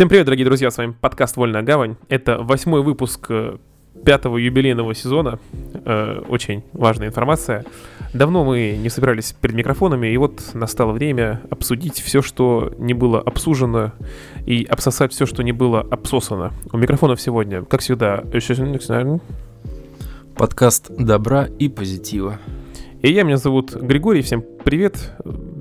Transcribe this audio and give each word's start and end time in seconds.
Всем 0.00 0.08
привет, 0.08 0.24
дорогие 0.24 0.46
друзья, 0.46 0.70
с 0.70 0.78
вами 0.78 0.94
подкаст 0.98 1.36
«Вольная 1.36 1.60
гавань». 1.60 1.96
Это 2.08 2.38
восьмой 2.38 2.82
выпуск 2.82 3.26
э, 3.28 3.58
пятого 4.02 4.38
юбилейного 4.38 4.94
сезона. 4.94 5.38
Э, 5.84 6.22
очень 6.26 6.64
важная 6.72 7.08
информация. 7.08 7.66
Давно 8.14 8.42
мы 8.42 8.78
не 8.82 8.88
собирались 8.88 9.34
перед 9.38 9.54
микрофонами, 9.54 10.06
и 10.06 10.16
вот 10.16 10.40
настало 10.54 10.92
время 10.92 11.42
обсудить 11.50 12.00
все, 12.00 12.22
что 12.22 12.72
не 12.78 12.94
было 12.94 13.20
обсужено, 13.20 13.92
и 14.46 14.64
обсосать 14.64 15.12
все, 15.12 15.26
что 15.26 15.42
не 15.42 15.52
было 15.52 15.82
обсосано. 15.82 16.54
У 16.72 16.78
микрофонов 16.78 17.20
сегодня, 17.20 17.62
как 17.66 17.82
всегда, 17.82 18.24
Подкаст 20.34 20.90
добра 20.96 21.46
и 21.58 21.68
позитива. 21.68 22.38
И 23.02 23.12
я, 23.12 23.22
меня 23.22 23.36
зовут 23.36 23.74
Григорий, 23.74 24.22
всем 24.22 24.42
привет. 24.64 25.12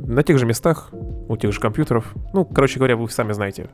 На 0.05 0.23
тех 0.23 0.39
же 0.39 0.45
местах, 0.45 0.91
у 0.93 1.35
тех 1.35 1.51
же 1.51 1.59
компьютеров. 1.59 2.13
Ну, 2.33 2.45
короче 2.45 2.77
говоря, 2.77 2.95
вы 2.95 3.09
сами 3.09 3.33
знаете. 3.33 3.69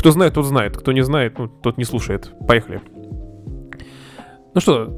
Кто 0.00 0.12
знает, 0.12 0.32
тот 0.32 0.46
знает. 0.46 0.78
Кто 0.78 0.92
не 0.92 1.02
знает, 1.02 1.38
ну, 1.38 1.46
тот 1.46 1.76
не 1.76 1.84
слушает. 1.84 2.32
Поехали. 2.48 2.80
Ну 4.54 4.60
что, 4.62 4.88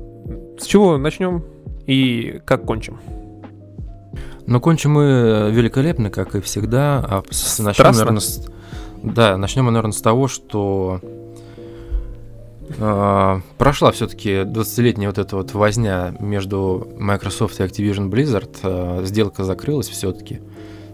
с 0.61 0.65
чего 0.65 0.97
начнем 0.97 1.45
и 1.89 2.41
как 2.45 2.65
кончим? 2.65 3.01
Ну, 4.47 4.61
кончим 4.61 4.93
мы 4.93 5.51
великолепно, 5.51 6.09
как 6.09 6.37
и 6.37 6.41
всегда. 6.41 7.05
А 7.05 7.23
начнем, 7.59 7.91
наверное, 7.91 8.21
с, 8.21 8.49
да, 9.03 9.37
начнем, 9.37 9.67
наверное, 9.67 9.91
с 9.91 10.01
того, 10.01 10.29
что 10.29 11.01
э, 12.79 13.41
прошла 13.59 13.91
все-таки 13.91 14.43
20-летняя 14.43 15.09
вот 15.09 15.19
эта 15.19 15.35
вот 15.35 15.53
возня 15.53 16.15
между 16.21 16.87
Microsoft 16.97 17.59
и 17.59 17.65
Activision 17.65 18.09
Blizzard. 18.09 18.57
Э, 18.63 19.05
сделка 19.05 19.43
закрылась 19.43 19.89
все-таки. 19.89 20.41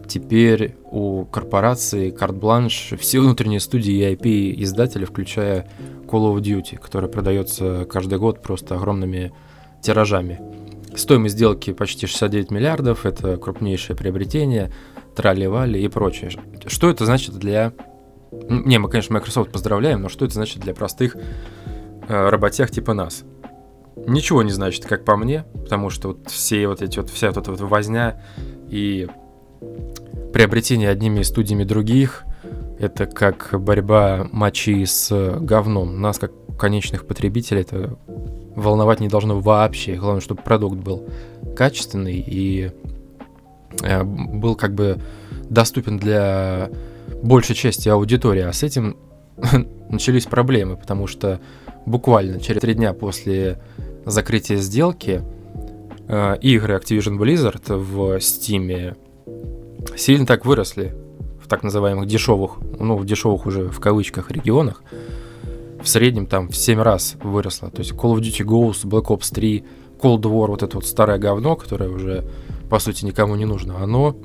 Теперь 0.09 0.75
у 0.91 1.27
корпорации 1.27 2.11
карт-бланш 2.11 2.95
все 2.99 3.21
внутренние 3.21 3.61
студии 3.61 3.93
и 3.93 4.15
IP-издатели, 4.15 5.05
включая 5.05 5.69
Call 6.07 6.35
of 6.35 6.41
Duty, 6.41 6.79
который 6.79 7.11
продается 7.11 7.85
каждый 7.85 8.19
год 8.19 8.43
просто 8.43 8.77
огромными 8.77 9.33
тиражами. 9.83 10.41
Стоимость 10.97 11.35
сделки 11.35 11.75
почти 11.75 12.07
69 12.07 12.51
миллиардов, 12.51 13.05
это 13.05 13.37
крупнейшее 13.37 13.97
приобретение, 13.97 14.73
трали-вали 15.15 15.83
и 15.83 15.89
прочее. 15.89 16.31
Что 16.67 16.89
это 16.89 17.05
значит 17.05 17.35
для... 17.35 17.75
Не, 18.33 18.79
мы, 18.79 18.89
конечно, 18.89 19.15
Microsoft 19.15 19.53
поздравляем, 19.53 20.01
но 20.01 20.09
что 20.09 20.25
это 20.25 20.35
значит 20.35 20.61
для 20.61 20.75
простых 20.75 21.17
э, 21.17 22.29
работяг 22.31 22.71
типа 22.71 22.95
нас? 22.95 23.25
Ничего 24.07 24.43
не 24.43 24.53
значит, 24.53 24.87
как 24.87 25.05
по 25.05 25.17
мне, 25.17 25.45
потому 25.53 25.91
что 25.91 26.09
вот 26.09 26.31
все 26.31 26.67
вот 26.67 26.81
эти 26.81 26.99
вот, 26.99 27.11
вся 27.11 27.29
вот 27.29 27.37
эта 27.37 27.51
вот 27.51 27.61
возня 27.61 28.23
и 28.71 29.07
приобретение 30.33 30.91
одними 30.91 31.23
студиями 31.23 31.65
других– 31.65 32.25
это 32.79 33.07
как 33.07 33.51
борьба 33.53 34.29
мочи 34.31 34.85
с 34.85 35.37
говном. 35.41 36.01
Нас, 36.01 36.19
как 36.19 36.33
конечных 36.59 37.07
потребителей, 37.07 37.63
это 37.63 37.99
волновать 38.55 39.01
не 39.01 39.09
должно 39.09 39.41
вообще. 39.41 39.95
Главное, 39.95 40.21
чтобы 40.21 40.43
продукт 40.43 40.77
был 40.77 41.05
качественный 41.57 42.25
и 42.25 42.71
э, 43.83 44.03
был 44.05 44.55
как 44.55 44.75
бы 44.75 44.99
доступен 45.49 45.99
для 45.99 46.71
большей 47.23 47.55
части 47.55 47.89
аудитории. 47.89 48.43
А 48.43 48.53
с 48.53 48.63
этим 48.63 48.97
начались 49.89 50.27
проблемы, 50.27 50.77
потому 50.77 51.07
что 51.07 51.41
буквально 51.87 52.41
через 52.41 52.61
три 52.61 52.75
дня 52.75 52.93
после 52.93 53.61
закрытия 54.05 54.59
сделки 54.59 55.23
э, 56.07 56.37
игры 56.41 56.77
Activision 56.77 57.19
Blizzard 57.19 57.77
в 57.77 58.17
Steam 58.19 58.97
сильно 59.97 60.27
так 60.27 60.45
выросли 60.45 60.95
в 61.43 61.49
так 61.49 61.63
называемых 61.63 62.07
дешевых, 62.07 62.59
ну, 62.79 62.97
в 62.97 63.05
дешевых 63.05 63.47
уже 63.47 63.69
в 63.69 63.81
кавычках 63.81 64.31
регионах. 64.31 64.83
В 65.83 65.89
среднем 65.89 66.27
там 66.27 66.49
в 66.49 66.57
7 66.57 66.81
раз 66.81 67.17
выросло. 67.23 67.71
То 67.71 67.81
есть 67.81 67.93
Call 67.93 68.15
of 68.15 68.21
Duty 68.21 68.45
Ghost, 68.45 68.85
Black 68.85 69.07
Ops 69.07 69.33
3, 69.33 69.65
Cold 70.01 70.23
War, 70.23 70.49
вот 70.49 70.63
это 70.63 70.77
вот 70.77 70.87
старое 70.87 71.19
говно, 71.19 71.57
которое 71.57 71.91
уже, 71.91 72.25
по 72.69 72.79
сути, 72.79 73.05
никому 73.05 73.37
не 73.37 73.45
нужно, 73.45 73.83
оно 73.83 74.17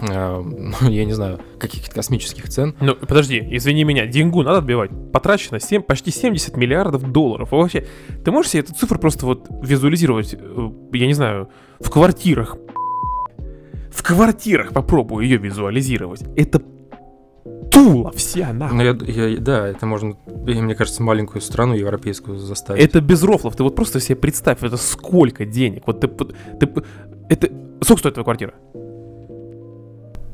э, 0.00 0.42
ну, 0.80 0.88
я 0.88 1.04
не 1.04 1.12
знаю, 1.12 1.40
каких-то 1.58 1.94
космических 1.94 2.48
цен. 2.48 2.74
Ну, 2.80 2.94
подожди, 2.94 3.46
извини 3.50 3.84
меня, 3.84 4.06
деньгу 4.06 4.42
надо 4.42 4.58
отбивать. 4.58 4.90
Потрачено 5.12 5.60
7, 5.60 5.82
почти 5.82 6.10
70 6.10 6.56
миллиардов 6.56 7.10
долларов. 7.10 7.52
вообще, 7.52 7.86
ты 8.24 8.30
можешь 8.30 8.52
себе 8.52 8.60
эту 8.60 8.74
цифру 8.74 8.98
просто 8.98 9.26
вот 9.26 9.46
визуализировать, 9.62 10.34
э, 10.34 10.70
я 10.92 11.06
не 11.06 11.14
знаю, 11.14 11.48
в 11.80 11.90
квартирах, 11.90 12.56
в 13.98 14.02
квартирах 14.04 14.72
попробую 14.72 15.24
ее 15.24 15.38
визуализировать. 15.38 16.22
Это 16.36 16.62
Тула 17.72 18.12
вся, 18.12 18.52
нахуй. 18.52 18.76
Ну, 18.76 18.82
я, 18.84 19.26
я, 19.26 19.40
да, 19.40 19.66
это 19.66 19.86
можно, 19.86 20.16
мне 20.26 20.74
кажется, 20.76 21.02
маленькую 21.02 21.42
страну 21.42 21.74
европейскую 21.74 22.38
заставить. 22.38 22.80
Это 22.80 23.00
без 23.00 23.24
рофлов. 23.24 23.56
Ты 23.56 23.64
вот 23.64 23.74
просто 23.74 23.98
себе 23.98 24.14
представь, 24.14 24.62
это 24.62 24.76
сколько 24.76 25.44
денег. 25.44 25.82
Вот 25.86 26.00
ты, 26.00 26.06
ты 26.06 26.84
это... 27.28 27.48
Сколько 27.82 27.98
стоит 27.98 28.14
твоя 28.14 28.24
квартира? 28.24 28.54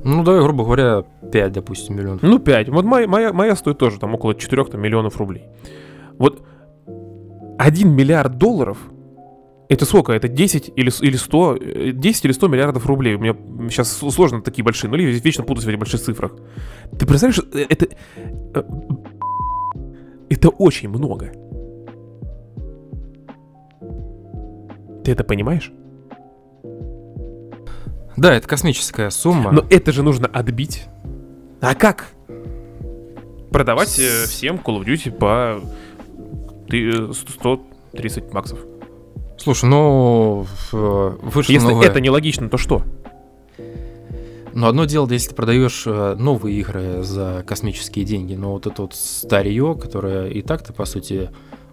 Ну, 0.05 0.23
давай, 0.23 0.43
грубо 0.43 0.65
говоря, 0.65 1.05
5, 1.33 1.53
допустим, 1.53 1.97
миллионов. 1.97 2.23
Ну, 2.23 2.39
5. 2.39 2.69
Вот 2.69 2.85
моя, 2.85 3.09
моя, 3.09 3.33
моя 3.33 3.57
стоит 3.57 3.79
тоже 3.79 3.99
там 3.99 4.15
около 4.15 4.35
4 4.35 4.65
там, 4.67 4.83
миллионов 4.83 5.17
рублей. 5.17 5.45
Вот 6.19 6.43
1 7.59 7.91
миллиард 7.91 8.37
долларов 8.37 8.77
это 9.69 9.87
сколько? 9.87 10.13
Это 10.13 10.29
10 10.29 10.73
или, 10.77 10.93
или 11.01 11.17
100? 11.17 11.59
10 11.93 12.25
или 12.25 12.33
100 12.33 12.49
миллиардов 12.49 12.87
рублей. 12.87 13.15
У 13.15 13.19
меня 13.19 13.35
сейчас 13.71 13.97
сложно 13.97 14.43
такие 14.43 14.63
большие 14.63 14.91
нули, 14.91 15.05
вечно 15.05 15.43
путаюсь 15.43 15.65
в 15.65 15.69
этих 15.69 15.79
больших 15.79 16.01
цифрах. 16.01 16.33
Ты 16.99 17.07
представляешь, 17.07 17.41
э, 17.53 17.67
это... 17.69 17.89
Э, 18.55 18.63
это 20.29 20.49
очень 20.49 20.89
много. 20.89 21.33
Ты 25.05 25.13
это 25.13 25.25
понимаешь? 25.25 25.73
Да, 28.17 28.35
это 28.35 28.47
космическая 28.47 29.11
сумма. 29.11 29.51
Но 29.51 29.65
это 29.71 29.93
же 29.93 30.03
нужно 30.03 30.27
отбить. 30.27 30.85
А 31.61 31.75
как? 31.75 32.09
Продавать. 33.51 33.99
Э, 33.99 34.27
всем 34.27 34.57
Call 34.57 34.83
of 34.83 34.85
Duty 34.85 35.11
по 35.11 35.61
130 36.69 38.25
баксов. 38.33 38.59
Слушай, 39.37 39.67
ну 39.67 40.47
вышло 40.73 41.53
Если 41.53 41.69
новое... 41.69 41.87
это 41.87 42.01
нелогично, 42.01 42.49
то 42.49 42.57
что? 42.57 42.83
Ну, 44.55 44.69
одно 44.69 44.85
дело, 44.85 45.11
если 45.11 45.31
ты 45.31 45.35
продаешь 45.35 45.83
э, 45.85 46.15
новые 46.17 46.61
игры 46.61 47.03
за 47.03 47.43
космические 47.45 48.05
деньги, 48.05 48.35
но 48.35 48.53
вот 48.53 48.69
это 48.69 48.83
вот 48.83 48.95
старье, 48.95 49.77
которое 49.81 50.29
и 50.29 50.43
так-то, 50.43 50.73
по 50.73 50.85
сути, 50.85 51.31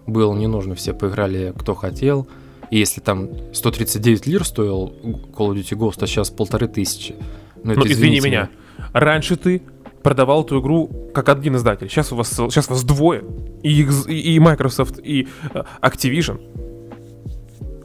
было 0.08 0.34
не 0.34 0.48
нужно, 0.48 0.74
все 0.74 0.92
поиграли 0.92 1.54
кто 1.56 1.76
хотел. 1.76 2.26
И 2.70 2.78
если 2.78 3.00
там 3.00 3.28
139 3.52 4.26
лир 4.26 4.44
стоил 4.44 4.94
Call 5.32 5.50
of 5.50 5.54
Duty 5.54 5.78
Ghost, 5.78 5.98
а 6.00 6.06
сейчас 6.08 6.30
полторы 6.30 6.66
тысячи. 6.66 7.14
Ну, 7.62 7.72
это, 7.72 7.82
ну 7.82 7.86
извини 7.86 8.18
меня, 8.18 8.50
раньше 8.92 9.36
ты 9.36 9.62
продавал 10.02 10.44
эту 10.44 10.60
игру 10.60 10.90
как 11.14 11.28
один 11.28 11.54
издатель. 11.54 11.88
Сейчас 11.88 12.10
у 12.12 12.16
вас, 12.16 12.30
сейчас 12.30 12.66
у 12.68 12.70
вас 12.70 12.82
двое. 12.82 13.22
И, 13.62 13.82
и 13.82 14.38
Microsoft, 14.40 14.98
и 14.98 15.28
э, 15.54 15.62
Activision. 15.82 16.40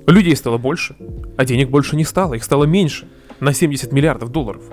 Людей 0.08 0.36
стало 0.36 0.58
больше, 0.58 0.96
а 1.38 1.46
денег 1.46 1.70
больше 1.70 1.96
не 1.96 2.06
стало, 2.06 2.36
их 2.36 2.44
стало 2.44 2.64
меньше, 2.64 3.08
на 3.40 3.54
70 3.54 3.92
миллиардов 3.92 4.30
долларов. 4.30 4.64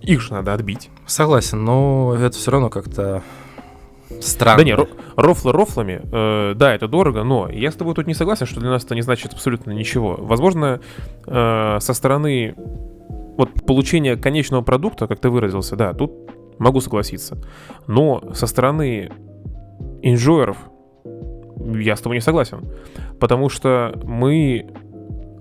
Их 0.00 0.20
же 0.20 0.32
надо 0.32 0.54
отбить. 0.54 0.90
Согласен, 1.06 1.64
но 1.64 2.14
это 2.18 2.36
все 2.36 2.50
равно 2.52 2.70
как-то 2.70 3.22
странно. 4.20 4.58
Да 4.58 4.64
не, 4.64 4.76
рофлы 5.16 5.52
рофлами, 5.52 6.00
э, 6.04 6.54
да, 6.54 6.74
это 6.74 6.88
дорого, 6.88 7.24
но 7.24 7.48
я 7.50 7.70
с 7.70 7.74
тобой 7.74 7.94
тут 7.94 8.06
не 8.06 8.14
согласен, 8.14 8.46
что 8.46 8.60
для 8.60 8.70
нас 8.70 8.84
это 8.84 8.94
не 8.94 9.02
значит 9.02 9.32
абсолютно 9.32 9.72
ничего. 9.72 10.16
Возможно, 10.18 10.80
э, 11.26 11.78
со 11.80 11.92
стороны 11.92 12.54
вот 13.36 13.66
получения 13.66 14.16
конечного 14.16 14.62
продукта, 14.62 15.06
как 15.06 15.20
ты 15.20 15.30
выразился, 15.30 15.76
да, 15.76 15.94
тут 15.94 16.12
могу 16.58 16.80
согласиться. 16.80 17.38
Но 17.86 18.22
со 18.34 18.46
стороны 18.46 19.10
инжойеров 20.02 20.58
я 21.78 21.96
с 21.96 22.00
тобой 22.00 22.16
не 22.16 22.20
согласен. 22.20 22.66
Потому 23.18 23.48
что 23.48 23.98
мы, 24.04 24.66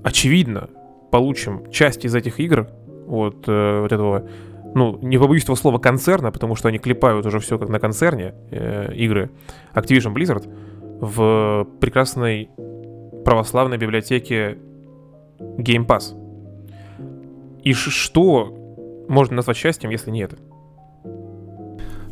очевидно, 0.03 0.69
получим 1.11 1.71
часть 1.71 2.05
из 2.05 2.15
этих 2.15 2.39
игр 2.39 2.67
от 3.07 3.47
э, 3.47 3.81
вот 3.81 3.91
этого, 3.91 4.27
ну, 4.75 4.99
не 5.01 5.17
побоюсь 5.17 5.43
этого 5.43 5.55
слова, 5.55 5.79
концерна, 5.79 6.31
потому 6.31 6.55
что 6.55 6.67
они 6.67 6.77
клепают 6.77 7.25
уже 7.25 7.39
все 7.39 7.57
как 7.57 7.69
на 7.69 7.79
концерне 7.79 8.35
э, 8.51 8.93
игры 8.95 9.31
Activision 9.73 10.13
Blizzard 10.13 10.47
в 11.01 11.67
прекрасной 11.79 12.49
православной 13.25 13.77
библиотеке 13.77 14.57
Game 15.39 15.85
Pass. 15.85 16.15
И 17.63 17.73
что 17.73 18.55
можно 19.07 19.37
назвать 19.37 19.57
счастьем, 19.57 19.89
если 19.89 20.11
не 20.11 20.21
это? 20.21 20.37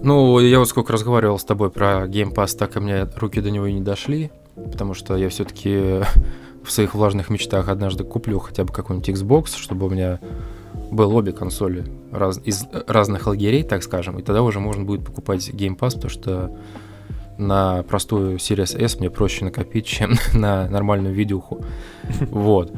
Ну, 0.01 0.39
я 0.39 0.59
вот 0.59 0.69
сколько 0.69 0.94
разговаривал 0.94 1.39
с 1.39 1.44
тобой 1.44 1.71
про 1.71 2.05
Game 2.07 2.33
Pass, 2.33 2.55
так 2.55 2.77
и 2.77 2.79
мне 2.79 3.07
руки 3.15 3.41
до 3.41 3.49
него 3.49 3.65
и 3.65 3.73
не 3.73 3.81
дошли, 3.81 4.31
потому 4.55 4.94
что 4.94 5.15
я 5.17 5.29
все-таки 5.29 6.01
в 6.63 6.71
своих 6.71 6.94
влажных 6.94 7.29
мечтах 7.29 7.67
однажды 7.69 8.03
куплю 8.03 8.39
хотя 8.39 8.63
бы 8.63 8.71
какой-нибудь 8.71 9.09
Xbox, 9.09 9.57
чтобы 9.57 9.88
у 9.88 9.89
меня 9.89 10.19
был 10.91 11.15
обе 11.15 11.31
консоли 11.31 11.85
раз, 12.11 12.39
из 12.44 12.65
разных 12.88 13.27
лагерей, 13.27 13.63
так 13.63 13.83
скажем, 13.83 14.19
и 14.19 14.21
тогда 14.21 14.44
уже 14.44 14.59
можно 14.59 14.83
будет 14.83 15.05
покупать 15.05 15.49
Game 15.49 15.77
Pass, 15.77 15.95
потому 15.95 16.09
что 16.09 16.57
на 17.38 17.83
простую 17.83 18.38
Series 18.38 18.79
S 18.79 18.99
мне 18.99 19.09
проще 19.09 19.45
накопить, 19.45 19.85
чем 19.88 20.15
на 20.33 20.69
нормальную 20.69 21.13
видюху. 21.13 21.63
Вот. 22.29 22.73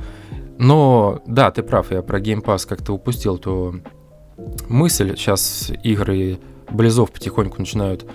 Но, 0.57 1.21
да, 1.25 1.51
ты 1.51 1.63
прав, 1.63 1.89
я 1.91 2.01
про 2.01 2.19
Game 2.19 2.43
Pass 2.43 2.67
как-то 2.67 2.93
упустил 2.93 3.37
то 3.37 3.75
мысль. 4.67 5.15
Сейчас 5.15 5.71
игры 5.83 6.37
Близов 6.71 7.11
потихоньку 7.11 7.59
начинают 7.59 8.05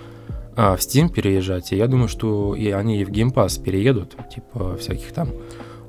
а, 0.55 0.75
в 0.75 0.79
Steam 0.79 1.09
переезжать, 1.09 1.71
и 1.71 1.75
я 1.75 1.87
думаю, 1.87 2.07
что 2.07 2.55
и 2.55 2.69
они 2.71 3.01
и 3.01 3.05
в 3.05 3.09
Game 3.09 3.33
Pass 3.33 3.61
переедут, 3.61 4.15
типа 4.33 4.77
всяких 4.77 5.11
там 5.11 5.29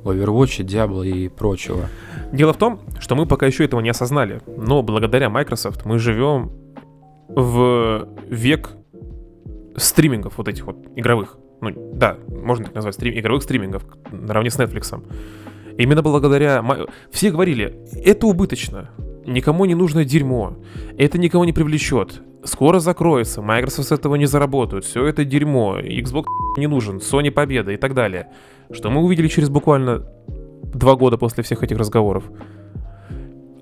Overwatch, 0.04 0.64
Diablo 0.64 1.06
и 1.06 1.28
прочего. 1.28 1.88
Дело 2.32 2.52
в 2.52 2.56
том, 2.56 2.80
что 2.98 3.14
мы 3.14 3.26
пока 3.26 3.46
еще 3.46 3.64
этого 3.64 3.80
не 3.80 3.90
осознали, 3.90 4.40
но 4.46 4.82
благодаря 4.82 5.30
Microsoft 5.30 5.84
мы 5.84 5.98
живем 5.98 6.52
в 7.28 8.08
век 8.28 8.70
стримингов 9.76 10.38
вот 10.38 10.48
этих 10.48 10.66
вот 10.66 10.76
игровых. 10.96 11.38
Ну, 11.60 11.92
да, 11.94 12.18
можно 12.28 12.66
так 12.66 12.74
назвать, 12.74 12.94
стрим, 12.94 13.18
игровых 13.18 13.42
стримингов 13.42 13.84
наравне 14.10 14.50
с 14.50 14.58
Netflix. 14.58 15.02
Именно 15.78 16.02
благодаря... 16.02 16.64
Все 17.10 17.30
говорили, 17.30 17.78
это 18.04 18.26
убыточно, 18.26 18.90
никому 19.26 19.64
не 19.64 19.74
нужно 19.74 20.04
дерьмо, 20.04 20.56
это 20.98 21.18
никого 21.18 21.44
не 21.44 21.52
привлечет, 21.52 22.22
скоро 22.46 22.81
закроется, 22.81 23.43
Microsoft 23.43 23.88
с 23.88 23.93
этого 23.93 24.16
не 24.16 24.26
заработают, 24.26 24.84
все 24.84 25.06
это 25.06 25.25
дерьмо, 25.25 25.78
Xbox 25.78 26.25
не 26.56 26.66
нужен, 26.66 26.98
Sony 26.98 27.31
победа 27.31 27.72
и 27.72 27.76
так 27.76 27.94
далее. 27.94 28.28
Что 28.70 28.90
мы 28.90 29.02
увидели 29.02 29.28
через 29.28 29.48
буквально 29.48 30.04
два 30.75 30.96
года 30.96 31.19
после 31.19 31.43
всех 31.43 31.62
этих 31.62 31.78
разговоров? 31.78 32.25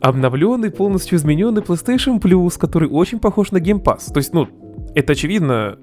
Обновленный, 0.01 0.71
полностью 0.71 1.17
измененный 1.17 1.63
PlayStation 1.63 2.21
Plus, 2.21 2.59
который 2.59 2.89
очень 2.89 3.19
похож 3.21 3.53
на 3.53 3.59
Game 3.59 3.83
Pass. 3.83 4.13
То 4.13 4.19
есть, 4.19 4.35
ну, 4.35 4.49
это 4.95 5.13
очевидно, 5.13 5.79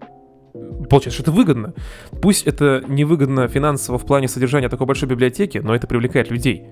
получается, 0.90 1.22
что 1.22 1.24
это 1.24 1.32
выгодно. 1.32 1.74
Пусть 2.22 2.46
это 2.46 2.84
невыгодно 2.88 3.48
финансово 3.48 3.98
в 3.98 4.06
плане 4.06 4.28
содержания 4.28 4.70
такой 4.70 4.86
большой 4.86 5.10
библиотеки, 5.10 5.58
но 5.58 5.74
это 5.74 5.88
привлекает 5.88 6.30
людей. 6.30 6.66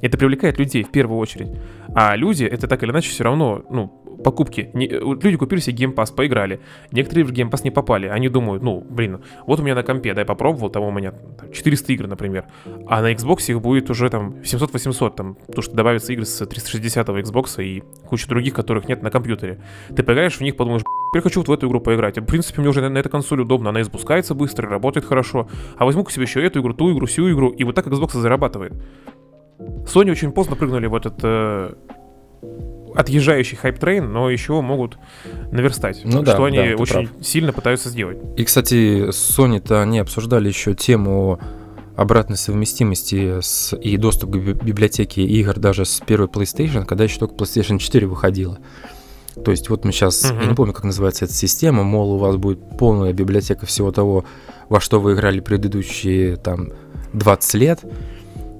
Это 0.00 0.18
привлекает 0.18 0.58
людей 0.58 0.82
в 0.82 0.90
первую 0.90 1.18
очередь. 1.18 1.48
А 1.94 2.14
люди, 2.16 2.44
это 2.44 2.66
так 2.68 2.82
или 2.82 2.90
иначе 2.90 3.10
все 3.10 3.24
равно, 3.24 3.64
ну, 3.70 4.02
покупки. 4.22 4.70
Не, 4.74 4.86
э, 4.86 5.00
люди 5.00 5.36
купили 5.36 5.60
себе 5.60 5.86
Pass, 5.86 6.14
поиграли. 6.14 6.60
Некоторые 6.92 7.24
в 7.24 7.30
Pass 7.30 7.60
не 7.64 7.70
попали. 7.70 8.06
Они 8.06 8.28
думают, 8.28 8.62
ну, 8.62 8.80
блин, 8.80 9.22
вот 9.46 9.60
у 9.60 9.62
меня 9.62 9.74
на 9.74 9.82
компе, 9.82 10.14
да, 10.14 10.22
я 10.22 10.24
попробовал, 10.24 10.70
там 10.70 10.82
у 10.82 10.90
меня 10.90 11.12
там, 11.12 11.52
400 11.52 11.92
игр, 11.92 12.06
например. 12.06 12.46
А 12.86 13.02
на 13.02 13.12
Xbox 13.12 13.50
их 13.50 13.60
будет 13.60 13.90
уже 13.90 14.08
там 14.10 14.36
700-800, 14.42 15.14
там, 15.14 15.34
потому 15.34 15.62
что 15.62 15.74
добавятся 15.74 16.12
игры 16.12 16.24
с 16.24 16.44
360 16.44 17.08
Xbox 17.08 17.62
и 17.62 17.82
куча 18.08 18.28
других, 18.28 18.54
которых 18.54 18.88
нет 18.88 19.02
на 19.02 19.10
компьютере. 19.10 19.60
Ты 19.94 20.02
поиграешь 20.02 20.36
в 20.36 20.40
них, 20.40 20.56
подумаешь, 20.56 20.82
я 21.14 21.20
хочу 21.20 21.40
вот 21.40 21.48
в 21.48 21.52
эту 21.52 21.68
игру 21.68 21.80
поиграть. 21.80 22.18
В 22.18 22.24
принципе, 22.24 22.60
мне 22.60 22.70
уже 22.70 22.80
на, 22.80 22.88
на 22.88 22.98
этой 22.98 23.08
консоли 23.08 23.42
удобно, 23.42 23.70
она 23.70 23.80
и 23.80 23.84
запускается 23.84 24.34
быстро, 24.34 24.68
работает 24.68 25.06
хорошо. 25.06 25.48
А 25.76 25.84
возьму 25.84 26.04
к 26.04 26.10
себе 26.10 26.24
еще 26.24 26.44
эту 26.44 26.60
игру, 26.60 26.74
ту 26.74 26.92
игру, 26.92 27.06
всю 27.06 27.30
игру, 27.32 27.50
и 27.50 27.64
вот 27.64 27.74
так 27.74 27.86
Xbox 27.86 28.18
зарабатывает. 28.18 28.72
Sony 29.58 30.10
очень 30.10 30.32
поздно 30.32 30.56
прыгнули 30.56 30.86
в 30.86 30.94
этот 30.94 31.18
э, 31.22 31.74
отъезжающий 32.96 33.56
hype 33.56 33.78
train, 33.78 34.10
но 34.10 34.30
еще 34.30 34.60
могут 34.60 34.98
наверстать, 35.52 36.00
ну, 36.04 36.22
что 36.22 36.22
да, 36.22 36.44
они 36.44 36.58
да, 36.58 36.74
очень 36.76 37.08
прав. 37.08 37.26
сильно 37.26 37.52
пытаются 37.52 37.90
сделать. 37.90 38.18
И, 38.36 38.44
кстати, 38.44 39.10
Sony-то 39.10 39.82
они 39.82 39.98
обсуждали 39.98 40.48
еще 40.48 40.74
тему 40.74 41.38
обратной 41.96 42.36
совместимости 42.36 43.40
с, 43.40 43.74
и 43.76 43.96
доступ 43.96 44.32
к 44.32 44.36
библиотеке 44.36 45.22
игр 45.22 45.58
даже 45.58 45.84
с 45.84 46.00
первой 46.00 46.28
PlayStation, 46.28 46.84
когда 46.84 47.04
еще 47.04 47.18
только 47.18 47.34
PlayStation 47.34 47.78
4 47.78 48.06
выходила. 48.06 48.58
То 49.44 49.50
есть 49.50 49.68
вот 49.68 49.84
мы 49.84 49.92
сейчас, 49.92 50.24
uh-huh. 50.24 50.42
я 50.42 50.48
не 50.48 50.54
помню, 50.54 50.72
как 50.72 50.84
называется 50.84 51.26
эта 51.26 51.34
система, 51.34 51.82
мол, 51.82 52.12
у 52.12 52.18
вас 52.18 52.36
будет 52.36 52.58
полная 52.78 53.12
библиотека 53.12 53.66
всего 53.66 53.92
того, 53.92 54.24
во 54.68 54.80
что 54.80 55.00
вы 55.00 55.12
играли 55.12 55.40
предыдущие 55.40 56.36
там 56.36 56.70
20 57.12 57.54
лет, 57.54 57.80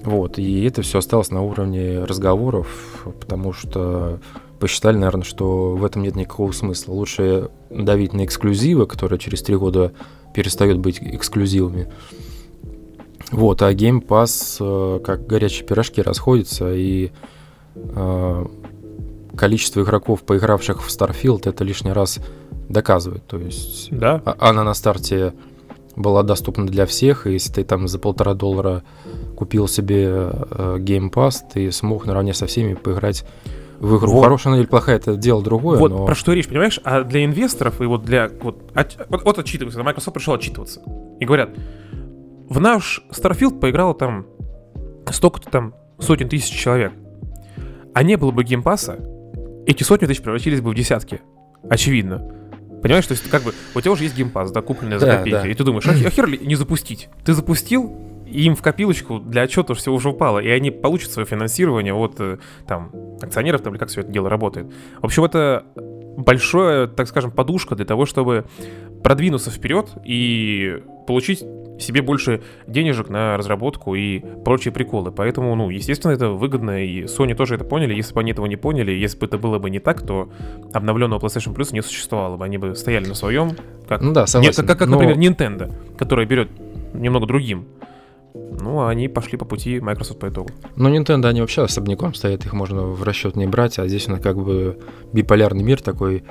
вот, 0.06 0.38
и 0.38 0.62
это 0.64 0.82
все 0.82 0.98
осталось 0.98 1.30
на 1.32 1.42
уровне 1.42 2.04
разговоров, 2.04 3.02
потому 3.20 3.52
что 3.52 4.20
посчитали, 4.60 4.96
наверное, 4.96 5.24
что 5.24 5.72
в 5.74 5.84
этом 5.84 6.02
нет 6.02 6.14
никакого 6.14 6.52
смысла. 6.52 6.92
Лучше 6.92 7.50
давить 7.70 8.12
на 8.12 8.24
эксклюзивы, 8.24 8.86
которые 8.86 9.18
через 9.18 9.42
три 9.42 9.56
года 9.56 9.92
перестают 10.32 10.78
быть 10.78 11.00
эксклюзивами. 11.00 11.92
Вот, 13.32 13.62
а 13.62 13.72
Game 13.74 14.00
Pass 14.00 14.58
э, 14.60 15.00
как 15.00 15.26
горячие 15.26 15.66
пирожки 15.66 16.00
расходится, 16.00 16.72
и 16.72 17.10
э, 17.74 18.46
количество 19.36 19.82
игроков, 19.82 20.22
поигравших 20.22 20.84
в 20.84 20.88
Starfield, 20.88 21.48
это 21.48 21.64
лишний 21.64 21.90
раз 21.90 22.20
доказывает. 22.68 23.26
То 23.26 23.38
есть 23.38 23.88
да. 23.90 24.22
А, 24.24 24.36
она 24.50 24.62
на 24.62 24.74
старте 24.74 25.34
была 25.96 26.22
доступна 26.22 26.66
для 26.66 26.86
всех, 26.86 27.26
и 27.26 27.32
если 27.32 27.52
ты 27.52 27.64
там 27.64 27.88
за 27.88 27.98
полтора 27.98 28.34
доллара 28.34 28.82
купил 29.36 29.66
себе 29.66 30.06
э, 30.06 30.76
Game 30.78 31.10
Pass, 31.10 31.36
ты 31.52 31.72
смог 31.72 32.06
наравне 32.06 32.34
со 32.34 32.46
всеми 32.46 32.74
поиграть 32.74 33.24
в 33.78 33.96
игру. 33.98 34.12
Вот. 34.12 34.22
Хорошая 34.22 34.52
она 34.52 34.60
или 34.60 34.68
плохая, 34.68 34.96
это 34.96 35.16
дело 35.16 35.42
другое. 35.42 35.78
Вот 35.78 35.90
но... 35.90 36.06
про 36.06 36.14
что 36.14 36.32
речь, 36.32 36.48
понимаешь? 36.48 36.80
А 36.84 37.02
для 37.02 37.24
инвесторов 37.24 37.80
и 37.80 37.84
вот 37.84 38.04
для... 38.04 38.30
Вот, 38.42 38.70
от, 38.74 39.06
вот, 39.08 39.24
вот 39.24 39.38
отчитываются, 39.38 39.82
Microsoft 39.82 40.14
пришел 40.14 40.34
отчитываться. 40.34 40.82
И 41.20 41.24
говорят, 41.24 41.50
в 42.48 42.60
наш 42.60 43.02
Starfield 43.10 43.58
поиграло 43.58 43.94
там 43.94 44.26
столько-то 45.10 45.50
там 45.50 45.74
сотен 45.98 46.28
тысяч 46.28 46.54
человек. 46.54 46.92
А 47.94 48.02
не 48.02 48.16
было 48.16 48.30
бы 48.30 48.44
Game 48.44 48.66
Pass 48.66 48.88
а, 48.88 48.98
эти 49.66 49.82
сотни 49.82 50.06
тысяч 50.06 50.22
превратились 50.22 50.60
бы 50.60 50.70
в 50.70 50.74
десятки. 50.74 51.20
Очевидно. 51.68 52.30
Понимаешь, 52.86 53.06
то 53.06 53.12
есть 53.12 53.28
как 53.28 53.42
бы 53.42 53.52
у 53.74 53.80
тебя 53.80 53.90
уже 53.90 54.04
есть 54.04 54.16
Game 54.16 54.32
Pass, 54.32 54.52
да, 54.52 54.62
купленный 54.62 54.98
за 54.98 55.06
да, 55.06 55.16
копейки, 55.18 55.42
да. 55.42 55.48
и 55.48 55.54
ты 55.54 55.64
думаешь, 55.64 55.86
а, 55.88 55.90
а 55.90 56.10
хер 56.10 56.26
ли 56.28 56.38
не 56.38 56.54
запустить? 56.54 57.08
Ты 57.24 57.34
запустил, 57.34 57.92
и 58.26 58.44
им 58.44 58.54
в 58.54 58.62
копилочку 58.62 59.18
для 59.18 59.42
отчета 59.42 59.74
все 59.74 59.92
уже 59.92 60.10
упало, 60.10 60.38
и 60.38 60.48
они 60.48 60.70
получат 60.70 61.10
свое 61.10 61.26
финансирование 61.26 61.92
от 61.92 62.14
э, 62.20 62.38
там 62.66 62.92
акционеров, 63.20 63.62
там, 63.62 63.72
или 63.72 63.80
как 63.80 63.88
все 63.88 64.02
это 64.02 64.12
дело 64.12 64.28
работает. 64.28 64.72
В 65.00 65.06
общем, 65.06 65.24
это 65.24 65.64
большая, 66.16 66.86
так 66.86 67.08
скажем, 67.08 67.32
подушка 67.32 67.74
для 67.74 67.84
того, 67.84 68.06
чтобы 68.06 68.44
продвинуться 69.02 69.50
вперед 69.50 69.90
и 70.04 70.82
получить 71.08 71.42
себе 71.78 72.02
больше 72.02 72.42
денежек 72.66 73.08
на 73.08 73.36
разработку 73.36 73.94
и 73.94 74.20
прочие 74.44 74.72
приколы. 74.72 75.12
Поэтому, 75.12 75.54
ну, 75.54 75.70
естественно, 75.70 76.12
это 76.12 76.30
выгодно, 76.30 76.84
и 76.84 77.04
Sony 77.04 77.34
тоже 77.34 77.54
это 77.54 77.64
поняли. 77.64 77.94
Если 77.94 78.14
бы 78.14 78.20
они 78.20 78.32
этого 78.32 78.46
не 78.46 78.56
поняли, 78.56 78.92
если 78.92 79.18
бы 79.18 79.26
это 79.26 79.38
было 79.38 79.58
бы 79.58 79.70
не 79.70 79.78
так, 79.78 80.02
то 80.02 80.30
обновленного 80.72 81.20
PlayStation 81.20 81.54
Plus 81.54 81.72
не 81.72 81.82
существовало 81.82 82.36
бы. 82.36 82.44
Они 82.44 82.58
бы 82.58 82.74
стояли 82.74 83.06
на 83.06 83.14
своем, 83.14 83.56
как, 83.88 84.00
ну 84.00 84.12
да, 84.12 84.26
согласен. 84.26 84.62
Не, 84.62 84.68
как, 84.68 84.78
как, 84.78 84.88
Но... 84.88 84.98
например, 84.98 85.18
Nintendo, 85.18 85.72
которая 85.96 86.26
берет 86.26 86.48
немного 86.94 87.26
другим. 87.26 87.66
Ну, 88.34 88.80
а 88.80 88.90
они 88.90 89.08
пошли 89.08 89.38
по 89.38 89.44
пути 89.44 89.80
Microsoft 89.80 90.20
по 90.20 90.28
итогу. 90.28 90.50
Ну, 90.76 90.94
Nintendo, 90.94 91.26
они 91.26 91.40
вообще 91.40 91.62
особняком 91.62 92.14
стоят, 92.14 92.44
их 92.44 92.52
можно 92.52 92.82
в 92.82 93.02
расчет 93.02 93.36
не 93.36 93.46
брать, 93.46 93.78
а 93.78 93.88
здесь 93.88 94.08
у 94.08 94.12
нас 94.12 94.20
как 94.20 94.36
бы 94.36 94.78
биполярный 95.12 95.62
мир 95.62 95.80
такой 95.80 96.24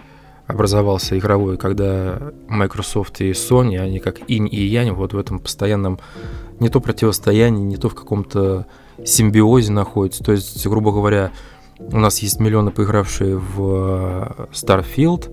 образовался 0.47 1.17
игровой, 1.17 1.57
когда 1.57 2.31
Microsoft 2.47 3.21
и 3.21 3.31
Sony, 3.31 3.79
они 3.79 3.99
как 3.99 4.19
инь 4.29 4.47
и 4.51 4.63
янь 4.63 4.91
вот 4.91 5.13
в 5.13 5.17
этом 5.17 5.39
постоянном 5.39 5.99
не 6.59 6.69
то 6.69 6.79
противостоянии, 6.79 7.63
не 7.63 7.77
то 7.77 7.89
в 7.89 7.95
каком-то 7.95 8.67
симбиозе 9.03 9.71
находятся. 9.71 10.23
То 10.23 10.31
есть, 10.31 10.65
грубо 10.67 10.91
говоря, 10.91 11.31
у 11.79 11.97
нас 11.97 12.19
есть 12.19 12.39
миллионы 12.39 12.71
поигравшие 12.71 13.37
в 13.37 14.37
э, 14.39 14.45
Starfield, 14.53 15.31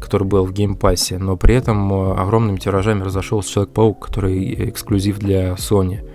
который 0.00 0.26
был 0.26 0.44
в 0.44 0.52
Game 0.52 0.78
Pass 0.78 1.05
е, 1.05 1.18
но 1.18 1.36
при 1.36 1.54
этом 1.54 1.92
э, 1.92 2.14
огромными 2.14 2.58
тиражами 2.58 3.02
разошелся 3.02 3.52
Человек-паук, 3.52 4.06
который 4.06 4.70
эксклюзив 4.70 5.18
для 5.18 5.52
Sony. 5.54 6.08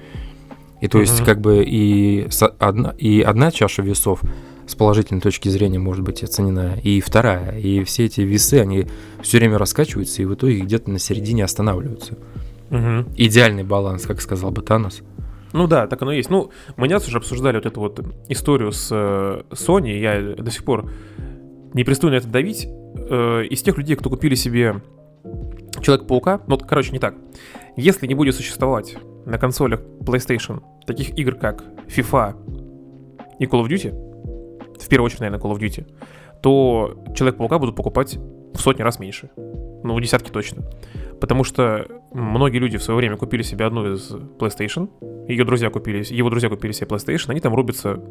И 0.81 0.88
то 0.88 1.00
есть, 1.00 1.19
mm-hmm. 1.19 1.25
как 1.25 1.41
бы 1.41 1.63
и 1.63 2.27
одна, 2.58 2.96
и 2.98 3.22
одна 3.22 3.51
чаша 3.51 3.81
весов 3.81 4.22
с 4.69 4.75
положительной 4.75 5.21
точки 5.21 5.49
зрения 5.49 5.79
может 5.79 6.03
быть 6.03 6.23
оценена, 6.23 6.77
и 6.83 7.01
вторая. 7.01 7.57
И 7.57 7.83
все 7.83 8.05
эти 8.05 8.21
весы, 8.21 8.55
они 8.55 8.88
все 9.21 9.39
время 9.39 9.57
раскачиваются, 9.57 10.21
и 10.21 10.25
в 10.25 10.33
итоге 10.35 10.59
где-то 10.59 10.91
на 10.91 10.99
середине 10.99 11.43
останавливаются. 11.43 12.17
Угу. 12.69 13.13
Идеальный 13.17 13.63
баланс, 13.63 14.05
как 14.05 14.21
сказал 14.21 14.51
бы 14.51 14.61
Танос. 14.61 15.01
Ну 15.53 15.67
да, 15.67 15.88
так 15.88 16.01
оно 16.03 16.11
и 16.11 16.17
есть. 16.17 16.29
Ну, 16.29 16.51
мы 16.77 16.88
не 16.88 16.93
раз 16.93 17.07
уже 17.07 17.17
обсуждали 17.17 17.55
вот 17.55 17.65
эту 17.65 17.79
вот 17.79 17.99
историю 18.27 18.71
с 18.71 18.89
э, 18.91 19.41
Sony, 19.49 19.99
я 19.99 20.35
до 20.35 20.51
сих 20.51 20.63
пор 20.63 20.91
не 21.73 21.83
перестаю 21.83 22.13
на 22.13 22.17
это 22.17 22.27
давить. 22.27 22.67
Э, 23.09 23.43
из 23.49 23.63
тех 23.63 23.77
людей, 23.77 23.95
кто 23.95 24.11
купили 24.11 24.35
себе 24.35 24.81
Человек-паука, 25.81 26.41
ну, 26.47 26.57
короче, 26.57 26.91
не 26.91 26.99
так. 26.99 27.15
Если 27.75 28.07
не 28.07 28.15
будет 28.15 28.35
существовать 28.35 28.97
на 29.25 29.38
консолях 29.38 29.81
PlayStation 30.01 30.61
таких 30.85 31.17
игр, 31.17 31.35
как 31.35 31.63
FIFA 31.88 32.35
и 33.39 33.45
Call 33.45 33.63
of 33.63 33.67
Duty, 33.67 34.08
в 34.79 34.88
первую 34.88 35.05
очередь, 35.05 35.21
наверное, 35.21 35.41
Call 35.41 35.55
of 35.55 35.59
Duty, 35.59 35.86
то 36.41 37.03
Человек-паука 37.15 37.59
будут 37.59 37.75
покупать 37.75 38.17
в 38.53 38.59
сотни 38.59 38.81
раз 38.81 39.00
меньше. 39.00 39.29
Ну, 39.83 39.95
в 39.95 40.01
десятки 40.01 40.29
точно. 40.29 40.63
Потому 41.19 41.43
что 41.43 41.88
многие 42.13 42.59
люди 42.59 42.77
в 42.77 42.83
свое 42.83 42.98
время 42.98 43.17
купили 43.17 43.41
себе 43.41 43.65
одну 43.65 43.93
из 43.93 44.12
PlayStation, 44.12 44.89
ее 45.27 45.43
друзья 45.45 45.69
купили, 45.69 46.03
его 46.13 46.29
друзья 46.29 46.50
купили 46.50 46.71
себе 46.71 46.88
PlayStation, 46.88 47.29
они 47.29 47.39
там 47.39 47.53
рубятся 47.53 48.01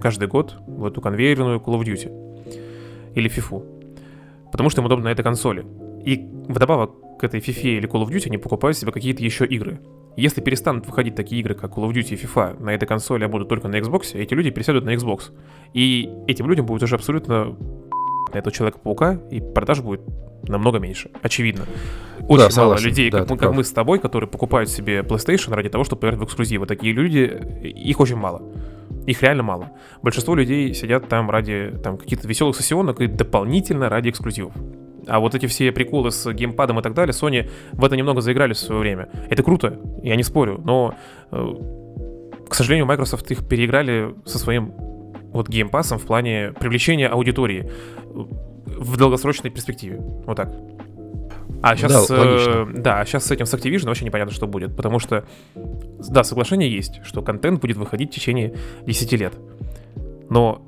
каждый 0.00 0.28
год 0.28 0.56
в 0.66 0.84
эту 0.84 1.00
конвейерную 1.00 1.58
Call 1.58 1.80
of 1.80 1.84
Duty 1.84 3.12
или 3.14 3.30
FIFA. 3.30 4.50
Потому 4.52 4.70
что 4.70 4.80
им 4.80 4.86
удобно 4.86 5.06
на 5.06 5.12
этой 5.12 5.22
консоли. 5.22 5.66
И 6.04 6.28
вдобавок 6.48 7.18
к 7.18 7.24
этой 7.24 7.40
FIFA 7.40 7.78
или 7.78 7.88
Call 7.88 8.04
of 8.04 8.08
Duty 8.08 8.26
они 8.26 8.38
покупают 8.38 8.76
себе 8.76 8.92
какие-то 8.92 9.22
еще 9.22 9.46
игры. 9.46 9.80
Если 10.16 10.40
перестанут 10.40 10.86
выходить 10.86 11.14
такие 11.14 11.40
игры, 11.40 11.54
как 11.54 11.72
Call 11.72 11.88
of 11.88 11.92
Duty 11.92 12.14
и 12.14 12.16
FIFA 12.16 12.62
на 12.62 12.70
этой 12.70 12.86
консоли, 12.86 13.24
а 13.24 13.28
будут 13.28 13.48
только 13.48 13.68
на 13.68 13.76
Xbox, 13.76 14.14
эти 14.14 14.34
люди 14.34 14.50
пересядут 14.50 14.84
на 14.84 14.94
Xbox. 14.94 15.32
И 15.72 16.08
этим 16.28 16.48
людям 16.48 16.66
будет 16.66 16.82
уже 16.82 16.94
абсолютно 16.94 17.56
на 18.32 18.38
этого 18.38 18.52
Человека-паука, 18.52 19.20
и 19.30 19.40
продаж 19.40 19.80
будет 19.80 20.02
намного 20.48 20.78
меньше, 20.78 21.10
очевидно. 21.22 21.64
Очень 22.20 22.26
да, 22.28 22.34
мало 22.36 22.50
согласен. 22.50 22.88
людей, 22.88 23.10
да, 23.10 23.20
как, 23.20 23.30
мы, 23.30 23.36
как 23.38 23.54
мы 23.54 23.64
с 23.64 23.72
тобой, 23.72 23.98
которые 23.98 24.28
покупают 24.28 24.70
себе 24.70 25.00
PlayStation 25.00 25.54
ради 25.54 25.68
того, 25.68 25.84
чтобы 25.84 26.00
поиграть 26.00 26.20
в 26.20 26.24
эксклюзивы. 26.24 26.66
Такие 26.66 26.92
люди, 26.92 27.40
их 27.62 28.00
очень 28.00 28.16
мало. 28.16 28.42
Их 29.06 29.22
реально 29.22 29.42
мало. 29.42 29.72
Большинство 30.02 30.34
людей 30.34 30.74
сидят 30.74 31.08
там 31.08 31.30
ради 31.30 31.74
там, 31.82 31.98
каких-то 31.98 32.26
веселых 32.28 32.56
сессионок 32.56 33.00
и 33.00 33.06
дополнительно 33.06 33.88
ради 33.88 34.10
эксклюзивов. 34.10 34.54
А 35.06 35.20
вот 35.20 35.34
эти 35.34 35.46
все 35.46 35.72
приколы 35.72 36.10
с 36.10 36.32
геймпадом 36.32 36.80
и 36.80 36.82
так 36.82 36.94
далее, 36.94 37.12
Sony 37.12 37.50
в 37.72 37.84
это 37.84 37.96
немного 37.96 38.20
заиграли 38.20 38.52
в 38.52 38.58
свое 38.58 38.80
время. 38.80 39.08
Это 39.30 39.42
круто, 39.42 39.78
я 40.02 40.16
не 40.16 40.22
спорю, 40.22 40.60
но, 40.64 40.94
э, 41.30 41.54
к 42.48 42.54
сожалению, 42.54 42.86
Microsoft 42.86 43.30
их 43.30 43.46
переиграли 43.48 44.14
со 44.24 44.38
своим 44.38 44.72
вот 45.32 45.48
геймпасом 45.48 45.98
в 45.98 46.06
плане 46.06 46.52
привлечения 46.58 47.08
аудитории 47.08 47.70
в 48.66 48.96
долгосрочной 48.96 49.50
перспективе. 49.50 50.00
Вот 50.26 50.36
так. 50.36 50.54
А 51.62 51.76
сейчас, 51.76 52.08
да, 52.08 52.16
э, 52.16 52.66
да, 52.74 53.04
сейчас 53.04 53.26
с 53.26 53.30
этим 53.30 53.46
с 53.46 53.54
Activision 53.54 53.86
вообще 53.86 54.04
непонятно, 54.04 54.34
что 54.34 54.46
будет, 54.46 54.76
потому 54.76 54.98
что, 54.98 55.24
да, 55.54 56.22
соглашение 56.22 56.70
есть, 56.70 57.00
что 57.04 57.22
контент 57.22 57.60
будет 57.60 57.78
выходить 57.78 58.10
в 58.10 58.14
течение 58.14 58.54
10 58.86 59.12
лет. 59.14 59.34
Но 60.28 60.64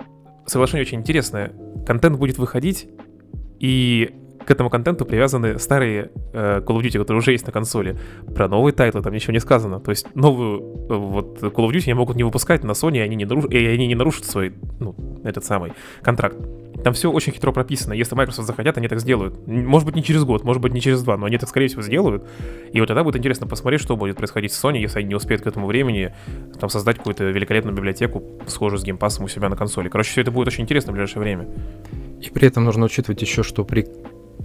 соглашение 0.47 0.83
очень 0.83 0.99
интересное. 0.99 1.53
Контент 1.87 2.19
будет 2.19 2.39
выходить, 2.39 2.89
и 3.59 4.15
к 4.47 4.51
этому 4.51 4.71
контенту 4.71 5.05
привязаны 5.05 5.59
старые 5.59 6.11
э, 6.33 6.61
Call 6.61 6.79
of 6.79 6.83
Duty, 6.83 6.99
которые 6.99 7.19
уже 7.19 7.33
есть 7.33 7.47
на 7.47 7.53
консоли. 7.53 7.99
Про 8.35 8.49
новые 8.49 8.73
title 8.73 8.98
ы 8.98 9.03
там 9.03 9.13
ничего 9.13 9.33
не 9.33 9.41
сказано. 9.41 9.81
То 9.81 9.91
есть 9.91 10.07
новую 10.15 10.61
э, 10.89 10.95
вот 10.95 11.43
Call 11.43 11.69
of 11.69 11.71
Duty 11.71 11.85
они 11.87 11.95
могут 11.95 12.17
не 12.17 12.23
выпускать 12.23 12.65
на 12.65 12.73
Sony, 12.73 12.99
и 12.99 13.01
они 13.01 13.17
не, 13.17 13.25
наруш... 13.25 13.47
и 13.51 13.57
они 13.67 13.87
не 13.87 13.95
нарушат 13.95 14.25
свой, 14.25 14.55
ну, 14.79 14.95
этот 15.25 15.45
самый 15.45 15.73
контракт. 16.03 16.37
Там 16.85 16.95
все 16.95 17.11
очень 17.11 17.33
хитро 17.33 17.51
прописано. 17.51 17.95
Если 17.95 18.15
Microsoft 18.15 18.47
захотят, 18.47 18.79
они 18.79 18.87
так 18.87 19.01
сделают. 19.01 19.47
Может 19.47 19.87
быть, 19.87 19.97
не 19.97 20.05
через 20.05 20.25
год, 20.25 20.45
может 20.45 20.63
быть, 20.63 20.73
не 20.73 20.81
через 20.81 21.03
два, 21.03 21.17
но 21.17 21.27
они 21.27 21.39
так, 21.39 21.49
скорее 21.49 21.67
всего, 21.67 21.83
сделают. 21.83 22.25
И 22.73 22.79
вот 22.79 22.87
тогда 22.87 23.03
будет 23.03 23.17
интересно 23.17 23.47
посмотреть, 23.47 23.81
что 23.81 23.97
будет 23.97 24.17
происходить 24.17 24.53
с 24.53 24.65
Sony, 24.65 24.79
если 24.79 25.01
они 25.01 25.09
не 25.09 25.15
успеют 25.17 25.43
к 25.43 25.47
этому 25.47 25.67
времени 25.67 26.15
там 26.61 26.71
создать 26.71 26.99
какую-то 26.99 27.25
великолепную 27.25 27.75
библиотеку, 27.75 28.23
схожую 28.47 28.79
с 28.79 28.85
геймпасом 28.85 29.25
у 29.25 29.29
себя 29.29 29.49
на 29.49 29.57
консоли. 29.57 29.89
Короче, 29.89 30.11
все 30.11 30.21
это 30.21 30.31
будет 30.31 30.49
очень 30.49 30.63
интересно 30.63 30.93
в 30.93 30.95
ближайшее 30.95 31.23
время. 31.23 31.49
И 32.21 32.31
при 32.31 32.47
этом 32.47 32.65
нужно 32.65 32.87
учитывать 32.87 33.21
еще, 33.21 33.43
что 33.43 33.65
при 33.65 33.87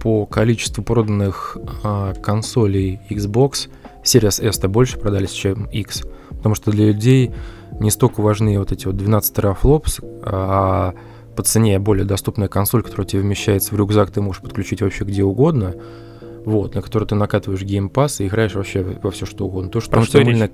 по 0.00 0.26
количеству 0.26 0.82
проданных 0.82 1.56
а, 1.82 2.14
консолей 2.14 3.00
Xbox 3.10 3.68
Series 4.04 4.44
S-то 4.46 4.68
больше 4.68 4.98
продались, 4.98 5.30
чем 5.30 5.64
X. 5.66 6.02
Потому 6.30 6.54
что 6.54 6.70
для 6.70 6.86
людей 6.86 7.32
не 7.80 7.90
столько 7.90 8.20
важны 8.20 8.58
вот 8.58 8.72
эти 8.72 8.86
вот 8.86 8.96
12 8.96 9.34
терафлопс, 9.34 10.00
а 10.22 10.94
по 11.36 11.42
цене 11.42 11.78
более 11.78 12.04
доступная 12.04 12.48
консоль, 12.48 12.82
которая 12.82 13.06
тебе 13.06 13.22
вмещается 13.22 13.74
в 13.74 13.78
рюкзак, 13.78 14.10
ты 14.10 14.20
можешь 14.20 14.42
подключить 14.42 14.82
вообще 14.82 15.04
где 15.04 15.22
угодно, 15.22 15.74
вот, 16.44 16.74
на 16.74 16.82
которую 16.82 17.08
ты 17.08 17.14
накатываешь 17.14 17.62
геймпас 17.62 18.20
и 18.20 18.26
играешь 18.26 18.54
вообще 18.54 18.82
во 18.82 19.10
все 19.10 19.26
что 19.26 19.46
угодно. 19.46 19.70
То, 19.70 19.80
что 19.80 19.92
там 19.92 20.04
что 20.04 20.20
мыльная, 20.20 20.50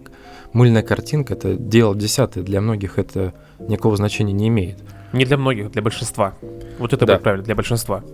мыльная 0.52 0.82
картинка, 0.82 1.34
это 1.34 1.54
дело 1.54 1.96
десятое, 1.96 2.44
для 2.44 2.60
многих 2.60 2.98
это 2.98 3.34
никакого 3.58 3.96
значения 3.96 4.32
не 4.32 4.48
имеет. 4.48 4.78
Не 5.12 5.24
для 5.24 5.38
многих, 5.38 5.70
для 5.72 5.82
большинства. 5.82 6.34
Вот 6.78 6.92
это 6.92 7.06
да. 7.06 7.14
будет 7.14 7.22
правильно, 7.22 7.44
для 7.44 7.54
большинства. 7.54 8.04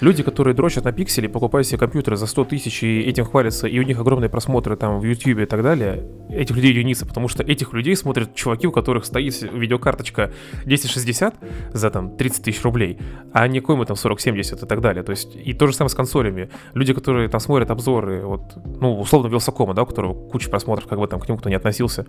Люди, 0.00 0.22
которые 0.22 0.54
дрочат 0.54 0.84
на 0.84 0.92
пиксели, 0.92 1.26
покупают 1.26 1.66
себе 1.66 1.78
компьютеры 1.78 2.16
за 2.16 2.26
100 2.26 2.44
тысяч 2.44 2.82
и 2.82 3.00
этим 3.00 3.24
хвалятся, 3.24 3.66
и 3.66 3.78
у 3.78 3.82
них 3.82 3.98
огромные 3.98 4.28
просмотры 4.28 4.76
там 4.76 5.00
в 5.00 5.04
YouTube 5.04 5.38
и 5.38 5.46
так 5.46 5.62
далее, 5.62 6.04
этих 6.28 6.54
людей 6.54 6.72
единицы, 6.72 7.06
потому 7.06 7.28
что 7.28 7.42
этих 7.42 7.72
людей 7.72 7.96
смотрят 7.96 8.34
чуваки, 8.34 8.66
у 8.66 8.72
которых 8.72 9.06
стоит 9.06 9.40
видеокарточка 9.40 10.32
1060 10.64 11.34
за 11.72 11.90
там 11.90 12.16
30 12.16 12.44
тысяч 12.44 12.62
рублей, 12.62 12.98
а 13.32 13.48
не 13.48 13.60
какой-мы 13.60 13.86
там 13.86 13.96
40-70 13.96 14.64
и 14.64 14.68
так 14.68 14.80
далее. 14.80 15.02
То 15.02 15.10
есть, 15.10 15.34
и 15.34 15.54
то 15.54 15.66
же 15.66 15.72
самое 15.72 15.90
с 15.90 15.94
консолями. 15.94 16.50
Люди, 16.74 16.92
которые 16.92 17.28
там 17.28 17.40
смотрят 17.40 17.70
обзоры, 17.70 18.24
вот, 18.24 18.52
ну, 18.80 18.98
условно, 18.98 19.28
Wylsacom 19.28 19.63
а, 19.63 19.72
да, 19.72 19.82
у 19.82 19.86
которого 19.86 20.28
куча 20.28 20.50
просмотров, 20.50 20.88
как 20.88 20.98
бы 20.98 21.06
там 21.06 21.20
к 21.20 21.28
нему 21.28 21.38
кто 21.38 21.48
не 21.48 21.54
относился, 21.54 22.06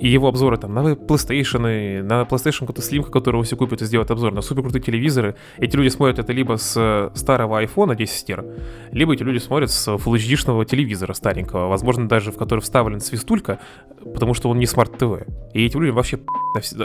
и 0.00 0.08
его 0.08 0.28
обзоры 0.28 0.56
там 0.58 0.74
на 0.74 0.92
PlayStation, 0.92 2.02
на 2.02 2.22
PlayStation 2.22 2.60
какой-то 2.60 2.82
Slim, 2.82 3.10
которого 3.10 3.42
все 3.42 3.56
купят 3.56 3.82
и 3.82 3.84
сделают 3.84 4.10
обзор, 4.10 4.32
на 4.32 4.42
супер 4.42 4.62
крутые 4.62 4.82
телевизоры. 4.82 5.34
Эти 5.58 5.76
люди 5.76 5.88
смотрят 5.88 6.18
это 6.18 6.32
либо 6.32 6.56
с 6.56 7.10
старого 7.14 7.62
iPhone 7.62 7.96
10 7.96 8.26
тера, 8.26 8.44
либо 8.92 9.14
эти 9.14 9.22
люди 9.22 9.38
смотрят 9.38 9.70
с 9.70 9.88
Full 9.88 10.14
HD 10.14 10.64
телевизора 10.66 11.14
старенького, 11.14 11.68
возможно, 11.68 12.08
даже 12.08 12.32
в 12.32 12.36
который 12.36 12.60
вставлен 12.60 13.00
свистулька, 13.00 13.58
потому 14.02 14.34
что 14.34 14.50
он 14.50 14.58
не 14.58 14.66
Smart 14.66 15.03
TV. 15.03 15.26
И 15.54 15.66
эти 15.66 15.76
люди 15.76 15.90
вообще 15.90 16.18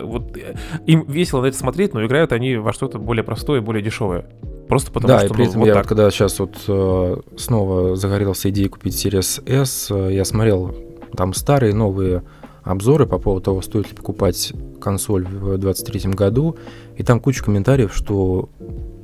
вот, 0.02 0.38
э, 0.38 0.56
им 0.86 1.04
весело 1.08 1.42
на 1.42 1.48
это 1.48 1.58
смотреть, 1.58 1.94
но 1.94 2.06
играют 2.06 2.32
они 2.32 2.56
во 2.56 2.74
что-то 2.74 3.00
более 3.00 3.24
простое, 3.24 3.62
более 3.62 3.84
дешевое. 3.84 4.26
Просто 4.68 4.92
потому 4.92 5.14
да, 5.14 5.20
что... 5.20 5.28
Да, 5.28 5.34
и 5.34 5.38
при 5.38 5.44
ну, 5.44 5.50
этом 5.50 5.60
вот 5.62 5.68
я 5.68 5.74
так. 5.74 5.88
когда 5.88 6.10
сейчас 6.10 6.40
вот 6.40 6.56
э, 6.68 7.18
снова 7.38 7.96
загорелся 7.96 8.50
идеей 8.50 8.70
купить 8.70 8.94
Series 8.94 9.44
S, 9.48 9.92
э, 9.92 10.14
я 10.14 10.26
смотрел 10.26 10.76
там 11.16 11.34
старые, 11.34 11.74
новые 11.74 12.24
обзоры 12.64 13.06
по 13.06 13.20
поводу 13.20 13.46
того, 13.46 13.62
стоит 13.62 13.90
ли 13.90 13.96
покупать 13.96 14.54
консоль 14.82 15.26
в 15.26 15.58
2023 15.58 16.12
году, 16.12 16.58
и 16.98 17.04
там 17.04 17.20
куча 17.20 17.44
комментариев, 17.44 17.94
что 17.94 18.50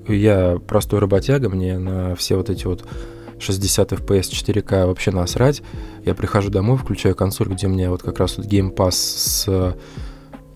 я 0.08 0.60
простой 0.68 1.00
работяга, 1.00 1.50
мне 1.50 1.78
на 1.78 2.16
все 2.16 2.36
вот 2.36 2.50
эти 2.50 2.66
вот 2.66 2.86
60 3.40 3.92
FPS 3.94 4.32
4К 4.32 4.86
вообще 4.88 5.12
насрать. 5.12 5.62
Я 6.06 6.14
прихожу 6.14 6.50
домой, 6.50 6.78
включаю 6.78 7.16
консоль, 7.16 7.48
где 7.50 7.68
у 7.68 7.70
меня 7.70 7.90
вот 7.90 8.04
как 8.04 8.20
раз 8.20 8.38
вот 8.38 8.46
Game 8.46 8.74
Pass 8.74 8.92
с 8.92 9.76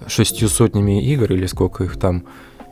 шестью 0.07 0.49
сотнями 0.49 1.03
игр 1.05 1.31
или 1.31 1.45
сколько 1.45 1.83
их 1.85 1.97
там, 1.97 2.25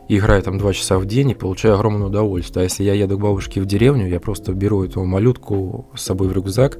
играю 0.08 0.42
там 0.42 0.58
два 0.58 0.72
часа 0.72 0.98
в 0.98 1.06
день 1.06 1.30
и 1.30 1.34
получаю 1.34 1.74
огромное 1.74 2.08
удовольствие. 2.08 2.62
А 2.62 2.64
если 2.64 2.84
я 2.84 2.94
еду 2.94 3.16
к 3.16 3.22
бабушке 3.22 3.60
в 3.60 3.66
деревню, 3.66 4.08
я 4.08 4.20
просто 4.20 4.52
беру 4.52 4.84
эту 4.84 5.02
малютку 5.04 5.88
с 5.94 6.02
собой 6.02 6.28
в 6.28 6.32
рюкзак 6.32 6.78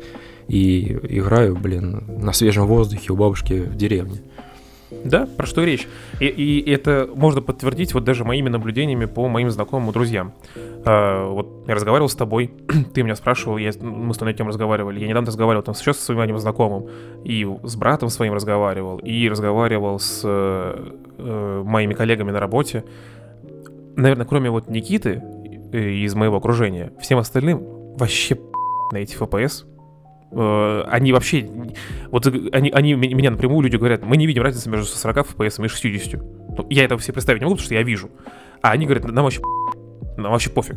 и 0.48 0.98
играю, 1.18 1.56
блин, 1.56 2.04
на 2.08 2.32
свежем 2.32 2.66
воздухе 2.66 3.12
у 3.12 3.16
бабушки 3.16 3.54
в 3.54 3.76
деревне. 3.76 4.20
Да, 5.04 5.26
про 5.26 5.46
что 5.46 5.64
речь. 5.64 5.88
И, 6.20 6.26
и 6.26 6.70
это 6.70 7.08
можно 7.14 7.40
подтвердить 7.40 7.94
вот 7.94 8.04
даже 8.04 8.24
моими 8.24 8.48
наблюдениями 8.48 9.06
по 9.06 9.28
моим 9.28 9.50
знакомым 9.50 9.92
друзьям. 9.92 10.32
А, 10.84 11.28
вот 11.28 11.64
я 11.66 11.74
разговаривал 11.74 12.08
с 12.08 12.14
тобой, 12.14 12.52
ты 12.94 13.02
меня 13.02 13.16
спрашивал, 13.16 13.56
я, 13.56 13.72
мы 13.80 14.14
с 14.14 14.18
тобой 14.18 14.32
на 14.32 14.36
тем 14.36 14.48
разговаривали. 14.48 15.00
Я 15.00 15.08
недавно 15.08 15.28
разговаривал 15.28 15.62
там 15.64 15.74
сейчас 15.74 15.98
со 15.98 16.06
своим 16.06 16.20
одним 16.20 16.38
знакомым, 16.38 16.88
и 17.24 17.48
с 17.62 17.76
братом 17.76 18.10
своим 18.10 18.34
разговаривал, 18.34 18.98
и 18.98 19.28
разговаривал 19.28 19.98
с 19.98 20.22
э, 20.24 21.62
моими 21.64 21.94
коллегами 21.94 22.30
на 22.30 22.40
работе. 22.40 22.84
Наверное, 23.96 24.26
кроме 24.26 24.50
вот 24.50 24.68
Никиты 24.68 25.22
э, 25.72 25.78
из 25.78 26.14
моего 26.14 26.36
окружения, 26.36 26.92
всем 27.00 27.18
остальным 27.18 27.62
вообще 27.96 28.38
на 28.92 28.98
эти 28.98 29.16
FPS 29.16 29.64
Э, 29.64 29.71
они 30.34 31.12
вообще, 31.12 31.48
вот 32.10 32.26
они, 32.26 32.70
они 32.70 32.94
меня 32.94 33.30
напрямую 33.30 33.62
люди 33.62 33.76
говорят, 33.76 34.04
мы 34.04 34.16
не 34.16 34.26
видим 34.26 34.42
разницы 34.42 34.70
между 34.70 34.86
40 34.86 35.28
FPS 35.28 35.64
и 35.64 35.68
60. 35.68 36.20
Ну, 36.58 36.66
я 36.70 36.84
этого 36.84 37.00
себе 37.00 37.14
представить 37.14 37.40
не 37.40 37.44
могу, 37.44 37.56
потому 37.56 37.66
что 37.66 37.74
я 37.74 37.82
вижу. 37.82 38.10
А 38.62 38.70
они 38.70 38.86
говорят, 38.86 39.04
нам 39.04 39.24
вообще, 39.24 39.42
нам 40.16 40.32
вообще 40.32 40.50
пофиг. 40.50 40.76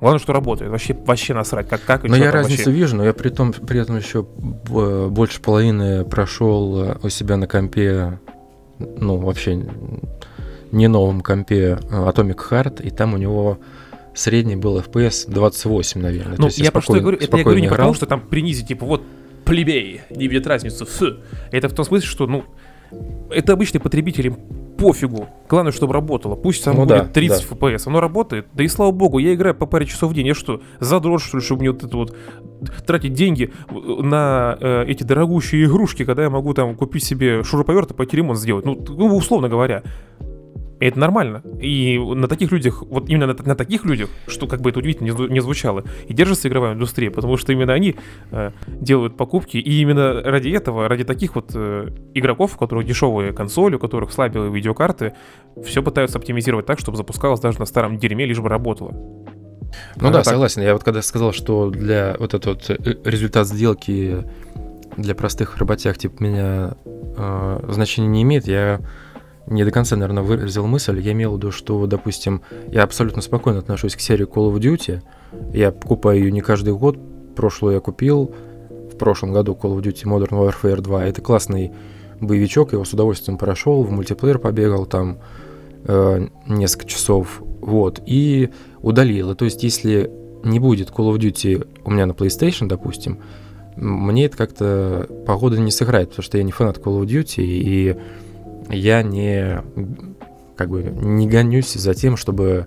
Главное, 0.00 0.20
что 0.20 0.32
работает. 0.32 0.70
Вообще, 0.70 0.94
вообще 0.94 1.34
насрать, 1.34 1.68
как, 1.68 1.82
как 1.84 2.04
и 2.04 2.08
Но 2.08 2.16
я 2.16 2.30
разницу 2.30 2.64
вообще... 2.64 2.72
вижу, 2.72 2.96
но 2.96 3.04
я 3.04 3.14
при, 3.14 3.30
том, 3.30 3.52
при 3.52 3.80
этом 3.80 3.96
еще 3.96 4.22
больше 4.22 5.40
половины 5.40 6.04
прошел 6.04 6.84
э, 6.84 6.96
у 7.02 7.08
себя 7.08 7.36
на 7.36 7.46
компе, 7.46 8.18
ну, 8.78 9.16
вообще 9.16 9.66
не 10.72 10.88
новом 10.88 11.20
компе 11.20 11.56
э, 11.58 11.76
Atomic 11.90 12.38
Heart, 12.50 12.82
и 12.82 12.90
там 12.90 13.14
у 13.14 13.16
него 13.16 13.58
средний 14.14 14.56
был 14.56 14.78
FPS 14.78 15.30
28, 15.30 16.00
наверное. 16.00 16.36
Ну, 16.38 16.48
я 16.52 16.70
про 16.70 16.80
что 16.80 16.96
я 16.96 17.02
говорю, 17.02 17.18
это 17.20 17.36
я 17.36 17.42
говорю 17.42 17.60
не 17.60 17.66
играл. 17.66 17.78
потому, 17.78 17.94
что 17.94 18.06
там 18.06 18.20
принизить, 18.20 18.68
типа, 18.68 18.86
вот, 18.86 19.02
плебей, 19.44 20.02
не 20.10 20.28
видят 20.28 20.46
разницу, 20.46 20.86
фу. 20.86 21.16
Это 21.50 21.68
в 21.68 21.74
том 21.74 21.84
смысле, 21.84 22.08
что, 22.08 22.26
ну, 22.26 22.44
это 23.30 23.52
обычный 23.52 23.80
потребитель, 23.80 24.34
пофигу. 24.76 25.28
Главное, 25.48 25.72
чтобы 25.72 25.92
работало. 25.92 26.34
Пусть 26.36 26.64
там 26.64 26.76
ну, 26.76 26.82
будет 26.82 26.88
да, 26.98 27.04
30 27.04 27.48
да. 27.48 27.56
FPS. 27.56 27.82
Оно 27.86 28.00
работает. 28.00 28.46
Да 28.54 28.64
и 28.64 28.68
слава 28.68 28.90
богу, 28.90 29.18
я 29.18 29.34
играю 29.34 29.54
по 29.54 29.66
паре 29.66 29.86
часов 29.86 30.10
в 30.10 30.14
день. 30.14 30.26
Я 30.26 30.34
что, 30.34 30.60
задрот, 30.80 31.22
что 31.22 31.38
ли, 31.38 31.42
чтобы 31.42 31.60
мне 31.60 31.70
вот 31.70 31.82
это 31.82 31.96
вот 31.96 32.16
тратить 32.86 33.12
деньги 33.12 33.52
на 33.70 34.56
э, 34.60 34.84
эти 34.86 35.02
дорогущие 35.02 35.64
игрушки, 35.64 36.04
когда 36.04 36.24
я 36.24 36.30
могу 36.30 36.54
там 36.54 36.74
купить 36.76 37.04
себе 37.04 37.42
шуруповерт 37.42 37.92
и 37.92 37.94
пойти 37.94 38.16
ремонт 38.16 38.38
сделать. 38.38 38.64
Ну, 38.64 38.84
ну 38.88 39.16
условно 39.16 39.48
говоря. 39.48 39.82
И 40.84 40.86
это 40.86 40.98
нормально. 40.98 41.40
И 41.62 41.98
на 41.98 42.28
таких 42.28 42.52
людях, 42.52 42.82
вот 42.82 43.08
именно 43.08 43.26
на, 43.28 43.32
на 43.32 43.54
таких 43.56 43.86
людях, 43.86 44.10
что 44.26 44.46
как 44.46 44.60
бы 44.60 44.68
это 44.68 44.80
удивительно 44.80 45.06
не, 45.06 45.32
не 45.32 45.40
звучало, 45.40 45.82
и 46.06 46.12
держится 46.12 46.46
игровая 46.46 46.74
индустрия, 46.74 47.10
потому 47.10 47.38
что 47.38 47.54
именно 47.54 47.72
они 47.72 47.96
э, 48.30 48.50
делают 48.66 49.16
покупки, 49.16 49.56
и 49.56 49.80
именно 49.80 50.20
ради 50.20 50.50
этого, 50.50 50.86
ради 50.86 51.04
таких 51.04 51.36
вот 51.36 51.52
э, 51.54 51.88
игроков, 52.12 52.56
у 52.56 52.58
которых 52.58 52.84
дешевые 52.84 53.32
консоли, 53.32 53.76
у 53.76 53.78
которых 53.78 54.12
слабые 54.12 54.52
видеокарты, 54.52 55.14
все 55.64 55.82
пытаются 55.82 56.18
оптимизировать 56.18 56.66
так, 56.66 56.78
чтобы 56.78 56.98
запускалось 56.98 57.40
даже 57.40 57.60
на 57.60 57.64
старом 57.64 57.96
дерьме, 57.96 58.26
лишь 58.26 58.40
бы 58.40 58.50
работало. 58.50 58.90
Ну 58.90 60.08
а 60.08 60.10
да, 60.10 60.12
так... 60.18 60.26
согласен. 60.26 60.60
Я 60.60 60.74
вот 60.74 60.84
когда 60.84 61.00
сказал, 61.00 61.32
что 61.32 61.70
для 61.70 62.14
вот 62.18 62.34
этот 62.34 62.68
вот 62.68 62.68
э, 62.68 62.96
результат 63.04 63.46
сделки 63.46 64.22
для 64.98 65.14
простых 65.14 65.56
работяг 65.56 65.96
типа 65.96 66.22
меня 66.22 66.74
э, 66.84 67.60
значения 67.70 68.08
не 68.08 68.22
имеет, 68.22 68.46
я 68.46 68.82
не 69.46 69.64
до 69.64 69.70
конца, 69.70 69.96
наверное, 69.96 70.22
выразил 70.22 70.66
мысль. 70.66 71.00
Я 71.00 71.12
имел 71.12 71.32
в 71.32 71.36
виду, 71.36 71.50
что, 71.50 71.86
допустим, 71.86 72.42
я 72.68 72.82
абсолютно 72.82 73.22
спокойно 73.22 73.58
отношусь 73.58 73.94
к 73.94 74.00
серии 74.00 74.26
Call 74.26 74.52
of 74.52 74.58
Duty. 74.58 75.02
Я 75.52 75.70
покупаю 75.70 76.20
ее 76.20 76.32
не 76.32 76.40
каждый 76.40 76.74
год. 76.74 76.98
Прошлую 77.36 77.74
я 77.74 77.80
купил 77.80 78.34
в 78.92 78.96
прошлом 78.96 79.32
году 79.32 79.58
Call 79.60 79.76
of 79.76 79.82
Duty 79.82 80.04
Modern 80.04 80.30
Warfare 80.30 80.80
2. 80.80 81.04
Это 81.04 81.20
классный 81.20 81.72
боевичок, 82.20 82.72
его 82.72 82.84
с 82.84 82.92
удовольствием 82.92 83.38
прошел, 83.38 83.82
в 83.82 83.90
мультиплеер 83.90 84.38
побегал 84.38 84.86
там 84.86 85.18
э, 85.84 86.28
несколько 86.46 86.86
часов, 86.86 87.42
вот, 87.60 88.00
и 88.06 88.50
удалил. 88.80 89.32
И 89.32 89.34
то 89.34 89.44
есть, 89.44 89.62
если 89.62 90.10
не 90.42 90.58
будет 90.58 90.90
Call 90.90 91.12
of 91.12 91.18
Duty 91.18 91.66
у 91.84 91.90
меня 91.90 92.06
на 92.06 92.12
PlayStation, 92.12 92.66
допустим, 92.66 93.18
мне 93.76 94.26
это 94.26 94.36
как-то 94.36 95.08
погода 95.26 95.58
не 95.58 95.70
сыграет, 95.70 96.10
потому 96.10 96.22
что 96.22 96.38
я 96.38 96.44
не 96.44 96.52
фанат 96.52 96.78
Call 96.78 97.00
of 97.00 97.06
Duty, 97.06 97.42
и 97.42 97.96
я 98.70 99.02
не 99.02 99.62
как 100.56 100.70
бы 100.70 100.82
не 100.82 101.28
гонюсь 101.28 101.72
за 101.72 101.94
тем, 101.94 102.16
чтобы, 102.16 102.66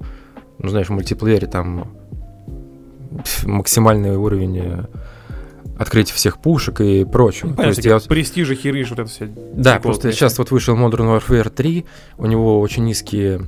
ну, 0.59 0.69
знаешь, 0.69 0.87
в 0.87 0.91
мультиплеере 0.91 1.47
там 1.47 1.87
максимальный 3.43 4.15
уровень 4.15 4.59
э, 4.59 4.85
открытия 5.77 6.13
всех 6.13 6.39
пушек 6.39 6.81
и 6.81 7.05
прочего. 7.05 7.49
Ну, 7.49 7.55
То 7.55 7.67
есть 7.67 7.85
я... 7.85 7.99
престижи, 7.99 8.55
хериш, 8.55 8.89
вот 8.89 8.99
это 8.99 9.09
все. 9.09 9.29
Да, 9.53 9.79
просто 9.79 10.11
сейчас 10.11 10.37
вот 10.37 10.51
вышел 10.51 10.75
Modern 10.75 11.17
Warfare 11.17 11.49
3, 11.49 11.85
у 12.17 12.25
него 12.25 12.59
очень 12.59 12.83
низкие 12.83 13.41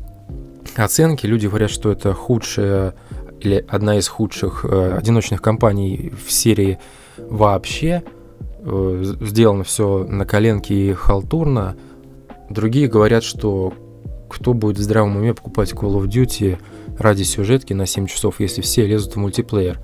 оценки, 0.76 1.26
люди 1.26 1.48
говорят, 1.48 1.70
что 1.70 1.92
это 1.92 2.14
худшая 2.14 2.96
или 3.42 3.66
одна 3.68 3.98
из 3.98 4.08
худших 4.08 4.66
э, 4.66 4.98
одиночных 4.98 5.42
компаний 5.42 6.14
в 6.26 6.32
серии 6.32 6.80
вообще. 7.18 8.04
Э, 8.62 9.04
сделано 9.22 9.64
все 9.64 10.06
на 10.08 10.26
коленке 10.26 10.74
и 10.74 10.94
халтурно. 10.94 11.78
Другие 12.50 12.88
говорят, 12.88 13.24
что 13.24 13.74
кто 14.30 14.54
будет 14.54 14.78
в 14.78 14.82
здравом 14.82 15.18
уме 15.18 15.34
покупать 15.34 15.74
Call 15.74 16.02
of 16.02 16.06
Duty 16.06 16.58
ради 16.98 17.24
сюжетки 17.24 17.74
на 17.74 17.86
7 17.86 18.08
часов, 18.08 18.40
если 18.40 18.62
все 18.62 18.86
лезут 18.86 19.14
в 19.14 19.18
мультиплеер. 19.18 19.80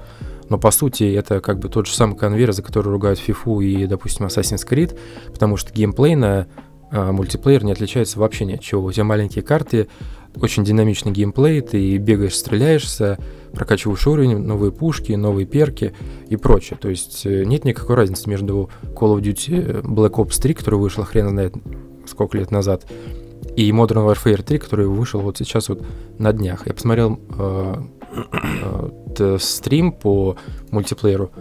Но 0.50 0.60
по 0.60 0.70
сути 0.72 1.12
это 1.12 1.42
как 1.42 1.60
бы 1.60 1.70
тот 1.70 1.88
же 1.88 1.94
самый 1.94 2.18
конвейер, 2.18 2.52
за 2.52 2.62
который 2.62 2.92
ругают 2.92 3.20
FIFA 3.20 3.64
и, 3.64 3.88
допустим, 3.88 4.28
Assassin's 4.28 4.68
Creed, 4.68 4.98
потому 5.32 5.58
что 5.58 5.74
геймплейно 5.74 6.48
а, 6.92 7.12
мультиплеер 7.12 7.64
не 7.64 7.72
отличается 7.72 8.20
вообще 8.20 8.46
ни 8.46 8.54
от 8.54 8.62
чего. 8.62 8.84
У 8.84 8.92
тебя 8.92 9.06
маленькие 9.06 9.44
карты, 9.44 9.88
очень 10.36 10.64
динамичный 10.64 11.12
геймплей, 11.12 11.62
ты 11.62 11.98
бегаешь, 11.98 12.36
стреляешься, 12.36 13.18
прокачиваешь 13.54 14.06
уровень, 14.06 14.38
новые 14.38 14.72
пушки, 14.72 15.14
новые 15.14 15.48
перки 15.48 15.94
и 16.28 16.36
прочее. 16.36 16.78
То 16.80 16.90
есть 16.90 17.26
э, 17.26 17.44
нет 17.46 17.66
никакой 17.66 17.96
разницы 17.96 18.30
между 18.30 18.70
Call 18.84 19.18
of 19.18 19.22
Duty 19.22 19.82
Black 19.82 20.12
Ops 20.12 20.40
3, 20.40 20.54
который 20.54 20.80
вышел 20.80 21.04
хрен 21.04 21.30
знает 21.30 21.56
сколько 22.16 22.38
лет 22.38 22.50
назад, 22.50 22.86
и 23.58 23.70
Modern 23.72 24.10
Warfare 24.10 24.42
3, 24.42 24.58
который 24.58 24.88
вышел 24.88 25.20
вот 25.20 25.38
сейчас 25.38 25.70
вот 25.70 25.86
на 26.18 26.32
днях. 26.32 26.66
Я 26.66 26.74
посмотрел 26.74 27.20
э, 27.38 27.76
э, 29.20 29.38
стрим 29.40 29.92
по 29.92 30.38
мультиплееру 30.72 31.32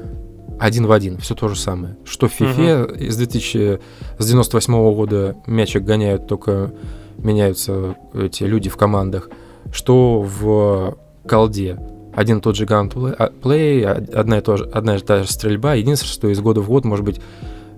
один 0.59 0.87
в 0.87 0.93
один, 0.93 1.19
все 1.19 1.35
то 1.35 1.49
же 1.49 1.57
самое. 1.57 1.97
Что 2.05 2.29
в 2.29 2.41
FIFA 2.41 2.57
uh-huh. 2.57 2.99
из 2.99 3.17
2000, 3.17 3.81
с 4.19 4.27
98 4.27 4.75
-го 4.75 4.95
года 4.95 5.37
мячик 5.47 5.85
гоняют, 5.85 6.27
только 6.27 6.73
меняются 7.19 7.97
эти 8.15 8.45
люди 8.45 8.69
в 8.69 8.77
командах, 8.77 9.29
что 9.73 10.21
в 10.21 10.97
колде 11.29 11.79
один 12.15 12.39
и 12.39 12.41
тот 12.41 12.57
же 12.57 12.67
ганплей, 12.67 13.85
а, 13.85 14.05
одна 14.15 14.39
и, 14.39 14.41
та 14.41 14.57
же, 14.57 14.65
одна 14.73 14.97
и 14.97 15.01
та 15.01 15.23
же 15.23 15.31
стрельба. 15.31 15.75
Единственное, 15.75 16.13
что 16.13 16.29
из 16.29 16.41
года 16.41 16.61
в 16.61 16.69
год, 16.69 16.85
может 16.85 17.05
быть, 17.05 17.21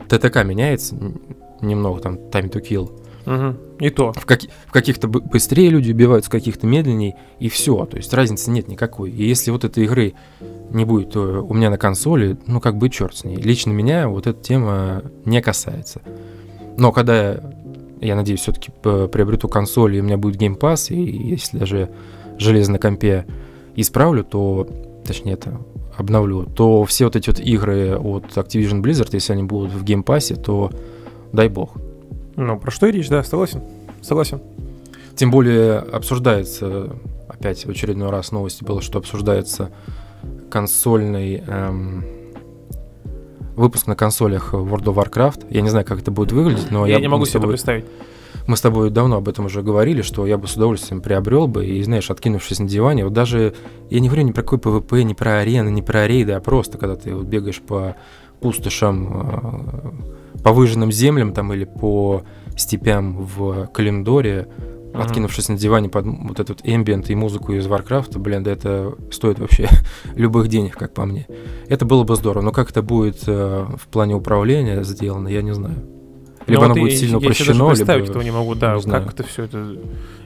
ТТК 0.09 0.45
меняется 0.45 0.95
немного, 1.61 2.01
там, 2.01 2.15
time 2.15 2.51
to 2.51 2.61
kill. 2.63 2.91
Угу. 3.27 3.57
И 3.81 3.91
то. 3.91 4.13
В, 4.13 4.25
как, 4.25 4.43
в 4.67 4.73
каких-то 4.73 5.09
быстрее 5.09 5.69
люди 5.69 5.91
убивают, 5.91 6.25
в 6.25 6.31
каких-то 6.31 6.67
медленней, 6.67 7.15
и 7.41 7.49
все. 7.49 7.85
То 7.87 7.97
есть 7.97 8.13
разницы 8.15 8.51
нет 8.51 8.69
никакой. 8.69 9.11
И 9.11 9.25
если 9.25 9.51
вот 9.51 9.65
этой 9.65 9.85
игры 9.85 10.15
не 10.71 10.85
будет 10.85 11.17
э, 11.17 11.19
у 11.19 11.53
меня 11.53 11.71
на 11.71 11.77
консоли, 11.77 12.39
ну 12.47 12.61
как 12.61 12.77
бы 12.77 12.89
черт 12.89 13.17
с 13.17 13.25
ней. 13.25 13.37
Лично 13.37 13.73
меня 13.73 14.09
вот 14.09 14.29
эта 14.29 14.41
тема 14.41 15.03
не 15.25 15.43
касается. 15.43 16.03
Но 16.79 16.93
когда 16.93 17.41
я 18.01 18.15
надеюсь, 18.15 18.41
все-таки 18.41 18.71
приобрету 18.83 19.49
консоль, 19.49 19.97
и 19.97 20.01
у 20.01 20.05
меня 20.05 20.19
будет 20.19 20.41
Game 20.41 20.59
Pass, 20.59 20.95
и 20.95 21.01
если 21.01 21.59
даже 21.59 21.91
железо 22.39 22.73
на 22.73 22.79
компе 22.79 23.27
исправлю, 23.75 24.23
то, 24.25 24.69
точнее, 25.05 25.33
это 25.33 25.61
обновлю, 25.97 26.45
то 26.45 26.85
все 26.85 27.07
вот 27.07 27.17
эти 27.17 27.31
вот 27.31 27.41
игры 27.41 27.97
от 27.97 28.25
Activision 28.37 28.83
Blizzard, 28.83 29.09
если 29.13 29.33
они 29.33 29.45
будут 29.45 29.73
в 29.73 29.83
Game 29.83 30.05
Pass, 30.05 30.39
то 30.41 30.71
дай 31.33 31.49
бог. 31.49 31.77
Ну, 32.37 32.59
про 32.59 32.71
что 32.71 32.87
и 32.87 32.93
речь, 32.93 33.09
да, 33.09 33.23
согласен. 33.23 33.63
Согласен. 34.03 34.41
Тем 35.15 35.31
более 35.31 35.79
обсуждается, 35.79 36.91
опять 37.29 37.65
в 37.65 37.71
очередной 37.71 38.11
раз 38.11 38.33
новости 38.33 38.63
было, 38.63 38.83
что 38.83 38.99
обсуждается 38.99 39.71
консольный 40.51 41.43
эм, 41.47 42.05
выпуск 43.57 43.87
на 43.87 43.97
консолях 43.97 44.53
World 44.53 44.85
of 44.85 44.95
Warcraft. 44.95 45.47
Я 45.51 45.63
не 45.63 45.71
знаю, 45.71 45.87
как 45.87 46.01
это 46.01 46.11
будет 46.11 46.33
выглядеть, 46.33 46.71
но 46.71 46.87
я, 46.87 46.95
я 46.95 47.01
не 47.01 47.09
могу 47.09 47.25
себе 47.25 47.39
это 47.41 47.49
представить. 47.49 47.87
Мы 48.47 48.57
с 48.57 48.61
тобой 48.61 48.91
давно 48.91 49.17
об 49.17 49.29
этом 49.29 49.47
уже 49.47 49.63
говорили, 49.63 50.03
что 50.03 50.27
я 50.27 50.39
бы 50.39 50.47
с 50.47 50.55
удовольствием 50.55 51.01
приобрел 51.01 51.49
бы, 51.49 51.67
и, 51.67 51.83
знаешь, 51.83 52.11
откинувшись 52.11 52.61
на 52.61 52.69
диване, 52.69 53.05
вот 53.05 53.13
даже, 53.13 53.55
я 53.91 53.99
не 53.99 54.09
говорю 54.09 54.23
ни 54.25 54.33
про 54.33 54.43
какой 54.43 54.59
PvP, 54.59 55.03
ни 55.03 55.15
про 55.15 55.41
арены, 55.41 55.71
ни 55.71 55.81
про 55.81 56.07
рейды, 56.07 56.33
а 56.33 56.41
просто, 56.41 56.79
когда 56.79 56.95
ты 56.95 57.15
вот 57.15 57.27
бегаешь 57.27 57.61
по 57.61 57.97
пустошам, 58.41 59.09
э, 59.13 59.91
по 60.47 60.53
выжженным 60.53 60.93
землям 60.93 61.33
там 61.33 61.53
или 61.53 61.65
по 61.65 62.23
степям 62.57 63.25
в 63.25 63.67
Календоре, 63.75 64.47
mm-hmm. 64.47 65.03
откинувшись 65.03 65.49
на 65.49 65.59
диване 65.59 65.89
под 65.89 66.07
вот 66.07 66.39
этот 66.39 66.61
эмбиент 66.63 67.11
и 67.11 67.17
музыку 67.17 67.53
из 67.55 67.67
Варкрафта, 67.67 68.21
блин, 68.21 68.45
да 68.45 68.53
это 68.53 68.95
стоит 69.11 69.41
вообще 69.41 69.69
любых 70.15 70.47
денег, 70.47 70.77
как 70.77 70.95
по 70.95 71.05
мне. 71.05 71.27
Это 71.67 71.85
было 71.85 72.05
бы 72.05 72.15
здорово, 72.15 72.45
но 72.45 72.53
как 72.53 72.71
это 72.71 72.83
будет 72.83 73.25
э, 73.27 73.67
в 73.77 73.89
плане 73.89 74.15
управления 74.15 74.85
сделано, 74.85 75.27
я 75.27 75.43
не 75.43 75.53
знаю. 75.53 75.83
Либо 76.47 76.61
ну, 76.61 76.67
оно 76.67 76.75
вот 76.75 76.81
будет 76.83 76.93
и, 76.93 76.97
сильно 76.97 77.17
упрощено, 77.17 77.65
я 77.65 77.69
представить 77.71 78.03
либо... 78.03 78.11
этого 78.13 78.23
не 78.23 78.31
могу, 78.31 78.55
да, 78.55 78.77
не 78.77 78.83
как 78.83 79.15
это 79.15 79.25
все 79.25 79.43
это... 79.43 79.79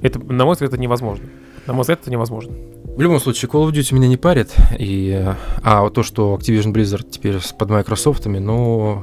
Это, 0.03 0.19
на 0.19 0.45
мой 0.45 0.53
взгляд, 0.53 0.75
это 0.75 0.83
невозможно. 0.83 1.25
На 1.67 1.73
мой 1.73 1.81
взгляд, 1.81 2.01
это 2.03 2.11
невозможно. 2.11 2.53
В 2.95 3.01
любом 3.01 3.21
случае, 3.21 3.51
Call 3.51 3.67
of 3.67 3.73
Duty 3.73 3.95
меня 3.95 4.07
не 4.09 4.19
парит, 4.19 4.55
и, 4.79 5.35
а 5.63 5.81
вот 5.81 5.95
то, 5.95 6.03
что 6.03 6.39
Activision 6.39 6.75
Blizzard 6.75 7.09
теперь 7.09 7.39
под 7.59 7.71
Microsoft, 7.71 8.27
ну, 8.27 9.03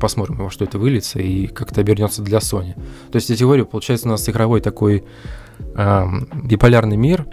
посмотрим, 0.00 0.36
во 0.36 0.50
что 0.50 0.64
это 0.64 0.78
выльется 0.78 1.20
и 1.20 1.46
как 1.46 1.70
это 1.72 1.80
обернется 1.80 2.22
для 2.22 2.38
Sony. 2.38 2.74
То 3.10 3.16
есть, 3.16 3.30
я 3.30 3.36
говорю, 3.36 3.66
получается 3.66 4.08
у 4.08 4.10
нас 4.10 4.28
игровой 4.28 4.60
такой 4.60 5.04
э, 5.74 6.04
биполярный 6.42 6.96
мир, 6.96 7.26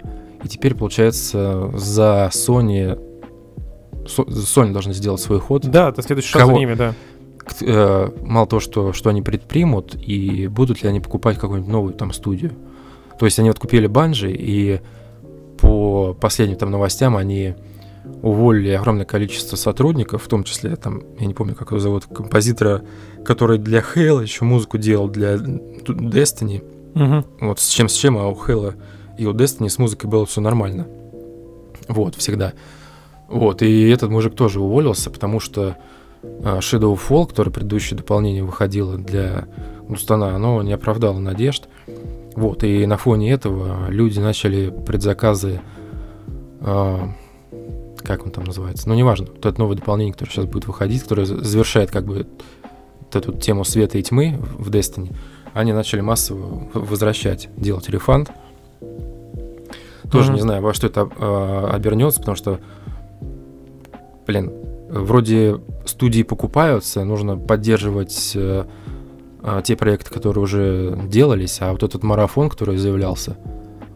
и 0.44 0.48
теперь, 0.48 0.74
получается, 0.74 1.70
за 1.74 2.30
Sony 2.32 2.98
Sony 4.08 4.72
должны 4.72 4.94
сделать 4.94 5.20
свой 5.20 5.38
ход. 5.38 5.66
Да, 5.66 5.90
это 5.90 6.02
следующий 6.02 6.30
шаг 6.30 6.46
за 6.46 6.52
ними, 6.52 6.74
да. 6.74 6.94
Э, 7.60 8.10
мало 8.22 8.46
того, 8.46 8.60
что, 8.60 8.92
что 8.92 9.10
они 9.10 9.22
предпримут, 9.22 9.94
и 9.94 10.46
будут 10.48 10.82
ли 10.82 10.88
они 10.88 11.00
покупать 11.00 11.38
какую-нибудь 11.38 11.70
новую 11.70 11.94
там 11.94 12.12
студию. 12.12 12.52
То 13.18 13.26
есть 13.26 13.38
они 13.38 13.48
вот 13.48 13.58
купили 13.58 13.86
Банжи, 13.86 14.32
и 14.32 14.80
по 15.58 16.14
последним 16.14 16.56
там 16.56 16.70
новостям 16.70 17.16
они 17.16 17.54
уволили 18.22 18.70
огромное 18.70 19.04
количество 19.04 19.56
сотрудников, 19.56 20.24
в 20.24 20.28
том 20.28 20.44
числе, 20.44 20.76
там, 20.76 21.02
я 21.18 21.26
не 21.26 21.34
помню, 21.34 21.54
как 21.54 21.70
его 21.70 21.80
зовут, 21.80 22.06
композитора, 22.06 22.82
который 23.24 23.58
для 23.58 23.80
Хейла 23.82 24.20
еще 24.20 24.44
музыку 24.44 24.78
делал 24.78 25.08
для 25.08 25.34
Destiny. 25.34 26.62
Угу. 26.94 27.46
Вот 27.46 27.60
с 27.60 27.68
чем 27.68 27.88
с 27.88 27.94
чем, 27.94 28.18
а 28.18 28.28
у 28.28 28.34
Хейла 28.34 28.74
и 29.18 29.26
у 29.26 29.32
Destiny 29.32 29.68
с 29.68 29.78
музыкой 29.78 30.08
было 30.08 30.24
все 30.26 30.40
нормально. 30.40 30.86
Вот, 31.88 32.14
всегда. 32.14 32.52
Вот, 33.28 33.62
и 33.62 33.88
этот 33.90 34.10
мужик 34.10 34.34
тоже 34.34 34.60
уволился, 34.60 35.10
потому 35.10 35.40
что 35.40 35.76
а, 36.22 36.58
Shadow 36.58 36.98
Fall, 36.98 37.26
которое 37.26 37.50
предыдущее 37.50 37.96
дополнение 37.98 38.42
выходило 38.42 38.96
для 38.96 39.46
Густана, 39.88 40.34
оно 40.34 40.62
не 40.62 40.72
оправдало 40.72 41.18
надежд. 41.18 41.68
Вот, 42.34 42.62
и 42.62 42.86
на 42.86 42.96
фоне 42.96 43.32
этого 43.32 43.90
люди 43.90 44.20
начали 44.20 44.70
предзаказы, 44.70 45.60
э, 46.60 46.98
как 48.02 48.24
он 48.24 48.30
там 48.30 48.44
называется, 48.44 48.88
ну, 48.88 48.94
неважно, 48.94 49.26
вот 49.26 49.44
это 49.44 49.58
новое 49.58 49.76
дополнение, 49.76 50.12
которое 50.12 50.30
сейчас 50.30 50.44
будет 50.46 50.66
выходить, 50.66 51.02
которое 51.02 51.26
завершает 51.26 51.90
как 51.90 52.04
бы 52.04 52.26
вот 53.00 53.16
эту 53.16 53.32
тему 53.32 53.64
света 53.64 53.98
и 53.98 54.02
тьмы 54.02 54.38
в 54.58 54.70
Destiny, 54.70 55.14
они 55.54 55.72
начали 55.72 56.00
массово 56.00 56.68
возвращать, 56.74 57.48
делать 57.56 57.88
рефанд. 57.88 58.30
Тоже 60.10 60.30
mm-hmm. 60.30 60.34
не 60.34 60.40
знаю, 60.40 60.62
во 60.62 60.72
что 60.72 60.86
это 60.86 61.08
э, 61.18 61.68
обернется, 61.72 62.20
потому 62.20 62.36
что, 62.36 62.60
блин, 64.26 64.52
вроде 64.88 65.60
студии 65.84 66.22
покупаются, 66.22 67.04
нужно 67.04 67.36
поддерживать 67.36 68.32
э, 68.34 68.64
э, 69.42 69.62
те 69.64 69.76
проекты, 69.76 70.12
которые 70.12 70.42
уже 70.42 70.98
делались, 71.08 71.58
а 71.60 71.72
вот 71.72 71.82
этот 71.82 72.02
марафон, 72.02 72.48
который 72.48 72.76
заявлялся, 72.76 73.36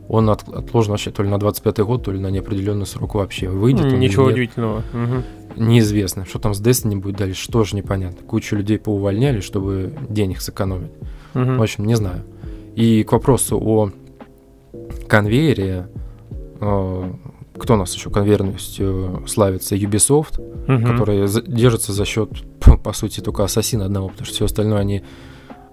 он 0.08 0.28
от, 0.30 0.48
отложен 0.48 0.90
вообще 0.90 1.10
то 1.10 1.22
ли 1.22 1.28
на 1.28 1.36
25-й 1.36 1.84
год, 1.84 2.04
то 2.04 2.12
ли 2.12 2.18
на 2.18 2.28
неопределенный 2.28 2.86
срок 2.86 3.14
вообще. 3.14 3.48
Выйдет 3.48 3.92
Ничего 3.92 4.26
удивительного. 4.26 4.82
Угу. 4.92 5.62
Неизвестно, 5.64 6.24
что 6.24 6.38
там 6.38 6.54
с 6.54 6.60
Destiny 6.60 6.96
будет 6.96 7.16
дальше, 7.16 7.42
что 7.42 7.64
же 7.64 7.76
непонятно. 7.76 8.18
Кучу 8.26 8.56
людей 8.56 8.78
поувольняли, 8.78 9.40
чтобы 9.40 9.92
денег 10.08 10.40
сэкономить. 10.40 10.90
Угу. 11.34 11.54
В 11.54 11.62
общем, 11.62 11.86
не 11.86 11.94
знаю. 11.94 12.22
И 12.74 13.04
к 13.04 13.12
вопросу 13.12 13.58
о 13.58 13.90
конвейере, 15.08 15.88
э, 16.60 17.12
кто 17.58 17.74
у 17.74 17.76
нас 17.76 17.94
еще 17.94 18.10
конвейерностью 18.10 19.24
славится? 19.26 19.76
Ubisoft, 19.76 20.40
угу. 20.40 20.86
который 20.86 21.26
за, 21.26 21.42
держится 21.42 21.92
за 21.92 22.04
счет, 22.04 22.30
по 22.82 22.92
сути, 22.92 23.20
только 23.20 23.44
ассасина 23.44 23.84
одного, 23.84 24.08
потому 24.08 24.26
что 24.26 24.34
все 24.34 24.44
остальное 24.46 24.78
они 24.78 25.02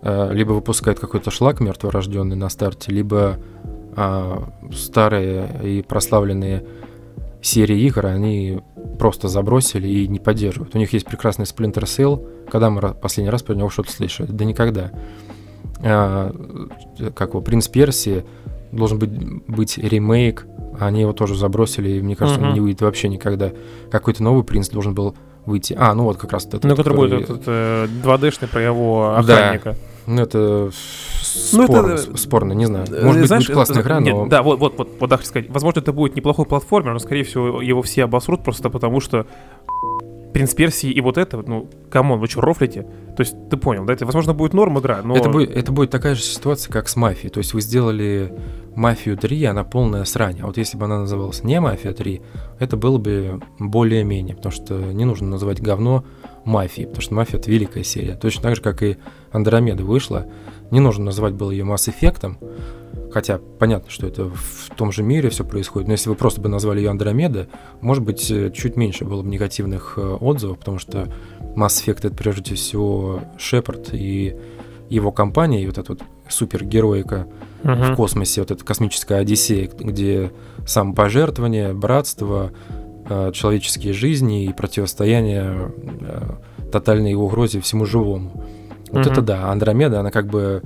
э, 0.01 0.33
либо 0.33 0.51
выпускают 0.51 0.99
какой-то 0.99 1.31
шлак 1.31 1.61
мертворожденный 1.61 2.35
на 2.35 2.49
старте, 2.49 2.91
либо 2.91 3.37
э, 3.37 3.58
старые 4.71 5.49
и 5.63 5.81
прославленные 5.81 6.65
серии 7.41 7.79
игр 7.81 8.05
они 8.05 8.59
просто 8.97 9.27
забросили 9.27 9.87
и 9.87 10.07
не 10.07 10.19
поддерживают. 10.19 10.75
У 10.75 10.77
них 10.77 10.93
есть 10.93 11.05
прекрасный 11.05 11.45
Splinter 11.45 11.83
Cell. 11.83 12.47
Когда 12.49 12.69
мы 12.69 12.93
последний 12.93 13.29
раз 13.29 13.43
про 13.43 13.55
него 13.55 13.69
что-то 13.69 13.91
слышали? 13.91 14.27
Да 14.31 14.45
никогда. 14.45 14.91
А, 15.81 16.33
как 17.15 17.29
его, 17.29 17.41
Принц 17.41 17.67
Персии 17.67 18.25
должен 18.71 18.99
быть, 18.99 19.11
быть 19.47 19.77
ремейк, 19.77 20.45
они 20.79 21.01
его 21.01 21.13
тоже 21.13 21.35
забросили, 21.35 21.91
и 21.91 22.01
мне 22.01 22.15
кажется, 22.15 22.39
uh-huh. 22.39 22.49
он 22.49 22.53
не 22.53 22.59
выйдет 22.59 22.81
вообще 22.81 23.09
никогда. 23.09 23.51
Какой-то 23.91 24.23
новый 24.23 24.43
принц 24.43 24.69
должен 24.69 24.93
был 24.93 25.15
выйти. 25.45 25.75
А, 25.77 25.93
ну 25.93 26.03
вот 26.03 26.17
как 26.17 26.31
раз 26.31 26.45
этот. 26.45 26.63
Ну, 26.63 26.75
который, 26.75 26.95
который 26.95 27.17
будет 27.17 27.29
этот 27.29 27.43
э, 27.47 27.87
2D-шный 28.03 28.47
про 28.47 28.61
его 28.61 29.15
охранника. 29.15 29.71
Да. 29.71 29.77
Ну, 30.09 30.23
это 30.23 30.71
спорно, 31.21 31.81
ну, 31.81 31.93
это... 31.93 32.17
спорно, 32.17 32.53
не 32.53 32.65
знаю. 32.65 32.87
Может 32.89 33.21
быть, 33.21 33.27
Знаешь, 33.27 33.45
будет 33.45 33.53
классная 33.53 33.83
игра, 33.83 33.99
но... 33.99 34.05
Нет, 34.05 34.29
да, 34.29 34.41
вот, 34.41 34.59
вот, 34.59 34.75
вот, 34.75 34.89
вот, 34.99 35.25
сказать. 35.25 35.51
Возможно, 35.51 35.81
это 35.81 35.93
будет 35.93 36.15
неплохой 36.15 36.45
платформер, 36.45 36.93
но, 36.93 36.99
скорее 36.99 37.23
всего, 37.23 37.61
его 37.61 37.83
все 37.83 38.05
обосрут 38.05 38.43
просто 38.43 38.71
потому, 38.71 39.01
что 39.01 39.27
Принц 40.33 40.55
Персии 40.55 40.89
и 40.89 40.99
вот 41.01 41.19
это, 41.19 41.43
ну, 41.45 41.69
come 41.91 42.07
on, 42.07 42.19
вы 42.19 42.25
что, 42.25 42.41
рофлите? 42.41 42.87
То 43.17 43.21
есть, 43.21 43.35
ты 43.51 43.57
понял, 43.57 43.85
да? 43.85 43.93
Это, 43.93 44.07
возможно, 44.07 44.33
будет 44.33 44.53
норм 44.53 44.79
игра, 44.79 45.01
но... 45.03 45.15
Это 45.15 45.29
будет, 45.29 45.55
это 45.55 45.71
будет 45.71 45.91
такая 45.91 46.15
же 46.15 46.23
ситуация, 46.23 46.71
как 46.71 46.89
с 46.89 46.95
Мафией. 46.95 47.29
То 47.29 47.37
есть, 47.39 47.53
вы 47.53 47.61
сделали 47.61 48.33
Мафию 48.75 49.15
3, 49.15 49.43
она 49.45 49.63
полная 49.63 50.05
срань. 50.05 50.39
А 50.41 50.47
вот 50.47 50.57
если 50.57 50.75
бы 50.75 50.85
она 50.85 50.99
называлась 50.99 51.43
не 51.43 51.59
Мафия 51.59 51.93
3, 51.93 52.21
это 52.57 52.77
было 52.77 52.97
бы 52.97 53.41
более-менее, 53.59 54.35
потому 54.35 54.53
что 54.53 54.73
не 54.73 55.05
нужно 55.05 55.27
называть 55.27 55.61
говно 55.61 56.03
Мафией, 56.49 56.87
потому 56.87 57.01
что 57.01 57.13
Мафия— 57.13 57.39
это 57.39 57.51
великая 57.51 57.83
серия. 57.83 58.15
Точно 58.15 58.41
так 58.41 58.55
же, 58.55 58.61
как 58.61 58.81
и 58.83 58.97
Андромеда 59.31 59.83
вышла, 59.83 60.25
не 60.71 60.79
нужно 60.79 61.05
называть 61.05 61.33
было 61.33 61.51
ее 61.51 61.63
Mass 61.63 61.93
Effect, 61.93 62.37
Хотя 63.11 63.39
понятно, 63.57 63.89
что 63.89 64.05
это 64.05 64.29
в 64.29 64.69
том 64.75 64.91
же 64.91 65.01
мире 65.01 65.29
все 65.29 65.43
происходит. 65.43 65.87
Но 65.87 65.93
если 65.93 66.09
вы 66.09 66.15
просто 66.15 66.41
бы 66.41 66.49
назвали 66.49 66.79
ее 66.79 66.91
Андромеда, 66.91 67.47
может 67.81 68.03
быть, 68.03 68.29
э, 68.29 68.51
чуть 68.51 68.75
меньше 68.75 69.03
было 69.03 69.23
бы 69.23 69.29
негативных 69.29 69.93
э, 69.97 70.01
отзывов, 70.01 70.59
потому 70.59 70.77
что 70.77 71.07
Mass 71.55 71.83
Effect 71.83 71.99
это 72.03 72.11
прежде 72.11 72.53
всего 72.53 73.21
Шепард 73.37 73.93
и 73.93 74.35
его 74.89 75.11
компания, 75.11 75.63
и 75.63 75.65
вот 75.65 75.79
эта 75.79 75.93
вот 75.93 76.01
супергероика 76.27 77.27
uh-huh. 77.63 77.93
в 77.93 77.95
космосе, 77.95 78.41
вот 78.41 78.51
эта 78.51 78.63
космическая 78.63 79.15
Одиссея, 79.15 79.69
где 79.79 80.31
самопожертвование, 80.67 81.73
братство, 81.73 82.51
человеческие 83.33 83.93
жизни 83.93 84.45
и 84.45 84.53
противостояние 84.53 85.71
тотальной 86.71 87.13
угрозе 87.15 87.59
всему 87.61 87.85
живому. 87.85 88.45
Вот 88.91 89.05
uh-huh. 89.05 89.11
это 89.11 89.21
да, 89.21 89.51
Андромеда, 89.51 89.99
она 89.99 90.11
как 90.11 90.27
бы 90.27 90.63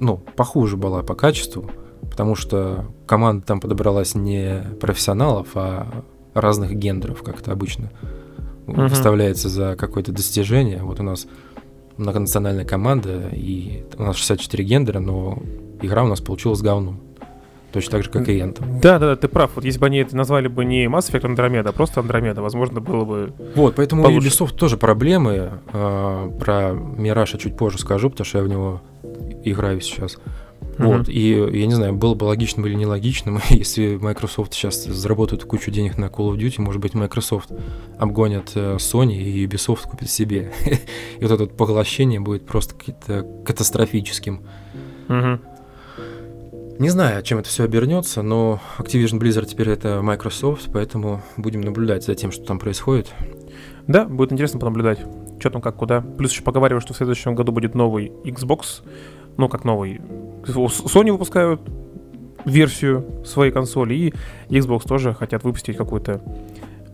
ну, 0.00 0.16
похуже 0.16 0.76
была 0.76 1.02
по 1.02 1.14
качеству, 1.14 1.70
потому 2.02 2.34
что 2.34 2.86
команда 3.06 3.46
там 3.46 3.60
подобралась 3.60 4.14
не 4.14 4.62
профессионалов, 4.80 5.48
а 5.54 6.04
разных 6.34 6.74
гендеров, 6.74 7.22
как 7.22 7.40
это 7.40 7.52
обычно 7.52 7.90
выставляется 8.66 9.48
за 9.48 9.76
какое-то 9.76 10.12
достижение. 10.12 10.82
Вот 10.82 11.00
у 11.00 11.02
нас 11.02 11.26
многонациональная 11.96 12.64
команда, 12.64 13.28
и 13.32 13.84
у 13.96 14.02
нас 14.02 14.16
64 14.16 14.64
гендера, 14.64 14.98
но 14.98 15.38
игра 15.80 16.04
у 16.04 16.08
нас 16.08 16.20
получилась 16.20 16.60
говном. 16.60 17.00
Точно 17.76 17.90
так 17.90 18.04
же, 18.04 18.10
как 18.10 18.26
и 18.30 18.38
Anthem. 18.38 18.80
Да, 18.80 18.98
да, 18.98 19.08
да, 19.08 19.16
ты 19.16 19.28
прав. 19.28 19.50
Вот 19.54 19.62
если 19.66 19.78
бы 19.78 19.84
они 19.84 19.98
это 19.98 20.16
назвали 20.16 20.48
бы 20.48 20.64
не 20.64 20.86
Mass 20.86 21.12
Effect 21.12 21.24
Andromeda, 21.30 21.68
а 21.68 21.72
просто 21.72 22.00
Andromeda, 22.00 22.40
возможно, 22.40 22.80
было 22.80 23.04
бы 23.04 23.34
Вот, 23.54 23.74
поэтому 23.74 24.02
получше. 24.02 24.42
у 24.42 24.46
Ubisoft 24.46 24.54
тоже 24.54 24.78
проблемы. 24.78 25.60
Э, 25.74 26.30
про 26.40 26.72
Мираша 26.72 27.36
чуть 27.36 27.54
позже 27.58 27.76
скажу, 27.78 28.08
потому 28.08 28.24
что 28.24 28.38
я 28.38 28.44
в 28.44 28.48
него 28.48 28.80
играю 29.44 29.82
сейчас. 29.82 30.16
Mm-hmm. 30.16 30.84
Вот, 30.86 31.08
и 31.10 31.58
я 31.58 31.66
не 31.66 31.74
знаю, 31.74 31.92
было 31.92 32.14
бы 32.14 32.24
логичным 32.24 32.64
или 32.64 32.72
нелогичным, 32.72 33.42
если 33.50 33.96
Microsoft 33.96 34.54
сейчас 34.54 34.82
заработает 34.82 35.44
кучу 35.44 35.70
денег 35.70 35.98
на 35.98 36.06
Call 36.06 36.32
of 36.32 36.38
Duty, 36.38 36.62
может 36.62 36.80
быть, 36.80 36.94
Microsoft 36.94 37.50
обгонят 37.98 38.52
э, 38.54 38.76
Sony 38.76 39.16
и 39.16 39.46
Ubisoft 39.46 39.82
купит 39.82 40.08
себе. 40.08 40.50
и 41.18 41.22
вот 41.22 41.30
это 41.30 41.44
поглощение 41.44 42.20
будет 42.20 42.46
просто 42.46 42.74
каким-то 42.74 43.26
катастрофическим. 43.44 44.44
Mm-hmm. 45.08 45.55
Не 46.78 46.90
знаю, 46.90 47.22
чем 47.22 47.38
это 47.38 47.48
все 47.48 47.64
обернется, 47.64 48.20
но 48.20 48.60
Activision 48.78 49.18
Blizzard 49.18 49.46
теперь 49.46 49.70
это 49.70 50.02
Microsoft, 50.02 50.68
поэтому 50.72 51.22
будем 51.38 51.62
наблюдать 51.62 52.04
за 52.04 52.14
тем, 52.14 52.30
что 52.30 52.44
там 52.44 52.58
происходит. 52.58 53.10
Да, 53.86 54.04
будет 54.04 54.32
интересно 54.32 54.60
понаблюдать, 54.60 54.98
что 55.38 55.50
там, 55.50 55.62
как, 55.62 55.76
куда. 55.76 56.02
Плюс 56.02 56.32
еще 56.32 56.42
поговариваю, 56.42 56.82
что 56.82 56.92
в 56.92 56.96
следующем 56.96 57.34
году 57.34 57.52
будет 57.52 57.74
новый 57.74 58.12
Xbox, 58.24 58.82
ну, 59.38 59.48
как 59.48 59.64
новый. 59.64 60.02
Sony 60.44 61.12
выпускают 61.12 61.62
версию 62.44 63.22
своей 63.24 63.52
консоли, 63.52 63.94
и 63.94 64.14
Xbox 64.50 64.86
тоже 64.86 65.14
хотят 65.14 65.44
выпустить 65.44 65.78
какую-то 65.78 66.20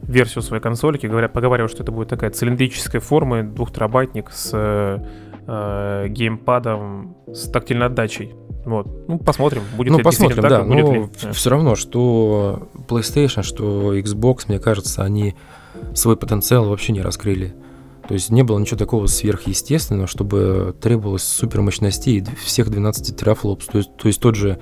версию 0.02 0.42
своей 0.42 0.62
консольки. 0.62 1.06
Говорят, 1.06 1.32
поговаривают, 1.32 1.72
что 1.72 1.82
это 1.82 1.90
будет 1.90 2.08
такая 2.08 2.30
цилиндрическая 2.30 3.00
форма, 3.00 3.42
двухтерабайтник 3.42 4.30
с 4.30 4.50
э, 5.46 6.06
геймпадом 6.08 7.16
с 7.26 7.50
тактильной 7.50 7.86
отдачей. 7.86 8.34
Вот. 8.64 8.86
Ну, 9.08 9.18
посмотрим, 9.18 9.62
будет 9.76 9.90
ну, 9.90 9.98
ли 9.98 10.04
посмотрим, 10.04 10.42
да. 10.42 10.62
Будет 10.62 10.84
но 10.84 10.92
ли... 10.92 11.32
все 11.32 11.50
равно, 11.50 11.74
что 11.74 12.68
PlayStation, 12.88 13.42
что 13.42 13.96
Xbox, 13.98 14.44
мне 14.48 14.58
кажется, 14.58 15.02
они 15.02 15.34
свой 15.94 16.16
потенциал 16.16 16.66
вообще 16.66 16.92
не 16.92 17.00
раскрыли. 17.00 17.54
То 18.06 18.14
есть 18.14 18.30
не 18.30 18.42
было 18.42 18.58
ничего 18.58 18.76
такого 18.76 19.06
сверхъестественного, 19.06 20.06
чтобы 20.06 20.74
требовалось 20.80 21.22
супер 21.22 21.62
мощностей 21.62 22.24
всех 22.44 22.70
12 22.70 23.16
терафлопс. 23.16 23.66
То 23.66 23.78
есть, 23.78 23.96
то 23.96 24.08
есть 24.08 24.20
тот 24.20 24.34
же 24.34 24.58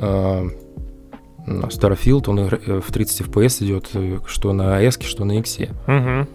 э, 0.00 0.48
Starfield, 1.46 2.28
он 2.28 2.38
э, 2.40 2.80
в 2.80 2.90
30 2.90 3.28
FPS 3.28 3.64
идет 3.64 3.90
что 4.26 4.52
на 4.52 4.82
AS, 4.82 5.02
что 5.04 5.24
на 5.24 5.38
X. 5.38 5.58
Угу. 5.58 6.26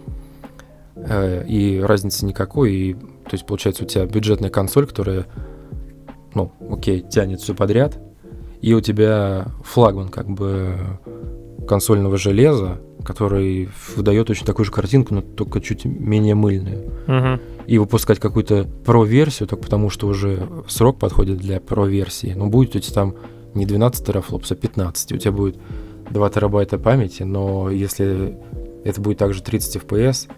Э, 0.96 1.44
и 1.46 1.80
разницы 1.80 2.24
никакой. 2.24 2.72
И, 2.72 2.94
то 2.94 3.32
есть, 3.32 3.46
получается, 3.46 3.84
у 3.84 3.86
тебя 3.86 4.06
бюджетная 4.06 4.50
консоль, 4.50 4.86
которая, 4.86 5.26
ну, 6.34 6.52
окей, 6.70 7.00
тянет 7.00 7.40
все 7.40 7.54
подряд, 7.54 7.98
и 8.60 8.74
у 8.74 8.80
тебя 8.80 9.46
флагман 9.64 10.08
как 10.08 10.28
бы 10.28 10.76
консольного 11.66 12.18
железа, 12.18 12.80
который 13.04 13.68
выдает 13.96 14.28
очень 14.28 14.44
такую 14.44 14.66
же 14.66 14.72
картинку, 14.72 15.14
но 15.14 15.22
только 15.22 15.60
чуть 15.60 15.84
менее 15.84 16.34
мыльную. 16.34 16.92
Угу. 17.06 17.42
И 17.66 17.78
выпускать 17.78 18.18
какую-то 18.18 18.66
про-версию, 18.84 19.48
только 19.48 19.64
потому 19.64 19.90
что 19.90 20.06
уже 20.08 20.48
срок 20.68 20.98
подходит 20.98 21.38
для 21.38 21.60
про-версии. 21.60 22.34
Но 22.36 22.48
будет 22.48 22.76
у 22.76 22.80
тебя 22.80 22.94
там 22.94 23.14
не 23.54 23.66
12 23.66 24.04
терафлопс, 24.04 24.52
а 24.52 24.56
15. 24.56 25.12
У 25.12 25.16
тебя 25.16 25.32
будет 25.32 25.58
2 26.10 26.30
терабайта 26.30 26.78
памяти, 26.78 27.22
но 27.22 27.70
если 27.70 28.36
это 28.84 29.00
будет 29.00 29.18
также 29.18 29.42
30 29.42 29.82
FPS, 29.82 30.28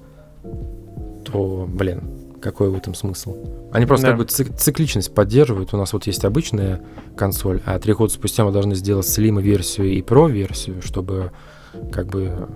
то, 1.24 1.66
блин, 1.68 2.02
какой 2.42 2.68
в 2.68 2.74
этом 2.76 2.94
смысл? 2.94 3.36
Они 3.72 3.86
просто 3.86 4.06
да. 4.06 4.12
как 4.12 4.18
бы 4.20 4.26
цикличность 4.26 5.14
поддерживают. 5.14 5.72
У 5.72 5.76
нас 5.76 5.92
вот 5.92 6.06
есть 6.06 6.24
обычная 6.24 6.82
консоль, 7.16 7.62
а 7.64 7.78
три 7.78 7.94
года 7.94 8.12
спустя 8.12 8.44
мы 8.44 8.52
должны 8.52 8.74
сделать 8.74 9.06
слим-версию 9.06 9.92
и 9.92 10.02
про-версию, 10.02 10.82
чтобы 10.82 11.32
как 11.90 12.08
бы 12.08 12.48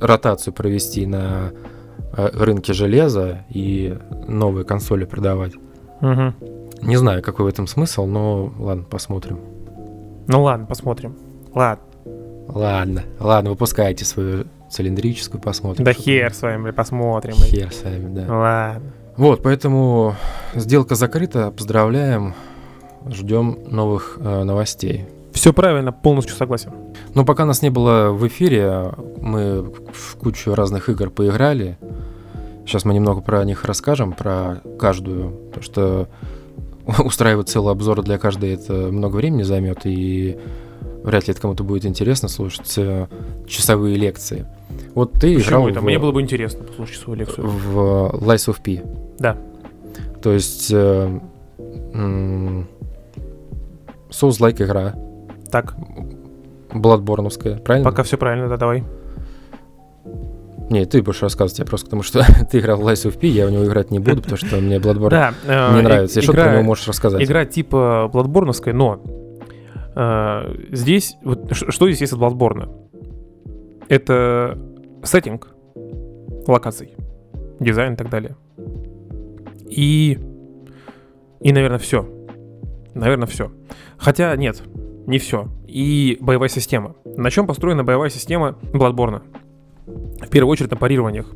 ротацию 0.00 0.52
провести 0.54 1.06
на 1.06 1.52
э, 2.16 2.30
рынке 2.32 2.72
железа 2.72 3.44
и 3.50 3.98
новые 4.26 4.64
консоли 4.64 5.04
продавать. 5.04 5.52
Угу. 6.00 6.34
Не 6.82 6.96
знаю, 6.96 7.22
какой 7.22 7.44
в 7.44 7.48
этом 7.48 7.66
смысл, 7.66 8.06
но 8.06 8.52
ладно, 8.58 8.84
посмотрим. 8.84 9.40
Ну 10.26 10.42
ладно, 10.42 10.66
посмотрим. 10.66 11.16
Ладно. 11.54 11.84
Ладно, 12.48 13.04
ладно, 13.20 13.50
выпускайте 13.50 14.04
свою 14.04 14.46
цилиндрическую, 14.72 15.40
посмотрим. 15.40 15.84
Да 15.84 15.92
хер 15.92 16.32
с 16.32 16.42
вами, 16.42 16.70
посмотрим. 16.70 17.34
Хер 17.34 17.72
с 17.72 17.82
вами, 17.82 18.14
да. 18.14 18.26
Ладно. 18.28 18.92
Вот, 19.16 19.42
поэтому 19.42 20.16
сделка 20.54 20.94
закрыта, 20.94 21.50
поздравляем, 21.50 22.34
ждем 23.06 23.58
новых 23.66 24.18
э, 24.18 24.42
новостей. 24.42 25.06
Все 25.32 25.52
правильно, 25.52 25.92
полностью 25.92 26.34
согласен. 26.36 26.72
Но 27.14 27.24
пока 27.24 27.44
нас 27.44 27.62
не 27.62 27.70
было 27.70 28.10
в 28.10 28.26
эфире, 28.26 28.92
мы 29.20 29.62
в 29.92 30.16
кучу 30.16 30.54
разных 30.54 30.88
игр 30.88 31.10
поиграли. 31.10 31.78
Сейчас 32.66 32.84
мы 32.84 32.94
немного 32.94 33.20
про 33.20 33.44
них 33.44 33.64
расскажем, 33.64 34.12
про 34.12 34.62
каждую, 34.78 35.30
потому 35.48 35.62
что 35.62 36.08
устраивать 37.04 37.48
целый 37.48 37.72
обзор 37.72 38.02
для 38.02 38.18
каждой 38.18 38.54
это 38.54 38.72
много 38.72 39.16
времени 39.16 39.42
займет, 39.42 39.80
и 39.84 40.38
вряд 41.02 41.26
ли 41.26 41.32
это 41.32 41.40
кому-то 41.40 41.64
будет 41.64 41.84
интересно 41.84 42.28
слушать 42.28 42.74
э, 42.78 43.08
часовые 43.46 43.96
лекции. 43.96 44.46
Вот 44.94 45.12
ты 45.14 45.36
Почему 45.36 45.40
играл 45.40 45.68
это? 45.68 45.80
в, 45.80 45.84
Мне 45.84 45.98
было 45.98 46.12
бы 46.12 46.20
интересно 46.20 46.64
послушать 46.64 46.96
свою 46.98 47.18
лекцию. 47.20 47.46
в 47.46 47.78
Lies 48.22 48.48
of 48.52 48.62
P. 48.62 48.82
Да. 49.18 49.36
То 50.22 50.32
есть 50.32 50.70
э, 50.72 51.18
м, 51.94 52.68
Souls-like 54.10 54.62
игра, 54.62 54.94
Так, 55.50 55.74
Бладборновская, 56.74 57.56
правильно? 57.56 57.88
пока 57.90 58.02
все 58.02 58.16
правильно, 58.18 58.48
да, 58.48 58.56
давай. 58.56 58.84
Не, 60.70 60.84
ты 60.86 61.02
будешь 61.02 61.20
рассказывать, 61.22 61.58
я 61.58 61.64
просто 61.64 61.86
потому 61.86 62.02
что 62.02 62.22
ты 62.50 62.60
играл 62.60 62.78
в 62.80 62.86
Lies 62.86 63.06
of 63.10 63.18
P, 63.18 63.26
я 63.28 63.46
в 63.46 63.50
него 63.50 63.64
играть 63.64 63.90
не 63.90 63.98
буду, 63.98 64.16
потому 64.22 64.36
что 64.36 64.56
мне 64.56 64.76
Bloodborne 64.76 65.10
Да, 65.10 65.34
э, 65.46 65.74
не 65.76 65.82
нравится. 65.82 66.20
И 66.20 66.22
что 66.22 66.32
ты 66.32 66.38
про 66.42 66.52
него 66.52 66.62
можешь 66.62 66.86
рассказать? 66.88 67.22
Игра 67.22 67.44
типа 67.44 68.08
Бладборновская, 68.12 68.72
но 68.74 69.00
э, 69.94 70.54
здесь, 70.70 71.16
вот 71.24 71.50
что 71.54 71.86
здесь 71.88 72.00
есть 72.02 72.12
от 72.12 72.18
Бладборна? 72.18 72.68
Это 73.88 74.58
сеттинг 75.02 75.48
локаций, 76.46 76.94
дизайн 77.60 77.94
и 77.94 77.96
так 77.96 78.10
далее. 78.10 78.36
И, 79.68 80.18
и 81.40 81.52
наверное, 81.52 81.78
все. 81.78 82.06
Наверное, 82.94 83.26
все. 83.26 83.50
Хотя 83.96 84.34
нет, 84.36 84.62
не 85.06 85.18
все. 85.18 85.48
И 85.66 86.18
боевая 86.20 86.48
система. 86.48 86.94
На 87.04 87.30
чем 87.30 87.46
построена 87.46 87.84
боевая 87.84 88.10
система 88.10 88.58
Бладборна? 88.72 89.22
В 89.86 90.28
первую 90.28 90.52
очередь 90.52 90.70
на 90.70 90.76
парированиях. 90.76 91.26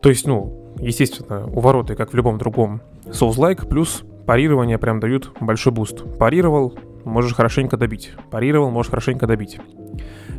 То 0.00 0.08
есть, 0.08 0.26
ну, 0.26 0.74
естественно, 0.78 1.46
увороты, 1.46 1.94
как 1.94 2.12
в 2.12 2.16
любом 2.16 2.38
другом 2.38 2.80
Souls-like, 3.06 3.68
плюс 3.68 4.04
парирование 4.26 4.78
прям 4.78 5.00
дают 5.00 5.32
большой 5.40 5.72
boost. 5.72 6.04
Парировал, 6.18 6.78
можешь 7.04 7.34
хорошенько 7.34 7.76
добить. 7.76 8.12
Парировал, 8.30 8.70
можешь 8.70 8.90
хорошенько 8.90 9.26
добить. 9.26 9.58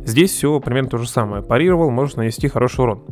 Здесь 0.08 0.30
все 0.30 0.58
примерно 0.60 0.88
то 0.88 0.96
же 0.96 1.06
самое. 1.08 1.42
Парировал, 1.42 1.90
можешь 1.90 2.16
нанести 2.16 2.48
хороший 2.48 2.80
урон. 2.80 3.02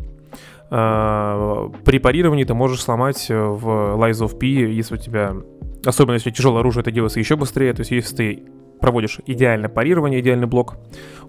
А, 0.70 1.70
При 1.85 1.98
парировании 1.98 2.44
ты 2.44 2.54
можешь 2.54 2.80
сломать 2.82 3.26
э, 3.30 3.38
в 3.38 3.66
Lies 3.98 4.24
of 4.26 4.38
P, 4.38 4.46
если 4.46 4.94
у 4.94 4.98
тебя... 4.98 5.35
Особенно 5.85 6.14
если 6.14 6.30
тяжелое 6.30 6.61
оружие, 6.61 6.80
это 6.80 6.90
делается 6.90 7.20
еще 7.20 7.37
быстрее. 7.37 7.72
То 7.74 7.80
есть 7.80 7.90
если 7.90 8.16
ты 8.16 8.42
проводишь 8.80 9.20
идеальное 9.26 9.68
парирование, 9.68 10.20
идеальный 10.20 10.46
блок 10.46 10.76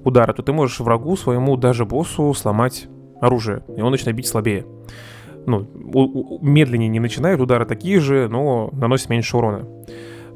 удара, 0.06 0.32
то 0.34 0.42
ты 0.42 0.54
можешь 0.54 0.80
врагу, 0.80 1.16
своему 1.18 1.58
даже 1.58 1.86
боссу 1.86 2.34
сломать 2.34 2.88
оружие, 3.22 3.64
и 3.76 3.82
он 3.82 3.92
начинает 3.92 4.16
бить 4.16 4.28
слабее 4.28 4.66
ну, 5.48 5.66
у- 5.94 6.36
у- 6.36 6.40
медленнее 6.46 6.90
не 6.90 7.00
начинают, 7.00 7.40
удары 7.42 7.66
такие 7.66 8.00
же, 8.00 8.28
но 8.30 8.70
наносят 8.74 9.10
меньше 9.10 9.38
урона. 9.38 9.66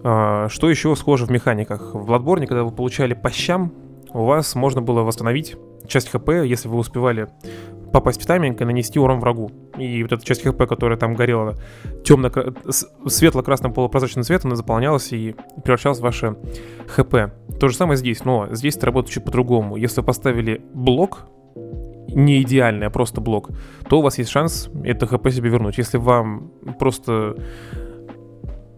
А, 0.04 0.48
Что 0.50 0.70
еще 0.70 0.96
схоже 0.96 1.26
в 1.26 1.32
механиках? 1.32 1.94
В 1.94 2.10
Bloodborne, 2.10 2.46
когда 2.48 2.64
вы 2.64 2.72
получали 2.72 3.14
по 3.14 3.30
щам, 3.30 3.72
у 4.14 4.26
вас 4.26 4.56
можно 4.56 4.82
было 4.82 5.02
восстановить 5.02 5.56
часть 5.88 6.10
хп, 6.10 6.30
если 6.46 6.68
вы 6.68 6.78
успевали 6.78 7.28
попасть 7.92 8.22
в 8.22 8.26
тайминг 8.26 8.62
и 8.62 8.66
нанести 8.66 9.00
урон 9.00 9.20
врагу. 9.20 9.52
И 9.78 10.02
вот 10.04 10.12
эта 10.14 10.24
часть 10.26 10.44
хп, 10.44 10.58
которая 10.68 10.98
там 10.98 11.14
горела 11.14 11.56
темно 12.04 12.32
светло-красным 13.08 13.74
полупрозрачным 13.74 14.24
цветом, 14.24 14.50
она 14.50 14.56
заполнялась 14.56 15.12
и 15.12 15.36
превращалась 15.64 16.00
в 16.00 16.04
ваше 16.04 16.36
хп. 16.88 17.14
То 17.60 17.68
же 17.68 17.76
самое 17.76 17.98
здесь, 17.98 18.24
но 18.24 18.48
здесь 18.52 18.78
это 18.78 18.88
работает 18.88 19.14
чуть 19.14 19.26
по-другому. 19.26 19.76
Если 19.76 20.02
вы 20.02 20.06
поставили 20.06 20.62
блок, 20.74 21.28
не 22.14 22.42
идеальный, 22.42 22.88
а 22.88 22.90
просто 22.90 23.22
блок, 23.22 23.50
то 23.88 24.00
у 24.00 24.02
вас 24.02 24.18
есть 24.18 24.30
шанс 24.30 24.70
это 24.84 25.08
хп 25.08 25.30
себе 25.30 25.50
вернуть. 25.50 25.78
Если 25.78 25.98
вам 25.98 26.52
просто 26.80 27.36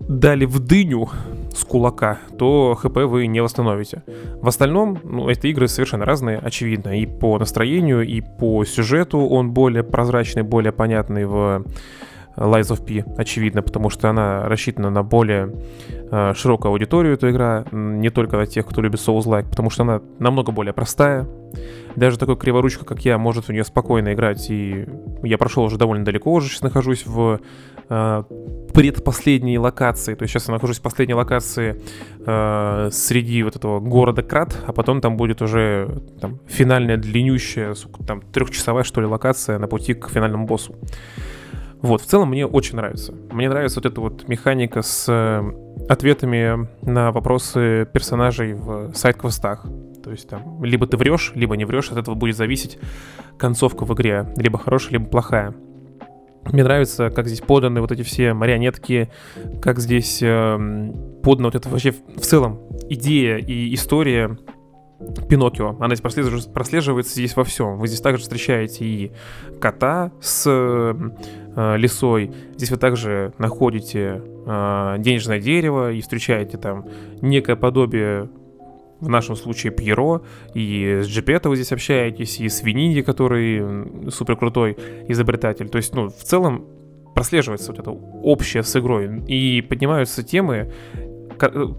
дали 0.07 0.45
в 0.45 0.59
дыню 0.59 1.09
с 1.53 1.63
кулака, 1.63 2.19
то 2.37 2.75
хп 2.75 2.97
вы 2.97 3.27
не 3.27 3.41
восстановите. 3.41 4.03
В 4.41 4.47
остальном, 4.47 4.99
ну, 5.03 5.29
эти 5.29 5.47
игры 5.47 5.67
совершенно 5.67 6.05
разные, 6.05 6.37
очевидно. 6.37 6.99
И 6.99 7.05
по 7.05 7.37
настроению, 7.37 8.01
и 8.01 8.21
по 8.21 8.65
сюжету 8.65 9.19
он 9.19 9.51
более 9.51 9.83
прозрачный, 9.83 10.43
более 10.43 10.71
понятный 10.71 11.25
в 11.25 11.65
Lies 12.35 12.71
of 12.71 12.85
P, 12.85 13.05
очевидно, 13.17 13.61
потому 13.61 13.89
что 13.89 14.09
она 14.09 14.47
рассчитана 14.47 14.89
на 14.89 15.03
более 15.03 15.53
э, 16.11 16.33
широкую 16.35 16.71
аудиторию, 16.71 17.13
эта 17.13 17.29
игра, 17.29 17.65
не 17.71 18.09
только 18.09 18.37
на 18.37 18.47
тех, 18.47 18.65
кто 18.65 18.81
любит 18.81 18.99
Souls-like, 18.99 19.49
потому 19.49 19.69
что 19.69 19.83
она 19.83 20.01
намного 20.19 20.51
более 20.51 20.73
простая. 20.73 21.27
Даже 21.95 22.17
такой 22.17 22.37
криворучка, 22.37 22.85
как 22.85 23.05
я, 23.05 23.17
может 23.17 23.47
в 23.47 23.51
нее 23.51 23.63
спокойно 23.63 24.13
играть, 24.13 24.49
и 24.49 24.85
я 25.23 25.37
прошел 25.37 25.63
уже 25.63 25.77
довольно 25.77 26.05
далеко, 26.05 26.31
уже 26.31 26.49
сейчас 26.49 26.61
нахожусь 26.61 27.05
в 27.05 27.39
э, 27.89 28.23
предпоследней 28.73 29.57
локации, 29.57 30.15
то 30.15 30.23
есть 30.23 30.33
сейчас 30.33 30.47
я 30.47 30.53
нахожусь 30.53 30.79
в 30.79 30.81
последней 30.81 31.13
локации 31.13 31.81
э, 32.25 32.89
среди 32.91 33.43
вот 33.43 33.55
этого 33.55 33.79
города 33.79 34.23
Крат, 34.23 34.57
а 34.65 34.73
потом 34.73 35.01
там 35.01 35.17
будет 35.17 35.41
уже 35.41 36.01
там, 36.19 36.39
финальная 36.47 36.97
длиннющая, 36.97 37.75
там 38.07 38.21
трехчасовая 38.21 38.83
что 38.83 39.01
ли 39.01 39.07
локация 39.07 39.59
на 39.59 39.67
пути 39.67 39.93
к 39.93 40.09
финальному 40.09 40.45
боссу. 40.45 40.75
Вот, 41.83 42.01
в 42.01 42.05
целом 42.05 42.29
мне 42.29 42.47
очень 42.47 42.77
нравится. 42.77 43.13
Мне 43.29 43.49
нравится 43.49 43.79
вот 43.79 43.85
эта 43.85 43.99
вот 43.99 44.29
механика 44.29 44.81
с 44.81 45.05
э, 45.09 45.43
ответами 45.89 46.69
на 46.81 47.11
вопросы 47.11 47.85
персонажей 47.91 48.53
в 48.53 48.93
сайт-квестах. 48.93 49.65
То 50.03 50.11
есть 50.11 50.27
там 50.27 50.63
либо 50.63 50.85
ты 50.85 50.97
врешь, 50.97 51.31
либо 51.35 51.55
не 51.55 51.65
врешь, 51.65 51.91
от 51.91 51.97
этого 51.97 52.15
будет 52.15 52.35
зависеть 52.35 52.77
концовка 53.37 53.85
в 53.85 53.93
игре, 53.93 54.27
либо 54.35 54.57
хорошая, 54.59 54.93
либо 54.93 55.05
плохая. 55.05 55.55
Мне 56.51 56.63
нравится, 56.63 57.09
как 57.09 57.27
здесь 57.27 57.39
поданы 57.39 57.79
вот 57.79 57.91
эти 57.91 58.01
все 58.01 58.33
марионетки, 58.33 59.09
как 59.61 59.79
здесь 59.79 60.19
э, 60.21 60.91
подана 61.23 61.47
вот 61.47 61.55
это 61.55 61.69
вообще 61.69 61.91
в 61.91 62.21
целом 62.21 62.59
идея 62.89 63.37
и 63.37 63.73
история 63.73 64.37
Пиноккио. 65.29 65.77
Она 65.79 65.95
здесь 65.95 66.01
прослеживается, 66.01 66.49
прослеживается 66.49 67.13
здесь 67.13 67.35
во 67.35 67.43
всем. 67.43 67.77
Вы 67.77 67.87
здесь 67.87 68.01
также 68.01 68.23
встречаете 68.23 68.85
и 68.85 69.11
кота 69.59 70.11
с 70.21 70.43
э, 70.45 71.77
лисой. 71.77 72.31
Здесь 72.55 72.71
вы 72.71 72.77
также 72.77 73.33
находите 73.37 74.21
э, 74.45 74.95
денежное 74.99 75.39
дерево 75.39 75.91
и 75.91 76.01
встречаете 76.01 76.57
там 76.57 76.85
некое 77.21 77.55
подобие 77.55 78.29
в 79.03 79.09
нашем 79.09 79.35
случае 79.35 79.71
Пьеро, 79.71 80.21
и 80.53 81.01
с 81.03 81.07
Джипето 81.07 81.49
вы 81.49 81.55
здесь 81.55 81.71
общаетесь, 81.71 82.39
и 82.39 82.47
с 82.47 82.63
Вининди, 82.63 83.01
который 83.01 84.09
супер 84.09 84.37
крутой 84.37 84.77
изобретатель. 85.09 85.69
То 85.69 85.77
есть, 85.77 85.93
ну, 85.93 86.07
в 86.07 86.23
целом 86.23 86.65
прослеживается 87.13 87.71
вот 87.71 87.79
это 87.79 87.91
общее 87.91 88.63
с 88.63 88.75
игрой, 88.75 89.23
и 89.27 89.61
поднимаются 89.61 90.23
темы, 90.23 90.71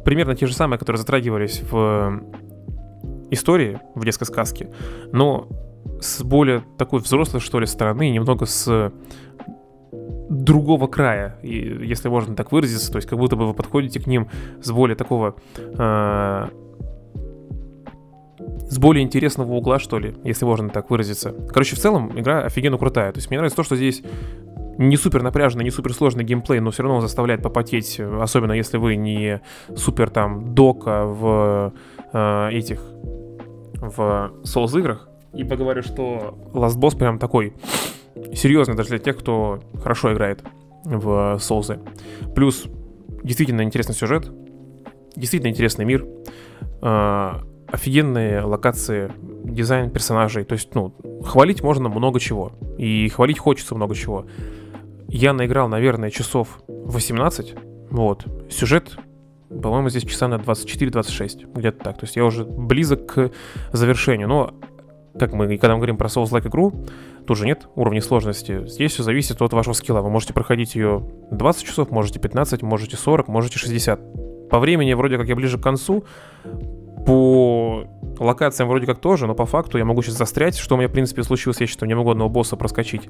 примерно 0.05 0.37
те 0.37 0.47
же 0.47 0.55
самые, 0.55 0.79
которые 0.79 0.99
затрагивались 0.99 1.63
в 1.71 2.23
истории, 3.31 3.81
в 3.95 4.05
детской 4.05 4.27
сказке, 4.27 4.69
но 5.13 5.49
с 6.01 6.23
более 6.23 6.63
такой 6.79 7.01
взрослой, 7.01 7.41
что 7.41 7.59
ли, 7.61 7.67
стороны, 7.67 8.11
немного 8.11 8.47
с 8.47 8.93
другого 10.29 10.87
края, 10.87 11.39
если 11.43 12.09
можно 12.09 12.35
так 12.35 12.53
выразиться, 12.53 12.91
то 12.91 12.97
есть 12.97 13.09
как 13.09 13.19
будто 13.19 13.37
бы 13.37 13.47
вы 13.47 13.55
подходите 13.55 14.01
к 14.01 14.07
ним 14.07 14.29
с 14.63 14.71
более 14.71 14.97
такого 14.97 15.37
э, 15.57 16.49
с 18.75 18.79
более 18.79 19.05
интересного 19.05 19.53
угла, 19.53 19.79
что 19.79 20.01
ли, 20.01 20.17
если 20.25 20.45
можно 20.45 20.69
так 20.69 20.91
выразиться. 20.91 21.33
Короче, 21.49 21.77
в 21.77 21.79
целом, 21.79 22.11
игра 22.19 22.41
офигенно 22.41 22.77
крутая. 22.77 23.13
То 23.13 23.19
есть 23.19 23.31
мне 23.31 23.39
нравится 23.39 23.57
то, 23.57 23.63
что 23.63 23.77
здесь 23.77 24.03
не 24.79 24.97
супер 24.97 25.23
напряженный, 25.23 25.63
не 25.63 25.71
супер 25.71 25.95
сложный 25.95 26.25
геймплей, 26.25 26.59
но 26.59 26.73
все 26.73 26.83
равно 26.83 26.97
он 26.97 27.03
заставляет 27.03 27.41
попотеть, 27.41 28.01
особенно 28.01 28.51
если 28.51 28.77
вы 28.77 28.97
не 28.97 29.41
супер 29.77 30.11
там 30.11 30.57
дока 30.57 31.05
в 31.05 31.73
э, 32.13 32.49
этих 32.51 32.81
в 33.75 34.33
Souls 34.43 34.77
играх. 34.77 35.09
И 35.35 35.45
поговорю, 35.45 35.83
что 35.83 36.37
Last 36.53 36.77
Boss 36.77 36.99
прям 36.99 37.21
такой 37.21 37.55
серьезный 38.35 38.75
даже 38.75 38.89
для 38.89 38.99
тех, 38.99 39.17
кто 39.17 39.61
хорошо 39.81 40.13
играет 40.13 40.43
в 40.85 41.39
Souls. 41.39 41.79
Плюс 42.35 42.65
действительно 43.23 43.63
интересный 43.63 43.95
сюжет, 43.95 44.33
действительно 45.15 45.51
интересный 45.51 45.85
мир, 45.85 46.05
э, 46.83 47.33
офигенные 47.75 48.43
локации, 48.43 49.11
дизайн 49.45 49.91
персонажей. 49.91 50.45
То 50.45 50.53
есть, 50.53 50.75
ну, 50.75 50.95
хвалить 51.25 51.63
можно 51.63 51.89
много 51.89 52.21
чего. 52.21 52.53
И 52.79 53.09
хвалить 53.09 53.41
хочется 53.41 53.75
много 53.75 53.97
чего. 53.97 54.27
Я 55.09 55.33
наиграл, 55.33 55.69
наверное, 55.69 56.11
часов 56.11 56.61
18. 56.69 57.55
Вот. 57.91 58.27
Сюжет, 58.49 58.97
по-моему, 59.49 59.89
здесь 59.89 60.05
часа 60.05 60.29
на 60.29 60.37
24-26. 60.37 61.53
Где-то 61.53 61.85
так. 61.85 61.99
То 61.99 62.05
есть 62.05 62.15
я 62.15 62.25
уже 62.25 62.45
близок 62.45 63.07
к 63.07 63.31
завершению. 63.73 64.29
Но 64.29 64.55
как 65.19 65.33
мы, 65.33 65.49
когда 65.59 65.75
мы 65.75 65.79
говорим 65.79 65.97
про 65.97 66.07
Souls-like 66.07 66.47
игру, 66.47 66.73
тоже 67.27 67.45
нет 67.45 67.67
уровней 67.75 68.03
сложности. 68.03 68.67
Здесь 68.69 68.93
все 68.93 69.03
зависит 69.03 69.43
от 69.43 69.53
вашего 69.53 69.75
скилла. 69.75 70.01
Вы 70.01 70.11
можете 70.11 70.33
проходить 70.33 70.77
ее 70.77 71.03
20 71.33 71.65
часов, 71.65 71.91
можете 71.91 72.21
15, 72.21 72.63
можете 72.63 72.97
40, 72.97 73.27
можете 73.27 73.59
60. 73.59 74.49
По 74.49 74.61
времени 74.61 74.93
вроде 74.93 75.19
как 75.19 75.27
я 75.27 75.35
ближе 75.35 75.59
к 75.59 75.63
концу, 75.63 76.05
по 77.07 77.85
локациям 78.19 78.69
вроде 78.69 78.87
как 78.87 78.99
тоже, 78.99 79.27
но 79.27 79.35
по 79.35 79.47
факту 79.47 79.79
я 79.79 79.85
могу 79.85 80.03
сейчас 80.03 80.17
застрять, 80.17 80.57
что 80.57 80.75
у 80.75 80.79
меня, 80.79 80.89
в 80.89 80.93
принципе, 80.93 81.23
случилось, 81.23 81.61
я 81.61 81.67
считаю, 81.67 81.89
не 81.89 81.95
могу 81.95 82.11
одного 82.11 82.31
босса 82.31 82.57
проскочить. 82.57 83.09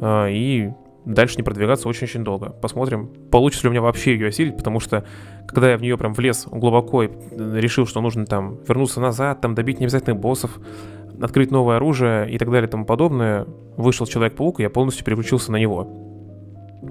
А, 0.00 0.26
и 0.28 0.70
дальше 1.04 1.36
не 1.36 1.42
продвигаться 1.42 1.88
очень-очень 1.88 2.24
долго. 2.24 2.50
Посмотрим, 2.50 3.10
получится 3.30 3.64
ли 3.64 3.68
у 3.68 3.72
меня 3.72 3.82
вообще 3.82 4.12
ее 4.12 4.28
осилить, 4.28 4.56
потому 4.56 4.80
что 4.80 5.04
когда 5.46 5.70
я 5.70 5.78
в 5.78 5.82
нее 5.82 5.96
прям 5.96 6.14
влез 6.14 6.46
глубоко 6.50 7.04
и 7.04 7.10
решил, 7.32 7.86
что 7.86 8.00
нужно 8.00 8.26
там 8.26 8.58
вернуться 8.66 9.00
назад, 9.00 9.40
там 9.40 9.54
добить 9.54 9.80
необязательных 9.80 10.18
боссов, 10.20 10.58
открыть 11.20 11.50
новое 11.50 11.76
оружие 11.76 12.30
и 12.30 12.38
так 12.38 12.50
далее 12.50 12.68
и 12.68 12.70
тому 12.70 12.84
подобное, 12.84 13.46
вышел 13.76 14.06
Человек-паук, 14.06 14.60
и 14.60 14.64
я 14.64 14.70
полностью 14.70 15.04
переключился 15.04 15.52
на 15.52 15.56
него. 15.56 16.03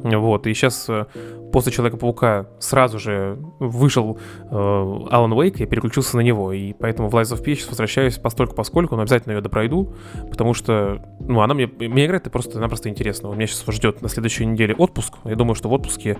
Вот, 0.03 0.47
и 0.47 0.53
сейчас 0.53 0.89
э, 0.89 1.05
после 1.53 1.71
Человека-паука 1.71 2.47
сразу 2.59 2.99
же 2.99 3.37
вышел 3.59 4.17
э, 4.17 4.47
Алан 4.49 5.31
Уэйк 5.33 5.61
и 5.61 5.65
переключился 5.65 6.17
на 6.17 6.21
него, 6.21 6.51
и 6.51 6.73
поэтому 6.73 7.09
в 7.09 7.15
Lies 7.15 7.33
of 7.33 7.43
P 7.43 7.55
сейчас 7.55 7.69
возвращаюсь 7.69 8.17
постольку 8.17 8.55
поскольку, 8.55 8.95
но 8.95 9.03
обязательно 9.03 9.33
ее 9.33 9.41
допройду, 9.41 9.93
потому 10.29 10.53
что, 10.53 11.01
ну, 11.19 11.41
она 11.41 11.53
мне, 11.53 11.67
мне 11.67 12.05
играет 12.05 12.29
просто-напросто 12.31 12.89
интересно. 12.89 13.29
У 13.29 13.33
меня 13.33 13.47
сейчас 13.47 13.63
ждет 13.73 14.01
на 14.01 14.09
следующей 14.09 14.45
неделе 14.45 14.73
отпуск, 14.73 15.13
я 15.25 15.35
думаю, 15.35 15.55
что 15.55 15.69
в 15.69 15.73
отпуске 15.73 16.17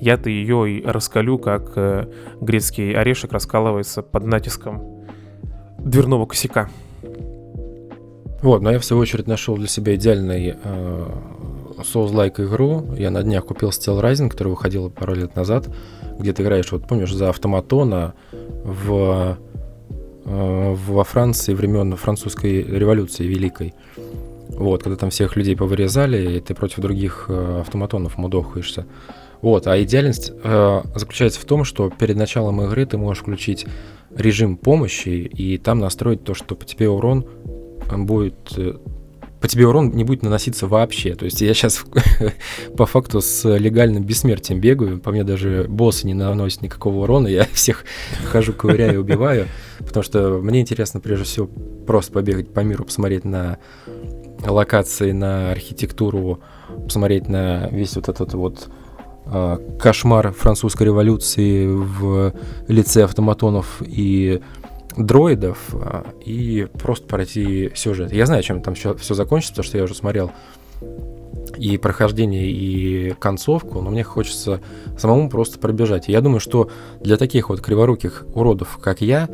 я-то 0.00 0.28
ее 0.28 0.70
и 0.70 0.84
раскалю, 0.84 1.38
как 1.38 1.72
э, 1.76 2.08
грецкий 2.40 2.92
орешек 2.92 3.32
раскалывается 3.32 4.02
под 4.02 4.24
натиском 4.24 4.82
дверного 5.78 6.26
косяка. 6.26 6.68
Вот, 8.42 8.60
но 8.60 8.72
я 8.72 8.80
в 8.80 8.84
свою 8.84 9.02
очередь 9.02 9.28
нашел 9.28 9.56
для 9.56 9.68
себя 9.68 9.94
идеальный 9.94 10.56
э, 10.62 11.06
Souls-like 11.82 12.44
игру. 12.44 12.94
Я 12.96 13.10
на 13.10 13.22
днях 13.22 13.46
купил 13.46 13.70
Steel 13.70 14.00
Rising, 14.00 14.28
которая 14.28 14.54
выходила 14.54 14.88
пару 14.88 15.14
лет 15.14 15.36
назад, 15.36 15.68
где 16.18 16.32
ты 16.32 16.42
играешь, 16.42 16.70
вот 16.72 16.86
помнишь, 16.86 17.12
за 17.12 17.28
автоматона 17.28 18.14
в, 18.32 19.38
э, 20.24 20.74
во 20.86 21.04
Франции 21.04 21.54
времен 21.54 21.96
французской 21.96 22.62
революции 22.62 23.24
великой. 23.24 23.74
Вот, 24.48 24.82
когда 24.82 24.96
там 24.96 25.10
всех 25.10 25.36
людей 25.36 25.56
повырезали, 25.56 26.36
и 26.36 26.40
ты 26.40 26.54
против 26.54 26.80
других 26.80 27.26
э, 27.28 27.60
автоматонов 27.60 28.18
мудохаешься. 28.18 28.86
Вот, 29.40 29.66
а 29.66 29.82
идеальность 29.82 30.32
э, 30.44 30.82
заключается 30.94 31.40
в 31.40 31.44
том, 31.44 31.64
что 31.64 31.90
перед 31.90 32.16
началом 32.16 32.62
игры 32.62 32.86
ты 32.86 32.96
можешь 32.96 33.22
включить 33.22 33.66
режим 34.14 34.56
помощи 34.56 35.08
и 35.08 35.58
там 35.58 35.78
настроить 35.78 36.22
то, 36.22 36.34
что 36.34 36.54
по 36.54 36.64
тебе 36.64 36.88
урон 36.88 37.26
будет 37.90 38.52
э, 38.56 38.74
по 39.42 39.48
тебе 39.48 39.66
урон 39.66 39.90
не 39.90 40.04
будет 40.04 40.22
наноситься 40.22 40.68
вообще. 40.68 41.16
То 41.16 41.24
есть 41.24 41.40
я 41.40 41.52
сейчас 41.52 41.84
по 42.76 42.86
факту 42.86 43.20
с 43.20 43.46
легальным 43.58 44.04
бессмертием 44.04 44.60
бегаю, 44.60 45.00
по 45.00 45.10
мне 45.10 45.24
даже 45.24 45.66
боссы 45.68 46.06
не 46.06 46.14
наносят 46.14 46.62
никакого 46.62 47.02
урона, 47.02 47.26
я 47.26 47.44
всех 47.52 47.84
хожу, 48.30 48.52
ковыряю, 48.52 49.00
убиваю, 49.00 49.48
потому 49.80 50.04
что 50.04 50.38
мне 50.38 50.60
интересно 50.60 51.00
прежде 51.00 51.24
всего 51.24 51.48
просто 51.86 52.12
побегать 52.12 52.54
по 52.54 52.60
миру, 52.60 52.84
посмотреть 52.84 53.24
на 53.24 53.58
локации, 54.46 55.10
на 55.10 55.50
архитектуру, 55.50 56.40
посмотреть 56.84 57.28
на 57.28 57.68
весь 57.68 57.96
вот 57.96 58.08
этот 58.08 58.34
вот 58.34 58.68
э, 59.26 59.58
кошмар 59.80 60.32
французской 60.32 60.84
революции 60.84 61.66
в 61.66 62.32
лице 62.68 63.04
автоматонов 63.04 63.82
и 63.84 64.40
дроидов 64.96 65.58
а, 65.74 66.06
и 66.24 66.68
просто 66.72 67.06
пройти 67.06 67.70
сюжет. 67.74 68.12
Я 68.12 68.26
знаю, 68.26 68.42
чем 68.42 68.62
там 68.62 68.74
все, 68.74 68.96
закончится, 68.98 69.54
потому 69.54 69.64
что 69.68 69.78
я 69.78 69.84
уже 69.84 69.94
смотрел 69.94 70.32
и 71.56 71.76
прохождение, 71.76 72.50
и 72.50 73.14
концовку, 73.18 73.80
но 73.80 73.90
мне 73.90 74.02
хочется 74.02 74.60
самому 74.98 75.28
просто 75.28 75.58
пробежать. 75.58 76.08
И 76.08 76.12
я 76.12 76.20
думаю, 76.20 76.40
что 76.40 76.70
для 77.00 77.16
таких 77.16 77.50
вот 77.50 77.60
криворуких 77.60 78.24
уродов, 78.34 78.78
как 78.78 79.00
я, 79.00 79.28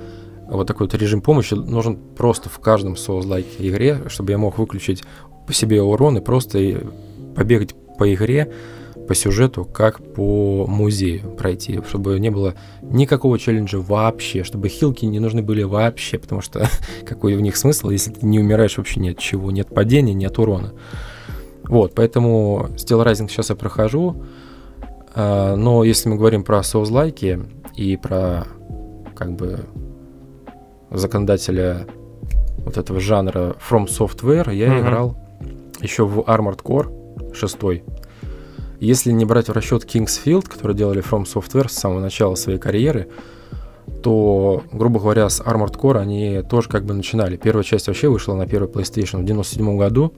вот 0.49 0.66
такой 0.66 0.87
вот 0.87 0.94
режим 0.94 1.21
помощи 1.21 1.55
нужен 1.55 1.97
просто 1.97 2.49
в 2.49 2.59
каждом 2.59 2.94
Souls-like 2.94 3.57
игре, 3.59 4.03
чтобы 4.09 4.33
я 4.33 4.38
мог 4.38 4.59
выключить 4.59 5.05
по 5.47 5.53
себе 5.53 5.83
урон 5.83 6.18
и 6.18 6.21
просто 6.21 6.81
побегать 7.37 7.75
по 7.99 8.12
игре, 8.12 8.53
по 9.09 9.14
сюжету, 9.14 9.64
как 9.64 10.01
по 10.14 10.66
музею 10.68 11.31
пройти, 11.31 11.81
чтобы 11.88 12.21
не 12.21 12.31
было 12.31 12.55
никакого 12.83 13.38
челленджа 13.38 13.81
вообще, 13.81 14.44
чтобы 14.44 14.68
хилки 14.68 15.07
не 15.07 15.18
нужны 15.18 15.42
были 15.42 15.62
вообще, 15.62 16.18
потому 16.18 16.42
что 16.42 16.68
какой 17.07 17.35
в 17.35 17.40
них 17.40 17.57
смысл, 17.57 17.88
если 17.88 18.12
ты 18.12 18.27
не 18.27 18.38
умираешь 18.38 18.77
вообще 18.77 19.01
ни 19.01 19.09
от 19.11 19.18
чего, 19.18 19.51
нет 19.51 19.75
падения, 19.75 20.12
нет 20.12 20.38
урона. 20.38 20.75
Вот, 21.64 21.94
поэтому 21.94 22.68
Steel 22.77 23.05
Rising 23.05 23.29
сейчас 23.29 23.51
я 23.51 23.57
прохожу, 23.57 24.23
а, 25.14 25.57
но 25.57 25.85
если 25.85 26.11
мы 26.11 26.16
говорим 26.16 26.44
про 26.44 26.59
Souls-like 26.59 27.47
и 27.77 27.97
про 27.97 28.47
как 29.16 29.33
бы 29.33 29.61
законодателя 30.90 31.87
вот 32.59 32.77
этого 32.77 33.01
жанра 33.01 33.57
From 33.68 33.87
Software, 33.87 34.55
я 34.55 34.68
mm-hmm. 34.68 34.81
играл 34.81 35.16
еще 35.81 36.05
в 36.05 36.21
Armored 36.21 36.62
Core 36.62 37.35
6 37.35 37.59
если 38.81 39.11
не 39.11 39.25
брать 39.25 39.49
в 39.49 39.53
расчет 39.53 39.85
Kingsfield, 39.85 40.49
который 40.49 40.77
делали 40.77 41.03
From 41.03 41.25
Software 41.25 41.69
с 41.69 41.73
самого 41.73 42.01
начала 42.01 42.35
своей 42.35 42.59
карьеры, 42.59 43.09
то, 44.03 44.62
грубо 44.73 45.01
говоря, 45.01 45.29
с 45.29 45.41
Armored 45.41 45.77
Core 45.77 45.99
они 45.99 46.43
тоже 46.49 46.69
как 46.69 46.85
бы 46.85 46.95
начинали. 46.95 47.37
Первая 47.37 47.64
часть 47.64 47.88
вообще 47.88 48.09
вышла 48.09 48.35
на 48.35 48.47
первый 48.47 48.69
PlayStation 48.69 49.23
в 49.23 49.25
97 49.25 49.77
году. 49.77 50.12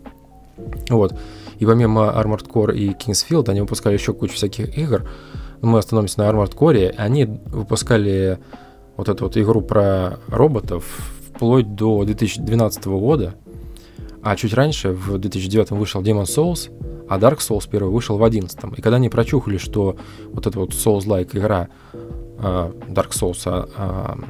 Вот. 0.91 1.15
И 1.59 1.65
помимо 1.65 2.13
Armored 2.17 2.47
Core 2.47 2.75
и 2.75 2.91
Kingsfield, 2.91 3.49
они 3.49 3.61
выпускали 3.61 3.95
еще 3.95 4.13
кучу 4.13 4.35
всяких 4.35 4.77
игр. 4.77 5.09
Мы 5.63 5.79
остановимся 5.79 6.21
на 6.21 6.29
Armored 6.29 6.55
Core. 6.55 6.95
Они 6.97 7.25
выпускали 7.25 8.39
вот 8.97 9.09
эту 9.09 9.25
вот 9.25 9.37
игру 9.37 9.63
про 9.63 10.19
роботов 10.29 10.85
вплоть 11.29 11.75
до 11.75 12.05
2012 12.05 12.85
года. 12.87 13.35
А 14.23 14.37
чуть 14.37 14.53
раньше, 14.53 14.91
в 14.93 15.17
2009 15.17 15.71
вышел 15.71 16.03
Demon 16.03 16.25
Souls, 16.25 16.71
а 17.11 17.19
Dark 17.19 17.39
Souls 17.39 17.69
первый 17.69 17.91
вышел 17.91 18.17
в 18.19 18.23
11 18.23 18.57
И 18.77 18.81
когда 18.81 18.97
они 18.97 19.09
прочухали, 19.09 19.59
что 19.59 19.97
вот 20.33 20.47
эта 20.47 20.61
вот 20.61 20.71
Souls-like 20.71 21.37
игра 21.37 21.69
uh, 22.39 22.73
Dark 22.89 23.11
Souls, 23.11 23.45
uh, 23.45 24.25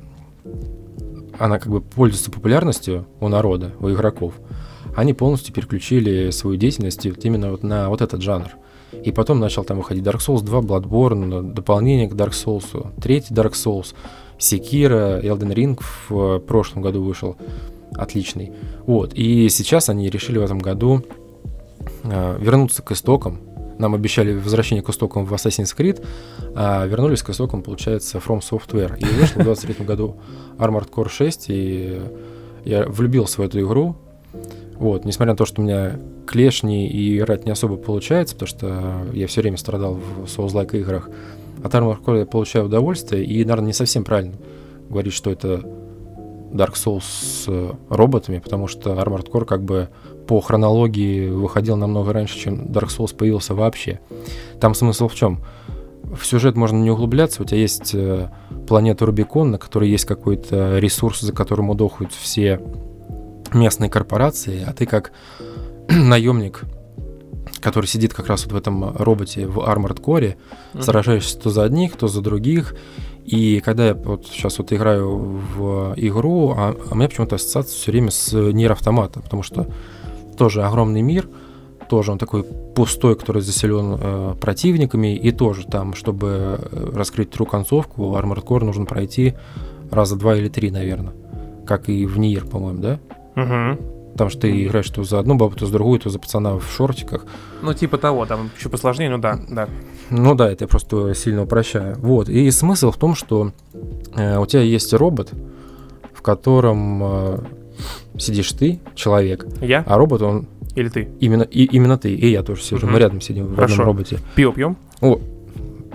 она 1.38 1.58
как 1.58 1.70
бы 1.70 1.82
пользуется 1.82 2.30
популярностью 2.30 3.06
у 3.20 3.28
народа, 3.28 3.72
у 3.80 3.90
игроков, 3.90 4.32
они 4.96 5.12
полностью 5.12 5.52
переключили 5.52 6.30
свою 6.30 6.56
деятельность 6.56 7.04
именно 7.04 7.50
вот 7.50 7.62
на 7.62 7.90
вот 7.90 8.00
этот 8.00 8.22
жанр. 8.22 8.48
И 9.04 9.12
потом 9.12 9.40
начал 9.40 9.62
там 9.62 9.76
выходить 9.76 10.02
Dark 10.02 10.20
Souls 10.20 10.42
2, 10.42 10.60
Bloodborne, 10.60 11.52
дополнение 11.52 12.08
к 12.08 12.14
Dark 12.14 12.30
Souls, 12.30 12.90
третий 12.98 13.34
Dark 13.34 13.52
Souls, 13.52 13.94
Sekiro, 14.38 15.22
Elden 15.22 15.52
Ring 15.52 15.78
в 16.08 16.38
прошлом 16.38 16.80
году 16.80 17.02
вышел, 17.02 17.36
отличный. 17.94 18.52
Вот, 18.86 19.12
и 19.12 19.50
сейчас 19.50 19.90
они 19.90 20.08
решили 20.08 20.38
в 20.38 20.42
этом 20.42 20.60
году 20.60 21.04
Э, 21.10 21.19
вернуться 22.04 22.82
к 22.82 22.92
истокам. 22.92 23.40
Нам 23.78 23.94
обещали 23.94 24.34
возвращение 24.34 24.82
к 24.82 24.90
истокам 24.90 25.24
в 25.24 25.32
Assassin's 25.32 25.74
Creed, 25.76 26.04
а 26.54 26.86
вернулись 26.86 27.22
к 27.22 27.30
истокам, 27.30 27.62
получается, 27.62 28.18
From 28.18 28.40
Software. 28.40 28.98
И 28.98 29.04
вышел 29.04 29.40
в 29.40 29.44
23 29.44 29.86
году 29.86 30.16
Armored 30.58 30.90
Core 30.90 31.08
6, 31.08 31.46
и 31.48 32.00
я 32.64 32.84
влюбился 32.86 33.40
в 33.40 33.44
эту 33.44 33.60
игру. 33.60 33.96
Вот, 34.74 35.04
несмотря 35.04 35.32
на 35.32 35.36
то, 35.36 35.46
что 35.46 35.62
у 35.62 35.64
меня 35.64 35.98
клешни 36.26 36.88
и 36.88 37.16
играть 37.18 37.44
не 37.46 37.52
особо 37.52 37.76
получается, 37.76 38.34
потому 38.34 38.48
что 38.48 39.06
я 39.12 39.26
все 39.26 39.40
время 39.40 39.56
страдал 39.56 39.94
в 39.94 40.24
Souls-like 40.24 40.78
играх, 40.78 41.08
от 41.62 41.74
Armored 41.74 42.02
Core 42.02 42.20
я 42.20 42.26
получаю 42.26 42.66
удовольствие, 42.66 43.24
и, 43.24 43.44
наверное, 43.44 43.68
не 43.68 43.72
совсем 43.72 44.04
правильно 44.04 44.34
говорить, 44.88 45.12
что 45.12 45.30
это 45.30 45.62
Dark 46.52 46.74
Souls 46.74 47.02
с 47.02 47.76
роботами, 47.88 48.38
потому 48.38 48.66
что 48.68 48.92
Armored 48.92 49.30
Core 49.30 49.44
как 49.44 49.62
бы 49.62 49.88
по 50.26 50.40
хронологии 50.40 51.28
выходил 51.28 51.76
намного 51.76 52.12
раньше, 52.12 52.38
чем 52.38 52.66
Dark 52.66 52.88
Souls 52.88 53.14
появился 53.14 53.54
вообще. 53.54 54.00
Там 54.60 54.74
смысл 54.74 55.08
в 55.08 55.14
чем? 55.14 55.40
В 56.02 56.24
сюжет 56.24 56.56
можно 56.56 56.76
не 56.76 56.90
углубляться, 56.90 57.42
у 57.42 57.44
тебя 57.44 57.58
есть 57.58 57.94
э, 57.94 58.30
планета 58.66 59.06
Рубикон, 59.06 59.52
на 59.52 59.58
которой 59.58 59.88
есть 59.88 60.04
какой-то 60.04 60.78
ресурс, 60.78 61.20
за 61.20 61.32
которым 61.32 61.70
удохают 61.70 62.12
все 62.12 62.60
местные 63.52 63.90
корпорации, 63.90 64.64
а 64.66 64.72
ты 64.72 64.86
как 64.86 65.12
наемник, 65.88 66.62
который 67.60 67.86
сидит 67.86 68.14
как 68.14 68.26
раз 68.26 68.44
вот 68.44 68.52
в 68.52 68.56
этом 68.56 68.96
роботе 68.96 69.46
в 69.46 69.58
Armored 69.58 70.00
Core, 70.00 70.36
mm-hmm. 70.74 70.82
сражаешься 70.82 71.38
то 71.38 71.50
за 71.50 71.64
одних, 71.64 71.96
то 71.96 72.08
за 72.08 72.22
других, 72.22 72.74
и 73.24 73.60
когда 73.60 73.88
я 73.88 73.94
вот 73.94 74.26
сейчас 74.26 74.58
вот 74.58 74.72
играю 74.72 75.16
в 75.16 75.94
игру, 75.96 76.54
а, 76.56 76.70
а 76.70 76.92
у 76.92 76.94
меня 76.96 77.08
почему-то 77.08 77.36
ассоциация 77.36 77.76
все 77.76 77.92
время 77.92 78.10
с 78.10 78.32
нейроавтоматом, 78.32 79.22
потому 79.22 79.42
что 79.42 79.68
тоже 80.40 80.62
огромный 80.62 81.02
мир, 81.02 81.28
тоже 81.90 82.12
он 82.12 82.18
такой 82.18 82.44
пустой, 82.44 83.14
который 83.14 83.42
заселен 83.42 83.98
э, 84.00 84.34
противниками, 84.40 85.14
и 85.14 85.32
тоже 85.32 85.66
там, 85.66 85.92
чтобы 85.92 86.58
э, 86.58 86.90
раскрыть 86.94 87.30
тру 87.30 87.44
концовку, 87.44 88.16
Armored 88.16 88.42
Core 88.42 88.64
нужно 88.64 88.86
пройти 88.86 89.34
раза 89.90 90.16
два 90.16 90.34
или 90.34 90.48
три, 90.48 90.70
наверное, 90.70 91.12
как 91.66 91.90
и 91.90 92.06
в 92.06 92.18
Нир, 92.18 92.46
по-моему, 92.46 92.80
да? 92.80 93.00
Угу. 93.36 94.12
Потому 94.12 94.30
что 94.30 94.40
ты 94.40 94.64
играешь 94.64 94.88
то 94.88 95.04
за 95.04 95.18
одну 95.18 95.34
бабу, 95.34 95.56
то 95.56 95.66
за 95.66 95.72
другую, 95.74 96.00
то 96.00 96.08
за 96.08 96.18
пацана 96.18 96.56
в 96.56 96.64
шортиках. 96.72 97.26
Ну, 97.60 97.74
типа 97.74 97.98
того, 97.98 98.24
там 98.24 98.48
еще 98.56 98.70
посложнее, 98.70 99.10
ну 99.10 99.18
да, 99.18 99.38
да. 99.46 99.68
Ну 100.08 100.34
да, 100.34 100.50
это 100.50 100.64
я 100.64 100.68
просто 100.68 101.14
сильно 101.14 101.42
упрощаю. 101.42 101.96
Вот. 101.98 102.30
И 102.30 102.50
смысл 102.50 102.92
в 102.92 102.96
том, 102.96 103.14
что 103.14 103.52
э, 104.16 104.38
у 104.38 104.46
тебя 104.46 104.62
есть 104.62 104.94
робот, 104.94 105.34
в 106.14 106.22
котором 106.22 107.02
э, 107.04 107.38
сидишь 108.18 108.52
ты, 108.52 108.80
человек, 108.94 109.46
Я 109.60 109.82
а 109.86 109.96
робот, 109.98 110.22
он 110.22 110.46
или 110.76 110.88
ты? 110.88 111.08
именно, 111.20 111.42
и, 111.42 111.64
именно 111.64 111.98
ты, 111.98 112.14
и 112.14 112.30
я 112.30 112.42
тоже 112.42 112.62
сижу. 112.62 112.86
Мгм. 112.86 112.92
Мы 112.94 112.98
рядом 113.00 113.20
сидим 113.20 113.46
в 113.46 113.54
Хорошо. 113.54 113.74
одном 113.74 113.86
роботе. 113.88 114.18
Пиво 114.34 114.52
пьем? 114.52 114.76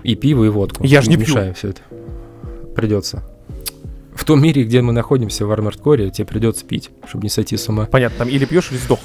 И 0.04 0.16
пиво, 0.16 0.44
и 0.44 0.50
водку. 0.50 0.84
Я 0.84 1.02
ж 1.02 1.08
не 1.08 1.16
пью. 1.18 1.26
Мешаем 1.28 1.54
все 1.54 1.70
это. 1.70 1.82
Придется. 2.76 3.24
В 4.14 4.24
том 4.24 4.42
мире, 4.42 4.64
где 4.64 4.82
мы 4.82 4.94
находимся, 4.94 5.46
в 5.46 5.52
Armored 5.52 5.82
Core, 5.82 6.10
тебе 6.10 6.26
придется 6.26 6.66
пить, 6.66 6.90
чтобы 7.08 7.24
не 7.24 7.30
сойти 7.30 7.58
с 7.58 7.68
ума. 7.70 7.86
Понятно, 7.86 8.20
там 8.20 8.30
или 8.30 8.46
пьешь, 8.46 8.72
или 8.72 8.78
сдох. 8.78 9.00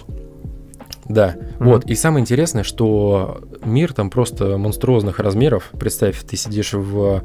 Да, 1.09 1.35
Мгм. 1.59 1.69
вот. 1.71 1.85
И 1.87 1.95
самое 1.97 2.23
интересное, 2.23 2.63
что 2.63 3.41
мир 3.65 3.93
там 3.93 4.11
просто 4.11 4.57
монструозных 4.59 5.19
размеров. 5.19 5.71
Представь, 5.79 6.23
ты 6.23 6.37
сидишь 6.37 6.75
в 6.75 7.23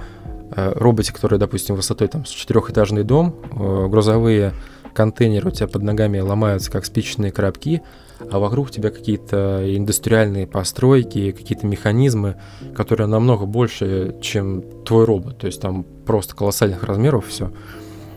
э, 0.55 0.73
роботе, 0.75 1.11
который, 1.13 1.37
допустим, 1.37 1.75
высотой 1.75 2.07
там 2.07 2.25
с 2.25 2.29
четырехэтажный 2.29 3.03
дом, 3.03 3.35
э, 3.51 3.87
грузовые 3.87 4.53
контейнеры 4.95 5.49
у 5.49 5.51
тебя 5.51 5.67
под 5.67 5.83
ногами 5.83 6.19
ломаются, 6.19 6.71
как 6.71 6.85
спичечные 6.85 7.31
коробки, 7.31 7.83
а 8.31 8.39
вокруг 8.39 8.71
тебя 8.71 8.89
какие-то 8.89 9.63
индустриальные 9.77 10.47
постройки, 10.47 11.31
какие-то 11.31 11.67
механизмы, 11.67 12.37
которые 12.73 13.07
намного 13.07 13.45
больше, 13.45 14.15
чем 14.21 14.63
твой 14.83 15.05
робот. 15.05 15.37
То 15.37 15.47
есть 15.47 15.61
там 15.61 15.83
просто 15.83 16.35
колоссальных 16.35 16.83
размеров 16.83 17.27
все. 17.27 17.51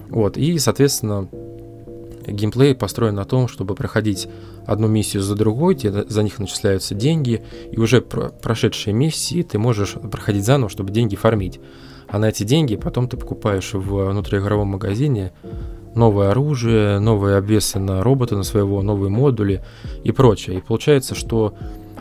Вот. 0.08 0.36
И, 0.38 0.58
соответственно, 0.58 1.28
геймплей 2.26 2.74
построен 2.74 3.16
на 3.16 3.24
том, 3.24 3.48
чтобы 3.48 3.74
проходить 3.74 4.28
одну 4.66 4.86
миссию 4.86 5.22
за 5.22 5.34
другой, 5.34 5.74
тебе 5.74 6.04
за 6.08 6.22
них 6.22 6.38
начисляются 6.38 6.94
деньги, 6.94 7.42
и 7.70 7.78
уже 7.78 8.00
про- 8.00 8.28
прошедшие 8.28 8.94
миссии 8.94 9.42
ты 9.42 9.58
можешь 9.58 9.94
проходить 9.94 10.44
заново, 10.44 10.70
чтобы 10.70 10.92
деньги 10.92 11.16
фармить. 11.16 11.60
А 12.06 12.18
на 12.18 12.28
эти 12.28 12.44
деньги 12.44 12.76
потом 12.76 13.08
ты 13.08 13.16
покупаешь 13.16 13.74
в 13.74 14.10
внутриигровом 14.10 14.68
магазине 14.68 15.32
новое 15.94 16.30
оружие, 16.30 16.98
новые 16.98 17.36
обвесы 17.36 17.78
на 17.78 18.02
робота, 18.02 18.36
на 18.36 18.42
своего, 18.44 18.82
новые 18.82 19.10
модули 19.10 19.62
и 20.04 20.12
прочее. 20.12 20.58
И 20.58 20.60
получается, 20.60 21.14
что 21.14 21.54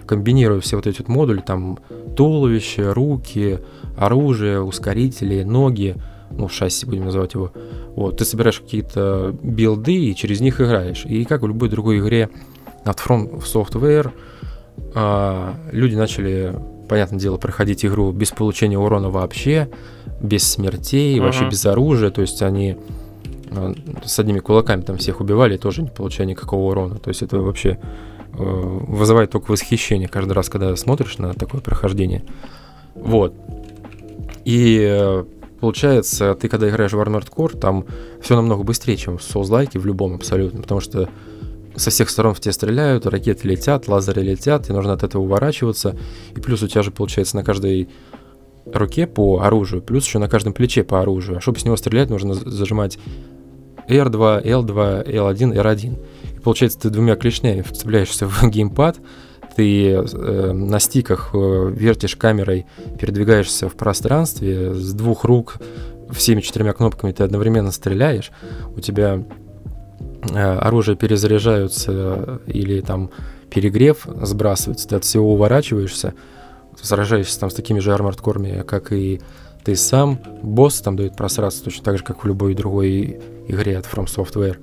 комбинируя 0.06 0.60
все 0.62 0.76
вот 0.76 0.88
эти 0.88 1.00
вот 1.00 1.08
модули, 1.08 1.42
там 1.42 1.80
туловище, 2.16 2.92
руки, 2.92 3.60
оружие, 3.98 4.62
ускорители, 4.62 5.44
ноги, 5.44 5.96
ну, 6.32 6.48
шасси 6.50 6.86
будем 6.86 7.06
называть 7.06 7.34
его, 7.34 7.52
вот, 7.96 8.18
ты 8.18 8.26
собираешь 8.26 8.60
какие-то 8.60 9.36
билды 9.42 9.96
и 9.96 10.16
через 10.16 10.40
них 10.40 10.62
играешь. 10.62 11.06
И 11.06 11.26
как 11.26 11.42
в 11.42 11.48
любой 11.48 11.70
другой 11.70 12.00
игре 12.00 12.30
от 12.86 13.00
From 13.00 13.42
Software 13.44 14.12
а, 14.94 15.56
люди 15.72 15.96
начали, 15.96 16.56
понятное 16.88 17.20
дело, 17.20 17.38
проходить 17.38 17.86
игру 17.86 18.12
без 18.12 18.32
получения 18.32 18.78
урона 18.78 19.10
вообще, 19.10 19.70
без 20.22 20.44
смертей, 20.44 21.20
вообще 21.20 21.42
Мгм. 21.42 21.50
без 21.50 21.66
оружия. 21.66 22.10
То 22.12 22.22
есть 22.22 22.42
они 22.42 22.78
с 24.04 24.20
одними 24.20 24.40
кулаками 24.40 24.82
там 24.82 24.98
всех 24.98 25.22
убивали, 25.22 25.58
тоже 25.58 25.82
не 25.82 25.90
получая 25.90 26.28
никакого 26.28 26.72
урона. 26.72 26.96
То 26.96 27.10
есть 27.10 27.22
это 27.22 27.40
вообще 27.40 27.80
э, 28.34 28.38
вызывает 28.38 29.32
только 29.32 29.52
восхищение 29.52 30.08
каждый 30.08 30.34
раз, 30.34 30.50
когда 30.50 30.76
смотришь 30.76 31.18
на 31.18 31.34
такое 31.34 31.62
прохождение. 31.62 32.24
Вот. 32.96 33.34
И 34.46 34.80
э, 34.82 35.26
получается, 35.60 36.36
ты 36.36 36.50
когда 36.50 36.70
играешь 36.70 36.94
в 36.94 37.00
Armored 37.00 37.30
Core, 37.30 37.58
там 37.58 37.86
все 38.22 38.36
намного 38.36 38.64
быстрее, 38.64 38.98
чем 38.98 39.18
в 39.18 39.22
Souls-like 39.22 39.78
в 39.78 39.86
любом 39.86 40.16
абсолютно, 40.16 40.62
потому 40.62 40.82
что 40.82 41.10
со 41.76 41.92
всех 41.92 42.10
сторон 42.10 42.34
в 42.34 42.40
тебя 42.40 42.54
стреляют, 42.54 43.06
ракеты 43.06 43.48
летят, 43.48 43.88
лазеры 43.88 44.24
летят, 44.24 44.70
и 44.70 44.74
нужно 44.74 44.94
от 44.94 45.04
этого 45.04 45.22
уворачиваться. 45.22 45.96
И 46.36 46.40
плюс 46.40 46.64
у 46.64 46.68
тебя 46.68 46.82
же 46.82 46.92
получается 46.92 47.36
на 47.36 47.44
каждой 47.44 47.88
руке 48.74 49.08
по 49.08 49.42
оружию, 49.42 49.82
плюс 49.82 50.06
еще 50.06 50.20
на 50.20 50.28
каждом 50.28 50.54
плече 50.54 50.84
по 50.84 51.02
оружию. 51.02 51.38
А 51.38 51.42
чтобы 51.42 51.60
с 51.60 51.66
него 51.66 51.78
стрелять, 51.78 52.10
нужно 52.10 52.34
зажимать 52.34 52.98
R2, 53.88 54.44
L2, 54.44 55.08
L1, 55.08 55.54
R1. 55.54 56.36
И 56.36 56.40
получается, 56.40 56.80
ты 56.80 56.90
двумя 56.90 57.16
клешнями 57.16 57.62
вцепляешься 57.62 58.28
в 58.28 58.44
геймпад, 58.50 58.98
ты 59.56 59.90
э, 59.92 60.52
на 60.52 60.80
стиках 60.80 61.32
э, 61.34 61.72
вертишь 61.74 62.16
камерой, 62.16 62.68
передвигаешься 63.00 63.70
в 63.70 63.76
пространстве 63.76 64.74
с 64.74 64.94
двух 64.94 65.24
рук 65.24 65.58
всеми 66.12 66.42
четырьмя 66.42 66.74
кнопками 66.74 67.12
ты 67.12 67.24
одновременно 67.24 67.72
стреляешь, 67.72 68.32
у 68.76 68.80
тебя 68.80 69.24
э, 70.32 70.58
оружие 70.58 70.96
перезаряжаются 70.96 72.40
или 72.46 72.82
там 72.82 73.10
перегрев 73.50 74.06
сбрасывается, 74.22 74.88
ты 74.88 74.96
от 74.96 75.04
всего 75.04 75.34
уворачиваешься, 75.34 76.14
сражаешься 76.82 77.40
там 77.40 77.50
с 77.50 77.54
такими 77.54 77.80
же 77.80 77.94
армордкорами, 77.94 78.64
как 78.66 78.92
и 78.92 79.22
ты 79.68 79.76
сам. 79.76 80.18
Босс 80.44 80.80
там 80.80 80.96
дает 80.96 81.18
просраться 81.18 81.62
точно 81.62 81.84
так 81.84 81.98
же, 81.98 82.04
как 82.06 82.24
в 82.24 82.28
любой 82.28 82.56
другой 82.56 83.20
игре 83.50 83.78
от 83.78 83.86
From 83.86 84.06
Software. 84.06 84.56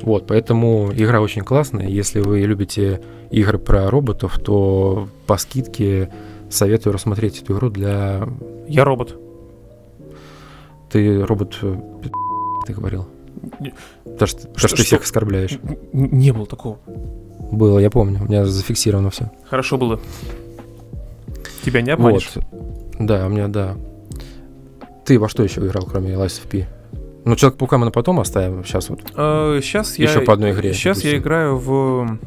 Вот, 0.00 0.26
поэтому 0.26 0.90
игра 0.94 1.20
очень 1.20 1.42
классная. 1.42 1.86
Если 1.88 2.20
вы 2.20 2.40
любите 2.40 3.02
игры 3.30 3.58
про 3.58 3.90
роботов, 3.90 4.38
то 4.42 5.08
по 5.26 5.36
скидке 5.36 6.10
советую 6.48 6.94
рассмотреть 6.94 7.42
эту 7.42 7.52
игру 7.52 7.68
для... 7.68 8.26
Я 8.66 8.84
робот. 8.84 9.14
Ты 10.90 11.22
робот... 11.22 11.58
э, 11.60 11.76
Ты 12.66 12.72
говорил. 12.72 13.06
Потому 14.04 14.26
что, 14.26 14.48
Что- 14.56 14.68
что 14.68 14.76
ты 14.78 14.84
всех 14.84 15.02
оскорбляешь. 15.02 15.58
Не 15.92 16.32
было 16.32 16.46
такого. 16.46 16.78
Было, 17.52 17.78
я 17.78 17.90
помню. 17.90 18.20
У 18.22 18.24
меня 18.24 18.46
зафиксировано 18.46 19.10
все. 19.10 19.30
Хорошо 19.50 19.76
было. 19.76 20.00
Тебя 21.62 21.82
не 21.82 21.90
обманешь? 21.90 22.30
Вот. 22.34 22.44
Да, 22.98 23.26
у 23.26 23.28
меня, 23.28 23.48
да. 23.48 23.76
Ты 25.04 25.18
во 25.18 25.28
что 25.28 25.42
еще 25.42 25.60
играл, 25.60 25.84
кроме 25.84 26.12
Lies 26.12 26.42
of 26.42 26.48
P? 26.48 26.66
Ну, 27.24 27.36
Человек-паука 27.36 27.78
мы 27.78 27.90
потом 27.90 28.20
оставим. 28.20 28.64
Сейчас 28.64 28.90
вот. 28.90 29.00
сейчас 29.62 29.98
я... 29.98 30.08
Еще 30.08 30.20
по 30.20 30.32
одной 30.32 30.52
игре, 30.52 30.72
Сейчас 30.72 30.98
я 30.98 31.12
допустим. 31.12 31.20
играю 31.20 31.56
в... 31.56 32.18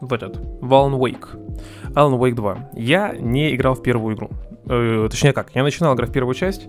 В 0.00 0.12
этот... 0.12 0.36
В 0.36 0.72
Alan 0.72 0.98
Wake. 0.98 1.26
Alan 1.94 2.18
Wake 2.18 2.34
2. 2.34 2.70
Я 2.76 3.14
не 3.18 3.54
играл 3.54 3.74
в 3.74 3.82
первую 3.82 4.14
игру. 4.14 4.30
Э, 4.68 5.08
точнее 5.10 5.32
как, 5.32 5.50
я 5.54 5.62
начинал 5.62 5.94
играть 5.94 6.10
в 6.10 6.12
первую 6.12 6.34
часть, 6.34 6.68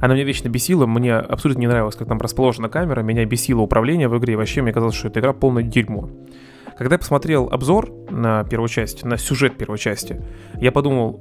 она 0.00 0.14
меня 0.14 0.24
вечно 0.24 0.48
бесила, 0.48 0.86
мне 0.86 1.14
абсолютно 1.14 1.60
не 1.60 1.66
нравилось, 1.66 1.96
как 1.96 2.08
там 2.08 2.18
расположена 2.18 2.68
камера, 2.68 3.02
меня 3.02 3.24
бесило 3.26 3.60
управление 3.60 4.08
в 4.08 4.16
игре, 4.18 4.34
и 4.34 4.36
вообще 4.36 4.62
мне 4.62 4.72
казалось, 4.72 4.94
что 4.94 5.08
эта 5.08 5.20
игра 5.20 5.32
полное 5.32 5.62
дерьмо. 5.62 6.08
Когда 6.78 6.94
я 6.94 6.98
посмотрел 6.98 7.48
обзор 7.50 7.90
на 8.10 8.44
первую 8.44 8.68
часть, 8.68 9.04
на 9.04 9.18
сюжет 9.18 9.58
первой 9.58 9.78
части, 9.78 10.22
я 10.58 10.72
подумал, 10.72 11.20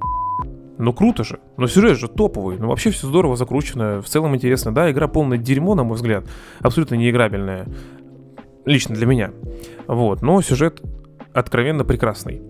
ну 0.80 0.94
круто 0.94 1.24
же, 1.24 1.40
но 1.58 1.68
сюжет 1.68 1.98
же 1.98 2.08
топовый, 2.08 2.58
ну 2.58 2.70
вообще 2.70 2.90
все 2.90 3.06
здорово 3.06 3.36
закручено, 3.36 4.02
в 4.02 4.08
целом 4.08 4.36
интересно. 4.36 4.74
Да, 4.74 4.90
игра 4.90 5.08
полное 5.08 5.38
дерьмо, 5.38 5.76
на 5.76 5.84
мой 5.84 5.96
взгляд, 5.96 6.26
абсолютно 6.60 6.96
неиграбельная, 6.96 7.68
лично 8.66 8.96
для 8.96 9.06
меня. 9.06 9.32
Вот, 9.88 10.22
но 10.22 10.42
сюжет 10.42 10.82
откровенно 11.34 11.84
прекрасный. 11.84 12.42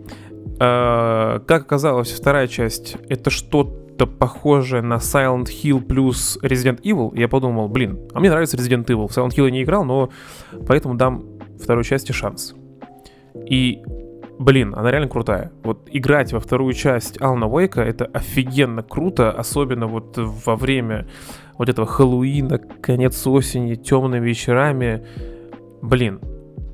А, 0.59 1.39
как 1.39 1.63
оказалось, 1.63 2.11
вторая 2.11 2.47
часть 2.47 2.97
это 3.09 3.29
что-то 3.29 4.05
похожее 4.05 4.81
на 4.81 4.95
Silent 4.95 5.47
Hill 5.47 5.81
плюс 5.81 6.37
Resident 6.41 6.81
Evil. 6.83 7.17
Я 7.17 7.27
подумал, 7.27 7.67
блин, 7.67 7.99
а 8.13 8.19
мне 8.19 8.29
нравится 8.29 8.57
Resident 8.57 8.85
Evil. 8.85 9.07
В 9.07 9.17
Silent 9.17 9.31
Hill 9.31 9.45
я 9.45 9.51
не 9.51 9.63
играл, 9.63 9.83
но 9.83 10.09
поэтому 10.67 10.95
дам 10.95 11.25
второй 11.59 11.83
части 11.83 12.11
шанс. 12.11 12.53
И, 13.49 13.81
блин, 14.39 14.73
она 14.75 14.89
реально 14.89 15.09
крутая. 15.09 15.51
Вот 15.63 15.87
играть 15.91 16.33
во 16.33 16.39
вторую 16.39 16.73
часть 16.73 17.21
Алана 17.21 17.47
Уэйка 17.47 17.81
это 17.81 18.05
офигенно 18.05 18.81
круто, 18.81 19.31
особенно 19.31 19.85
вот 19.85 20.17
во 20.17 20.55
время 20.55 21.07
вот 21.57 21.69
этого 21.69 21.85
Хэллоуина, 21.85 22.57
конец 22.57 23.27
осени, 23.27 23.75
темными 23.75 24.25
вечерами. 24.25 25.05
Блин, 25.81 26.21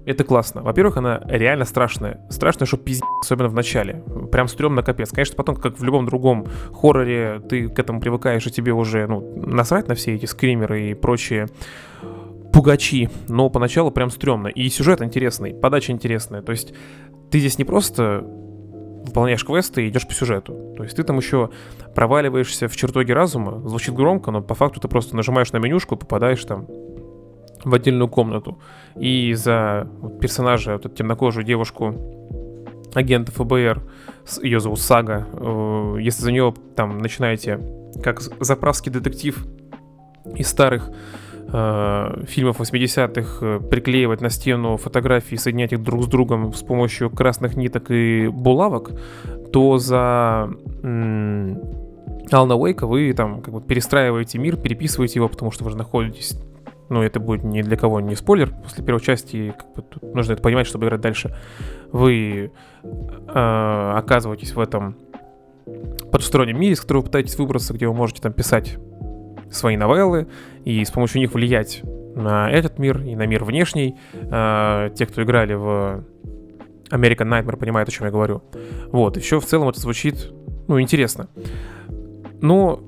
это 0.06 0.24
классно. 0.24 0.62
Во-первых, 0.62 0.98
она 0.98 1.22
реально 1.26 1.66
страшная. 1.66 2.22
Страшная, 2.30 2.68
что 2.68 2.78
пиздец, 2.78 3.06
особенно 3.22 3.50
в 3.50 3.56
начале. 3.56 4.04
Прям 4.32 4.48
стрёмно 4.48 4.84
капец. 4.84 5.10
Конечно, 5.10 5.36
потом, 5.36 5.56
как 5.56 5.80
в 5.80 5.84
любом 5.84 6.06
другом 6.06 6.46
хорроре, 6.72 7.42
ты 7.50 7.68
к 7.68 7.80
этому 7.80 8.00
привыкаешь, 8.00 8.46
и 8.46 8.52
тебе 8.52 8.74
уже, 8.74 9.08
ну, 9.08 9.22
насрать 9.36 9.88
на 9.88 9.96
все 9.96 10.14
эти 10.14 10.28
скримеры 10.28 10.92
и 10.92 10.94
прочие 10.94 11.48
пугачи. 12.56 13.10
Но 13.28 13.50
поначалу 13.50 13.92
прям 13.92 14.10
стрёмно. 14.10 14.48
И 14.48 14.70
сюжет 14.70 15.02
интересный, 15.02 15.54
подача 15.54 15.92
интересная. 15.92 16.42
То 16.42 16.54
есть 16.54 16.74
ты 17.30 17.40
здесь 17.40 17.58
не 17.58 17.66
просто 17.66 18.24
выполняешь 19.06 19.44
квесты 19.44 19.86
и 19.86 19.90
идешь 19.90 20.08
по 20.08 20.14
сюжету. 20.14 20.74
То 20.78 20.84
есть 20.84 20.96
ты 20.96 21.04
там 21.04 21.18
еще 21.18 21.50
проваливаешься 21.94 22.70
в 22.70 22.76
чертоге 22.78 23.14
разума. 23.14 23.62
Звучит 23.68 23.94
громко, 23.94 24.32
но 24.32 24.42
по 24.42 24.56
факту 24.56 24.80
ты 24.80 24.88
просто 24.88 25.18
нажимаешь 25.18 25.52
на 25.52 25.58
менюшку 25.58 25.98
попадаешь 25.98 26.44
там 26.46 26.66
в 27.66 27.74
отдельную 27.74 28.08
комнату. 28.08 28.58
И 28.96 29.34
за 29.34 29.90
персонажа, 30.22 30.74
вот 30.74 30.86
эту 30.86 30.96
темнокожую 30.96 31.44
девушку, 31.44 31.94
агента 32.94 33.34
ФБР, 33.34 33.84
ее 34.42 34.62
зовут 34.62 34.80
Сага, 34.80 35.28
э, 35.34 35.98
если 36.00 36.22
за 36.22 36.32
нее 36.32 36.54
там 36.78 37.00
начинаете 37.00 37.60
как 38.02 38.22
заправский 38.22 38.94
детектив 38.94 39.46
из 40.36 40.48
старых 40.48 40.90
э, 41.52 42.24
фильмов 42.28 42.60
80-х 42.60 43.46
э, 43.46 43.60
приклеивать 43.60 44.22
на 44.22 44.30
стену 44.30 44.78
фотографии, 44.78 45.36
соединять 45.36 45.74
их 45.74 45.84
друг 45.84 46.04
с 46.04 46.08
другом 46.08 46.54
с 46.54 46.62
помощью 46.62 47.10
красных 47.10 47.56
ниток 47.56 47.92
и 47.92 48.28
булавок, 48.28 48.92
то 49.52 49.78
за 49.78 50.50
м- 50.84 51.62
Алана 52.32 52.56
Уэйка 52.56 52.88
вы 52.88 53.14
там 53.14 53.42
как 53.42 53.54
бы 53.54 53.62
перестраиваете 53.62 54.38
мир, 54.40 54.58
переписываете 54.58 55.20
его, 55.20 55.30
потому 55.30 55.52
что 55.52 55.64
вы 55.64 55.72
же 55.72 55.78
находитесь 55.78 56.38
ну, 56.90 57.02
это 57.02 57.20
будет 57.20 57.44
ни 57.44 57.62
для 57.62 57.78
кого 57.78 58.00
не 58.00 58.16
спойлер, 58.16 58.54
после 58.64 58.84
первой 58.84 59.02
части 59.02 59.54
как 59.58 59.74
бы, 59.74 59.84
нужно 60.14 60.34
это 60.34 60.42
понимать, 60.42 60.68
чтобы 60.68 60.86
играть 60.86 61.02
дальше. 61.02 61.36
Вы 61.92 62.52
э, 62.84 63.94
оказываетесь 63.96 64.54
в 64.54 64.60
этом 64.60 64.96
потустороннем 66.12 66.60
мире, 66.60 66.74
из 66.74 66.82
которого 66.82 67.04
пытаетесь 67.04 67.38
выбраться, 67.38 67.74
где 67.74 67.88
вы 67.88 67.94
можете 67.94 68.22
там 68.22 68.34
писать 68.34 68.78
свои 69.52 69.78
новеллы 69.78 70.28
и 70.64 70.84
с 70.84 70.92
помощью 70.92 71.22
них 71.22 71.34
влиять 71.34 71.82
на 72.16 72.50
этот 72.50 72.80
мир 72.80 73.02
и 73.02 73.16
на 73.16 73.26
мир 73.26 73.44
внешний. 73.44 73.96
Э, 74.14 74.90
те, 74.96 75.06
кто 75.06 75.24
играли 75.24 75.54
в 75.54 76.04
American 76.90 77.28
Nightmare, 77.30 77.58
понимают, 77.58 77.90
о 77.90 77.92
чем 77.92 78.06
я 78.06 78.12
говорю. 78.12 78.44
Вот, 78.92 79.18
все 79.18 79.40
в 79.40 79.46
целом 79.46 79.70
это 79.70 79.80
звучит, 79.80 80.32
ну, 80.68 80.80
интересно. 80.80 81.28
Но 82.42 82.82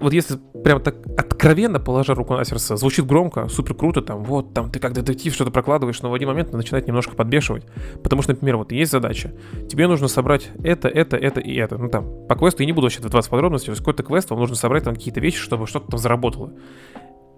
вот 0.00 0.12
если 0.12 0.38
прям 0.64 0.80
так 0.80 0.96
откровенно 1.16 1.78
положа 1.78 2.14
руку 2.14 2.34
на 2.34 2.44
сердце, 2.44 2.76
звучит 2.76 3.06
громко, 3.06 3.48
супер 3.48 3.74
круто, 3.74 4.02
там, 4.02 4.24
вот, 4.24 4.54
там, 4.54 4.70
ты 4.70 4.78
как 4.78 4.92
детектив 4.92 5.34
что-то 5.34 5.50
прокладываешь, 5.50 6.00
но 6.02 6.10
в 6.10 6.14
один 6.14 6.28
момент 6.28 6.52
начинает 6.52 6.86
немножко 6.86 7.14
подбешивать. 7.14 7.64
Потому 8.02 8.22
что, 8.22 8.32
например, 8.32 8.56
вот 8.56 8.72
есть 8.72 8.90
задача, 8.90 9.32
тебе 9.68 9.86
нужно 9.86 10.08
собрать 10.08 10.50
это, 10.62 10.88
это, 10.88 11.16
это 11.16 11.40
и 11.40 11.54
это. 11.56 11.78
Ну, 11.78 11.88
там, 11.88 12.26
по 12.28 12.34
квесту 12.34 12.62
я 12.62 12.66
не 12.66 12.72
буду 12.72 12.86
вообще 12.86 13.00
в 13.00 13.08
20 13.08 13.30
подробностей, 13.30 13.66
то 13.66 13.72
есть 13.72 13.80
какой-то 13.80 14.02
квест, 14.02 14.30
вам 14.30 14.40
нужно 14.40 14.56
собрать 14.56 14.84
там 14.84 14.94
какие-то 14.94 15.20
вещи, 15.20 15.38
чтобы 15.38 15.66
что-то 15.66 15.90
там 15.90 15.98
заработало. 15.98 16.52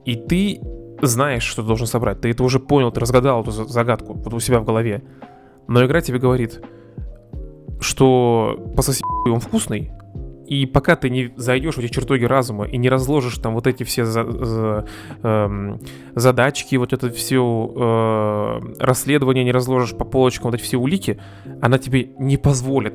И 0.05 0.17
ты 0.17 0.61
знаешь, 1.01 1.43
что 1.43 1.63
ты 1.63 1.69
должен 1.69 1.87
собрать, 1.87 2.21
ты 2.21 2.31
это 2.31 2.43
уже 2.45 2.61
понял, 2.61 2.91
ты 2.93 3.01
разгадал 3.01 3.43
эту 3.43 3.51
загадку 3.51 4.15
вот 4.15 4.33
у 4.35 4.41
себя 4.41 4.61
в 4.61 4.65
голове. 4.65 5.03
Но 5.69 5.85
игра 5.85 6.01
тебе 6.01 6.19
говорит, 6.19 6.61
что 7.81 8.59
пососи 8.77 9.03
он 9.27 9.41
вкусный, 9.41 9.93
и 10.53 10.67
пока 10.67 10.97
ты 10.97 11.09
не 11.09 11.33
зайдешь 11.37 11.77
в 11.77 11.79
эти 11.79 11.91
чертоги 11.91 12.25
разума 12.25 12.67
и 12.67 12.77
не 12.77 12.91
разложишь 12.91 13.39
там 13.39 13.55
вот 13.55 13.67
эти 13.67 13.85
все 13.85 14.05
за, 14.05 14.31
за, 14.31 14.87
э, 15.23 15.79
задачки, 16.15 16.77
вот 16.77 16.93
это 16.93 17.09
все 17.09 17.73
э, 17.75 18.75
расследование 18.79 19.45
не 19.45 19.53
разложишь 19.53 19.97
по 19.97 20.05
полочкам, 20.05 20.51
вот 20.51 20.57
эти 20.57 20.63
все 20.63 20.77
улики, 20.77 21.19
она 21.63 21.79
тебе 21.79 22.11
не 22.19 22.37
позволит 22.37 22.93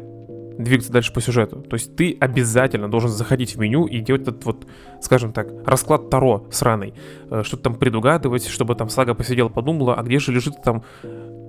двигаться 0.60 0.92
дальше 0.92 1.12
по 1.12 1.20
сюжету. 1.20 1.62
То 1.62 1.74
есть 1.74 1.96
ты 1.96 2.16
обязательно 2.20 2.92
должен 2.92 3.10
заходить 3.10 3.56
в 3.56 3.60
меню 3.60 3.88
и 3.88 4.02
делать 4.02 4.22
этот 4.22 4.46
вот, 4.46 4.68
скажем 5.02 5.34
так, 5.34 5.48
расклад 5.66 6.12
Таро 6.12 6.46
сраный. 6.52 6.94
Э, 7.32 7.42
что-то 7.44 7.64
там 7.64 7.74
предугадывать, 7.74 8.46
чтобы 8.46 8.76
там 8.76 8.90
сага 8.90 9.16
посидела, 9.16 9.50
подумала, 9.50 9.96
а 9.96 10.04
где 10.04 10.20
же 10.20 10.32
лежит 10.32 10.62
там, 10.64 10.84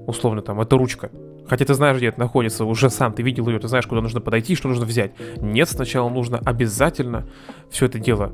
условно 0.06 0.40
там, 0.40 0.59
эта 0.59 0.78
ручка. 0.78 1.11
Хотя 1.49 1.64
ты 1.64 1.74
знаешь, 1.74 1.96
где 1.96 2.07
это 2.09 2.20
находится, 2.20 2.64
уже 2.64 2.90
сам 2.90 3.12
ты 3.12 3.22
видел 3.22 3.49
ее, 3.49 3.59
ты 3.59 3.68
знаешь, 3.68 3.86
куда 3.86 4.01
нужно 4.01 4.20
подойти, 4.20 4.55
что 4.55 4.68
нужно 4.68 4.84
взять. 4.84 5.12
Нет, 5.40 5.68
сначала 5.68 6.09
нужно 6.09 6.38
обязательно 6.44 7.26
все 7.70 7.86
это 7.86 7.99
дело 7.99 8.32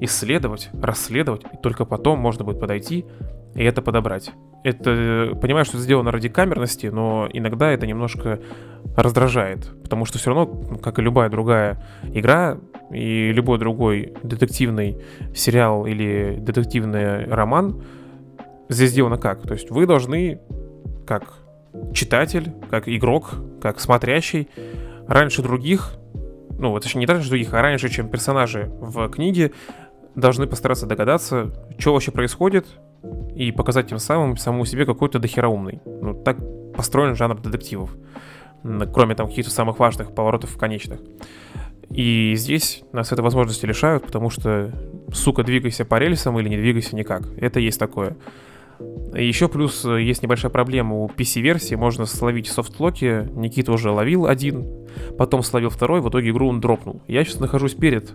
исследовать, 0.00 0.70
расследовать, 0.72 1.42
и 1.52 1.56
только 1.62 1.84
потом 1.84 2.18
можно 2.18 2.44
будет 2.44 2.58
подойти 2.58 3.04
и 3.54 3.62
это 3.64 3.82
подобрать. 3.82 4.32
Это, 4.64 5.36
понимаю, 5.40 5.64
что 5.64 5.76
это 5.76 5.84
сделано 5.84 6.10
ради 6.10 6.28
камерности, 6.28 6.86
но 6.86 7.28
иногда 7.32 7.70
это 7.70 7.86
немножко 7.86 8.40
раздражает, 8.96 9.70
потому 9.82 10.04
что 10.04 10.18
все 10.18 10.32
равно, 10.32 10.78
как 10.82 10.98
и 10.98 11.02
любая 11.02 11.28
другая 11.28 11.82
игра 12.12 12.58
и 12.90 13.32
любой 13.32 13.58
другой 13.58 14.14
детективный 14.22 14.98
сериал 15.34 15.86
или 15.86 16.38
детективный 16.40 17.26
роман, 17.26 17.82
здесь 18.68 18.90
сделано 18.90 19.18
как? 19.18 19.42
То 19.42 19.54
есть 19.54 19.70
вы 19.70 19.86
должны, 19.86 20.40
как 21.06 21.41
читатель, 21.92 22.52
как 22.70 22.88
игрок, 22.88 23.34
как 23.60 23.80
смотрящий, 23.80 24.48
раньше 25.06 25.42
других, 25.42 25.94
ну, 26.58 26.78
же 26.80 26.98
не 26.98 27.06
раньше 27.06 27.28
других, 27.28 27.54
а 27.54 27.62
раньше, 27.62 27.88
чем 27.88 28.08
персонажи 28.08 28.70
в 28.80 29.08
книге, 29.08 29.52
должны 30.14 30.46
постараться 30.46 30.86
догадаться, 30.86 31.52
что 31.78 31.92
вообще 31.92 32.10
происходит, 32.10 32.66
и 33.34 33.50
показать 33.50 33.88
тем 33.88 33.98
самым 33.98 34.36
самому 34.36 34.64
себе 34.64 34.86
какой-то 34.86 35.18
дохераумный. 35.18 35.80
Ну, 35.84 36.14
так 36.14 36.36
построен 36.74 37.16
жанр 37.16 37.40
детективов. 37.40 37.96
Кроме 38.92 39.14
там 39.14 39.28
каких-то 39.28 39.50
самых 39.50 39.78
важных 39.78 40.14
поворотов 40.14 40.56
конечных. 40.56 41.00
И 41.90 42.34
здесь 42.36 42.84
нас 42.92 43.10
этой 43.12 43.22
возможности 43.22 43.66
лишают, 43.66 44.06
потому 44.06 44.30
что, 44.30 44.72
сука, 45.12 45.42
двигайся 45.42 45.84
по 45.84 45.98
рельсам 45.98 46.38
или 46.38 46.48
не 46.48 46.56
двигайся 46.56 46.94
никак. 46.94 47.26
Это 47.38 47.58
есть 47.60 47.78
такое. 47.78 48.16
Еще 49.14 49.48
плюс 49.48 49.84
э, 49.84 50.02
есть 50.02 50.22
небольшая 50.22 50.50
проблема 50.50 50.96
у 50.96 51.06
PC-версии, 51.06 51.74
можно 51.74 52.06
словить 52.06 52.48
софтлоки, 52.48 53.28
Никита 53.34 53.72
уже 53.72 53.90
ловил 53.90 54.26
один, 54.26 54.66
потом 55.18 55.42
словил 55.42 55.68
второй, 55.68 56.00
в 56.00 56.08
итоге 56.08 56.30
игру 56.30 56.48
он 56.48 56.60
дропнул. 56.60 57.02
Я 57.06 57.24
сейчас 57.24 57.40
нахожусь 57.40 57.74
перед 57.74 58.10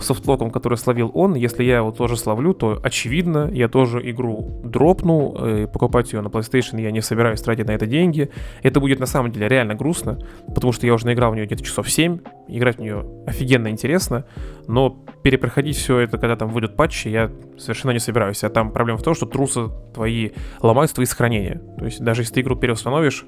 софтлоком, 0.00 0.50
который 0.50 0.76
словил 0.76 1.10
он, 1.14 1.34
если 1.34 1.64
я 1.64 1.78
его 1.78 1.90
тоже 1.90 2.16
словлю, 2.16 2.52
то 2.52 2.78
очевидно, 2.82 3.50
я 3.52 3.68
тоже 3.68 4.00
игру 4.10 4.60
дропну, 4.62 5.34
э, 5.38 5.66
покупать 5.66 6.12
ее 6.12 6.20
на 6.20 6.28
PlayStation 6.28 6.80
я 6.80 6.90
не 6.90 7.00
собираюсь 7.00 7.40
тратить 7.40 7.66
на 7.66 7.72
это 7.72 7.86
деньги. 7.86 8.30
Это 8.62 8.80
будет 8.80 9.00
на 9.00 9.06
самом 9.06 9.32
деле 9.32 9.48
реально 9.48 9.74
грустно, 9.74 10.18
потому 10.54 10.72
что 10.72 10.86
я 10.86 10.94
уже 10.94 11.06
наиграл 11.06 11.32
в 11.32 11.34
нее 11.34 11.46
где-то 11.46 11.64
часов 11.64 11.90
7, 11.90 12.18
играть 12.56 12.76
в 12.76 12.80
нее 12.80 13.04
офигенно 13.26 13.68
интересно, 13.68 14.24
но 14.66 14.90
перепроходить 15.22 15.76
все 15.76 15.98
это, 16.00 16.18
когда 16.18 16.36
там 16.36 16.48
выйдут 16.48 16.76
патчи, 16.76 17.08
я 17.08 17.30
совершенно 17.58 17.92
не 17.92 17.98
собираюсь. 17.98 18.44
А 18.44 18.50
там 18.50 18.70
проблема 18.70 18.98
в 18.98 19.02
том, 19.02 19.14
что 19.14 19.26
трусы 19.26 19.68
твои 19.94 20.30
ломаются 20.60 20.94
твои 20.94 21.06
сохранения. 21.06 21.62
То 21.78 21.84
есть 21.84 22.00
даже 22.00 22.22
если 22.22 22.34
ты 22.34 22.40
игру 22.40 22.56
переустановишь, 22.56 23.24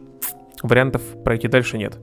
вариантов 0.63 1.03
пройти 1.25 1.49
дальше 1.49 1.79
нет. 1.79 1.99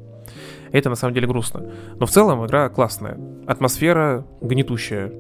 Это 0.72 0.90
на 0.90 0.96
самом 0.96 1.14
деле 1.14 1.28
грустно. 1.28 1.70
Но 2.00 2.06
в 2.06 2.10
целом 2.10 2.46
игра 2.46 2.70
классная. 2.70 3.18
Атмосфера 3.46 4.26
гнетущая. 4.42 5.12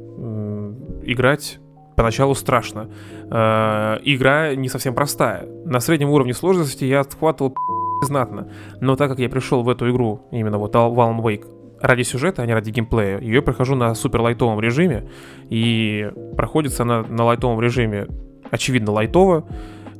Играть 1.03 1.59
поначалу 1.95 2.35
страшно. 2.35 2.89
Э, 3.29 3.99
игра 4.03 4.55
не 4.55 4.69
совсем 4.69 4.93
простая. 4.93 5.45
На 5.65 5.79
среднем 5.79 6.09
уровне 6.09 6.33
сложности 6.33 6.85
я 6.85 7.01
отхватывал 7.01 7.55
знатно. 8.01 8.49
Но 8.79 8.95
так 8.95 9.09
как 9.09 9.19
я 9.19 9.29
пришел 9.29 9.63
в 9.63 9.69
эту 9.69 9.89
игру, 9.91 10.21
именно 10.31 10.57
вот 10.57 10.75
Alan 10.75 11.21
Wake, 11.21 11.45
ради 11.81 12.03
сюжета, 12.03 12.41
а 12.41 12.45
не 12.45 12.53
ради 12.53 12.71
геймплея, 12.71 13.19
ее 13.19 13.41
прохожу 13.41 13.75
на 13.75 13.93
супер 13.95 14.21
лайтовом 14.21 14.59
режиме, 14.59 15.09
и 15.49 16.11
проходится 16.35 16.83
она 16.83 17.03
на 17.03 17.23
лайтовом 17.23 17.59
режиме 17.61 18.07
очевидно 18.49 18.91
лайтово, 18.91 19.47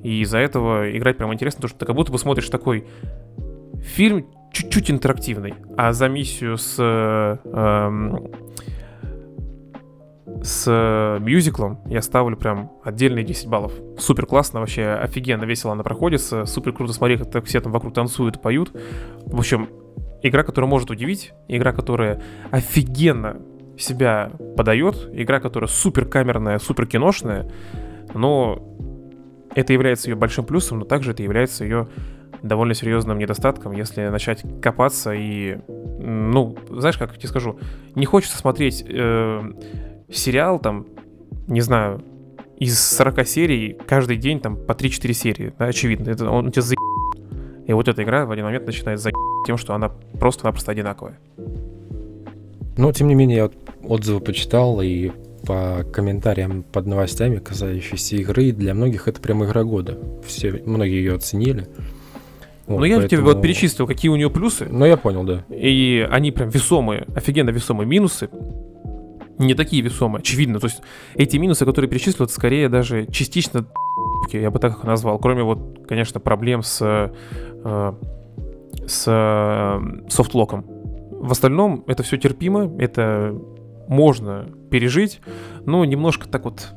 и 0.03 0.21
из-за 0.21 0.39
этого 0.39 0.95
играть 0.97 1.17
прям 1.17 1.33
интересно, 1.33 1.57
потому 1.57 1.69
что 1.69 1.79
ты 1.79 1.85
как 1.85 1.95
будто 1.95 2.11
бы 2.11 2.19
смотришь 2.19 2.49
такой 2.49 2.85
фильм 3.81 4.27
чуть-чуть 4.51 4.91
интерактивный, 4.91 5.53
а 5.77 5.93
за 5.93 6.09
миссию 6.09 6.57
с 6.57 6.75
эм, 6.79 8.31
с 10.43 11.17
мюзиклом 11.21 11.79
я 11.85 12.01
ставлю 12.01 12.35
прям 12.35 12.71
отдельные 12.83 13.23
10 13.23 13.47
баллов. 13.47 13.73
Супер 13.97 14.25
классно, 14.25 14.59
вообще 14.59 14.87
офигенно 14.87 15.43
весело 15.43 15.73
она 15.73 15.83
проходится, 15.83 16.45
супер 16.45 16.73
круто 16.73 16.93
смотреть, 16.93 17.29
как 17.31 17.45
все 17.45 17.61
там 17.61 17.71
вокруг 17.71 17.93
танцуют 17.93 18.37
и 18.37 18.39
поют. 18.39 18.71
В 19.25 19.37
общем, 19.37 19.69
игра, 20.21 20.43
которая 20.43 20.69
может 20.69 20.89
удивить, 20.89 21.33
игра, 21.47 21.73
которая 21.73 22.21
офигенно 22.51 23.37
себя 23.77 24.31
подает, 24.55 25.09
игра, 25.13 25.39
которая 25.39 25.67
супер 25.67 26.05
камерная, 26.05 26.59
супер 26.59 26.85
киношная, 26.85 27.49
но 28.13 28.67
это 29.55 29.73
является 29.73 30.09
ее 30.09 30.15
большим 30.15 30.45
плюсом, 30.45 30.79
но 30.79 30.85
также 30.85 31.11
это 31.11 31.23
является 31.23 31.63
ее 31.63 31.87
довольно 32.41 32.73
серьезным 32.73 33.19
недостатком, 33.19 33.73
если 33.73 34.07
начать 34.07 34.43
копаться 34.61 35.13
и, 35.13 35.59
ну, 35.67 36.57
знаешь, 36.69 36.97
как 36.97 37.11
я 37.11 37.17
тебе 37.17 37.29
скажу, 37.29 37.59
не 37.95 38.05
хочется 38.05 38.37
смотреть 38.37 38.83
э, 38.87 39.41
сериал 40.09 40.59
там, 40.59 40.87
не 41.47 41.61
знаю, 41.61 42.03
из 42.57 42.79
40 42.79 43.27
серий 43.27 43.77
каждый 43.87 44.17
день 44.17 44.39
там 44.39 44.55
по 44.55 44.71
3-4 44.71 45.13
серии, 45.13 45.53
да, 45.57 45.65
очевидно, 45.65 46.09
это 46.09 46.29
он 46.29 46.51
тебя 46.51 46.61
за... 46.61 46.75
И 47.67 47.73
вот 47.73 47.87
эта 47.87 48.03
игра 48.03 48.25
в 48.25 48.31
один 48.31 48.45
момент 48.45 48.65
начинает 48.65 48.99
за 48.99 49.11
тем, 49.45 49.57
что 49.57 49.73
она 49.73 49.89
просто-напросто 50.19 50.71
одинаковая. 50.71 51.19
Но, 52.77 52.91
тем 52.91 53.07
не 53.07 53.15
менее, 53.15 53.37
я 53.37 53.49
отзывы 53.87 54.21
почитал, 54.21 54.81
и 54.81 55.11
по 55.45 55.83
комментариям 55.91 56.63
под 56.63 56.85
новостями, 56.85 57.37
касающиеся 57.37 58.17
игры, 58.17 58.51
для 58.51 58.73
многих 58.73 59.07
это 59.07 59.19
прям 59.19 59.43
игра 59.43 59.63
года. 59.63 59.97
Все, 60.25 60.61
многие 60.65 60.97
ее 60.97 61.15
оценили. 61.15 61.67
Вот, 62.67 62.79
ну, 62.79 62.85
я 62.85 62.97
поэтому... 62.97 63.09
тебе 63.09 63.33
вот 63.33 63.41
перечислил, 63.41 63.87
какие 63.87 64.09
у 64.09 64.15
нее 64.15 64.29
плюсы. 64.29 64.67
Ну, 64.69 64.85
я 64.85 64.97
понял, 64.97 65.23
да. 65.23 65.43
И 65.49 66.07
они 66.09 66.31
прям 66.31 66.49
весомые, 66.49 67.05
офигенно 67.15 67.49
весомые 67.49 67.87
минусы. 67.87 68.29
Не 69.39 69.55
такие 69.55 69.81
весомые, 69.81 70.19
очевидно. 70.19 70.59
То 70.59 70.67
есть 70.67 70.81
эти 71.15 71.37
минусы, 71.37 71.65
которые 71.65 71.89
перечислил, 71.89 72.25
это 72.25 72.33
скорее 72.33 72.69
даже 72.69 73.07
частично 73.07 73.65
я 74.31 74.51
бы 74.51 74.59
так 74.59 74.73
их 74.73 74.83
назвал. 74.83 75.19
Кроме 75.19 75.43
вот, 75.43 75.85
конечно, 75.87 76.19
проблем 76.19 76.63
с, 76.63 76.81
э, 76.81 77.93
с 78.87 79.05
э, 79.07 80.09
софтлоком. 80.09 80.65
В 81.11 81.31
остальном 81.31 81.83
это 81.87 82.03
все 82.03 82.17
терпимо, 82.17 82.71
это 82.79 83.35
можно 83.87 84.47
пережить, 84.69 85.21
но 85.65 85.85
немножко 85.85 86.27
так 86.27 86.45
вот 86.45 86.69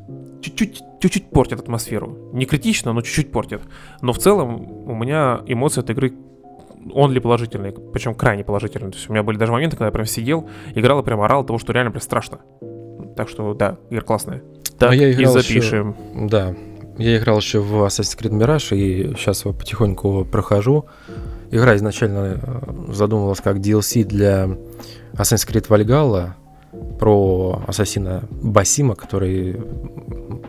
чуть-чуть 0.43 0.83
чуть-чуть 1.01 1.31
портит 1.31 1.61
атмосферу. 1.61 2.31
Не 2.33 2.47
критично, 2.47 2.93
но 2.93 3.03
чуть-чуть 3.03 3.31
портит. 3.31 3.61
Но 4.01 4.13
в 4.13 4.19
целом 4.19 4.89
у 4.89 4.95
меня 4.95 5.43
эмоции 5.47 5.81
от 5.81 5.91
игры 5.91 6.15
он 6.93 7.13
ли 7.13 7.21
положительный, 7.21 7.73
причем 7.73 8.15
крайне 8.15 8.45
положительный. 8.45 8.91
То 8.91 8.97
есть 8.97 9.09
у 9.09 9.13
меня 9.13 9.23
были 9.23 9.39
даже 9.39 9.53
моменты, 9.53 9.77
когда 9.77 9.87
я 9.87 9.93
прям 9.93 10.07
сидел, 10.07 10.49
играл 10.75 11.01
и 11.01 11.05
прям 11.05 11.21
орал 11.21 11.45
того, 11.45 11.59
что 11.59 11.73
реально 11.73 11.91
прям 11.91 12.03
страшно. 12.03 12.41
Так 13.17 13.29
что 13.29 13.55
да, 13.55 13.79
игра 13.91 14.03
классная. 14.03 14.43
Так, 14.79 14.93
а 14.93 14.95
я 14.95 15.13
играл 15.13 15.37
и 15.37 15.43
запишем. 15.43 15.97
Еще, 16.15 16.29
да, 16.29 16.55
я 16.99 17.17
играл 17.17 17.39
еще 17.39 17.61
в 17.61 17.85
Assassin's 17.85 18.17
Creed 18.19 18.31
Mirage 18.31 18.77
и 18.77 19.15
сейчас 19.17 19.45
его 19.45 19.53
потихоньку 19.53 20.25
прохожу. 20.25 20.87
Игра 21.51 21.77
изначально 21.77 22.41
э, 22.41 22.93
задумывалась 22.93 23.41
как 23.41 23.57
DLC 23.57 24.05
для 24.05 24.49
Assassin's 25.15 25.49
Creed 25.49 25.69
Valhalla 25.69 26.35
про 26.99 27.63
ассасина 27.67 28.25
Басима, 28.31 28.95
который 28.95 29.61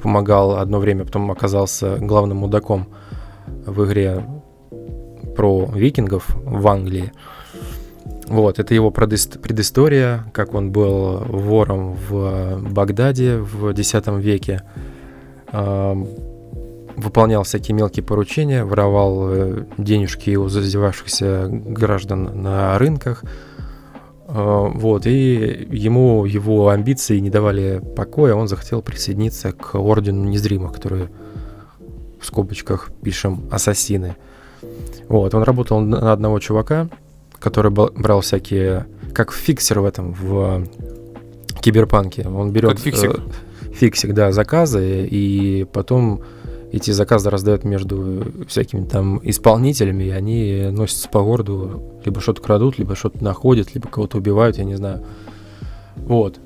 помогал 0.02 0.58
одно 0.58 0.80
время, 0.80 1.06
потом 1.06 1.32
оказался 1.32 1.98
главным 1.98 2.38
мудаком 2.38 2.88
в 3.66 3.86
игре 3.86 4.26
про 5.36 5.70
викингов 5.74 6.28
в 6.36 6.68
Англии. 6.68 7.12
Вот, 8.28 8.58
это 8.58 8.74
его 8.74 8.89
предыстория, 8.89 10.26
как 10.34 10.56
он 10.56 10.72
был 10.72 11.18
вором 11.28 11.96
в 12.10 12.60
Багдаде 12.72 13.38
в 13.38 13.70
X 13.72 13.93
веке, 14.18 14.64
выполнял 16.96 17.43
всякие 17.43 17.76
мелкие 17.76 18.04
поручения, 18.04 18.64
воровал 18.64 19.30
э, 19.30 19.66
денежки 19.78 20.36
у 20.36 20.48
зазевавшихся 20.48 21.48
граждан 21.50 22.41
на 22.41 22.78
рынках, 22.78 23.24
вот, 24.28 25.06
и 25.06 25.68
ему 25.72 26.26
его 26.26 26.70
амбиции 26.70 27.20
не 27.20 27.30
давали 27.30 27.80
покоя, 27.96 28.34
он 28.34 28.48
захотел 28.48 28.82
присоединиться 28.82 29.52
к 29.52 29.76
Ордену 29.76 30.26
Незримых, 30.26 30.74
которые 30.74 31.12
в 32.20 32.26
скобочках 32.26 32.89
пишем 33.04 33.48
«Ассасины». 33.52 34.16
Вот, 35.08 35.36
он 35.36 35.43
работал 35.43 35.80
на 35.80 36.12
одного 36.12 36.39
чувака, 36.39 36.89
который 37.38 37.70
брал 37.70 38.22
всякие, 38.22 38.88
как 39.14 39.32
фиксер 39.32 39.80
в 39.80 39.86
этом, 39.86 40.14
в 40.14 40.66
киберпанке. 41.62 42.28
Он 42.28 42.52
берет... 42.52 42.72
Как 42.72 42.80
фиксик? 42.80 43.12
Э, 43.12 43.72
фиксик, 43.74 44.14
да, 44.16 44.32
заказы, 44.32 45.06
и 45.06 45.66
потом 45.72 46.22
эти 46.76 46.91
заказы 46.91 47.30
раздают 47.30 47.63
между 47.63 48.26
всякими 48.47 48.86
там 48.86 49.21
исполнителями, 49.23 50.03
и 50.03 50.09
они 50.09 50.67
носятся 50.71 51.07
по 51.07 51.21
городу, 51.21 51.82
либо 52.03 52.19
что-то 52.19 52.41
крадут, 52.41 52.78
либо 52.78 52.95
что-то 52.95 53.23
находят, 53.23 53.73
либо 53.73 53.88
кого-то 53.88 54.17
убивают, 54.17 54.57
я 54.57 54.65
не 54.65 54.76
знаю. 54.76 55.05
Вот. 55.95 56.38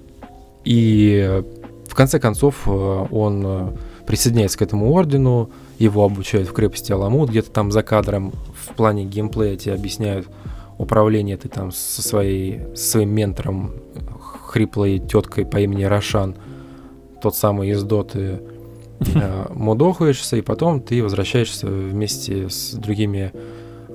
И 0.65 1.41
в 1.87 1.95
конце 1.95 2.19
концов 2.19 2.67
э, 2.67 2.69
он 2.69 3.43
э, 3.43 3.71
присоединяется 4.05 4.59
к 4.59 4.61
этому 4.61 4.91
ордену, 4.91 5.49
его 5.79 6.05
обучают 6.05 6.47
в 6.47 6.53
крепости 6.53 6.91
Аламут, 6.91 7.31
где-то 7.31 7.49
там 7.49 7.71
за 7.71 7.81
кадром 7.81 8.31
в 8.53 8.75
плане 8.75 9.05
геймплея 9.05 9.55
тебе 9.55 9.73
объясняют 9.73 10.27
управление 10.77 11.37
ты 11.37 11.49
там 11.49 11.71
со, 11.71 12.03
своей, 12.03 12.61
со 12.75 12.91
своим 12.91 13.09
ментором, 13.09 13.71
хриплой 14.45 14.99
теткой 14.99 15.47
по 15.47 15.57
имени 15.57 15.85
Рошан, 15.85 16.35
тот 17.19 17.35
самый 17.35 17.69
из 17.69 17.81
Доты, 17.83 18.41
мудохаешься, 19.49 20.37
и 20.37 20.41
потом 20.41 20.81
ты 20.81 21.01
возвращаешься 21.01 21.67
вместе 21.67 22.49
с 22.49 22.73
другими 22.73 23.31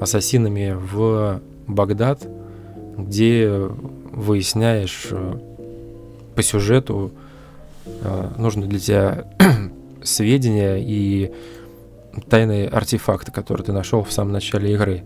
ассасинами 0.01 0.77
в 0.77 1.41
Багдад, 1.67 2.27
где 2.97 3.49
выясняешь 4.13 5.09
э, 5.11 5.39
по 6.35 6.43
сюжету 6.43 7.11
э, 7.85 8.31
нужно 8.39 8.67
для 8.67 8.79
тебя 8.79 9.25
сведения 10.03 10.77
и 10.77 11.33
тайные 12.29 12.69
артефакты, 12.69 13.33
которые 13.33 13.65
ты 13.65 13.73
нашел 13.73 14.05
в 14.05 14.13
самом 14.13 14.33
начале 14.33 14.73
игры. 14.73 15.03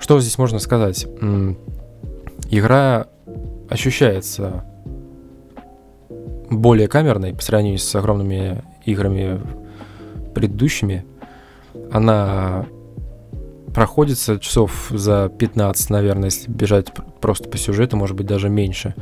Что 0.00 0.20
здесь 0.20 0.38
можно 0.38 0.58
сказать? 0.58 1.06
Игра 2.50 3.06
ощущается 3.70 4.64
более 6.50 6.88
камерной 6.88 7.34
по 7.34 7.42
сравнению 7.42 7.78
с 7.78 7.94
огромными 7.94 8.62
играми 8.86 9.40
предыдущими. 10.34 11.04
Она 11.90 12.66
проходится 13.74 14.38
часов 14.38 14.88
за 14.90 15.28
15, 15.28 15.90
наверное, 15.90 16.26
если 16.26 16.50
бежать 16.50 16.92
просто 17.20 17.48
по 17.48 17.58
сюжету, 17.58 17.96
может 17.96 18.16
быть, 18.16 18.26
даже 18.26 18.48
меньше. 18.48 18.94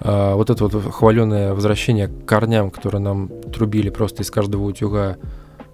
А, 0.00 0.34
вот 0.34 0.50
это 0.50 0.64
вот 0.66 0.92
хваленое 0.92 1.54
возвращение 1.54 2.08
к 2.08 2.24
корням, 2.24 2.70
которые 2.70 3.00
нам 3.00 3.28
трубили 3.52 3.90
просто 3.90 4.22
из 4.22 4.30
каждого 4.30 4.64
утюга 4.64 5.18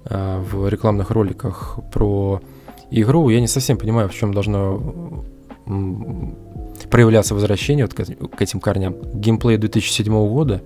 а, 0.05 0.43
в 0.43 0.69
рекламных 0.69 1.11
роликах 1.11 1.79
про 1.93 2.43
игру, 2.91 3.31
я 3.31 3.41
не 3.41 3.49
совсем 3.49 3.79
понимаю, 3.79 4.09
в 4.09 4.15
чем 4.15 4.35
должно 4.35 5.25
проявляться 6.91 7.35
возвращение 7.35 7.87
вот 7.87 7.95
к 7.95 8.43
этим 8.43 8.61
корням. 8.61 8.95
Геймплей 9.15 9.59
2007 9.59 10.13
года, 10.29 10.63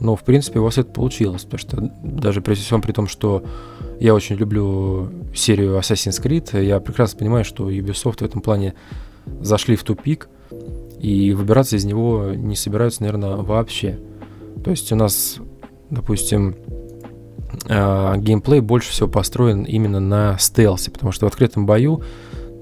но 0.00 0.16
в 0.16 0.24
принципе 0.24 0.60
у 0.60 0.64
вас 0.64 0.78
это 0.78 0.90
получилось, 0.90 1.44
потому 1.44 1.58
что 1.58 1.92
даже 2.02 2.40
при 2.40 2.54
всем 2.54 2.82
при 2.82 2.92
том, 2.92 3.06
что 3.06 3.44
я 4.00 4.14
очень 4.14 4.36
люблю 4.36 5.10
серию 5.34 5.76
Assassin's 5.78 6.22
Creed, 6.22 6.62
я 6.62 6.80
прекрасно 6.80 7.18
понимаю, 7.18 7.44
что 7.44 7.70
Ubisoft 7.70 8.18
в 8.18 8.22
этом 8.22 8.40
плане 8.40 8.74
зашли 9.40 9.76
в 9.76 9.82
тупик, 9.82 10.28
и 11.00 11.32
выбираться 11.32 11.76
из 11.76 11.84
него 11.84 12.32
не 12.34 12.56
собираются, 12.56 13.02
наверное, 13.02 13.36
вообще. 13.36 13.98
То 14.64 14.70
есть 14.70 14.90
у 14.92 14.96
нас, 14.96 15.38
допустим, 15.90 16.56
э, 17.68 18.14
геймплей 18.18 18.60
больше 18.60 18.90
всего 18.90 19.08
построен 19.08 19.64
именно 19.64 20.00
на 20.00 20.38
стелсе, 20.38 20.90
потому 20.90 21.12
что 21.12 21.26
в 21.26 21.28
открытом 21.28 21.66
бою 21.66 22.02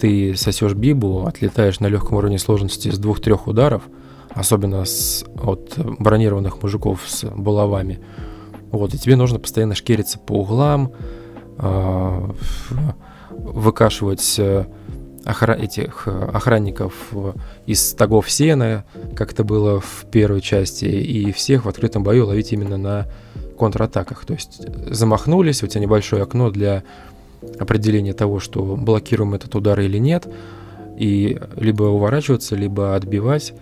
ты 0.01 0.35
сосешь 0.37 0.74
бибу, 0.74 1.26
отлетаешь 1.26 1.80
на 1.80 1.87
легком 1.87 2.18
уровне 2.18 2.39
сложности 2.39 2.91
с 2.91 2.99
двух-трех 2.99 3.47
ударов, 3.47 3.82
особенно 4.35 4.85
с, 4.85 5.24
от 5.43 5.78
бронированных 5.78 6.62
мужиков 6.62 7.03
с 7.07 7.24
булавами. 7.24 8.01
Вот, 8.70 8.93
и 8.95 8.99
тебе 8.99 9.16
нужно 9.16 9.39
постоянно 9.39 9.74
шкериться 9.74 10.18
по 10.18 10.41
углам, 10.41 10.93
э, 11.59 12.30
выкашивать 13.30 14.41
охра- 15.24 15.59
этих 15.59 16.05
э, 16.07 16.30
охранников 16.32 17.12
из 17.66 17.91
стогов 17.91 18.30
сена, 18.30 18.85
как 19.14 19.32
это 19.32 19.45
было 19.45 19.80
в 19.80 20.07
первой 20.11 20.41
части, 20.41 20.85
и 20.85 21.32
всех 21.32 21.64
в 21.64 21.68
открытом 21.68 22.03
бою 22.03 22.26
ловить 22.26 22.53
именно 22.53 22.76
на 22.76 23.07
контратаках. 23.59 24.24
То 24.24 24.35
есть 24.35 24.62
замахнулись, 24.91 25.62
у 25.62 25.66
тебя 25.66 25.80
небольшое 25.80 26.22
окно 26.22 26.51
для 26.51 26.82
определения 27.59 28.12
того, 28.12 28.41
что 28.41 28.62
блокируем 28.76 29.35
этот 29.35 29.55
удар 29.55 29.78
или 29.80 29.99
нет, 29.99 30.26
и 30.99 31.41
либо 31.57 31.85
уворачиваться, 31.85 32.57
либо 32.57 32.95
отбивать, 32.95 33.55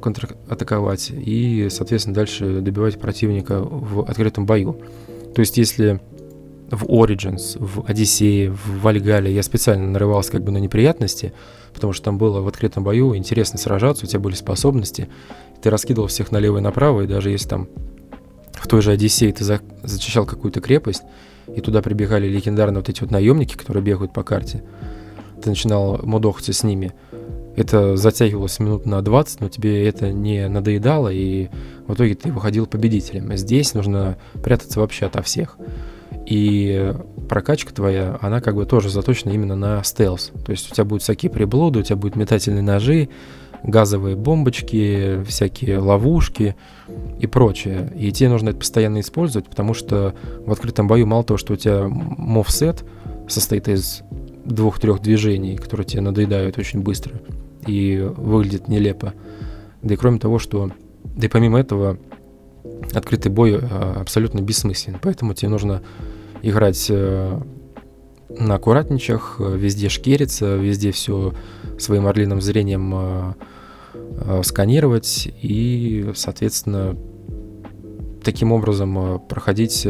контратаковать, 0.00 1.10
и, 1.10 1.68
соответственно, 1.70 2.14
дальше 2.14 2.60
добивать 2.60 2.98
противника 2.98 3.60
в 3.60 4.00
открытом 4.02 4.46
бою. 4.46 4.80
То 5.34 5.40
есть, 5.40 5.56
если 5.58 6.00
в 6.70 6.84
Origins, 6.84 7.56
в 7.58 7.88
Одиссее, 7.88 8.50
в 8.50 8.80
Вальгале 8.80 9.32
я 9.32 9.42
специально 9.42 9.86
нарывался 9.86 10.32
как 10.32 10.42
бы 10.42 10.50
на 10.50 10.58
неприятности, 10.58 11.32
потому 11.74 11.92
что 11.92 12.04
там 12.06 12.18
было 12.18 12.40
в 12.40 12.48
открытом 12.48 12.82
бою 12.82 13.16
интересно 13.16 13.58
сражаться, 13.58 14.04
у 14.04 14.08
тебя 14.08 14.20
были 14.20 14.34
способности, 14.34 15.08
ты 15.62 15.70
раскидывал 15.70 16.08
всех 16.08 16.32
налево 16.32 16.58
и 16.58 16.60
направо, 16.60 17.02
и 17.02 17.06
даже 17.06 17.30
если 17.30 17.48
там 17.48 17.68
в 18.52 18.66
той 18.66 18.82
же 18.82 18.90
Одиссее 18.90 19.32
ты 19.32 19.44
за, 19.44 19.60
зачищал 19.82 20.26
какую-то 20.26 20.60
крепость, 20.60 21.02
и 21.54 21.60
туда 21.60 21.82
прибегали 21.82 22.26
легендарные 22.26 22.78
вот 22.78 22.88
эти 22.88 23.00
вот 23.02 23.10
наемники, 23.10 23.56
которые 23.56 23.82
бегают 23.82 24.12
по 24.12 24.24
карте, 24.24 24.64
ты 25.42 25.50
начинал 25.50 26.00
мудохаться 26.02 26.52
с 26.52 26.64
ними, 26.64 26.92
это 27.56 27.96
затягивалось 27.96 28.58
минут 28.60 28.84
на 28.84 29.00
20, 29.00 29.40
но 29.40 29.48
тебе 29.48 29.88
это 29.88 30.12
не 30.12 30.46
надоедало, 30.48 31.08
и 31.08 31.48
в 31.86 31.94
итоге 31.94 32.14
ты 32.14 32.30
выходил 32.30 32.66
победителем. 32.66 33.34
Здесь 33.36 33.72
нужно 33.72 34.18
прятаться 34.42 34.78
вообще 34.78 35.06
ото 35.06 35.22
всех. 35.22 35.56
И 36.26 36.92
прокачка 37.28 37.72
твоя, 37.72 38.18
она 38.20 38.40
как 38.40 38.56
бы 38.56 38.66
тоже 38.66 38.90
заточена 38.90 39.30
именно 39.30 39.56
на 39.56 39.82
стелс. 39.84 40.32
То 40.44 40.52
есть 40.52 40.70
у 40.70 40.74
тебя 40.74 40.84
будут 40.84 41.02
всякие 41.02 41.30
приблуды, 41.30 41.78
у 41.78 41.82
тебя 41.82 41.96
будут 41.96 42.16
метательные 42.16 42.62
ножи, 42.62 43.08
газовые 43.62 44.16
бомбочки, 44.16 45.22
всякие 45.24 45.78
ловушки 45.78 46.56
и 47.20 47.26
прочее. 47.26 47.90
И 47.96 48.12
тебе 48.12 48.28
нужно 48.28 48.50
это 48.50 48.58
постоянно 48.58 49.00
использовать, 49.00 49.48
потому 49.48 49.72
что 49.72 50.14
в 50.44 50.52
открытом 50.52 50.88
бою 50.88 51.06
мало 51.06 51.24
того, 51.24 51.38
что 51.38 51.54
у 51.54 51.56
тебя 51.56 51.86
мовсет 51.88 52.84
состоит 53.28 53.68
из 53.68 54.02
двух-трех 54.44 55.00
движений, 55.00 55.56
которые 55.56 55.86
тебе 55.86 56.02
надоедают 56.02 56.58
очень 56.58 56.80
быстро 56.80 57.14
и 57.66 57.98
выглядит 57.98 58.68
нелепо. 58.68 59.14
Да 59.82 59.94
и 59.94 59.96
кроме 59.96 60.18
того, 60.18 60.38
что... 60.38 60.70
Да 61.04 61.26
и 61.26 61.28
помимо 61.28 61.58
этого, 61.58 61.98
открытый 62.92 63.30
бой 63.32 63.58
а, 63.58 64.00
абсолютно 64.00 64.40
бессмыслен. 64.40 64.98
Поэтому 65.00 65.34
тебе 65.34 65.48
нужно 65.48 65.82
играть 66.42 66.86
э, 66.90 67.40
на 68.38 68.54
аккуратничах, 68.54 69.36
э, 69.38 69.56
везде 69.56 69.88
шкериться, 69.88 70.56
везде 70.56 70.92
все 70.92 71.34
своим 71.78 72.06
орлиным 72.06 72.40
зрением 72.40 72.94
э, 72.94 74.42
сканировать, 74.42 75.28
и, 75.42 76.10
соответственно, 76.14 76.96
таким 78.22 78.52
образом 78.52 79.20
проходить 79.28 79.86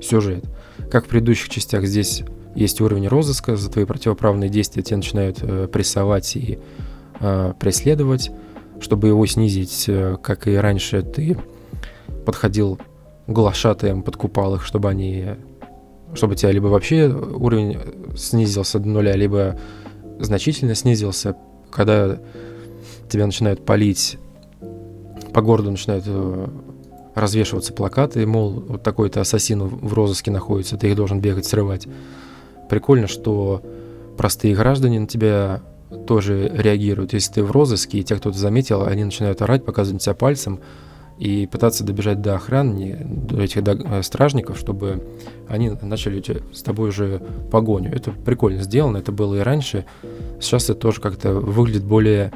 сюжет. 0.00 0.44
Как 0.90 1.06
в 1.06 1.08
предыдущих 1.08 1.48
частях 1.48 1.86
здесь 1.86 2.22
есть 2.54 2.80
уровень 2.80 3.08
розыска, 3.08 3.56
за 3.56 3.70
твои 3.70 3.84
противоправные 3.84 4.50
действия 4.50 4.82
тебя 4.82 4.98
начинают 4.98 5.70
прессовать 5.72 6.36
и 6.36 6.58
преследовать. 7.20 8.30
Чтобы 8.80 9.08
его 9.08 9.26
снизить, 9.26 9.90
как 10.22 10.46
и 10.46 10.54
раньше, 10.54 11.02
ты 11.02 11.36
подходил 12.24 12.78
глашатаем, 13.26 14.02
подкупал 14.02 14.54
их, 14.54 14.64
чтобы 14.64 14.88
они 14.88 15.36
чтобы 16.14 16.36
тебя 16.36 16.52
либо 16.52 16.66
вообще 16.66 17.08
уровень 17.08 17.78
снизился 18.16 18.78
до 18.78 18.88
нуля, 18.88 19.14
либо 19.14 19.58
значительно 20.18 20.74
снизился, 20.74 21.36
когда 21.70 22.18
тебя 23.08 23.26
начинают 23.26 23.64
палить, 23.64 24.18
по 25.32 25.42
городу 25.42 25.70
начинают 25.70 26.04
э, 26.06 26.48
развешиваться 27.14 27.72
плакаты, 27.72 28.26
мол, 28.26 28.64
вот 28.66 28.82
такой-то 28.82 29.20
ассасин 29.20 29.62
в 29.62 29.92
розыске 29.92 30.30
находится, 30.30 30.76
ты 30.76 30.88
их 30.88 30.96
должен 30.96 31.20
бегать, 31.20 31.46
срывать. 31.46 31.86
Прикольно, 32.68 33.06
что 33.06 33.62
простые 34.16 34.54
граждане 34.54 35.00
на 35.00 35.06
тебя 35.06 35.62
тоже 36.06 36.50
реагируют. 36.54 37.12
Если 37.12 37.34
ты 37.34 37.42
в 37.42 37.50
розыске, 37.50 37.98
и 37.98 38.04
тебя 38.04 38.18
кто-то 38.18 38.38
заметил, 38.38 38.84
они 38.84 39.04
начинают 39.04 39.42
орать, 39.42 39.64
показывать 39.64 40.02
тебя 40.02 40.14
пальцем, 40.14 40.60
и 41.18 41.46
пытаться 41.46 41.82
добежать 41.82 42.20
до 42.20 42.36
охраны, 42.36 42.96
до 43.00 43.42
этих 43.42 43.64
до, 43.64 43.72
э, 43.72 44.02
стражников, 44.02 44.56
чтобы 44.56 45.04
они 45.48 45.70
начали 45.82 46.22
с 46.52 46.62
тобой 46.62 46.90
уже 46.90 47.20
погоню. 47.50 47.92
Это 47.92 48.12
прикольно 48.12 48.62
сделано, 48.62 48.98
это 48.98 49.10
было 49.10 49.34
и 49.34 49.40
раньше. 49.40 49.84
Сейчас 50.40 50.64
это 50.64 50.74
тоже 50.74 51.00
как-то 51.00 51.32
выглядит 51.34 51.84
более 51.84 52.32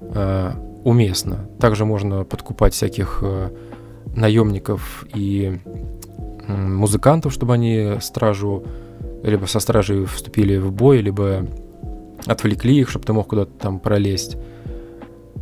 э, 0.00 0.52
уместно. 0.82 1.48
Также 1.60 1.84
можно 1.84 2.24
подкупать 2.24 2.74
всяких 2.74 3.20
э, 3.22 3.50
наемников 4.16 5.06
и 5.14 5.60
э, 6.46 6.52
музыкантов, 6.52 7.32
чтобы 7.32 7.54
они 7.54 7.98
стражу 8.00 8.64
либо 9.22 9.46
со 9.46 9.60
стражей 9.60 10.04
вступили 10.04 10.58
в 10.58 10.72
бой, 10.72 11.00
либо 11.00 11.46
отвлекли 12.26 12.76
их, 12.78 12.90
чтобы 12.90 13.04
ты 13.04 13.12
мог 13.12 13.28
куда-то 13.28 13.52
там 13.52 13.78
пролезть. 13.80 14.36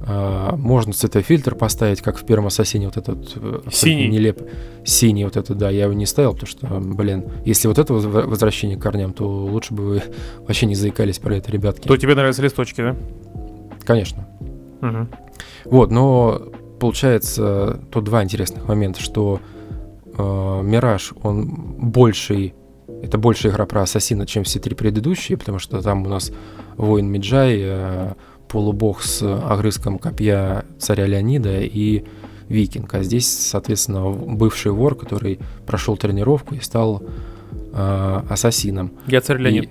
А, 0.05 0.57
можно 0.57 0.93
цветофильтр 0.93 1.55
поставить, 1.55 2.01
как 2.01 2.19
в 2.19 2.25
первом 2.27 2.47
ассасине 2.47 2.87
вот 2.87 2.97
этот 2.97 3.33
э, 3.37 3.61
синий. 3.71 4.09
нелеп 4.09 4.43
синий 4.85 5.25
вот 5.25 5.37
это, 5.37 5.55
да, 5.55 5.71
я 5.71 5.85
его 5.85 5.93
не 5.93 6.07
ставил, 6.07 6.33
потому 6.33 6.49
что, 6.49 6.67
блин, 6.81 7.25
если 7.45 7.69
вот 7.69 7.79
это 7.79 7.93
возвращение 7.95 8.77
к 8.77 8.83
корням, 8.83 9.13
то 9.13 9.29
лучше 9.29 9.75
бы 9.75 9.85
вы 9.85 10.03
вообще 10.41 10.67
не 10.67 10.75
заикались 10.75 11.19
про 11.19 11.37
это, 11.37 11.53
ребятки. 11.53 11.87
То 11.87 11.97
тебе 11.97 12.17
нравятся 12.17 12.43
листочки, 12.43 12.81
да? 12.81 12.97
Конечно. 13.85 14.27
Угу. 14.81 15.07
Вот, 15.67 15.91
но 15.93 16.43
получается 16.81 17.81
тут 17.93 18.03
два 18.03 18.25
интересных 18.25 18.67
момента, 18.67 19.01
что 19.01 19.41
э, 20.19 20.61
Мираж, 20.65 21.13
он 21.23 21.47
больший, 21.79 22.55
это 23.05 23.19
больше 23.19 23.51
игра 23.51 23.67
про 23.67 23.83
Ассасина, 23.83 24.27
чем 24.27 24.43
все 24.43 24.59
три 24.59 24.75
предыдущие, 24.75 25.39
потому 25.39 25.61
что 25.61 25.81
там 25.81 26.05
у 26.05 26.09
нас 26.09 26.33
воин 26.77 27.07
Миджай, 27.07 27.59
э, 27.61 28.13
полубог 28.49 29.03
с 29.03 29.23
огрызком 29.23 29.99
копья 29.99 30.65
царя 30.79 31.07
Леонида 31.07 31.61
и 31.61 32.05
викинг. 32.49 32.93
А 32.95 33.03
здесь, 33.03 33.27
соответственно, 33.27 34.11
бывший 34.11 34.73
вор, 34.73 34.95
который 34.95 35.41
прошел 35.67 35.97
тренировку 35.97 36.55
и 36.55 36.61
стал 36.61 37.03
э, 37.73 38.23
ассасином. 38.29 38.93
Я 39.07 39.21
царь 39.21 39.39
Леонид. 39.39 39.71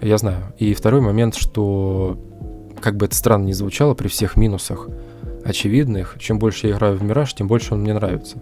И, 0.00 0.06
я 0.06 0.18
знаю. 0.18 0.54
И 0.58 0.74
второй 0.74 1.00
момент, 1.00 1.34
что, 1.34 2.18
как 2.80 2.96
бы 2.96 3.06
это 3.06 3.14
странно 3.14 3.46
ни 3.46 3.52
звучало, 3.52 3.94
при 3.94 4.08
всех 4.08 4.36
минусах 4.36 4.88
очевидных, 5.44 6.16
чем 6.18 6.38
больше 6.38 6.68
я 6.68 6.74
играю 6.74 6.96
в 6.96 7.02
Мираж, 7.02 7.34
тем 7.34 7.46
больше 7.46 7.74
он 7.74 7.82
мне 7.82 7.94
нравится. 7.94 8.38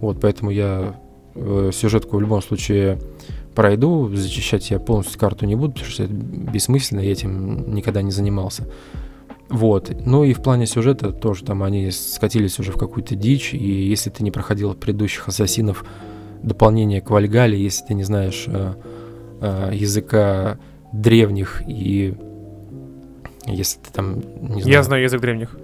Вот, 0.00 0.20
поэтому 0.20 0.50
я 0.50 0.94
э, 1.34 1.70
сюжетку 1.72 2.16
в 2.18 2.20
любом 2.20 2.42
случае 2.42 2.98
пройду, 3.56 4.14
зачищать 4.14 4.70
я 4.70 4.78
полностью 4.78 5.18
карту 5.18 5.46
не 5.46 5.56
буду, 5.56 5.72
потому 5.72 5.90
что 5.90 6.04
это 6.04 6.12
бессмысленно, 6.12 7.00
я 7.00 7.10
этим 7.10 7.74
никогда 7.74 8.02
не 8.02 8.12
занимался. 8.12 8.68
Вот. 9.48 9.90
Ну 10.04 10.24
и 10.24 10.34
в 10.34 10.42
плане 10.42 10.66
сюжета 10.66 11.10
тоже 11.10 11.44
там 11.44 11.62
они 11.62 11.90
скатились 11.90 12.58
уже 12.58 12.70
в 12.70 12.76
какую-то 12.76 13.16
дичь, 13.16 13.54
и 13.54 13.88
если 13.88 14.10
ты 14.10 14.22
не 14.22 14.30
проходил 14.30 14.74
предыдущих 14.74 15.26
ассасинов 15.26 15.84
дополнение 16.42 17.00
к 17.00 17.10
Вальгале, 17.10 17.58
если 17.58 17.86
ты 17.86 17.94
не 17.94 18.04
знаешь 18.04 18.44
э, 18.46 18.74
э, 19.40 19.70
языка 19.72 20.58
древних 20.92 21.62
и 21.66 22.14
если 23.46 23.78
ты 23.80 23.92
там 23.92 24.16
не 24.40 24.62
знаю, 24.62 24.68
Я 24.68 24.82
знаю 24.82 25.02
язык 25.02 25.20
древних. 25.20 25.56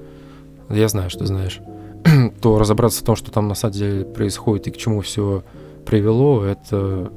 Я 0.71 0.89
знаю, 0.89 1.11
что 1.11 1.27
знаешь. 1.27 1.61
то 2.41 2.59
разобраться 2.59 3.03
в 3.03 3.05
том, 3.05 3.17
что 3.17 3.31
там 3.31 3.49
на 3.49 3.55
самом 3.55 3.75
деле 3.75 4.05
происходит 4.05 4.69
и 4.69 4.71
к 4.71 4.77
чему 4.77 5.03
все 5.03 5.45
привело, 5.85 6.45
это 6.45 7.13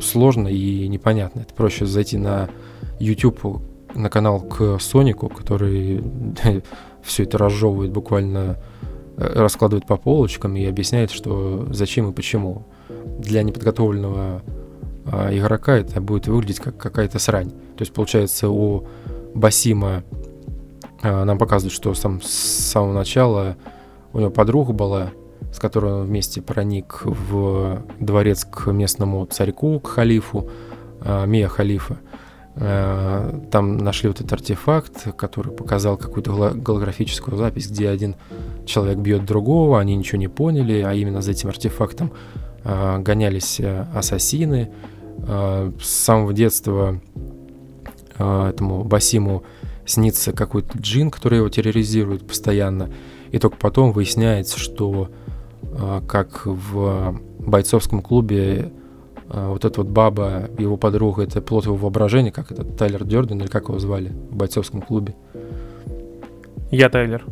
сложно 0.00 0.48
и 0.48 0.88
непонятно. 0.88 1.40
Это 1.40 1.54
проще 1.54 1.86
зайти 1.86 2.18
на 2.18 2.48
YouTube, 3.00 3.62
на 3.94 4.10
канал 4.10 4.40
к 4.40 4.78
Сонику, 4.80 5.28
который 5.28 6.02
все 7.02 7.24
это 7.24 7.38
разжевывает 7.38 7.92
буквально, 7.92 8.58
э, 9.16 9.32
раскладывает 9.34 9.86
по 9.86 9.96
полочкам 9.96 10.56
и 10.56 10.64
объясняет, 10.64 11.10
что 11.10 11.66
зачем 11.70 12.10
и 12.10 12.12
почему. 12.12 12.66
Для 13.18 13.42
неподготовленного 13.42 14.42
а, 15.06 15.36
игрока 15.36 15.76
это 15.76 16.00
будет 16.00 16.28
выглядеть 16.28 16.60
как 16.60 16.76
какая-то 16.76 17.18
срань. 17.18 17.50
То 17.50 17.80
есть, 17.80 17.92
получается, 17.92 18.48
у 18.48 18.86
Басима 19.34 20.04
а, 21.02 21.24
нам 21.24 21.38
показывают, 21.38 21.74
что 21.74 21.94
сам, 21.94 22.20
с 22.20 22.30
самого 22.30 22.92
начала 22.92 23.56
у 24.12 24.20
него 24.20 24.30
подруга 24.30 24.72
была, 24.72 25.10
с 25.50 25.58
которой 25.58 25.92
он 25.92 26.06
вместе 26.06 26.40
проник 26.40 27.02
в 27.04 27.82
дворец 27.98 28.44
к 28.44 28.70
местному 28.70 29.26
царьку, 29.26 29.80
к 29.80 29.88
халифу, 29.88 30.48
э, 31.00 31.26
Мия 31.26 31.48
халифа. 31.48 31.98
Э, 32.54 33.40
там 33.50 33.78
нашли 33.78 34.08
вот 34.08 34.20
этот 34.20 34.32
артефакт, 34.32 35.16
который 35.16 35.52
показал 35.52 35.96
какую-то 35.96 36.52
голографическую 36.54 37.36
запись, 37.36 37.68
где 37.68 37.88
один 37.88 38.16
человек 38.66 38.98
бьет 38.98 39.24
другого, 39.24 39.80
они 39.80 39.96
ничего 39.96 40.18
не 40.18 40.28
поняли, 40.28 40.82
а 40.82 40.92
именно 40.92 41.22
за 41.22 41.32
этим 41.32 41.48
артефактом 41.48 42.12
э, 42.64 42.98
гонялись 42.98 43.60
ассасины. 43.94 44.70
С 45.24 45.86
самого 45.86 46.32
детства 46.32 46.98
этому 48.18 48.82
Басиму 48.82 49.44
снится 49.86 50.32
какой-то 50.32 50.78
джин, 50.78 51.10
который 51.10 51.38
его 51.38 51.48
терроризирует 51.48 52.26
постоянно. 52.26 52.90
И 53.30 53.38
только 53.38 53.56
потом 53.56 53.92
выясняется, 53.92 54.58
что 54.58 55.10
как 56.06 56.46
в 56.46 57.20
бойцовском 57.38 58.02
клубе 58.02 58.72
а, 59.34 59.50
вот 59.50 59.64
эта 59.64 59.80
вот 59.80 59.90
баба, 59.90 60.50
его 60.58 60.76
подруга, 60.76 61.22
это 61.22 61.40
плод 61.40 61.64
его 61.64 61.76
воображения, 61.76 62.30
как 62.30 62.52
это 62.52 62.64
Тайлер 62.64 63.04
Дёрден, 63.04 63.40
или 63.40 63.48
как 63.48 63.68
его 63.68 63.78
звали 63.78 64.12
в 64.30 64.36
бойцовском 64.36 64.82
клубе. 64.82 65.14
Я 66.70 66.90
Тайлер. 66.90 67.24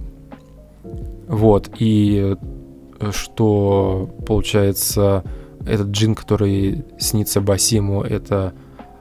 Вот, 1.29 1.71
и 1.79 2.37
э, 3.01 3.11
что 3.13 4.11
получается, 4.27 5.25
этот 5.67 5.89
джин, 5.89 6.15
который 6.15 6.85
снится 6.99 7.43
Басиму, 7.43 8.03
это 8.03 8.55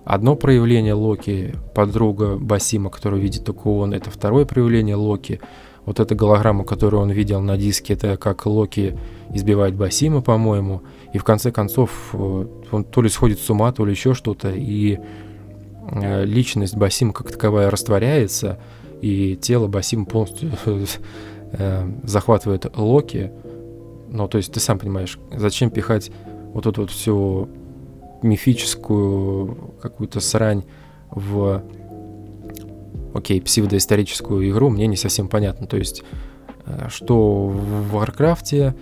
одно 0.04 0.36
проявление 0.36 0.94
Локи, 0.94 1.56
подруга 1.74 2.36
Басима, 2.36 2.90
которую 2.90 3.22
видит 3.22 3.46
только 3.46 3.68
он, 3.70 3.94
это 3.94 4.12
второе 4.12 4.46
проявление 4.46 4.96
Локи. 4.96 5.40
Вот 5.86 6.00
эта 6.00 6.16
голограмма, 6.16 6.64
которую 6.64 7.02
он 7.02 7.12
видел 7.12 7.42
на 7.42 7.58
диске, 7.58 7.94
это 7.94 8.18
как 8.18 8.46
Локи 8.46 8.98
избивает 9.34 9.76
Басима, 9.76 10.22
по-моему. 10.22 10.82
И 11.14 11.18
в 11.18 11.24
конце 11.24 11.52
концов 11.52 12.10
э, 12.14 12.46
он 12.72 12.84
то 12.84 13.02
ли 13.02 13.10
сходит 13.10 13.40
с 13.40 13.50
ума, 13.50 13.72
то 13.72 13.86
ли 13.86 13.92
еще 13.92 14.14
что-то. 14.14 14.52
И 14.52 15.00
э, 15.92 16.26
личность 16.26 16.76
Басима 16.76 17.14
как 17.14 17.32
таковая 17.32 17.70
растворяется, 17.70 18.60
и 19.02 19.36
тело 19.36 19.68
Басима 19.68 20.06
полностью 20.06 20.52
э, 21.54 21.92
захватывает 22.04 22.66
Локи. 22.76 23.32
Ну, 24.10 24.28
то 24.28 24.38
есть 24.38 24.52
ты 24.52 24.60
сам 24.60 24.80
понимаешь, 24.80 25.20
зачем 25.36 25.70
пихать 25.70 26.12
вот 26.54 26.66
эту 26.66 26.82
вот 26.82 26.92
всю 26.92 27.50
мифическую 28.22 29.74
какую-то 29.82 30.20
срань 30.20 30.64
в 31.10 31.64
окей, 33.14 33.42
псевдоисторическую 33.42 34.50
игру, 34.50 34.70
мне 34.70 34.88
не 34.88 34.96
совсем 34.96 35.28
понятно. 35.28 35.68
То 35.68 35.78
есть, 35.78 36.04
э, 36.66 36.88
что 36.90 37.48
в 37.48 37.96
Warcraft, 37.96 38.74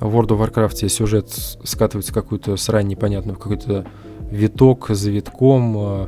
в 0.00 0.16
World 0.16 0.28
of 0.28 0.50
Warcraft 0.50 0.88
сюжет 0.88 1.30
скатывается 1.30 2.12
в 2.12 2.14
какую-то 2.14 2.56
срань 2.56 2.88
непонятную, 2.88 3.36
в 3.36 3.38
какой-то 3.38 3.86
виток 4.30 4.88
за 4.90 5.10
витком, 5.10 5.76
э, 5.76 6.06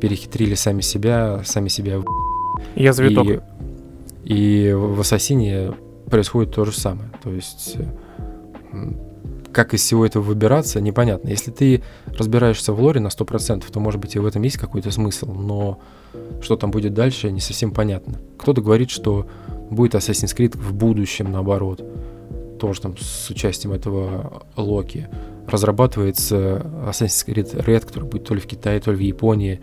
перехитрили 0.00 0.54
сами 0.54 0.80
себя, 0.80 1.42
сами 1.44 1.68
себя. 1.68 2.00
Я 2.74 2.92
за 2.92 3.04
виток. 3.04 3.42
И, 4.24 4.68
и 4.68 4.72
в 4.72 5.00
Ассасине 5.00 5.72
происходит 6.10 6.54
то 6.54 6.64
же 6.64 6.72
самое. 6.72 7.10
То 7.22 7.30
есть 7.30 7.76
как 9.52 9.74
из 9.74 9.80
всего 9.82 10.06
этого 10.06 10.22
выбираться, 10.22 10.80
непонятно. 10.80 11.28
Если 11.28 11.50
ты 11.50 11.82
разбираешься 12.16 12.72
в 12.72 12.80
лоре 12.80 13.00
на 13.00 13.08
100%, 13.08 13.64
то, 13.70 13.80
может 13.80 14.00
быть, 14.00 14.16
и 14.16 14.18
в 14.18 14.26
этом 14.26 14.42
есть 14.42 14.58
какой-то 14.58 14.90
смысл, 14.90 15.32
но 15.32 15.80
что 16.40 16.56
там 16.56 16.70
будет 16.70 16.94
дальше, 16.94 17.30
не 17.30 17.40
совсем 17.40 17.72
понятно. 17.72 18.18
Кто-то 18.38 18.62
говорит, 18.62 18.90
что 18.90 19.26
будет 19.70 19.94
Assassin's 19.94 20.36
Creed 20.36 20.56
в 20.56 20.72
будущем, 20.74 21.30
наоборот. 21.32 21.82
тоже 22.60 22.80
там 22.80 22.96
с 22.96 23.30
участием 23.30 23.72
этого 23.72 24.44
Локи. 24.56 25.08
Разрабатывается 25.48 26.64
Assassin's 26.86 27.26
Creed 27.26 27.64
Red, 27.64 27.86
который 27.86 28.04
будет 28.04 28.24
то 28.24 28.34
ли 28.34 28.40
в 28.40 28.46
Китае, 28.46 28.78
то 28.80 28.92
ли 28.92 28.96
в 28.98 29.00
Японии. 29.00 29.60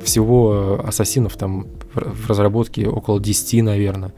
Всего 0.00 0.80
ассасинов 0.84 1.36
там 1.36 1.68
в 1.94 2.28
разработке 2.28 2.88
около 2.88 3.20
10, 3.20 3.62
наверное. 3.62 4.12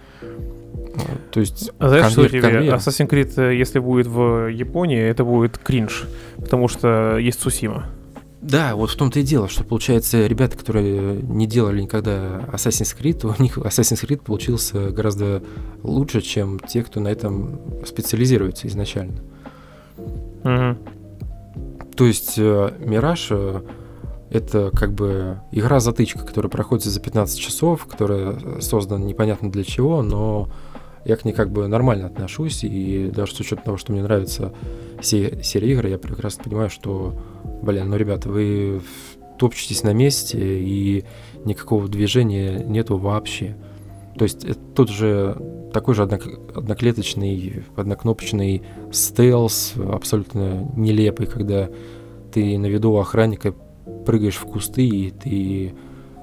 То 1.31 1.41
есть 1.41 1.71
а 1.79 1.89
знаешь, 1.89 2.13
что 2.13 2.29
тебе? 2.29 2.41
Assassin's 2.41 3.09
Creed, 3.09 3.33
э, 3.37 3.57
если 3.57 3.79
будет 3.79 4.07
в 4.07 4.49
Японии, 4.49 5.01
это 5.01 5.25
будет 5.25 5.59
кринж, 5.59 6.05
потому 6.37 6.69
что 6.69 7.19
есть 7.19 7.41
Сусима. 7.41 7.87
Да, 8.43 8.77
вот 8.77 8.91
в 8.91 8.97
том-то 8.97 9.19
и 9.19 9.23
дело, 9.23 9.49
что 9.49 9.65
получается, 9.65 10.27
ребята, 10.27 10.57
которые 10.57 11.21
не 11.21 11.47
делали 11.47 11.81
никогда 11.81 12.45
Assassin's 12.53 12.97
Creed, 12.97 13.27
у 13.27 13.43
них 13.43 13.59
Assassin's 13.59 14.07
Creed 14.07 14.23
получился 14.23 14.91
гораздо 14.91 15.43
лучше, 15.83 16.21
чем 16.21 16.61
те, 16.61 16.85
кто 16.85 17.01
на 17.01 17.09
этом 17.09 17.61
специализируется 17.85 18.69
изначально. 18.69 19.21
Угу. 20.45 20.77
То 21.97 22.05
есть 22.05 22.35
э, 22.37 22.73
Мираж 22.79 23.29
э, 23.31 23.63
это 24.31 24.71
как 24.71 24.93
бы 24.93 25.41
игра-затычка, 25.51 26.25
которая 26.25 26.51
проходит 26.51 26.85
за 26.85 27.01
15 27.01 27.41
часов, 27.41 27.87
которая 27.87 28.61
создана 28.61 29.05
непонятно 29.05 29.51
для 29.51 29.65
чего, 29.65 30.03
но 30.03 30.49
я 31.07 31.17
к 31.17 31.25
ней 31.25 31.33
как 31.33 31.51
бы 31.51 31.69
нормально 31.69 32.07
отношусь, 32.07 32.65
и 32.65 33.11
даже 33.15 33.33
с 33.33 33.41
учетом 33.41 33.65
того, 33.65 33.77
что 33.77 33.93
мне 33.93 34.03
нравится 34.03 34.53
все 35.01 35.41
серия 35.43 35.73
игр, 35.73 35.87
я 35.87 35.99
прекрасно 35.99 36.43
понимаю, 36.43 36.69
что, 36.69 37.15
блин, 37.63 37.89
ну, 37.89 37.97
ребята, 37.97 38.29
вы 38.29 38.81
топчетесь 39.39 39.85
на 39.85 39.93
месте, 39.93 40.39
и 40.41 41.05
никакого 41.45 41.89
движения 41.89 42.59
нету 42.65 42.97
вообще. 42.97 43.57
То 44.19 44.25
есть 44.25 44.45
это 44.45 44.59
тот 44.75 44.91
же 44.91 45.37
такой 45.73 45.95
же 45.95 46.03
одноклеточный, 46.03 47.63
однокнопочный 47.77 48.63
стелс, 48.91 49.75
абсолютно 49.77 50.69
нелепый, 50.75 51.27
когда 51.27 51.69
ты 52.33 52.59
на 52.59 52.67
виду 52.67 52.97
охранника 52.97 53.55
прыгаешь 54.05 54.37
в 54.37 54.47
кусты, 54.47 54.87
и 54.87 55.11
ты 55.11 55.75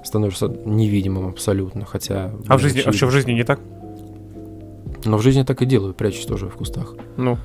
становишься 0.03 0.47
невидимым 0.47 1.27
абсолютно, 1.29 1.85
хотя... 1.85 2.33
А 2.47 2.57
в 2.57 2.61
жизни, 2.61 2.81
а 2.85 2.91
что 2.91 3.07
в 3.07 3.11
жизни 3.11 3.31
не 3.31 3.43
так? 3.43 3.61
Но 5.05 5.17
в 5.17 5.21
жизни 5.21 5.43
так 5.43 5.61
и 5.61 5.65
делаю, 5.65 5.93
прячусь 5.93 6.25
тоже 6.25 6.47
в 6.47 6.55
кустах. 6.55 6.95
Ну. 7.17 7.37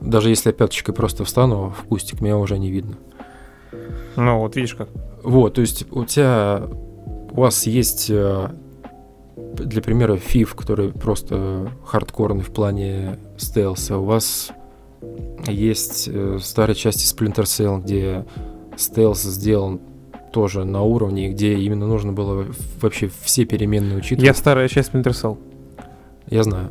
Даже 0.00 0.30
если 0.30 0.48
я 0.48 0.52
пяточкой 0.52 0.94
просто 0.94 1.24
встану 1.24 1.74
в 1.76 1.84
кустик, 1.84 2.20
меня 2.20 2.38
уже 2.38 2.58
не 2.58 2.70
видно. 2.70 2.96
Ну, 4.16 4.38
вот 4.40 4.56
видишь 4.56 4.74
как. 4.74 4.88
Вот, 5.22 5.54
то 5.54 5.60
есть 5.60 5.86
у 5.90 6.04
тебя, 6.04 6.62
у 7.32 7.40
вас 7.40 7.66
есть, 7.66 8.08
э, 8.08 8.48
для 9.36 9.82
примера, 9.82 10.16
фиф, 10.16 10.54
который 10.54 10.92
просто 10.92 11.70
хардкорный 11.84 12.42
в 12.42 12.50
плане 12.50 13.18
стелса. 13.36 13.98
У 13.98 14.04
вас 14.04 14.50
есть 15.46 16.08
э, 16.10 16.38
старые 16.40 16.74
части 16.74 17.04
Splinter 17.04 17.44
Cell, 17.44 17.82
где 17.82 18.24
стелс 18.76 19.22
сделан 19.22 19.80
тоже 20.32 20.64
на 20.64 20.82
уровне, 20.82 21.28
где 21.28 21.54
именно 21.54 21.86
нужно 21.86 22.12
было 22.12 22.46
вообще 22.80 23.10
все 23.22 23.44
переменные 23.44 23.98
учитывать. 23.98 24.24
Я 24.24 24.34
старая 24.34 24.68
часть 24.68 24.90
Splinter 24.90 25.10
Cell. 25.10 25.38
Я 26.30 26.44
знаю. 26.44 26.70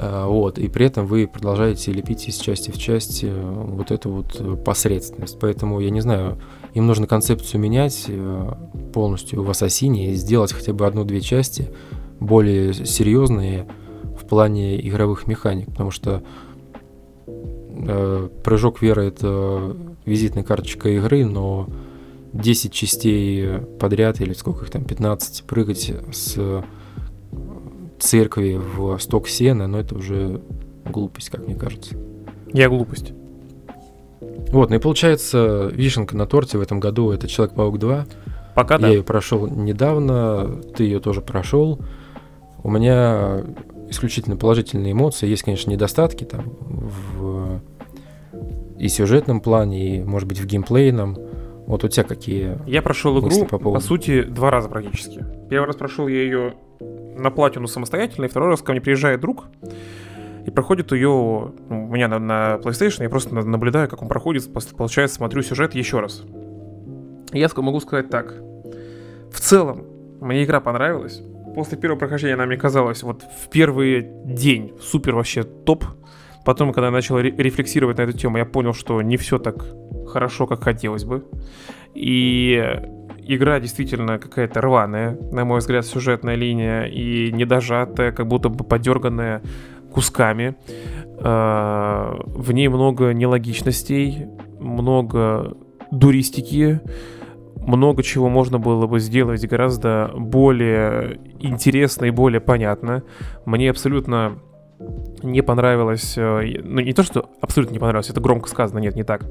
А, 0.00 0.28
вот, 0.28 0.58
и 0.58 0.68
при 0.68 0.86
этом 0.86 1.06
вы 1.06 1.26
продолжаете 1.26 1.92
лепить 1.92 2.28
из 2.28 2.36
части 2.36 2.70
в 2.70 2.78
часть 2.78 3.24
э, 3.24 3.30
вот 3.30 3.90
эту 3.90 4.10
вот 4.10 4.36
э, 4.38 4.56
посредственность. 4.56 5.38
Поэтому, 5.40 5.80
я 5.80 5.90
не 5.90 6.00
знаю, 6.00 6.38
им 6.74 6.86
нужно 6.86 7.06
концепцию 7.06 7.60
менять 7.60 8.04
э, 8.06 8.52
полностью 8.92 9.42
в 9.42 9.50
Ассасине 9.50 10.12
и 10.12 10.14
сделать 10.14 10.52
хотя 10.52 10.72
бы 10.72 10.86
одну-две 10.86 11.20
части 11.20 11.70
более 12.20 12.74
серьезные 12.74 13.66
в 14.20 14.26
плане 14.26 14.86
игровых 14.86 15.26
механик, 15.26 15.66
потому 15.66 15.90
что 15.90 16.22
прыжок 18.42 18.82
веры 18.82 19.04
это 19.04 19.76
визитная 20.04 20.42
карточка 20.42 20.88
игры, 20.88 21.24
но 21.24 21.68
10 22.32 22.72
частей 22.72 23.60
подряд, 23.78 24.20
или 24.20 24.32
сколько 24.32 24.64
их 24.64 24.70
там, 24.72 24.84
15, 24.84 25.44
прыгать 25.44 25.92
с 26.10 26.64
церкви 28.02 28.58
в 28.58 28.98
сток 28.98 29.28
сена, 29.28 29.66
но 29.66 29.80
это 29.80 29.94
уже 29.94 30.40
глупость, 30.86 31.30
как 31.30 31.46
мне 31.46 31.54
кажется. 31.54 31.96
Я 32.52 32.68
глупость. 32.68 33.12
Вот, 34.20 34.70
ну 34.70 34.76
и 34.76 34.78
получается, 34.78 35.70
вишенка 35.72 36.16
на 36.16 36.26
торте 36.26 36.58
в 36.58 36.62
этом 36.62 36.80
году 36.80 37.10
это 37.10 37.28
Человек-паук 37.28 37.78
2. 37.78 38.06
Пока 38.54 38.74
Я 38.74 38.80
да. 38.80 38.88
ее 38.88 39.02
прошел 39.02 39.46
недавно, 39.46 40.60
ты 40.76 40.84
ее 40.84 41.00
тоже 41.00 41.20
прошел. 41.20 41.80
У 42.62 42.70
меня 42.70 43.44
исключительно 43.88 44.36
положительные 44.36 44.92
эмоции. 44.92 45.28
Есть, 45.28 45.42
конечно, 45.42 45.70
недостатки 45.70 46.24
там 46.24 46.56
в 46.60 47.60
и 48.78 48.88
сюжетном 48.88 49.40
плане, 49.40 49.96
и, 49.96 50.02
может 50.02 50.28
быть, 50.28 50.40
в 50.40 50.46
геймплейном. 50.46 51.18
Вот 51.66 51.84
у 51.84 51.88
тебя 51.88 52.04
какие 52.04 52.58
Я 52.66 52.80
прошел 52.80 53.18
игру, 53.18 53.44
по, 53.44 53.58
поводу... 53.58 53.74
по 53.74 53.86
сути, 53.86 54.22
два 54.22 54.50
раза 54.50 54.68
практически. 54.68 55.24
Первый 55.50 55.66
раз 55.66 55.76
прошел 55.76 56.08
я 56.08 56.22
ее 56.22 56.54
на 57.18 57.30
платину 57.30 57.66
самостоятельно, 57.66 58.26
и 58.26 58.28
второй 58.28 58.50
раз 58.50 58.62
ко 58.62 58.72
мне 58.72 58.80
приезжает 58.80 59.20
друг 59.20 59.46
и 60.48 60.50
проходит 60.50 60.92
ее 60.92 61.52
ну, 61.68 61.88
у 61.88 61.92
меня 61.92 62.08
на, 62.08 62.18
на 62.18 62.54
PlayStation, 62.56 63.02
я 63.02 63.10
просто 63.10 63.34
наблюдаю, 63.34 63.86
как 63.88 64.00
он 64.00 64.08
проходит, 64.08 64.48
получается, 64.76 65.16
смотрю 65.16 65.42
сюжет 65.42 65.74
еще 65.74 66.00
раз. 66.00 66.22
я 67.32 67.48
могу 67.56 67.80
сказать 67.80 68.08
так. 68.08 68.34
В 69.30 69.40
целом, 69.40 69.84
мне 70.20 70.44
игра 70.44 70.60
понравилась. 70.60 71.20
После 71.54 71.76
первого 71.76 71.98
прохождения 71.98 72.34
она 72.34 72.46
мне 72.46 72.56
казалась 72.56 73.02
вот 73.02 73.22
в 73.22 73.50
первый 73.50 74.08
день 74.24 74.72
супер 74.80 75.14
вообще 75.14 75.42
топ. 75.42 75.84
Потом, 76.46 76.72
когда 76.72 76.86
я 76.86 76.92
начал 76.92 77.18
рефлексировать 77.18 77.98
на 77.98 78.02
эту 78.02 78.16
тему, 78.16 78.38
я 78.38 78.46
понял, 78.46 78.72
что 78.72 79.02
не 79.02 79.18
все 79.18 79.38
так 79.38 79.66
хорошо, 80.06 80.46
как 80.46 80.64
хотелось 80.64 81.04
бы. 81.04 81.26
И 81.94 82.80
игра 83.28 83.60
действительно 83.60 84.18
какая-то 84.18 84.60
рваная, 84.60 85.16
на 85.30 85.44
мой 85.44 85.58
взгляд, 85.58 85.86
сюжетная 85.86 86.34
линия, 86.34 86.84
и 86.84 87.30
недожатая, 87.30 88.10
как 88.12 88.26
будто 88.26 88.48
бы 88.48 88.64
подерганная 88.64 89.42
кусками. 89.92 90.56
А, 91.20 92.16
в 92.24 92.52
ней 92.52 92.68
много 92.68 93.12
нелогичностей, 93.12 94.26
много 94.58 95.56
дуристики, 95.90 96.80
много 97.56 98.02
чего 98.02 98.28
можно 98.30 98.58
было 98.58 98.86
бы 98.86 98.98
сделать 98.98 99.46
гораздо 99.46 100.10
более 100.16 101.20
интересно 101.38 102.06
и 102.06 102.10
более 102.10 102.40
понятно. 102.40 103.02
Мне 103.44 103.70
абсолютно 103.70 104.38
не 105.22 105.42
понравилось, 105.42 106.16
э, 106.16 106.60
ну 106.62 106.80
не 106.80 106.92
то, 106.92 107.02
что 107.02 107.28
абсолютно 107.40 107.74
не 107.74 107.78
понравилось, 107.78 108.10
это 108.10 108.20
громко 108.20 108.48
сказано, 108.48 108.78
нет, 108.78 108.94
не 108.94 109.02
так. 109.02 109.26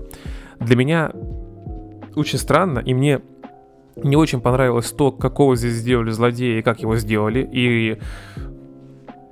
Для 0.59 0.75
меня 0.75 1.11
очень 2.15 2.37
странно, 2.37 2.79
и 2.79 2.93
мне 2.93 3.21
не 4.03 4.15
очень 4.15 4.41
понравилось 4.41 4.91
то, 4.91 5.11
какого 5.11 5.55
здесь 5.55 5.73
сделали 5.73 6.11
злодея 6.11 6.59
и 6.59 6.61
как 6.61 6.81
его 6.81 6.97
сделали. 6.97 7.47
И 7.51 7.99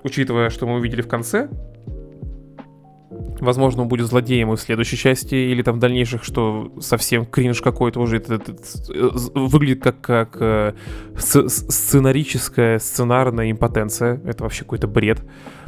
учитывая, 0.04 0.50
что 0.50 0.68
мы 0.68 0.76
увидели 0.76 1.02
в 1.02 1.08
конце, 1.08 1.50
возможно, 3.40 3.84
он 3.84 3.88
будет 3.88 4.08
злодеем 4.08 4.52
и 4.52 4.56
в 4.56 4.60
следующей 4.60 4.98
части, 4.98 5.36
или 5.36 5.62
там 5.62 5.76
в 5.76 5.80
дальнейших, 5.80 6.24
что 6.24 6.72
совсем 6.80 7.26
кринж 7.26 7.62
какой-то 7.62 8.00
уже 8.00 8.18
это, 8.18 8.36
это, 8.36 8.52
это, 8.52 9.18
выглядит 9.34 9.84
как, 9.84 10.02
как 10.02 10.38
э, 10.40 10.74
сценарическая, 11.18 12.80
сценарная 12.80 13.52
импотенция. 13.52 14.22
Это 14.26 14.44
вообще 14.44 14.64
какой-то 14.64 14.88
бред. 14.88 15.22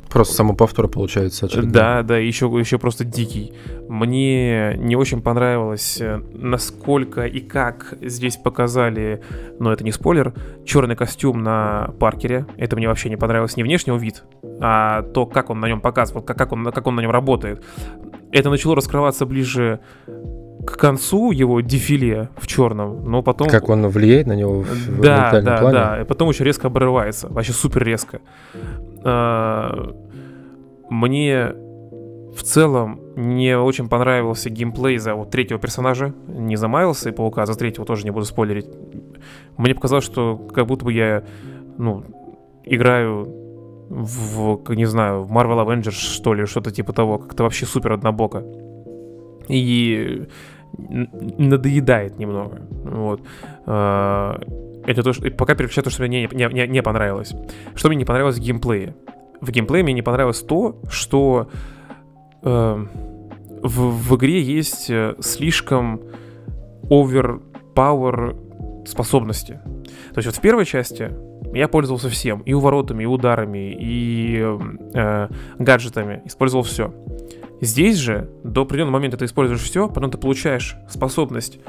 Просто 0.10 0.36
самоповтор 0.36 0.88
получается 0.88 1.46
очередной. 1.48 1.72
Да, 1.72 2.04
да, 2.04 2.18
еще, 2.18 2.46
еще 2.46 2.78
просто 2.78 3.04
дикий. 3.04 3.54
Мне 3.88 4.76
не 4.78 4.96
очень 4.96 5.22
понравилось, 5.22 5.98
э, 6.00 6.22
насколько 6.34 7.26
и 7.26 7.40
как 7.40 7.94
здесь 8.02 8.38
показали, 8.38 9.22
но 9.60 9.72
это 9.72 9.84
не 9.84 9.92
спойлер, 9.92 10.34
черный 10.66 10.96
костюм 10.96 11.44
на 11.44 11.92
Паркере. 12.00 12.46
Это 12.58 12.76
мне 12.76 12.88
вообще 12.88 13.10
не 13.10 13.18
понравилось. 13.18 13.58
Не 13.58 13.64
внешний 13.64 13.98
вид, 13.98 14.24
а 14.62 15.02
то, 15.04 15.26
как 15.26 15.50
он 15.50 15.60
на 15.60 15.68
нем 15.68 15.82
показывал, 15.82 16.22
как, 16.22 16.38
как, 16.38 16.52
он, 16.52 16.66
как 16.72 16.88
он 16.88 16.96
на 16.96 17.02
нем 17.02 17.12
работает. 17.12 17.64
Это 18.32 18.50
начало 18.50 18.76
раскрываться 18.76 19.26
ближе 19.26 19.80
к 20.66 20.78
концу 20.78 21.32
его 21.32 21.62
дефиле 21.62 22.30
в 22.36 22.46
черном, 22.46 23.10
но 23.10 23.22
потом... 23.24 23.48
Как 23.48 23.70
он 23.70 23.88
влияет 23.88 24.28
на 24.28 24.34
него 24.34 24.64
в 24.64 25.02
Да, 25.02 25.40
да, 25.42 25.58
плане? 25.58 25.74
да. 25.78 26.02
И 26.02 26.04
потом 26.04 26.28
очень 26.28 26.44
резко 26.44 26.68
обрывается. 26.68 27.30
Вообще 27.30 27.54
супер 27.54 27.84
резко. 27.86 28.20
А, 29.10 29.96
мне 30.90 31.54
в 32.36 32.44
целом 32.44 33.00
не 33.16 33.58
очень 33.58 33.88
понравился 33.88 34.50
геймплей 34.50 34.98
за 34.98 35.16
вот 35.16 35.32
третьего 35.32 35.60
персонажа. 35.60 36.14
Не 36.28 36.58
за 36.58 36.68
Майлса 36.68 37.10
и 37.10 37.14
Паука, 37.14 37.44
а 37.44 37.46
за 37.46 37.58
третьего 37.58 37.86
тоже 37.86 38.04
не 38.04 38.12
буду 38.12 38.26
спойлерить. 38.26 38.68
Мне 39.56 39.74
показалось, 39.74 40.04
что 40.04 40.38
как 40.54 40.68
будто 40.68 40.86
бы 40.86 40.92
я, 40.94 41.24
ну, 41.78 42.04
играю 42.66 43.34
в, 43.90 44.60
не 44.76 44.86
знаю, 44.86 45.24
в 45.24 45.32
Marvel 45.32 45.66
Avengers, 45.66 45.92
что 45.92 46.34
ли, 46.34 46.46
что-то 46.46 46.72
типа 46.72 46.92
того. 46.92 47.18
Как-то 47.18 47.44
вообще 47.44 47.66
супер 47.66 47.94
однобоко. 47.94 48.44
И 49.48 50.28
надоедает 50.78 52.20
немного. 52.20 52.62
Вот. 52.84 53.22
Это 54.88 55.04
то, 55.04 55.12
что, 55.12 55.30
пока 55.32 55.54
переключаю 55.54 55.84
то, 55.84 55.90
что 55.90 56.04
мне 56.04 56.30
не, 56.32 56.54
не, 56.54 56.68
не 56.68 56.82
понравилось. 56.82 57.34
Что 57.76 57.90
мне 57.90 57.98
не 57.98 58.06
понравилось 58.06 58.38
в 58.38 58.42
геймплее? 58.42 58.96
В 59.42 59.52
геймплее 59.52 59.84
мне 59.84 59.94
не 59.94 60.02
понравилось 60.02 60.42
то, 60.42 60.82
что 60.90 61.50
э, 62.42 62.86
в, 63.64 64.10
в 64.10 64.16
игре 64.16 64.42
есть 64.42 64.90
э, 64.90 65.16
слишком 65.20 66.02
overpower 66.84 68.88
способности. 68.88 69.60
То 70.14 70.20
есть 70.20 70.28
вот 70.28 70.38
в 70.38 70.42
первой 70.42 70.64
части 70.64 71.12
я 71.54 71.68
пользовался 71.68 72.10
всем, 72.10 72.40
и 72.40 72.54
уворотами, 72.54 73.04
и 73.04 73.06
ударами, 73.06 73.78
и 73.78 74.42
э, 74.94 75.28
гаджетами, 75.60 76.22
использовал 76.24 76.64
все. 76.64 76.94
Здесь 77.60 77.98
же 77.98 78.30
до 78.46 78.62
определенного 78.62 78.94
момента 78.94 79.18
ты 79.18 79.26
используешь 79.26 79.64
все, 79.64 79.90
потом 79.90 80.12
ты 80.12 80.18
получаешь 80.18 80.78
способность 80.90 81.60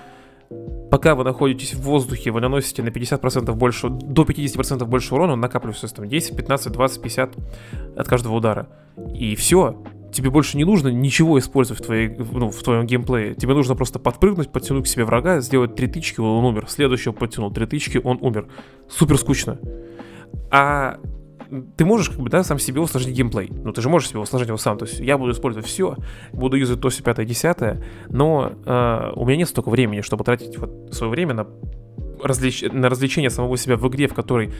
пока 0.90 1.14
вы 1.14 1.24
находитесь 1.24 1.74
в 1.74 1.82
воздухе, 1.82 2.30
вы 2.30 2.40
наносите 2.40 2.82
на 2.82 2.88
50% 2.88 3.52
больше, 3.54 3.88
до 3.88 4.22
50% 4.22 4.84
больше 4.84 5.14
урона, 5.14 5.34
он 5.34 5.40
накапливается 5.40 5.94
там 5.94 6.08
10, 6.08 6.36
15, 6.36 6.72
20, 6.72 7.02
50 7.02 7.36
от 7.96 8.08
каждого 8.08 8.34
удара. 8.34 8.68
И 9.14 9.34
все, 9.36 9.82
тебе 10.12 10.30
больше 10.30 10.56
не 10.56 10.64
нужно 10.64 10.88
ничего 10.88 11.38
использовать 11.38 11.82
в, 11.82 11.86
твоей, 11.86 12.08
ну, 12.08 12.50
в 12.50 12.62
твоем 12.62 12.86
геймплее. 12.86 13.34
Тебе 13.34 13.54
нужно 13.54 13.74
просто 13.74 13.98
подпрыгнуть, 13.98 14.50
подтянуть 14.50 14.84
к 14.84 14.88
себе 14.88 15.04
врага, 15.04 15.40
сделать 15.40 15.74
три 15.74 15.86
тычки, 15.86 16.20
он 16.20 16.44
умер. 16.44 16.66
Следующего 16.68 17.12
подтянул, 17.12 17.52
три 17.52 17.66
тычки, 17.66 18.00
он 18.02 18.18
умер. 18.20 18.48
Супер 18.88 19.18
скучно. 19.18 19.58
А 20.50 20.98
ты 21.76 21.84
можешь, 21.84 22.10
как 22.10 22.20
бы, 22.20 22.28
да, 22.28 22.44
сам 22.44 22.58
себе 22.58 22.80
усложнить 22.80 23.16
геймплей. 23.16 23.50
Ну, 23.50 23.72
ты 23.72 23.80
же 23.80 23.88
можешь 23.88 24.10
себе 24.10 24.20
усложнить 24.20 24.48
его 24.48 24.58
сам. 24.58 24.78
То 24.78 24.84
есть 24.84 25.00
я 25.00 25.16
буду 25.18 25.32
использовать 25.32 25.66
все, 25.66 25.96
буду 26.32 26.56
юзать 26.56 26.80
то, 26.80 26.88
все, 26.90 27.02
пятое, 27.02 27.24
десятое, 27.26 27.82
но 28.08 28.52
э, 28.64 29.12
у 29.14 29.24
меня 29.24 29.38
нет 29.38 29.48
столько 29.48 29.70
времени, 29.70 30.02
чтобы 30.02 30.24
тратить 30.24 30.58
вот 30.58 30.92
свое 30.92 31.10
время 31.10 31.34
на, 31.34 31.46
развлеч... 32.22 32.62
на 32.70 32.88
развлечение 32.88 33.30
самого 33.30 33.56
себя 33.56 33.76
в 33.76 33.88
игре, 33.88 34.08
в 34.08 34.14
которой 34.14 34.52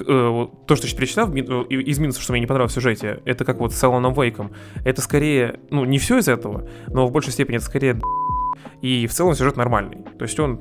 э, 0.00 0.46
то, 0.66 0.76
что 0.76 0.86
я 0.86 0.96
перечислял, 0.96 1.32
э, 1.32 1.40
из 1.40 1.98
минусов, 1.98 2.22
что 2.22 2.32
мне 2.32 2.40
не 2.40 2.46
понравилось 2.46 2.72
в 2.72 2.74
сюжете, 2.74 3.20
это 3.24 3.44
как 3.44 3.58
вот 3.58 3.72
с 3.72 3.82
Alan 3.82 4.14
Вейком. 4.14 4.52
Это 4.84 5.02
скорее, 5.02 5.60
ну, 5.70 5.84
не 5.84 5.98
все 5.98 6.18
из 6.18 6.28
этого, 6.28 6.68
но 6.86 7.06
в 7.06 7.12
большей 7.12 7.32
степени 7.32 7.56
это 7.56 7.64
скорее 7.66 8.00
и 8.80 9.06
в 9.06 9.12
целом 9.12 9.34
сюжет 9.34 9.56
нормальный. 9.56 10.04
То 10.18 10.24
есть 10.24 10.38
он 10.38 10.60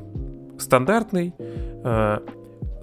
стандартный, 0.58 1.34
э, 1.38 2.20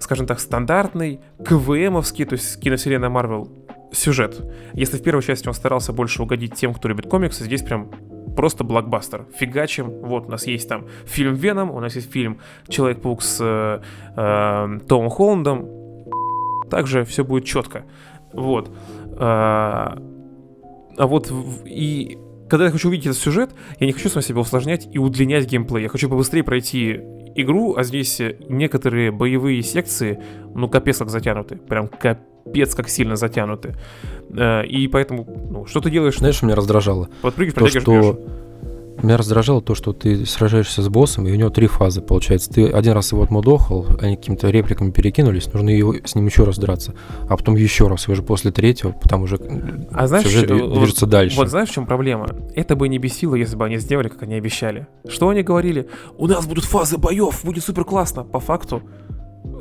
скажем 0.01 0.25
так, 0.25 0.39
стандартный, 0.39 1.21
КВМовский, 1.45 2.25
то 2.25 2.33
есть 2.33 2.59
киновселенная 2.59 3.09
Марвел, 3.09 3.49
сюжет. 3.91 4.41
Если 4.73 4.97
в 4.97 5.03
первой 5.03 5.21
части 5.21 5.47
он 5.47 5.53
старался 5.53 5.93
больше 5.93 6.23
угодить 6.23 6.55
тем, 6.55 6.73
кто 6.73 6.87
любит 6.87 7.07
комиксы, 7.07 7.43
здесь 7.43 7.61
прям 7.61 7.91
просто 8.35 8.63
блокбастер. 8.63 9.25
Фигачим. 9.35 9.89
Вот 10.01 10.27
у 10.27 10.31
нас 10.31 10.47
есть 10.47 10.67
там 10.67 10.87
фильм 11.05 11.35
Веном, 11.35 11.71
у 11.71 11.79
нас 11.79 11.95
есть 11.95 12.11
фильм 12.11 12.39
Человек-паук 12.67 13.21
с 13.21 13.37
э, 13.41 13.81
э, 14.15 14.79
Томом 14.87 15.09
Холландом. 15.09 15.67
Также 16.69 17.03
все 17.03 17.23
будет 17.25 17.45
четко. 17.45 17.83
Вот. 18.31 18.73
А, 19.17 19.97
а 20.97 21.07
вот 21.07 21.31
и 21.65 22.17
когда 22.49 22.65
я 22.65 22.71
хочу 22.71 22.87
увидеть 22.87 23.07
этот 23.07 23.19
сюжет, 23.19 23.51
я 23.79 23.87
не 23.87 23.93
хочу 23.93 24.09
сам 24.09 24.21
себя 24.21 24.39
усложнять 24.39 24.87
и 24.91 24.97
удлинять 24.97 25.45
геймплей. 25.45 25.83
Я 25.83 25.89
хочу 25.89 26.09
побыстрее 26.09 26.43
пройти 26.43 27.01
игру, 27.35 27.75
а 27.75 27.83
здесь 27.83 28.21
некоторые 28.49 29.11
боевые 29.11 29.61
секции, 29.61 30.21
ну, 30.53 30.69
капец 30.69 30.97
как 30.97 31.09
затянуты. 31.09 31.55
Прям 31.55 31.87
капец 31.87 32.75
как 32.75 32.89
сильно 32.89 33.15
затянуты. 33.15 33.75
Э, 34.35 34.65
и 34.65 34.87
поэтому, 34.87 35.27
ну, 35.49 35.65
что 35.65 35.81
ты 35.81 35.89
делаешь? 35.89 36.17
Знаешь, 36.17 36.41
меня 36.41 36.55
раздражало? 36.55 37.09
Подпрыгиваешь, 37.21 37.73
то, 37.73 37.79
что... 37.79 38.19
Меня 39.01 39.17
раздражало 39.17 39.61
то, 39.61 39.75
что 39.75 39.93
ты 39.93 40.25
сражаешься 40.25 40.81
с 40.81 40.89
боссом, 40.89 41.27
и 41.27 41.31
у 41.31 41.35
него 41.35 41.49
три 41.49 41.67
фазы, 41.67 42.01
получается. 42.01 42.51
Ты 42.51 42.67
один 42.67 42.93
раз 42.93 43.11
его 43.11 43.23
отмудохал, 43.23 43.87
они 43.99 44.15
какими-то 44.15 44.49
репликами 44.49 44.91
перекинулись, 44.91 45.51
нужно 45.51 45.69
его, 45.69 45.95
с 46.03 46.15
ним 46.15 46.27
еще 46.27 46.43
раз 46.43 46.57
драться. 46.57 46.93
А 47.27 47.37
потом 47.37 47.55
еще 47.55 47.87
раз, 47.87 48.07
и 48.07 48.11
уже 48.11 48.21
после 48.21 48.51
третьего, 48.51 48.91
потому 48.91 49.23
уже 49.23 49.37
а 49.91 50.07
знаешь, 50.07 50.25
сюжет 50.25 50.47
движется 50.47 51.05
вот, 51.05 51.11
дальше. 51.11 51.37
Вот 51.37 51.49
знаешь, 51.49 51.69
в 51.69 51.73
чем 51.73 51.85
проблема? 51.85 52.27
Это 52.55 52.75
бы 52.75 52.87
не 52.89 52.99
бесило, 52.99 53.35
если 53.35 53.55
бы 53.55 53.65
они 53.65 53.77
сделали, 53.77 54.07
как 54.07 54.23
они 54.23 54.35
обещали. 54.35 54.87
Что 55.07 55.29
они 55.29 55.41
говорили? 55.41 55.87
У 56.17 56.27
нас 56.27 56.45
будут 56.45 56.65
фазы 56.65 56.97
боев, 56.97 57.41
будет 57.43 57.63
супер 57.63 57.85
классно. 57.85 58.23
По 58.23 58.39
факту, 58.39 58.83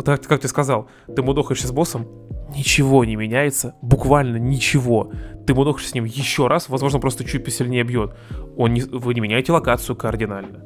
так, 0.04 0.22
как 0.22 0.40
ты 0.40 0.48
сказал, 0.48 0.88
ты 1.14 1.22
мудохаешься 1.22 1.68
с 1.68 1.72
боссом, 1.72 2.06
ничего 2.54 3.04
не 3.04 3.16
меняется, 3.16 3.74
буквально 3.82 4.36
ничего. 4.36 5.10
Ты 5.50 5.54
мудохаешься 5.54 5.90
с 5.90 5.94
ним 5.94 6.04
еще 6.04 6.46
раз, 6.46 6.68
возможно, 6.68 7.00
просто 7.00 7.24
чуть 7.24 7.44
посильнее 7.44 7.82
бьет. 7.82 8.14
Он 8.56 8.72
не, 8.72 8.82
вы 8.82 9.14
не 9.14 9.20
меняете 9.20 9.50
локацию 9.50 9.96
кардинально. 9.96 10.64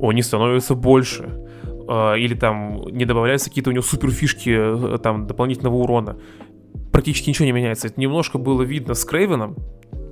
Он 0.00 0.14
не 0.14 0.22
становится 0.22 0.74
больше. 0.74 1.28
Э, 1.86 2.18
или 2.18 2.32
там 2.34 2.84
не 2.88 3.04
добавляются 3.04 3.50
какие-то 3.50 3.68
у 3.68 3.74
него 3.74 3.82
супер 3.82 4.10
фишки 4.10 4.48
э, 4.48 4.96
там 4.96 5.26
дополнительного 5.26 5.74
урона. 5.74 6.16
Практически 6.90 7.28
ничего 7.28 7.44
не 7.44 7.52
меняется. 7.52 7.88
Это 7.88 8.00
немножко 8.00 8.38
было 8.38 8.62
видно 8.62 8.94
с 8.94 9.04
Крейвеном, 9.04 9.56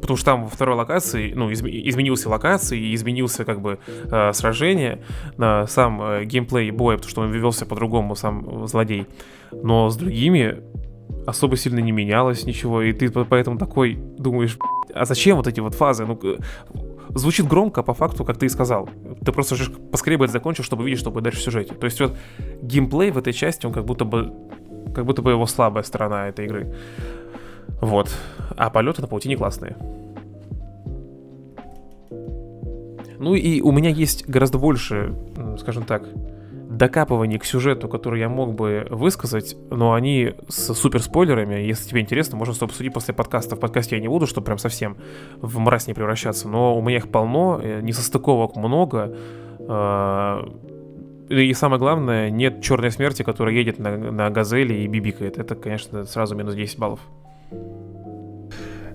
потому 0.02 0.18
что 0.18 0.26
там 0.26 0.44
во 0.44 0.50
второй 0.50 0.76
локации, 0.76 1.32
ну, 1.32 1.50
изм, 1.50 1.68
изменился 1.68 2.28
локация 2.28 2.78
и 2.78 2.94
изменился 2.94 3.46
как 3.46 3.62
бы 3.62 3.78
э, 3.88 4.32
сражение, 4.34 5.02
э, 5.38 5.64
сам 5.66 6.02
э, 6.02 6.24
геймплей 6.26 6.70
боя, 6.70 6.96
потому 6.96 7.10
что 7.10 7.22
он 7.22 7.30
велся 7.30 7.64
по-другому, 7.64 8.14
сам 8.14 8.66
злодей. 8.66 9.06
Но 9.52 9.88
с 9.88 9.96
другими 9.96 10.58
особо 11.26 11.56
сильно 11.56 11.80
не 11.80 11.92
менялось 11.92 12.46
ничего, 12.46 12.82
и 12.82 12.92
ты 12.92 13.10
поэтому 13.10 13.58
такой 13.58 13.98
думаешь, 14.18 14.58
а 14.94 15.04
зачем 15.04 15.36
вот 15.36 15.46
эти 15.46 15.60
вот 15.60 15.74
фазы? 15.74 16.04
Ну, 16.04 16.18
звучит 17.10 17.46
громко, 17.46 17.82
по 17.82 17.94
факту, 17.94 18.24
как 18.24 18.38
ты 18.38 18.46
и 18.46 18.48
сказал. 18.48 18.88
Ты 19.24 19.32
просто 19.32 19.54
же 19.54 19.70
поскорее 19.70 20.16
бы 20.16 20.24
это 20.24 20.32
закончил, 20.32 20.64
чтобы 20.64 20.84
видеть, 20.84 21.00
что 21.00 21.10
будет 21.10 21.24
дальше 21.24 21.40
в 21.40 21.42
сюжете. 21.42 21.74
То 21.74 21.84
есть 21.84 22.00
вот 22.00 22.16
геймплей 22.62 23.10
в 23.10 23.18
этой 23.18 23.32
части, 23.32 23.66
он 23.66 23.72
как 23.72 23.84
будто 23.84 24.04
бы 24.04 24.32
как 24.94 25.06
будто 25.06 25.22
бы 25.22 25.30
его 25.30 25.46
слабая 25.46 25.84
сторона 25.84 26.28
этой 26.28 26.46
игры. 26.46 26.74
Вот. 27.80 28.14
А 28.56 28.70
полеты 28.70 29.00
на 29.00 29.08
паутине 29.08 29.36
классные. 29.36 29.76
Ну 33.18 33.34
и 33.34 33.60
у 33.60 33.70
меня 33.70 33.90
есть 33.90 34.28
гораздо 34.28 34.58
больше, 34.58 35.14
скажем 35.58 35.84
так, 35.84 36.02
докапываний 36.76 37.38
к 37.38 37.44
сюжету, 37.44 37.88
который 37.88 38.20
я 38.20 38.28
мог 38.28 38.54
бы 38.54 38.86
высказать, 38.90 39.56
но 39.70 39.92
они 39.92 40.34
с 40.48 40.74
супер 40.74 41.02
спойлерами. 41.02 41.60
Если 41.60 41.88
тебе 41.88 42.00
интересно, 42.00 42.36
можно 42.36 42.54
с 42.54 42.62
обсудить 42.62 42.92
после 42.92 43.14
подкаста. 43.14 43.56
В 43.56 43.60
подкасте 43.60 43.96
я 43.96 44.02
не 44.02 44.08
буду, 44.08 44.26
чтобы 44.26 44.46
прям 44.46 44.58
совсем 44.58 44.96
в 45.40 45.58
мразь 45.58 45.86
не 45.86 45.94
превращаться, 45.94 46.48
но 46.48 46.76
у 46.76 46.82
меня 46.82 46.98
их 46.98 47.08
полно, 47.10 47.60
э, 47.62 47.80
несостыковок 47.82 48.56
много. 48.56 49.16
А, 49.68 50.48
и 51.28 51.52
самое 51.54 51.78
главное, 51.78 52.30
нет 52.30 52.62
черной 52.62 52.90
смерти, 52.90 53.22
которая 53.22 53.54
едет 53.54 53.78
на, 53.78 53.96
на 53.96 54.30
газели 54.30 54.74
и 54.74 54.86
бибикает. 54.86 55.38
Это, 55.38 55.54
конечно, 55.54 56.04
сразу 56.04 56.34
минус 56.34 56.54
10 56.54 56.78
баллов. 56.78 57.00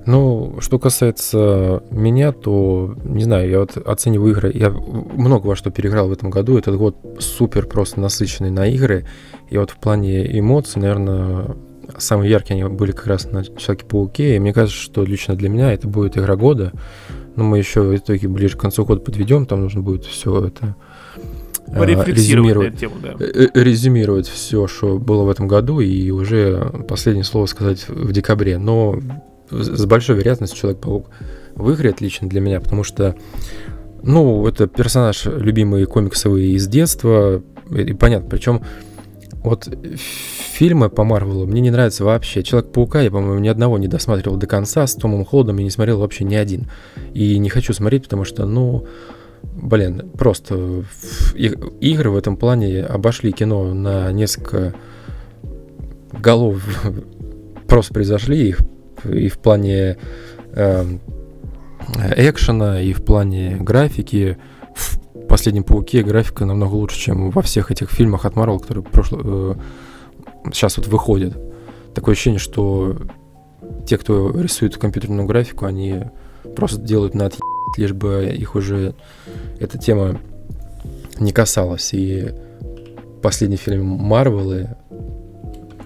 Ну, 0.08 0.55
что 0.62 0.80
касается 0.80 1.84
меня, 1.91 2.32
то, 2.32 2.95
не 3.03 3.26
знаю, 3.26 3.49
я 3.49 3.60
вот 3.60 3.76
оцениваю 3.76 4.32
игры, 4.32 4.51
я 4.55 4.70
много 4.70 5.47
во 5.47 5.55
что 5.58 5.70
переиграл 5.70 6.08
в 6.08 6.14
этом 6.14 6.30
году, 6.30 6.58
этот 6.58 6.78
год 6.78 6.95
супер 7.20 7.68
просто 7.68 7.99
насыщенный 7.99 8.49
на 8.49 8.68
игры, 8.68 9.05
и 9.49 9.58
вот 9.58 9.72
в 9.72 9.76
плане 9.76 10.39
эмоций, 10.39 10.82
наверное, 10.82 11.58
самые 11.97 12.32
яркие 12.32 12.64
они 12.64 12.74
были 12.74 12.93
как 12.93 13.08
раз 13.08 13.30
на 13.32 13.43
Человеке-пауке, 13.43 14.38
и 14.38 14.39
мне 14.39 14.53
кажется, 14.53 14.82
что 14.82 15.03
лично 15.03 15.36
для 15.36 15.49
меня 15.49 15.74
это 15.74 15.89
будет 15.89 16.18
игра 16.18 16.38
года, 16.38 16.72
но 17.36 17.43
мы 17.43 17.58
еще 17.58 17.82
в 17.82 17.93
итоге 17.93 18.30
ближе 18.30 18.55
к 18.55 18.62
концу 18.62 18.86
года 18.86 19.01
подведем, 19.01 19.45
там 19.45 19.62
нужно 19.62 19.82
будет 19.82 20.05
все 20.05 20.45
это 20.45 20.78
а, 21.68 21.84
резюмировать, 21.84 22.80
тему, 22.80 22.95
да. 23.03 23.14
Э, 23.20 23.49
э, 23.53 23.62
резюмировать 23.62 24.30
все, 24.30 24.68
что 24.68 24.97
было 24.97 25.24
в 25.24 25.30
этом 25.30 25.49
году, 25.49 25.82
и 25.82 26.12
уже 26.12 26.72
последнее 26.88 27.26
слово 27.26 27.45
сказать 27.45 27.89
в 27.89 28.14
декабре. 28.14 28.58
Но 28.58 28.97
с 29.50 29.86
большой 29.86 30.18
вероятностью 30.18 30.60
Человек-паук 30.60 31.10
выиграет 31.56 32.02
лично 32.02 32.30
для 32.30 32.41
меня, 32.41 32.60
потому 32.60 32.84
что, 32.84 33.16
ну, 34.04 34.45
это 34.48 34.68
персонаж 34.68 35.26
любимый 35.26 35.86
комиксовый 35.86 36.52
из 36.52 36.68
детства, 36.68 37.41
и 37.70 37.93
понятно, 37.93 38.30
причем 38.30 38.62
вот 39.43 39.68
фильмы 40.58 40.89
по 40.89 41.04
Марвелу 41.04 41.45
мне 41.45 41.62
не 41.62 41.72
нравятся 41.72 42.04
вообще. 42.04 42.43
Человек-паука 42.43 43.02
я, 43.02 43.12
по-моему, 43.12 43.39
ни 43.39 43.48
одного 43.48 43.78
не 43.78 43.88
досматривал 43.88 44.38
до 44.38 44.48
конца, 44.48 44.86
с 44.86 44.95
Томом 44.95 45.24
Холдом 45.26 45.58
я 45.58 45.64
не 45.64 45.70
смотрел 45.70 46.00
вообще 46.00 46.24
ни 46.24 46.36
один. 46.36 46.70
И 47.14 47.38
не 47.38 47.50
хочу 47.50 47.74
смотреть, 47.74 48.04
потому 48.04 48.24
что, 48.24 48.45
ну, 48.45 48.86
блин, 49.43 50.10
просто 50.18 50.84
игры 51.36 52.10
в 52.10 52.18
этом 52.18 52.38
плане 52.38 52.84
обошли 52.84 53.32
кино 53.32 53.74
на 53.74 54.12
несколько 54.12 54.74
голов 56.12 56.62
просто 57.68 57.93
произошли, 57.93 58.50
их 58.50 58.60
и 59.06 59.30
в 59.30 59.38
плане 59.38 59.98
э, 60.54 60.86
экшена, 62.16 62.82
и 62.82 62.93
в 62.93 63.04
плане 63.04 63.58
графики. 63.58 64.38
В 64.76 65.28
последнем 65.28 65.64
Пауке 65.64 66.04
графика 66.04 66.45
намного 66.45 66.76
лучше, 66.76 67.00
чем 67.00 67.32
во 67.32 67.41
всех 67.41 67.72
этих 67.72 67.89
фильмах 67.91 68.26
от 68.26 68.34
Marvel, 68.34 68.60
которые 68.60 68.84
прошло, 68.84 69.20
э, 69.24 69.56
сейчас 70.54 70.78
вот 70.78 70.88
выходят. 70.88 71.38
Такое 71.93 72.14
ощущение, 72.14 72.39
что 72.39 72.95
те, 73.86 73.98
кто 73.98 74.32
рисует 74.39 74.78
компьютерную 74.78 75.28
графику, 75.28 75.66
они 75.66 76.04
просто 76.56 76.80
делают 76.80 77.14
на 77.16 77.26
отъеб, 77.26 77.41
лишь 77.78 77.93
бы 77.93 78.34
их 78.38 78.56
уже 78.56 78.93
эта 79.60 79.78
тема 79.78 80.20
не 81.20 81.32
касалась. 81.32 81.93
И 81.93 82.34
последний 83.22 83.58
фильм 83.58 83.86
Марвелы 83.86 84.76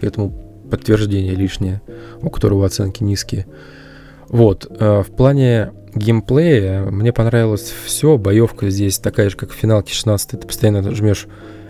этому 0.01 0.50
подтверждение 0.71 1.35
лишнее, 1.35 1.81
у 2.21 2.29
которого 2.29 2.65
оценки 2.65 3.03
низкие. 3.03 3.45
Вот, 4.27 4.65
э, 4.69 5.03
в 5.05 5.11
плане 5.15 5.73
геймплея 5.93 6.83
мне 6.83 7.11
понравилось 7.11 7.73
все. 7.85 8.17
Боевка 8.17 8.69
здесь 8.69 8.97
такая 8.97 9.29
же, 9.29 9.37
как 9.37 9.51
в 9.51 9.55
финалке 9.55 9.93
16. 9.93 10.39
Ты 10.39 10.47
постоянно 10.47 10.89
жмешь 10.95 11.27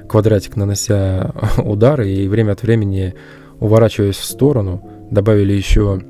квадратик, 0.08 0.56
нанося 0.56 1.32
удары, 1.58 2.10
и 2.10 2.28
время 2.28 2.52
от 2.54 2.62
времени 2.62 3.16
уворачиваясь 3.60 4.18
в 4.18 4.26
сторону. 4.26 4.88
Добавили 5.10 5.54
еще 5.54 6.02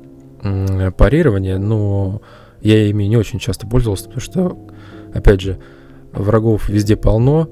парирование, 0.96 1.58
но 1.58 2.20
я 2.60 2.88
ими 2.88 3.04
не 3.04 3.16
очень 3.16 3.38
часто 3.38 3.66
пользовался, 3.66 4.04
потому 4.04 4.20
что, 4.20 4.58
опять 5.14 5.40
же, 5.40 5.58
врагов 6.12 6.68
везде 6.68 6.96
полно, 6.96 7.48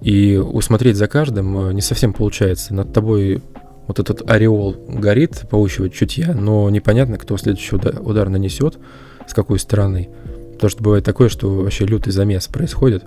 и 0.00 0.36
усмотреть 0.36 0.96
за 0.96 1.08
каждым 1.08 1.70
э, 1.70 1.72
не 1.72 1.80
совсем 1.80 2.12
получается. 2.12 2.72
Над 2.72 2.92
тобой 2.92 3.42
вот 3.88 3.98
этот 3.98 4.30
ореол 4.30 4.76
горит 4.86 5.46
паучьего 5.50 5.88
чутья, 5.88 6.34
но 6.34 6.68
непонятно, 6.70 7.16
кто 7.16 7.36
следующий 7.38 7.74
удар, 7.74 8.00
удар 8.00 8.28
нанесет, 8.28 8.78
с 9.26 9.32
какой 9.32 9.58
стороны. 9.58 10.10
Потому 10.52 10.70
что 10.70 10.82
бывает 10.82 11.04
такое, 11.04 11.28
что 11.28 11.48
вообще 11.50 11.86
лютый 11.86 12.10
замес 12.10 12.46
происходит. 12.48 13.04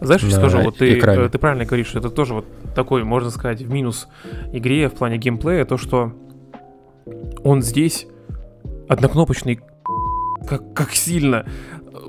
Знаешь, 0.00 0.22
что 0.22 0.30
скажу, 0.30 0.60
вот 0.62 0.78
ты, 0.78 0.98
экране. 0.98 1.28
ты 1.28 1.38
правильно 1.38 1.64
говоришь, 1.64 1.88
что 1.88 1.98
это 1.98 2.10
тоже 2.10 2.34
вот 2.34 2.46
такой, 2.74 3.04
можно 3.04 3.30
сказать, 3.30 3.60
в 3.60 3.70
минус 3.70 4.08
игре 4.52 4.88
в 4.88 4.94
плане 4.94 5.18
геймплея, 5.18 5.64
то, 5.64 5.76
что 5.76 6.12
он 7.44 7.62
здесь 7.62 8.06
однокнопочный 8.88 9.60
как, 10.48 10.72
как 10.72 10.92
сильно. 10.92 11.46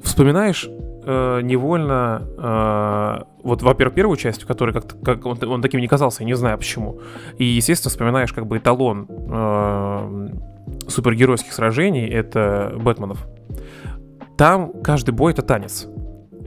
Вспоминаешь 0.02 0.70
э, 1.06 1.42
невольно, 1.42 2.22
э, 2.38 3.24
вот, 3.44 3.62
во-первых, 3.62 3.96
первую 3.96 4.18
часть, 4.18 4.44
в 4.44 4.48
которой 4.48 4.72
как, 4.72 5.02
как 5.04 5.26
он, 5.26 5.38
он 5.44 5.62
таким 5.62 5.80
не 5.80 5.88
казался, 5.88 6.24
я 6.24 6.26
не 6.28 6.36
знаю 6.36 6.58
почему. 6.58 7.00
И, 7.38 7.46
естественно, 7.46 7.90
вспоминаешь 7.90 8.34
как 8.34 8.48
бы 8.48 8.58
эталон 8.58 9.08
э, 9.10 10.30
супергеройских 10.88 11.54
сражений, 11.54 12.08
это 12.08 12.74
Бэтменов. 12.76 13.28
Там 14.38 14.82
каждый 14.82 15.12
бой 15.12 15.34
это 15.34 15.42
танец 15.42 15.88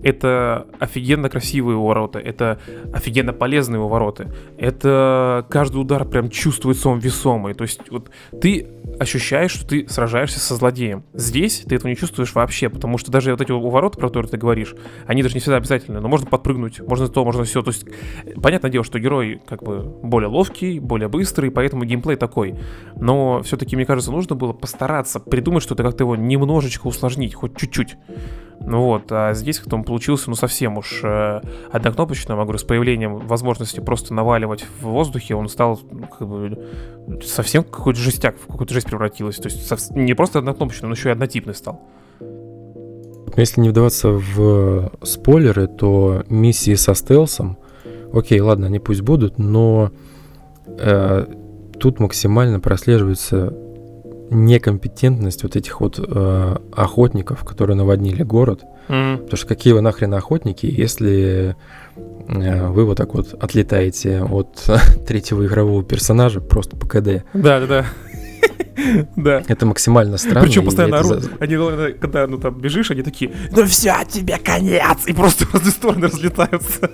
это 0.07 0.69
офигенно 0.79 1.29
красивые 1.29 1.77
ворота, 1.77 2.21
это 2.21 2.61
офигенно 2.93 3.33
полезные 3.33 3.81
ворота, 3.81 4.33
это 4.57 5.45
каждый 5.51 5.79
удар 5.79 6.05
прям 6.05 6.31
чувствуется 6.31 6.89
он 6.89 7.01
весомый, 7.01 7.55
то 7.55 7.63
есть 7.63 7.81
вот 7.91 8.11
ты 8.41 8.69
ощущаешь, 9.01 9.51
что 9.51 9.67
ты 9.67 9.89
сражаешься 9.89 10.39
со 10.39 10.55
злодеем. 10.55 11.03
Здесь 11.13 11.65
ты 11.69 11.75
этого 11.75 11.89
не 11.89 11.97
чувствуешь 11.97 12.35
вообще, 12.37 12.69
потому 12.69 12.99
что 12.99 13.11
даже 13.11 13.33
вот 13.33 13.41
эти 13.41 13.51
ворота, 13.51 13.99
про 13.99 14.07
которые 14.07 14.31
ты 14.31 14.37
говоришь, 14.37 14.77
они 15.07 15.25
даже 15.25 15.35
не 15.35 15.41
всегда 15.41 15.57
обязательны, 15.57 15.99
но 15.99 16.07
можно 16.07 16.29
подпрыгнуть, 16.29 16.81
можно 16.81 17.09
то, 17.09 17.25
можно 17.25 17.43
все, 17.43 17.63
то 17.63 17.73
есть 17.73 17.85
понятное 18.41 18.71
дело, 18.71 18.85
что 18.85 19.01
герой 19.01 19.43
как 19.45 19.65
бы 19.65 19.81
более 19.81 20.29
ловкий, 20.29 20.79
более 20.79 21.09
быстрый, 21.09 21.51
поэтому 21.51 21.85
геймплей 21.85 22.17
такой, 22.17 22.55
но 22.95 23.43
все-таки, 23.43 23.75
мне 23.75 23.85
кажется, 23.85 24.13
нужно 24.13 24.37
было 24.37 24.53
постараться 24.53 25.19
придумать 25.19 25.65
что-то, 25.65 25.83
как-то 25.83 26.05
его 26.05 26.15
немножечко 26.15 26.87
усложнить, 26.87 27.35
хоть 27.35 27.57
чуть-чуть. 27.57 27.97
Ну 28.61 28.83
вот, 28.83 29.13
а 29.13 29.33
здесь 29.35 29.59
как-то 29.59 29.77
он 29.77 29.85
получился, 29.85 30.29
ну, 30.29 30.35
совсем 30.35 30.79
уж 30.79 31.01
э, 31.05 31.41
однокнопочным, 31.71 32.39
я 32.39 32.45
говорю, 32.45 32.59
с 32.59 32.65
появлением 32.65 33.19
возможности 33.19 33.81
просто 33.81 34.13
наваливать 34.13 34.65
в 34.81 34.87
воздухе, 34.87 35.37
он 35.37 35.49
стал 35.49 35.79
ну, 35.91 36.07
как 36.07 36.27
бы 36.27 36.67
совсем 37.25 37.63
какой-то 37.63 38.01
жестяк, 38.01 38.37
в 38.37 38.47
какую-то 38.47 38.75
жесть 38.75 38.89
превратилась. 38.89 39.37
То 39.37 39.49
есть 39.49 39.91
не 39.93 40.15
просто 40.15 40.41
однокнопочный, 40.41 40.89
но 40.89 40.95
еще 40.95 41.11
и 41.11 41.13
однотипный 41.13 41.55
стал. 41.55 41.81
Если 43.37 43.61
не 43.61 43.69
вдаваться 43.69 44.09
в 44.11 44.91
спойлеры, 45.03 45.69
то 45.69 46.25
миссии 46.29 46.75
со 46.75 46.95
стелсом, 46.95 47.59
окей, 48.13 48.41
ладно, 48.41 48.67
они 48.67 48.79
пусть 48.79 49.03
будут, 49.03 49.39
но 49.39 49.93
э, 50.67 51.27
тут 51.79 52.01
максимально 52.01 52.61
прослеживается 52.61 53.55
некомпетентность 54.31 55.43
вот 55.43 55.57
этих 55.57 55.81
вот 55.81 55.99
э, 55.99 56.57
охотников, 56.72 57.45
которые 57.45 57.77
наводнили 57.77 58.22
город. 58.22 58.64
Mm-hmm. 58.89 59.18
Потому 59.18 59.37
что 59.37 59.47
какие 59.47 59.72
вы 59.72 59.81
нахрен 59.81 60.14
охотники, 60.14 60.66
если 60.66 61.57
э, 61.97 62.68
вы 62.68 62.85
вот 62.85 62.97
так 62.97 63.14
вот 63.14 63.35
отлетаете 63.35 64.22
от 64.22 64.64
третьего 65.07 65.47
игрового 65.47 65.83
персонажа 65.83 66.41
просто 66.41 66.77
по 66.77 66.87
КД. 66.87 67.24
Да, 67.35 67.61
да, 67.61 67.66
да. 67.66 67.87
Да. 69.16 69.43
Это 69.49 69.66
максимально 69.66 70.18
странно. 70.18 70.47
Причем 70.47 70.64
постоянно 70.64 70.99
орут. 70.99 71.22
За... 71.22 71.31
Они, 71.41 71.57
когда 71.95 72.27
ну 72.27 72.39
там 72.39 72.61
бежишь, 72.61 72.91
они 72.91 73.03
такие, 73.03 73.33
ну 73.51 73.64
все, 73.64 73.95
тебе 74.09 74.39
конец! 74.39 75.07
И 75.07 75.12
просто 75.12 75.47
в 75.47 75.55
разные 75.55 75.72
стороны 75.72 76.07
разлетаются. 76.07 76.91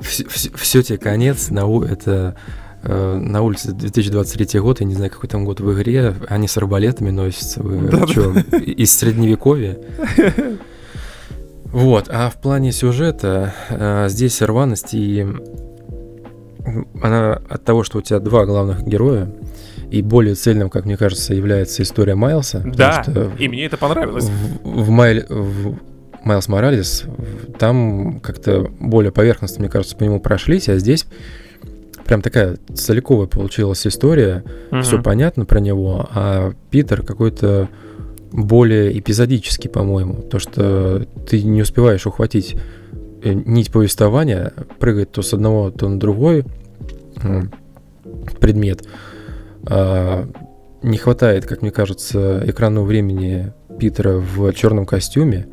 Все, 0.00 0.28
все, 0.28 0.50
все 0.54 0.82
тебе 0.82 0.98
конец, 0.98 1.50
на 1.50 1.66
это 1.84 2.36
на 2.82 3.42
улице 3.42 3.72
2023 3.72 4.60
год, 4.60 4.80
я 4.80 4.86
не 4.86 4.94
знаю, 4.94 5.10
какой 5.10 5.28
там 5.28 5.44
год 5.44 5.60
в 5.60 5.72
игре, 5.74 6.14
они 6.28 6.48
с 6.48 6.56
арбалетами 6.56 7.10
носятся. 7.10 7.62
Вы 7.62 7.88
да, 7.88 8.06
что, 8.06 8.32
да. 8.32 8.56
из 8.58 8.96
средневековья? 8.96 9.78
Вот, 11.64 12.08
а 12.08 12.30
в 12.30 12.40
плане 12.40 12.72
сюжета 12.72 13.54
э, 13.68 14.08
здесь 14.08 14.42
рваность 14.42 14.92
и 14.92 15.24
она 17.00 17.40
от 17.48 17.64
того, 17.64 17.84
что 17.84 17.98
у 17.98 18.02
тебя 18.02 18.18
два 18.18 18.44
главных 18.44 18.82
героя, 18.82 19.32
и 19.90 20.02
более 20.02 20.34
цельным, 20.34 20.70
как 20.70 20.84
мне 20.84 20.96
кажется, 20.96 21.34
является 21.34 21.82
история 21.82 22.14
Майлса. 22.14 22.62
Да, 22.64 23.02
что 23.02 23.30
и 23.38 23.48
мне 23.48 23.66
это 23.66 23.76
понравилось. 23.76 24.30
В, 24.62 24.84
в, 24.84 24.90
Майл, 24.90 25.24
в 25.28 25.78
Майлз 26.24 26.48
Моралес 26.48 27.04
там 27.58 28.20
как-то 28.20 28.70
более 28.78 29.10
поверхностно, 29.10 29.60
мне 29.60 29.68
кажется, 29.68 29.96
по 29.96 30.04
нему 30.04 30.20
прошлись, 30.20 30.68
а 30.68 30.78
здесь 30.78 31.06
прям 32.10 32.22
такая 32.22 32.56
целиковая 32.74 33.28
получилась 33.28 33.86
история, 33.86 34.42
угу. 34.72 34.82
все 34.82 35.00
понятно 35.00 35.44
про 35.44 35.60
него, 35.60 36.08
а 36.12 36.54
Питер 36.68 37.02
какой-то 37.02 37.68
более 38.32 38.98
эпизодический, 38.98 39.70
по-моему, 39.70 40.14
то 40.14 40.40
что 40.40 41.06
ты 41.28 41.40
не 41.44 41.62
успеваешь 41.62 42.08
ухватить 42.08 42.56
э, 43.22 43.32
нить 43.32 43.70
повествования, 43.70 44.52
прыгает 44.80 45.12
то 45.12 45.22
с 45.22 45.32
одного, 45.32 45.70
то 45.70 45.88
на 45.88 46.00
другой 46.00 46.44
предмет. 48.40 48.82
А, 49.68 50.28
не 50.82 50.98
хватает, 50.98 51.46
как 51.46 51.62
мне 51.62 51.70
кажется, 51.70 52.42
экранного 52.44 52.86
времени 52.86 53.52
Питера 53.78 54.14
в 54.18 54.52
черном 54.52 54.84
костюме. 54.84 55.46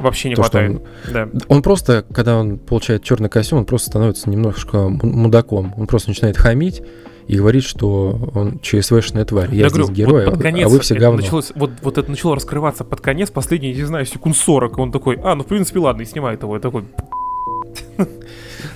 Вообще 0.00 0.30
не 0.30 0.34
то, 0.34 0.42
хватает. 0.42 0.70
Он, 0.70 0.82
да. 1.12 1.28
он 1.48 1.62
просто, 1.62 2.04
когда 2.12 2.38
он 2.38 2.58
получает 2.58 3.02
черный 3.02 3.28
костюм, 3.28 3.60
он 3.60 3.64
просто 3.66 3.90
становится 3.90 4.30
немножко 4.30 4.88
мудаком. 4.88 5.74
Он 5.76 5.86
просто 5.86 6.08
начинает 6.08 6.36
хамить 6.36 6.82
и 7.26 7.36
говорит, 7.36 7.62
что 7.62 8.30
он 8.34 8.58
ЧСВшная 8.60 9.24
тварь. 9.24 9.54
Я, 9.54 9.62
Я 9.64 9.68
здесь 9.68 9.86
говорю, 9.86 9.94
герой, 9.94 10.24
вот 10.24 10.34
под 10.34 10.42
конец, 10.42 10.66
а 10.66 10.68
вы 10.68 10.80
все 10.80 10.94
говно. 10.96 11.20
Началось, 11.20 11.52
вот, 11.54 11.70
вот 11.82 11.98
это 11.98 12.10
начало 12.10 12.34
раскрываться 12.34 12.82
под 12.82 13.00
конец, 13.00 13.30
последние, 13.30 13.72
не 13.74 13.84
знаю, 13.84 14.04
секунд 14.06 14.36
40. 14.36 14.78
Он 14.78 14.90
такой, 14.90 15.16
а, 15.22 15.34
ну 15.34 15.44
в 15.44 15.46
принципе 15.46 15.78
ладно, 15.78 16.02
и 16.02 16.06
снимает 16.06 16.42
его. 16.42 16.54
Я 16.54 16.60
такой... 16.60 16.84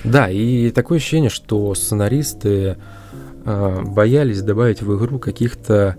Да, 0.03 0.29
и 0.29 0.69
такое 0.71 0.99
ощущение, 0.99 1.29
что 1.29 1.73
сценаристы 1.73 2.77
э, 3.43 3.81
боялись 3.83 4.41
добавить 4.41 4.81
в 4.81 4.95
игру 4.97 5.19
каких-то 5.19 5.97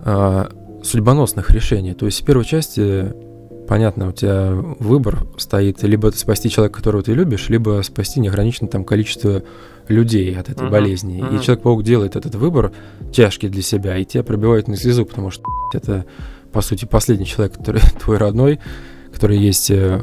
э, 0.00 0.48
судьбоносных 0.82 1.50
решений. 1.50 1.94
То 1.94 2.06
есть 2.06 2.22
в 2.22 2.24
первой 2.24 2.44
части 2.44 3.12
понятно, 3.70 4.08
у 4.08 4.12
тебя 4.12 4.50
выбор 4.80 5.28
стоит, 5.36 5.84
либо 5.84 6.08
спасти 6.08 6.50
человека, 6.50 6.78
которого 6.78 7.04
ты 7.04 7.12
любишь, 7.14 7.48
либо 7.48 7.80
спасти 7.84 8.18
неограниченное 8.18 8.68
там 8.68 8.84
количество 8.84 9.44
людей 9.86 10.36
от 10.36 10.48
этой 10.48 10.66
uh-huh, 10.66 10.70
болезни. 10.70 11.22
Uh-huh. 11.22 11.38
И 11.38 11.40
Человек-паук 11.40 11.84
делает 11.84 12.16
этот 12.16 12.34
выбор 12.34 12.72
тяжкий 13.12 13.48
для 13.48 13.62
себя, 13.62 13.96
и 13.96 14.04
тебя 14.04 14.24
пробивает 14.24 14.66
на 14.66 14.76
слезу, 14.76 15.06
потому 15.06 15.30
что 15.30 15.44
это, 15.72 16.04
по 16.52 16.62
сути, 16.62 16.84
последний 16.84 17.26
человек, 17.26 17.58
который 17.58 17.80
твой 18.04 18.16
родной, 18.16 18.58
который 19.12 19.38
есть 19.38 19.70
э, 19.70 20.02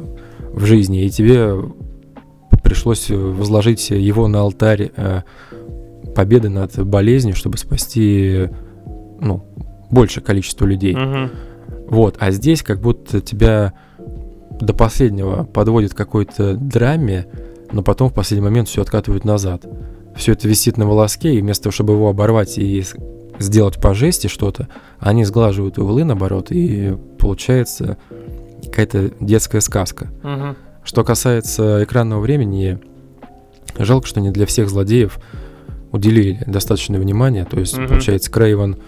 в 0.53 0.63
жизни, 0.63 1.03
и 1.03 1.09
тебе 1.09 1.53
пришлось 2.63 3.09
возложить 3.09 3.89
его 3.89 4.29
на 4.29 4.39
алтарь 4.39 4.91
э, 4.95 5.23
победы 6.15 6.47
над 6.47 6.87
болезнью, 6.87 7.35
чтобы 7.35 7.57
спасти 7.57 8.47
ну, 9.19 9.45
большее 9.91 10.23
количество 10.23 10.65
людей. 10.65 10.93
Uh-huh. 10.93 11.31
Вот, 11.89 12.15
а 12.19 12.31
здесь 12.31 12.63
как 12.63 12.81
будто 12.81 13.21
тебя 13.21 13.73
до 14.59 14.73
последнего 14.73 15.43
подводит 15.43 15.93
какой-то 15.93 16.55
драме, 16.55 17.27
но 17.71 17.81
потом 17.81 18.09
в 18.09 18.13
последний 18.13 18.45
момент 18.45 18.67
все 18.67 18.81
откатывают 18.81 19.23
назад. 19.23 19.65
Все 20.15 20.33
это 20.33 20.47
висит 20.47 20.77
на 20.77 20.87
волоске, 20.87 21.35
и 21.35 21.41
вместо 21.41 21.65
того, 21.65 21.71
чтобы 21.71 21.93
его 21.93 22.09
оборвать 22.09 22.57
и 22.57 22.83
сделать 23.39 23.79
по 23.79 23.93
жести 23.93 24.27
что-то, 24.27 24.67
они 24.99 25.23
сглаживают 25.25 25.77
углы 25.77 26.03
наоборот, 26.03 26.47
и 26.51 26.97
получается 27.19 27.97
какая-то 28.65 29.11
детская 29.19 29.61
сказка. 29.61 30.07
Угу. 30.23 30.55
Что 30.83 31.03
касается 31.03 31.83
экранного 31.83 32.21
времени, 32.21 32.79
жалко, 33.77 34.07
что 34.07 34.21
не 34.21 34.31
для 34.31 34.45
всех 34.45 34.69
злодеев 34.69 35.19
уделили 35.91 36.43
достаточное 36.47 36.99
внимание. 36.99 37.45
То 37.45 37.59
есть, 37.59 37.77
угу. 37.77 37.87
получается, 37.87 38.31
Крейвен 38.31 38.73
а, 38.75 38.79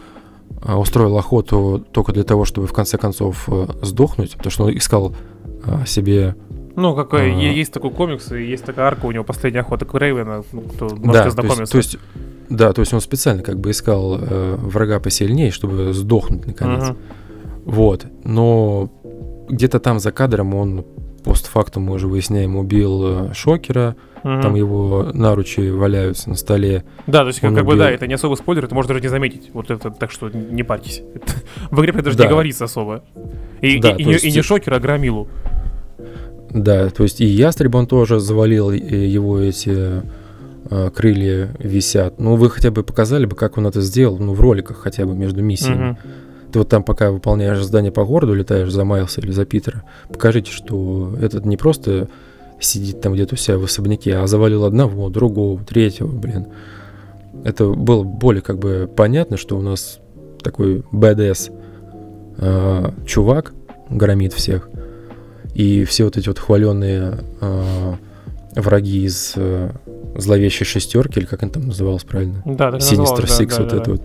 устроил 0.65 1.17
охоту 1.17 1.85
только 1.91 2.11
для 2.11 2.23
того, 2.23 2.45
чтобы 2.45 2.67
в 2.67 2.73
конце 2.73 2.97
концов 2.97 3.47
э, 3.47 3.67
сдохнуть, 3.81 4.33
потому 4.35 4.51
что 4.51 4.63
он 4.65 4.77
искал 4.77 5.15
а, 5.63 5.85
себе 5.85 6.35
ну, 6.75 6.95
какой, 6.95 7.31
а... 7.31 7.35
есть 7.35 7.73
такой 7.73 7.91
комикс, 7.91 8.31
и 8.31 8.43
есть 8.43 8.63
такая 8.63 8.87
арка 8.87 9.05
у 9.05 9.11
него 9.11 9.23
«Последняя 9.23 9.61
охота 9.61 9.85
Крейвена», 9.85 10.43
ну, 10.51 10.61
кто 10.61 10.85
может 10.95 11.23
да, 11.23 11.29
знакомиться. 11.29 11.71
То 11.71 11.77
есть, 11.77 11.91
то 11.91 11.97
есть, 11.97 11.99
да, 12.49 12.73
то 12.73 12.81
есть 12.81 12.93
он 12.93 13.01
специально 13.01 13.43
как 13.43 13.59
бы 13.59 13.71
искал 13.71 14.17
э, 14.17 14.55
врага 14.57 14.99
посильнее, 14.99 15.51
чтобы 15.51 15.93
сдохнуть 15.93 16.47
наконец. 16.47 16.83
Uh-huh. 16.83 16.97
Вот, 17.65 18.05
но 18.23 18.89
где-то 19.49 19.79
там 19.79 19.99
за 19.99 20.11
кадром 20.11 20.53
он 20.53 20.85
постфактум, 21.23 21.83
мы 21.83 21.95
уже 21.95 22.07
выясняем, 22.07 22.55
убил 22.55 23.29
э, 23.29 23.33
Шокера, 23.33 23.95
Мгм. 24.23 24.41
там 24.41 24.55
его 24.55 25.09
наручи 25.13 25.69
валяются 25.69 26.29
на 26.29 26.35
столе. 26.35 26.83
Да, 27.07 27.21
то 27.21 27.27
есть, 27.27 27.39
как, 27.39 27.53
как 27.55 27.65
бы, 27.65 27.75
да, 27.75 27.89
это 27.89 28.07
не 28.07 28.13
особо 28.15 28.35
спойлер, 28.35 28.65
это 28.65 28.75
можно 28.75 28.89
даже 28.89 29.01
не 29.01 29.07
заметить. 29.09 29.49
Вот 29.53 29.71
это, 29.71 29.89
так 29.91 30.11
что 30.11 30.29
не 30.29 30.63
парьтесь. 30.63 31.01
В 31.71 31.79
игре 31.81 31.93
даже 31.93 32.17
Да. 32.17 32.23
не 32.25 32.29
говорится 32.29 32.65
особо. 32.65 33.03
И, 33.61 33.79
Да, 33.79 33.91
и- 33.91 34.03
и 34.03 34.09
есть- 34.09 34.25
и 34.25 34.31
не 34.31 34.41
Шокера, 34.41 34.75
а 34.75 34.79
Громилу. 34.79 35.27
Да, 36.51 36.89
то 36.89 37.03
есть 37.03 37.21
и 37.21 37.25
ястреб 37.25 37.75
он 37.75 37.85
тоже 37.87 38.19
завалил, 38.19 38.71
его 38.71 39.39
эти 39.39 40.01
э, 40.71 40.89
крылья 40.91 41.49
висят. 41.59 42.19
Ну, 42.19 42.35
вы 42.35 42.49
хотя 42.49 42.69
бы 42.71 42.83
показали 42.83 43.25
бы, 43.25 43.35
как 43.35 43.57
он 43.57 43.65
это 43.67 43.81
сделал, 43.81 44.17
ну, 44.19 44.33
в 44.33 44.41
роликах 44.41 44.77
хотя 44.77 45.05
бы 45.05 45.15
между 45.15 45.41
миссиями. 45.41 45.83
Мгм. 45.91 45.97
Ты 46.51 46.59
вот 46.59 46.69
там, 46.69 46.83
пока 46.83 47.11
выполняешь 47.11 47.63
задание 47.63 47.91
по 47.91 48.03
городу, 48.05 48.33
летаешь 48.33 48.69
за 48.71 48.83
Майлса 48.83 49.21
или 49.21 49.31
за 49.31 49.45
Питера, 49.45 49.83
покажите, 50.09 50.51
что 50.51 51.15
этот 51.21 51.45
не 51.45 51.57
просто 51.57 52.07
сидит 52.59 53.01
там 53.01 53.13
где-то 53.13 53.35
у 53.35 53.37
себя 53.37 53.57
в 53.57 53.63
особняке, 53.63 54.17
а 54.17 54.27
завалил 54.27 54.65
одного, 54.65 55.09
другого, 55.09 55.63
третьего, 55.63 56.07
блин. 56.07 56.47
Это 57.43 57.67
было 57.67 58.03
более 58.03 58.41
как 58.41 58.59
бы 58.59 58.89
понятно, 58.93 59.37
что 59.37 59.57
у 59.57 59.61
нас 59.61 59.99
такой 60.41 60.83
БДС 60.91 61.49
э, 62.37 62.91
чувак 63.05 63.53
громит 63.89 64.33
всех. 64.33 64.69
И 65.53 65.83
все 65.85 66.05
вот 66.05 66.17
эти 66.17 66.27
вот 66.27 66.39
хваленные 66.39 67.19
враги 68.55 69.05
из 69.05 69.33
э, 69.35 69.71
зловещей 70.15 70.65
шестерки, 70.65 71.19
или 71.19 71.25
как 71.25 71.43
он 71.43 71.49
там 71.49 71.67
назывался 71.67 72.05
правильно? 72.05 72.41
Да, 72.45 72.71
называлось, 72.71 73.11
да, 73.11 73.43
Six, 73.43 73.49
да, 73.49 73.63
вот 73.63 73.69
да, 73.69 73.77
это 73.77 73.85
да. 73.85 73.91
вот. 73.91 74.01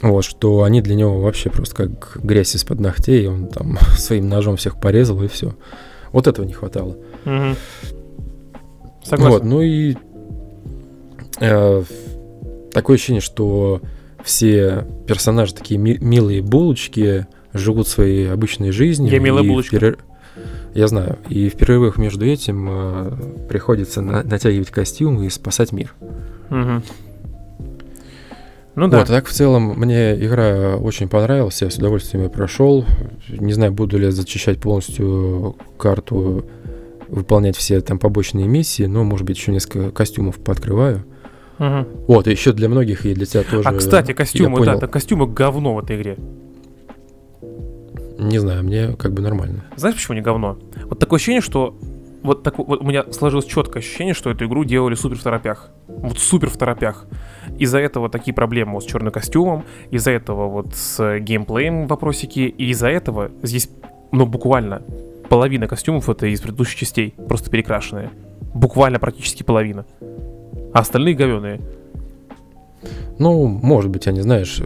Вот, 0.00 0.24
что 0.24 0.62
они 0.62 0.80
для 0.80 0.94
него 0.94 1.20
вообще 1.20 1.50
просто 1.50 1.74
как 1.74 2.18
грязь 2.22 2.54
из-под 2.54 2.78
ногтей, 2.78 3.24
и 3.24 3.26
он 3.26 3.48
там 3.48 3.78
своим 3.96 4.28
ножом 4.28 4.56
всех 4.56 4.80
порезал, 4.80 5.22
и 5.22 5.28
все. 5.28 5.54
Вот 6.12 6.26
этого 6.26 6.44
не 6.46 6.52
хватало. 6.52 6.96
Мгм. 7.24 7.56
Согласен. 9.04 9.32
Вот, 9.32 9.44
ну 9.44 9.60
и 9.62 9.94
э, 11.40 11.82
такое 12.72 12.96
ощущение, 12.96 13.20
что 13.20 13.80
все 14.22 14.86
персонажи 15.06 15.54
такие 15.54 15.78
ми- 15.78 15.98
милые 15.98 16.42
булочки, 16.42 17.26
живут 17.54 17.88
своей 17.88 18.30
обычной 18.30 18.70
жизнью. 18.72 19.10
Я 19.12 19.20
милая 19.20 19.44
булочка. 19.44 19.76
перер- 19.76 19.98
Я 20.74 20.86
знаю. 20.88 21.18
И 21.28 21.48
в 21.48 21.54
перерывах 21.54 21.96
между 21.96 22.26
этим 22.26 22.68
э, 22.70 23.12
приходится 23.48 24.02
на- 24.02 24.22
натягивать 24.22 24.70
костюмы 24.70 25.26
и 25.26 25.30
спасать 25.30 25.72
мир. 25.72 25.94
Мгм. 26.50 26.82
Ну 28.78 28.86
да. 28.86 28.98
Вот, 28.98 29.10
а 29.10 29.12
так 29.12 29.26
в 29.26 29.32
целом 29.32 29.74
мне 29.76 30.14
игра 30.14 30.76
очень 30.76 31.08
понравилась, 31.08 31.60
я 31.62 31.68
с 31.68 31.78
удовольствием 31.78 32.22
ее 32.22 32.30
прошел. 32.30 32.84
Не 33.28 33.52
знаю, 33.52 33.72
буду 33.72 33.98
ли 33.98 34.04
я 34.04 34.12
зачищать 34.12 34.60
полностью 34.60 35.56
карту, 35.76 36.44
выполнять 37.08 37.56
все 37.56 37.80
там 37.80 37.98
побочные 37.98 38.46
миссии, 38.46 38.84
но, 38.84 39.02
может 39.02 39.26
быть, 39.26 39.36
еще 39.36 39.50
несколько 39.50 39.90
костюмов 39.90 40.36
пооткрываю. 40.36 41.04
Мгм. 41.58 41.88
Вот, 42.06 42.28
еще 42.28 42.52
для 42.52 42.68
многих 42.68 43.04
и 43.04 43.14
для 43.14 43.26
тебя 43.26 43.42
тоже. 43.42 43.68
А, 43.68 43.72
кстати, 43.74 44.12
костюмы, 44.12 44.64
да, 44.64 44.76
да, 44.76 44.86
костюмы 44.86 45.26
говно 45.26 45.74
в 45.74 45.80
этой 45.80 45.96
игре. 45.96 46.16
Не 48.16 48.38
знаю, 48.38 48.62
мне 48.62 48.94
как 48.96 49.12
бы 49.12 49.22
нормально. 49.22 49.64
Знаешь, 49.74 49.96
почему 49.96 50.14
не 50.14 50.22
говно? 50.22 50.56
Вот 50.84 51.00
такое 51.00 51.16
ощущение, 51.16 51.40
что 51.40 51.76
вот, 52.22 52.42
так, 52.42 52.58
вот 52.58 52.80
у 52.80 52.84
меня 52.84 53.04
сложилось 53.12 53.46
четкое 53.46 53.82
ощущение, 53.82 54.14
что 54.14 54.30
эту 54.30 54.46
игру 54.46 54.64
делали 54.64 54.94
супер 54.94 55.18
в 55.18 55.22
торопях. 55.22 55.70
Вот 55.86 56.18
супер 56.18 56.50
в 56.50 56.56
торопях. 56.56 57.06
Из-за 57.58 57.78
этого 57.78 58.08
такие 58.08 58.34
проблемы 58.34 58.72
вот 58.72 58.84
с 58.84 58.86
черным 58.86 59.12
костюмом, 59.12 59.64
из-за 59.90 60.10
этого 60.10 60.48
вот 60.48 60.74
с 60.74 61.18
геймплеем 61.20 61.86
вопросики, 61.86 62.40
и 62.40 62.70
из-за 62.70 62.88
этого 62.88 63.30
здесь, 63.42 63.70
ну, 64.12 64.26
буквально 64.26 64.82
половина 65.28 65.68
костюмов 65.68 66.08
это 66.08 66.26
из 66.26 66.40
предыдущих 66.40 66.78
частей, 66.78 67.14
просто 67.28 67.50
перекрашенные. 67.50 68.10
Буквально 68.54 68.98
практически 68.98 69.42
половина. 69.42 69.86
А 70.72 70.80
остальные 70.80 71.14
говеные. 71.14 71.60
Ну, 73.18 73.46
может 73.46 73.90
быть, 73.90 74.06
я 74.06 74.12
не 74.12 74.20
знаешь, 74.20 74.60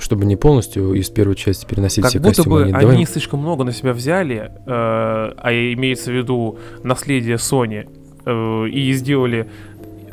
чтобы 0.00 0.24
не 0.26 0.36
полностью 0.36 0.92
из 0.94 1.10
первой 1.10 1.34
части 1.36 1.66
переносить 1.66 2.02
Как 2.02 2.10
все 2.10 2.18
будто 2.18 2.36
костюмы. 2.36 2.56
бы 2.56 2.62
они, 2.64 2.72
они, 2.72 2.80
давай- 2.80 3.06
слишком 3.06 3.40
много 3.40 3.64
на 3.64 3.72
себя 3.72 3.92
взяли, 3.92 4.36
э, 4.36 4.50
а 4.66 5.48
имеется 5.52 6.10
в 6.10 6.14
виду 6.14 6.58
наследие 6.82 7.36
Sony, 7.36 7.88
э, 8.24 8.68
и 8.68 8.92
сделали 8.92 9.48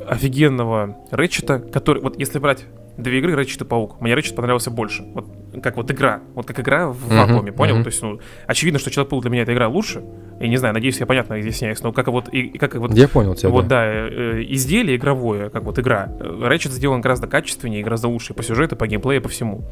офигенного 0.07 0.97
Рэчета, 1.11 1.59
который, 1.59 2.01
вот 2.01 2.19
если 2.19 2.39
брать 2.39 2.65
две 2.97 3.19
игры 3.19 3.35
Рэчет 3.35 3.61
и 3.61 3.65
Паук, 3.65 3.99
мне 4.01 4.13
Рэчет 4.13 4.35
понравился 4.35 4.71
больше. 4.71 5.03
Вот 5.13 5.25
как 5.61 5.77
вот 5.77 5.89
игра, 5.91 6.21
вот 6.33 6.45
как 6.45 6.59
игра 6.59 6.87
в 6.89 7.07
вакууме, 7.09 7.51
понял? 7.51 7.75
мгм. 7.75 7.83
То 7.83 7.89
есть, 7.89 8.01
ну, 8.01 8.19
очевидно, 8.47 8.79
что 8.79 8.89
Человек-паук 8.91 9.21
для 9.23 9.31
меня 9.31 9.43
эта 9.43 9.53
игра 9.53 9.67
лучше, 9.67 10.03
и 10.39 10.47
не 10.47 10.57
знаю, 10.57 10.73
надеюсь, 10.73 10.99
я 10.99 11.05
понятно 11.05 11.39
изъясняюсь, 11.39 11.81
но 11.81 11.91
как 11.91 12.07
вот, 12.07 12.27
и, 12.33 12.41
и 12.41 12.57
как 12.57 12.75
вот 12.75 12.93
Я 12.93 13.07
понял 13.07 13.35
тебя. 13.35 13.49
вот, 13.49 13.67
да. 13.67 13.81
да, 13.81 13.85
э, 13.85 14.09
э, 14.39 14.43
изделие 14.49 14.97
игровое, 14.97 15.49
как 15.49 15.63
вот 15.63 15.79
игра. 15.79 16.11
Рэчет 16.19 16.71
сделан 16.71 17.01
гораздо 17.01 17.27
качественнее, 17.27 17.83
гораздо 17.83 18.07
лучше 18.07 18.33
по 18.33 18.43
сюжету, 18.43 18.75
по 18.75 18.87
геймплею, 18.87 19.21
по 19.21 19.29
всему. 19.29 19.63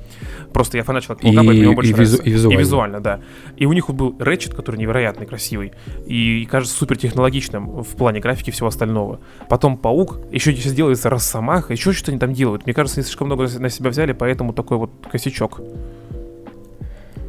Просто 0.54 0.78
я 0.78 0.84
фанат 0.84 1.04
Человека-паука, 1.04 1.42
И- 1.42 1.48
поэтому 1.48 1.76
больше 1.76 1.92
и 1.92 1.94
визу- 1.96 2.22
и 2.24 2.30
визуально. 2.32 2.56
И 2.56 2.60
визуально, 2.60 3.00
да. 3.02 3.20
И 3.58 3.66
у 3.66 3.74
них 3.74 3.90
вот 3.90 3.98
был 3.98 4.16
Рэчет, 4.20 4.54
который 4.54 4.78
невероятно 4.78 5.26
красивый. 5.26 5.74
И 6.06 6.48
кажется 6.50 6.76
супер 6.78 6.98
технологичным 6.98 7.84
в 7.84 7.96
плане 7.96 8.20
графики 8.20 8.50
и 8.50 8.54
всего 8.54 8.68
остального. 8.68 9.20
Потом 9.50 9.78
Паук, 9.78 10.20
еще 10.32 10.52
здесь 10.54 10.74
делается 10.74 11.10
Росомаха, 11.10 11.74
еще 11.74 11.92
что-то 11.92 12.12
они 12.12 12.20
там 12.20 12.34
делают. 12.34 12.66
Мне 12.66 12.74
кажется, 12.74 13.00
они 13.00 13.06
слишком 13.06 13.28
много 13.28 13.48
на 13.60 13.70
себя 13.70 13.90
взяли, 13.90 14.14
поэтому 14.14 14.54
такой 14.54 14.78
вот 14.78 14.92
косячок 15.12 15.60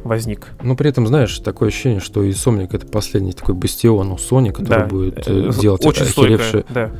возник. 0.03 0.47
Но 0.61 0.75
при 0.75 0.89
этом, 0.89 1.07
знаешь, 1.07 1.39
такое 1.39 1.69
ощущение, 1.69 1.99
что 1.99 2.23
и 2.23 2.31
Сомник 2.31 2.73
это 2.73 2.85
последний 2.85 3.33
такой 3.33 3.55
бастион 3.55 4.11
у 4.11 4.15
Sony, 4.15 4.51
который 4.51 4.79
Да. 4.81 4.85
будет 4.85 5.27
Э, 5.27 5.49
э, 5.49 5.59
делать 5.59 5.85
Очень 5.85 6.03
охеревшие, 6.03 6.65
да. 6.69 6.91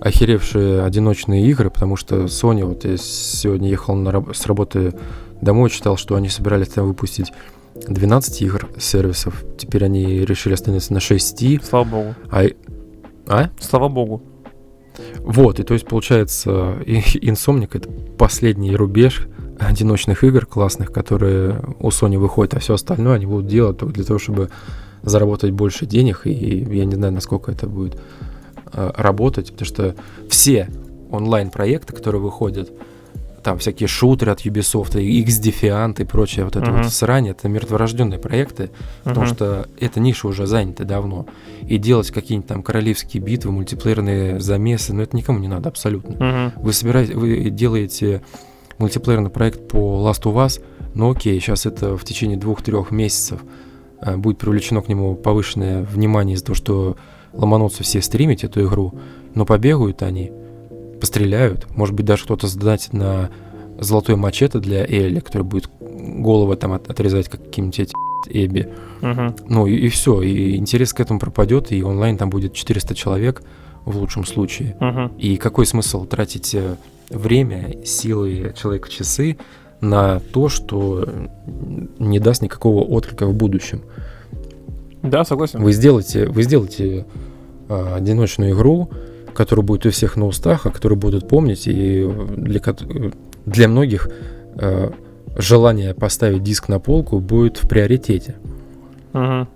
охеревшие 0.00 0.82
одиночные 0.82 1.46
игры, 1.48 1.70
потому 1.70 1.96
что 1.96 2.24
Sony, 2.24 2.64
вот 2.64 2.84
я 2.84 2.96
сегодня 2.96 3.68
ехал 3.68 3.94
на 3.94 4.10
раб- 4.10 4.34
с 4.34 4.46
работы 4.46 4.94
домой, 5.42 5.68
читал, 5.70 5.96
что 5.98 6.14
они 6.14 6.28
собирались 6.30 6.68
там 6.68 6.86
выпустить 6.86 7.30
12 7.86 8.40
игр 8.42 8.68
сервисов, 8.78 9.44
теперь 9.58 9.84
они 9.84 10.24
решили 10.24 10.54
остановиться 10.54 10.94
на 10.94 11.00
6, 11.00 11.60
Слава 11.62 11.84
богу. 11.84 12.14
а... 12.30 12.44
А? 13.28 13.50
Слава 13.60 13.88
богу. 13.88 14.22
Вот, 15.18 15.60
и 15.60 15.62
то 15.62 15.74
есть 15.74 15.86
получается, 15.86 16.76
и- 16.86 17.00
Insomniac 17.28 17.70
это 17.74 17.90
последний 18.16 18.74
рубеж 18.74 19.26
одиночных 19.58 20.24
игр 20.24 20.46
классных, 20.46 20.92
которые 20.92 21.60
у 21.80 21.88
Sony 21.88 22.18
выходят, 22.18 22.54
а 22.54 22.58
все 22.60 22.74
остальное 22.74 23.16
они 23.16 23.26
будут 23.26 23.46
делать 23.46 23.78
только 23.78 23.94
для 23.94 24.04
того, 24.04 24.18
чтобы 24.18 24.50
заработать 25.02 25.52
больше 25.52 25.86
денег, 25.86 26.22
и 26.26 26.30
я 26.70 26.84
не 26.84 26.94
знаю, 26.94 27.12
насколько 27.12 27.52
это 27.52 27.66
будет 27.66 28.00
э, 28.72 28.90
работать, 28.96 29.52
потому 29.52 29.66
что 29.66 29.94
все 30.28 30.68
онлайн-проекты, 31.10 31.94
которые 31.94 32.20
выходят, 32.20 32.70
там 33.44 33.58
всякие 33.58 33.86
шутеры 33.86 34.32
от 34.32 34.44
Ubisoft, 34.44 35.00
X-Defiant 35.00 36.02
и 36.02 36.04
прочее, 36.04 36.44
вот 36.44 36.56
это 36.56 36.68
Мгм. 36.68 36.82
вот 36.82 36.92
срань, 36.92 37.28
это 37.28 37.48
мертворожденные 37.48 38.18
проекты, 38.18 38.70
потому 39.04 39.26
Мгм. 39.26 39.34
что 39.36 39.68
эта 39.78 40.00
ниша 40.00 40.26
уже 40.26 40.46
занята 40.48 40.82
давно. 40.82 41.26
И 41.68 41.78
делать 41.78 42.10
какие-нибудь 42.10 42.48
там 42.48 42.64
королевские 42.64 43.22
битвы, 43.22 43.52
мультиплеерные 43.52 44.40
замесы, 44.40 44.92
ну 44.92 45.02
это 45.02 45.16
никому 45.16 45.38
не 45.38 45.46
надо 45.46 45.68
абсолютно. 45.68 46.16
Мгм. 46.16 46.52
Вы 46.56 46.72
собираете, 46.72 47.14
вы 47.14 47.50
делаете 47.50 48.22
мультиплеерный 48.78 49.30
проект 49.30 49.68
по 49.68 49.78
Last 50.06 50.22
of 50.22 50.34
Us, 50.34 50.62
ну 50.94 51.10
окей, 51.10 51.38
сейчас 51.40 51.66
это 51.66 51.96
в 51.96 52.04
течение 52.04 52.36
двух-трех 52.36 52.90
месяцев 52.90 53.40
э, 54.00 54.16
будет 54.16 54.38
привлечено 54.38 54.80
к 54.82 54.88
нему 54.88 55.14
повышенное 55.14 55.82
внимание 55.82 56.34
из-за 56.34 56.46
того, 56.46 56.56
что 56.56 56.96
ломанутся 57.32 57.82
все 57.82 58.00
стримить 58.00 58.44
эту 58.44 58.64
игру, 58.66 58.94
но 59.34 59.44
побегают 59.44 60.02
они, 60.02 60.32
постреляют, 61.00 61.66
может 61.76 61.94
быть 61.94 62.06
даже 62.06 62.24
кто-то 62.24 62.46
задонатит 62.46 62.92
на 62.92 63.30
золотой 63.78 64.16
мачете 64.16 64.58
для 64.58 64.86
Элли, 64.86 65.20
который 65.20 65.42
будет 65.42 65.68
голову 65.80 66.56
там 66.56 66.72
от- 66.72 66.88
отрезать 66.88 67.28
как 67.28 67.44
каким-нибудь 67.44 67.80
эти 67.80 67.92
Эбби. 68.28 68.68
Мгм. 69.02 69.36
Ну 69.48 69.66
и, 69.66 69.88
все, 69.88 70.22
и 70.22 70.56
интерес 70.56 70.92
к 70.94 71.00
этому 71.00 71.20
пропадет, 71.20 71.72
и 71.72 71.82
онлайн 71.82 72.16
там 72.16 72.30
будет 72.30 72.54
400 72.54 72.94
человек 72.94 73.42
в 73.84 73.98
лучшем 73.98 74.24
случае. 74.24 74.76
Мгм. 74.80 75.12
И 75.18 75.36
какой 75.36 75.66
смысл 75.66 76.06
тратить 76.06 76.54
э, 76.54 76.76
время, 77.10 77.84
силы 77.84 78.52
человека 78.56 78.90
часы 78.90 79.36
на 79.80 80.20
то, 80.20 80.48
что 80.48 81.08
не 81.98 82.18
даст 82.18 82.42
никакого 82.42 82.82
отклика 82.82 83.26
в 83.26 83.34
будущем? 83.34 83.82
Да, 85.02 85.24
согласен. 85.24 85.62
Вы 85.62 85.72
сделаете, 85.72 86.26
вы 86.26 86.42
сделаете 86.42 87.06
э, 87.68 87.94
одиночную 87.94 88.52
игру, 88.52 88.90
которая 89.34 89.64
будет 89.64 89.86
у 89.86 89.90
всех 89.90 90.16
на 90.16 90.26
устах, 90.26 90.66
а 90.66 90.70
которую 90.70 90.98
будут 90.98 91.28
помнить, 91.28 91.66
и 91.66 92.10
для, 92.36 92.60
для 93.44 93.68
многих 93.68 94.08
э, 94.56 94.90
желание 95.36 95.94
поставить 95.94 96.42
диск 96.42 96.68
на 96.68 96.80
полку 96.80 97.20
будет 97.20 97.58
в 97.58 97.68
приоритете. 97.68 98.36
Мгм. 99.12 99.48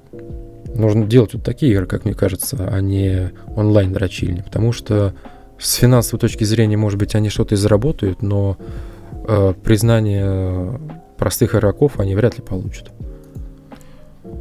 Нужно 0.75 1.07
делать 1.07 1.35
вот 1.35 1.43
такие 1.43 1.73
игры, 1.73 1.87
как 1.87 2.05
мне 2.05 2.15
кажется, 2.15 2.57
а 2.71 2.81
не 2.81 3.33
онлайн-дрочильни. 3.57 4.43
Потому 4.43 4.73
что 4.73 5.15
с 5.61 5.75
финансовой 5.75 6.19
точки 6.19 6.45
зрения, 6.45 6.77
может 6.77 6.99
быть, 6.99 7.15
они 7.15 7.29
что-то 7.29 7.55
и 7.55 7.59
заработают, 7.59 8.23
но 8.23 8.57
э, 9.29 9.55
признание 9.63 10.81
простых 11.19 11.55
игроков 11.55 12.01
они 12.01 12.15
вряд 12.15 12.39
ли 12.39 12.43
получат. 12.43 12.91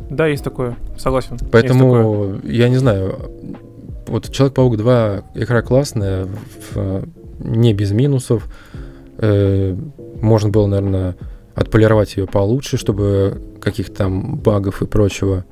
Да, 0.09 0.27
есть 0.27 0.43
такое, 0.43 0.77
согласен. 0.97 1.37
Поэтому, 1.51 2.37
такое. 2.37 2.51
я 2.51 2.69
не 2.69 2.77
знаю, 2.77 3.31
вот 4.07 4.31
Человек-паук 4.31 4.77
2 4.77 5.23
игра 5.35 5.61
классная, 5.61 6.27
в, 6.73 7.03
не 7.39 7.73
без 7.73 7.91
минусов. 7.91 8.47
Э, 9.17 9.75
можно 10.21 10.49
было, 10.49 10.67
наверное, 10.67 11.15
отполировать 11.53 12.15
ее 12.17 12.25
получше, 12.25 12.77
чтобы 12.77 13.41
каких-то 13.61 13.95
там 13.95 14.37
багов 14.37 14.81
и 14.81 14.85
прочего 14.85 15.45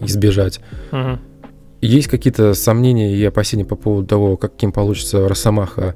избежать. 0.00 0.60
Угу. 0.92 1.18
Есть 1.80 2.08
какие-то 2.08 2.54
сомнения 2.54 3.14
и 3.14 3.24
опасения 3.24 3.64
по 3.64 3.76
поводу 3.76 4.06
того, 4.06 4.36
каким 4.36 4.72
получится 4.72 5.26
Росомаха. 5.26 5.94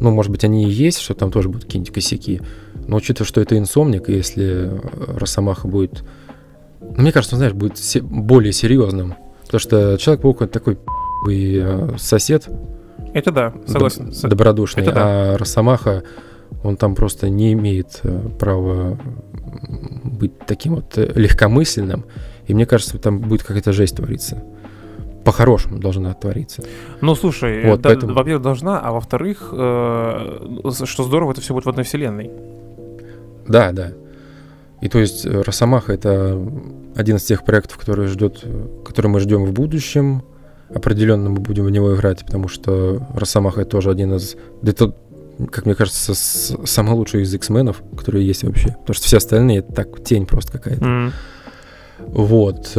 Ну, 0.00 0.10
может 0.10 0.30
быть, 0.30 0.44
они 0.44 0.64
и 0.64 0.70
есть, 0.70 0.98
что 0.98 1.14
там 1.14 1.30
тоже 1.30 1.48
будут 1.48 1.64
какие-нибудь 1.64 1.92
косяки. 1.92 2.40
Но 2.86 2.96
учитывая, 2.96 3.26
что 3.26 3.40
это 3.40 3.58
инсомник, 3.58 4.08
если 4.08 4.70
Росомаха 5.08 5.68
будет... 5.68 6.04
Ну, 6.80 7.02
мне 7.02 7.12
кажется, 7.12 7.36
знаешь, 7.36 7.52
будет 7.52 7.78
более 8.02 8.52
серьезным. 8.52 9.14
Потому 9.44 9.60
что 9.60 9.96
Человек-паук 9.98 10.42
это 10.42 10.52
такой 10.52 10.78
э, 11.28 11.96
сосед. 11.98 12.48
Это 13.14 13.30
да, 13.30 13.54
согласен. 13.66 14.08
Доб- 14.08 14.28
добродушный. 14.28 14.82
Это 14.82 14.92
да. 14.92 15.02
А 15.04 15.38
Росомаха, 15.38 16.02
он 16.62 16.76
там 16.76 16.94
просто 16.94 17.28
не 17.28 17.52
имеет 17.52 18.00
э, 18.02 18.28
права 18.38 18.98
быть 20.04 20.38
таким 20.46 20.76
вот 20.76 20.96
э, 20.98 21.12
легкомысленным. 21.14 22.04
И 22.46 22.54
мне 22.54 22.66
кажется, 22.66 22.98
там 22.98 23.20
будет 23.20 23.42
какая-то 23.42 23.72
жесть 23.72 23.96
твориться. 23.96 24.42
По-хорошему 25.26 25.78
должна 25.78 26.14
твориться. 26.14 26.64
Ну, 27.00 27.14
слушай, 27.14 27.68
вот, 27.68 27.80
да, 27.80 27.90
поэтому... 27.90 28.14
во-первых, 28.14 28.42
должна, 28.42 28.80
а 28.80 28.92
во-вторых, 28.92 29.50
э, 29.52 30.38
что 30.84 31.02
здорово, 31.02 31.32
это 31.32 31.40
все 31.40 31.52
будет 31.52 31.66
в 31.66 31.68
одной 31.68 31.84
вселенной. 31.84 32.30
Да, 33.46 33.72
да. 33.72 33.92
И 34.80 34.88
то 34.88 34.98
есть 34.98 35.26
Росомаха 35.26 35.92
это 35.92 36.38
один 36.94 37.16
из 37.16 37.24
тех 37.24 37.44
проектов, 37.44 37.76
которые 37.78 38.08
ждет, 38.08 38.44
который 38.84 39.08
мы 39.08 39.20
ждем 39.20 39.44
в 39.44 39.52
будущем 39.52 40.22
определенно 40.74 41.30
мы 41.30 41.40
будем 41.40 41.64
в 41.64 41.70
него 41.70 41.94
играть, 41.94 42.24
потому 42.24 42.48
что 42.48 43.06
Росомаха 43.14 43.62
это 43.62 43.70
тоже 43.70 43.90
один 43.90 44.14
из... 44.14 44.36
Да 44.62 44.72
это, 44.72 44.94
как 45.50 45.66
мне 45.66 45.74
кажется, 45.74 46.14
с, 46.14 46.56
самый 46.64 46.94
лучший 46.94 47.22
из 47.22 47.34
X-менов, 47.34 47.82
которые 47.96 48.26
есть 48.26 48.44
вообще. 48.44 48.68
Потому 48.80 48.94
что 48.94 49.06
все 49.06 49.18
остальные 49.18 49.58
это 49.58 49.72
так, 49.72 50.02
тень 50.02 50.26
просто 50.26 50.52
какая-то. 50.52 50.84
Mm. 50.84 51.12
Вот. 51.98 52.72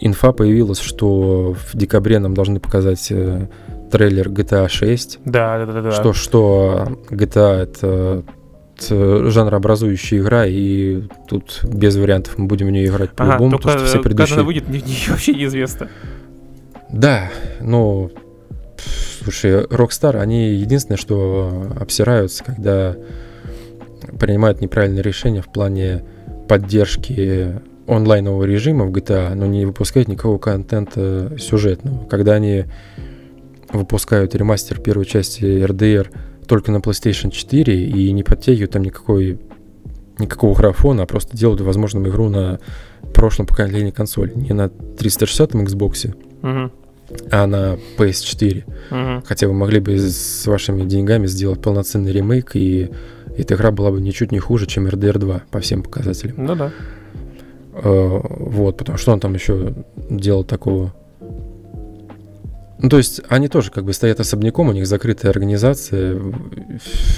Э, 0.00 0.04
инфа 0.04 0.32
появилась, 0.32 0.80
что 0.80 1.54
в 1.54 1.76
декабре 1.76 2.18
нам 2.18 2.34
должны 2.34 2.60
показать 2.60 3.08
э, 3.10 3.48
трейлер 3.90 4.28
GTA 4.28 4.68
6. 4.68 5.20
Да, 5.24 5.64
да, 5.64 5.72
да, 5.72 5.82
да. 5.82 5.90
Что, 5.90 6.12
что 6.12 6.98
GTA 7.10 7.62
это 7.62 8.24
жанрообразующая 8.80 10.20
игра, 10.20 10.46
и 10.46 11.02
тут 11.26 11.60
без 11.64 11.96
вариантов 11.96 12.38
мы 12.38 12.46
будем 12.46 12.68
в 12.68 12.70
нее 12.70 12.86
играть 12.86 13.10
по-любому, 13.10 13.48
ага, 13.48 13.56
потому 13.56 13.78
что 13.78 13.88
все 13.88 14.00
предыдущие... 14.00 14.36
Когда 14.36 14.40
она 14.42 14.46
выйдет, 14.46 14.68
не, 14.68 14.80
не, 14.80 15.10
вообще 15.10 15.34
неизвестно. 15.34 15.88
Да, 16.90 17.30
но... 17.60 18.10
Слушай, 19.20 19.64
Rockstar, 19.64 20.16
они 20.16 20.52
единственное, 20.52 20.96
что 20.96 21.72
обсираются, 21.78 22.44
когда 22.44 22.94
принимают 24.20 24.60
неправильные 24.60 25.02
решения 25.02 25.42
в 25.42 25.52
плане 25.52 26.04
поддержки 26.48 27.60
онлайнового 27.88 28.44
режима 28.44 28.84
в 28.84 28.92
GTA, 28.92 29.34
но 29.34 29.46
не 29.46 29.64
выпускают 29.64 30.08
никакого 30.08 30.38
контента 30.38 31.32
сюжетного. 31.38 32.04
Когда 32.06 32.34
они 32.34 32.66
выпускают 33.72 34.34
ремастер 34.34 34.78
первой 34.80 35.06
части 35.06 35.44
RDR 35.44 36.08
только 36.46 36.70
на 36.70 36.78
PlayStation 36.78 37.30
4 37.30 37.84
и 37.84 38.12
не 38.12 38.22
подтягивают 38.22 38.72
там 38.72 38.82
никакой 38.82 39.38
никакого 40.18 40.54
графона, 40.54 41.04
а 41.04 41.06
просто 41.06 41.36
делают 41.36 41.60
возможным 41.60 42.06
игру 42.08 42.28
на 42.28 42.58
прошлом 43.14 43.46
поколении 43.46 43.90
консоли. 43.90 44.32
Не 44.34 44.52
на 44.52 44.68
360 44.68 45.52
Xbox, 45.52 46.14
угу. 46.42 46.72
а 47.30 47.46
на 47.46 47.78
PS4. 47.96 48.64
Угу. 48.90 49.24
Хотя 49.26 49.46
вы 49.46 49.54
могли 49.54 49.80
бы 49.80 49.96
с 49.96 50.46
вашими 50.46 50.84
деньгами 50.84 51.26
сделать 51.26 51.62
полноценный 51.62 52.12
ремейк, 52.12 52.56
и 52.56 52.90
эта 53.36 53.54
игра 53.54 53.70
была 53.70 53.92
бы 53.92 54.00
ничуть 54.00 54.32
не 54.32 54.40
хуже, 54.40 54.66
чем 54.66 54.86
RDR 54.86 55.18
2 55.18 55.42
по 55.50 55.60
всем 55.60 55.82
показателям. 55.82 56.44
Ну 56.44 56.56
да. 56.56 56.72
Вот, 57.82 58.76
потому 58.76 58.98
что 58.98 59.12
он 59.12 59.20
там 59.20 59.34
еще 59.34 59.74
делал 60.10 60.44
такого 60.44 60.92
ну, 62.80 62.88
то 62.88 62.98
есть 62.98 63.20
они 63.28 63.48
тоже 63.48 63.72
как 63.72 63.84
бы 63.84 63.92
стоят 63.92 64.20
особняком, 64.20 64.68
у 64.68 64.72
них 64.72 64.86
закрытая 64.86 65.32
организация, 65.32 66.20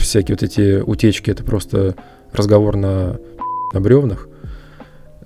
всякие 0.01 0.35
вот 0.35 0.43
эти 0.43 0.81
утечки, 0.81 1.31
это 1.31 1.45
просто 1.45 1.97
разговор 2.33 2.77
на, 2.77 3.19
на 3.75 3.81
бревнах, 3.81 4.29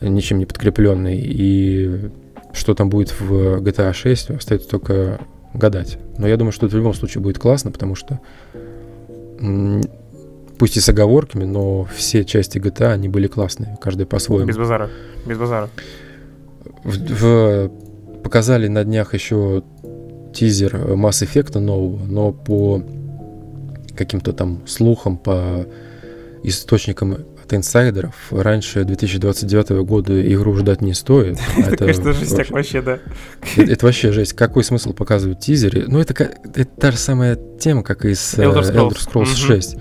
ничем 0.01 0.39
не 0.39 0.47
подкрепленный, 0.47 1.21
и 1.21 2.11
что 2.53 2.75
там 2.75 2.91
будет 2.91 3.15
в 3.19 3.61
GTA 3.61 3.93
6, 3.93 4.31
остается 4.31 4.69
только 4.69 5.21
гадать. 5.53 5.99
Но 6.19 6.27
я 6.27 6.37
думаю, 6.37 6.53
что 6.53 6.67
это 6.67 6.75
в 6.75 6.79
любом 6.79 6.95
случае 6.95 7.23
будет 7.23 7.39
классно, 7.39 7.71
потому 7.71 7.95
что 7.95 8.21
пусть 10.59 10.77
и 10.77 10.81
с 10.81 10.89
оговорками, 10.89 11.45
но 11.45 11.85
все 11.95 12.25
части 12.25 12.59
GTA, 12.59 12.93
они 12.93 13.09
были 13.09 13.27
классные, 13.27 13.79
каждый 13.81 14.07
по-своему. 14.07 14.47
Без 14.47 14.57
базара, 14.57 14.91
без 15.27 15.39
базара. 15.39 15.69
В, 16.85 16.97
в, 16.97 17.71
показали 18.23 18.69
на 18.69 18.85
днях 18.85 19.15
еще 19.15 19.63
тизер 20.35 20.77
Mass 20.77 21.25
Effect 21.25 21.59
нового, 21.59 22.05
но 22.05 22.33
по 22.33 22.83
каким-то 23.97 24.33
там 24.33 24.63
слухам, 24.67 25.17
по 25.17 25.67
источникам 26.43 27.19
от 27.45 27.55
инсайдеров, 27.55 28.15
раньше 28.31 28.85
2029 28.85 29.71
года 29.87 30.33
игру 30.33 30.57
ждать 30.57 30.81
не 30.81 30.95
стоит. 30.95 31.39
Это, 31.57 31.77
конечно, 31.77 32.13
жесть 32.13 32.51
вообще, 32.51 32.83
да. 32.83 32.99
Это 33.57 33.87
вообще 33.87 34.13
жесть. 34.13 34.33
Какой 34.33 34.65
смысл 34.65 34.93
показывать 34.93 35.41
тизеры? 35.41 35.85
Ну, 35.87 36.01
это, 36.01 36.15
та 36.79 36.91
же 36.91 36.97
самая 36.99 37.39
тема, 37.59 37.83
как 37.83 38.05
и 38.05 38.15
с 38.15 38.35
Elder 38.35 38.63
Scrolls, 38.63 38.91
Elder 38.91 39.25
Scrolls 39.27 39.35
6. 39.35 39.77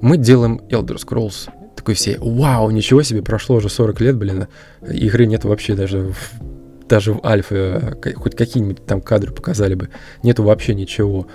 Мы 0.00 0.16
делаем 0.16 0.60
Elder 0.68 0.96
Scrolls 0.96 1.50
такой 1.76 1.94
все, 1.94 2.16
вау, 2.20 2.70
ничего 2.70 3.02
себе, 3.02 3.22
прошло 3.22 3.56
уже 3.56 3.68
40 3.68 4.00
лет, 4.00 4.16
блин, 4.16 4.46
игры 4.88 5.26
нет 5.26 5.44
вообще 5.44 5.74
даже 5.74 6.12
в 6.12 6.16
даже 6.88 7.14
в 7.14 7.24
альфе 7.24 7.96
э, 8.04 8.12
хоть 8.12 8.36
какие-нибудь 8.36 8.84
там 8.84 9.00
кадры 9.00 9.32
показали 9.32 9.74
бы. 9.74 9.88
Нету 10.22 10.42
вообще 10.42 10.74
ничего. 10.74 11.26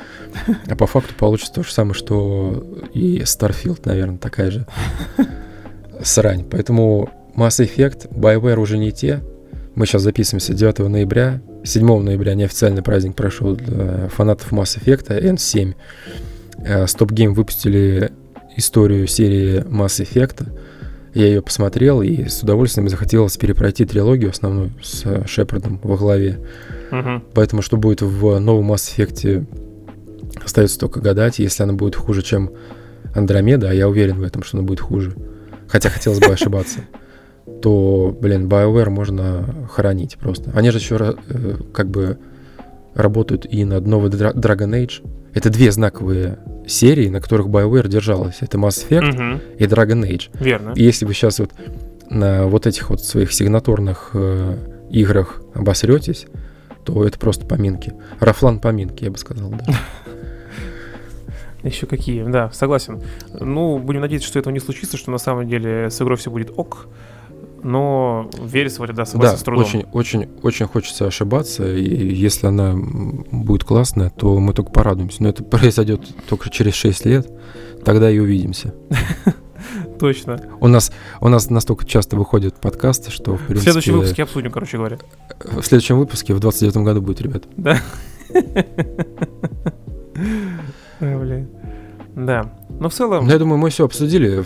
А 0.68 0.76
по 0.76 0.85
факту 0.85 1.15
получится 1.15 1.52
то 1.52 1.64
же 1.64 1.72
самое, 1.72 1.95
что 1.95 2.64
и 2.94 3.22
Starfield, 3.22 3.81
наверное, 3.85 4.19
такая 4.19 4.52
же 4.52 4.68
срань. 6.03 6.45
Поэтому 6.49 7.10
Mass 7.36 7.64
Effect, 7.64 8.10
BioWare 8.11 8.60
уже 8.60 8.78
не 8.78 8.91
те. 8.91 9.22
Мы 9.76 9.86
сейчас 9.86 10.02
записываемся 10.02 10.53
9 10.53 10.80
ноября. 10.80 11.41
7 11.64 12.02
ноября 12.02 12.34
неофициальный 12.34 12.82
праздник 12.82 13.15
прошел 13.15 13.56
для 13.56 14.10
фанатов 14.10 14.52
Mass 14.52 14.80
Effect 14.82 15.10
N7. 15.10 15.76
Stop 16.86 17.10
Game 17.10 17.34
выпустили 17.34 18.11
историю 18.56 19.07
серии 19.07 19.61
Mass 19.61 20.02
Effect 20.02 20.48
я 21.18 21.26
ее 21.26 21.41
посмотрел, 21.41 22.03
и 22.03 22.26
с 22.26 22.44
удовольствием 22.44 22.88
захотелось 22.90 23.38
перепройти 23.38 23.86
трилогию 23.86 24.30
основную 24.30 24.72
с 24.84 25.03
э, 25.03 25.26
Шепардом 25.26 25.80
во 25.82 25.98
главе. 25.98 26.40
Угу. 26.91 27.24
Поэтому 27.34 27.64
что 27.64 27.76
будет 27.78 28.03
в 28.03 28.38
новом 28.38 28.72
Mass 28.72 28.95
Effect, 28.95 29.45
остается 30.45 30.78
только 30.78 30.99
гадать. 30.99 31.40
Если 31.40 31.64
она 31.64 31.74
будет 31.74 31.95
хуже, 31.95 32.22
чем 32.22 32.52
Андромеда, 33.15 33.72
а 33.72 33.74
я 33.74 33.90
уверен 33.90 34.19
в 34.19 34.24
этом, 34.24 34.44
что 34.44 34.57
она 34.57 34.68
будет 34.68 34.80
хуже, 34.80 35.15
хотя 35.68 35.89
хотелось 35.89 36.19
бы 36.19 36.27
ошибаться, 36.27 36.80
то, 37.61 38.15
блин, 38.19 38.48
BioWare 38.48 38.89
можно 38.89 39.68
хоронить 39.72 40.18
просто. 40.18 40.52
Они 40.53 40.69
же 40.72 40.77
еще 40.77 41.15
э, 41.30 41.56
как 41.73 41.89
бы 41.89 42.18
работают 42.94 43.45
и 43.45 43.64
над 43.64 43.88
новой 43.88 44.10
Dragon 44.10 44.72
Age. 44.72 45.07
Это 45.34 45.49
две 45.49 45.72
знаковые 45.72 46.39
серий, 46.65 47.10
на 47.10 47.22
которых 47.22 47.48
BioWare 47.48 47.88
держалась. 47.88 48.38
Это 48.41 48.57
Mass 48.57 48.88
Effect 48.88 49.10
угу. 49.10 49.41
и 49.57 49.64
Dragon 49.65 50.02
Age. 50.03 50.30
Верно. 50.39 50.73
И 50.76 50.84
если 50.84 51.06
вы 51.06 51.14
сейчас 51.14 51.39
вот 51.39 51.52
на 52.10 52.48
вот 52.48 52.68
этих 52.68 52.89
вот 52.89 53.02
своих 53.02 53.31
сигнатурных 53.31 54.11
э, 54.14 54.57
играх 54.89 55.41
обосретесь, 55.53 56.26
то 56.84 57.06
это 57.06 57.19
просто 57.19 57.45
поминки. 57.45 57.94
Рафлан 58.19 58.60
поминки, 58.60 59.03
я 59.03 59.11
бы 59.11 59.18
сказал, 59.18 59.49
да. 59.49 59.65
Еще 61.63 61.85
какие, 61.85 62.23
да, 62.23 62.51
согласен. 62.51 63.01
Ну, 63.39 63.79
будем 63.79 64.01
надеяться, 64.01 64.27
что 64.27 64.39
этого 64.39 64.53
не 64.53 64.59
случится, 64.59 64.97
что 64.97 65.11
на 65.11 65.17
самом 65.17 65.47
деле 65.47 65.89
с 65.89 66.01
игрой 66.01 66.17
все 66.17 66.29
будет 66.29 66.51
ок 66.55 66.88
но 67.63 68.29
верится 68.41 68.79
вроде 68.79 68.93
да, 68.93 69.05
да, 69.15 69.35
с 69.35 69.41
трудом. 69.43 69.65
очень, 69.65 69.85
очень, 69.91 70.29
очень 70.41 70.67
хочется 70.67 71.07
ошибаться, 71.07 71.67
и 71.67 72.13
если 72.13 72.47
она 72.47 72.75
будет 72.75 73.63
классная, 73.63 74.09
то 74.09 74.39
мы 74.39 74.53
только 74.53 74.71
порадуемся. 74.71 75.23
Но 75.23 75.29
это 75.29 75.43
произойдет 75.45 76.01
только 76.29 76.49
через 76.49 76.75
6 76.75 77.05
лет, 77.05 77.29
тогда 77.84 78.09
и 78.09 78.19
увидимся. 78.19 78.73
Точно. 79.99 80.39
У 80.59 80.67
нас, 80.67 80.91
у 81.19 81.27
нас 81.27 81.49
настолько 81.49 81.85
часто 81.85 82.15
выходят 82.15 82.55
подкасты, 82.55 83.09
что, 83.11 83.35
в 83.35 83.41
принципе... 83.47 83.59
В 83.59 83.63
следующем 83.63 83.93
выпуске 83.93 84.23
обсудим, 84.23 84.51
короче 84.51 84.77
говоря. 84.77 84.99
В 85.39 85.63
следующем 85.63 85.97
выпуске 85.97 86.34
в 86.35 86.39
29 86.39 86.77
году 86.77 87.01
будет, 87.01 87.21
ребят. 87.21 87.43
Да. 87.57 87.79
Блин. 90.99 91.49
Да. 92.18 92.52
Но 92.80 92.90
в 92.90 92.94
целом... 92.94 93.26
Ну, 93.26 93.32
я 93.32 93.38
думаю, 93.38 93.60
мы 93.60 93.69
все 93.69 93.86
обсудили. 93.86 94.44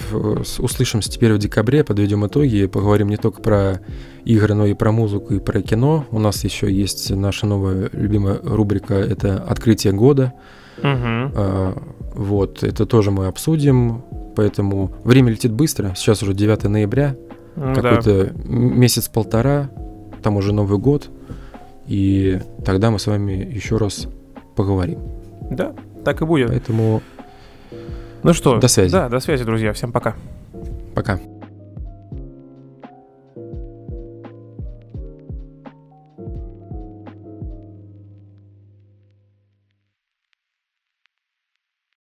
Услышимся 0.60 1.10
теперь 1.10 1.34
в 1.34 1.38
декабре, 1.38 1.86
подведем 1.86 2.26
итоги, 2.28 2.66
поговорим 2.66 3.08
не 3.08 3.16
только 3.16 3.42
про 3.42 3.80
игры, 4.26 4.54
но 4.54 4.66
и 4.66 4.74
про 4.74 4.92
музыку, 4.92 5.36
и 5.36 5.40
про 5.40 5.62
кино. 5.62 6.06
У 6.12 6.20
нас 6.20 6.44
еще 6.44 6.72
есть 6.72 7.10
наша 7.12 7.46
новая 7.46 7.90
любимая 7.94 8.40
рубрика, 8.44 8.96
это 8.96 9.38
«Открытие 9.42 9.94
года». 9.94 10.34
Угу. 10.80 10.86
А, 10.86 11.78
вот, 12.14 12.64
это 12.64 12.86
тоже 12.86 13.12
мы 13.12 13.28
обсудим, 13.28 14.04
поэтому 14.36 14.92
время 15.06 15.32
летит 15.32 15.54
быстро. 15.54 15.94
Сейчас 15.96 16.24
уже 16.24 16.34
9 16.34 16.64
ноября, 16.66 17.16
ну, 17.56 17.74
какой-то 17.74 18.26
да. 18.26 18.32
месяц-полтора, 18.46 19.70
там 20.22 20.36
уже 20.36 20.54
Новый 20.54 20.78
год, 20.78 21.10
и 21.88 22.42
тогда 22.66 22.92
мы 22.92 23.00
с 23.00 23.08
вами 23.08 23.32
еще 23.32 23.78
раз 23.78 24.08
поговорим. 24.56 25.00
Да, 25.50 25.74
так 26.04 26.22
и 26.22 26.26
будет. 26.26 26.50
Поэтому 26.50 27.02
ну 28.24 28.34
что, 28.34 28.60
до 28.60 28.68
связи. 28.68 28.92
Да, 28.92 29.10
до 29.10 29.20
связи, 29.20 29.44
друзья. 29.44 29.74
Всем 29.74 29.92
пока. 29.92 30.16
Пока. 30.94 31.20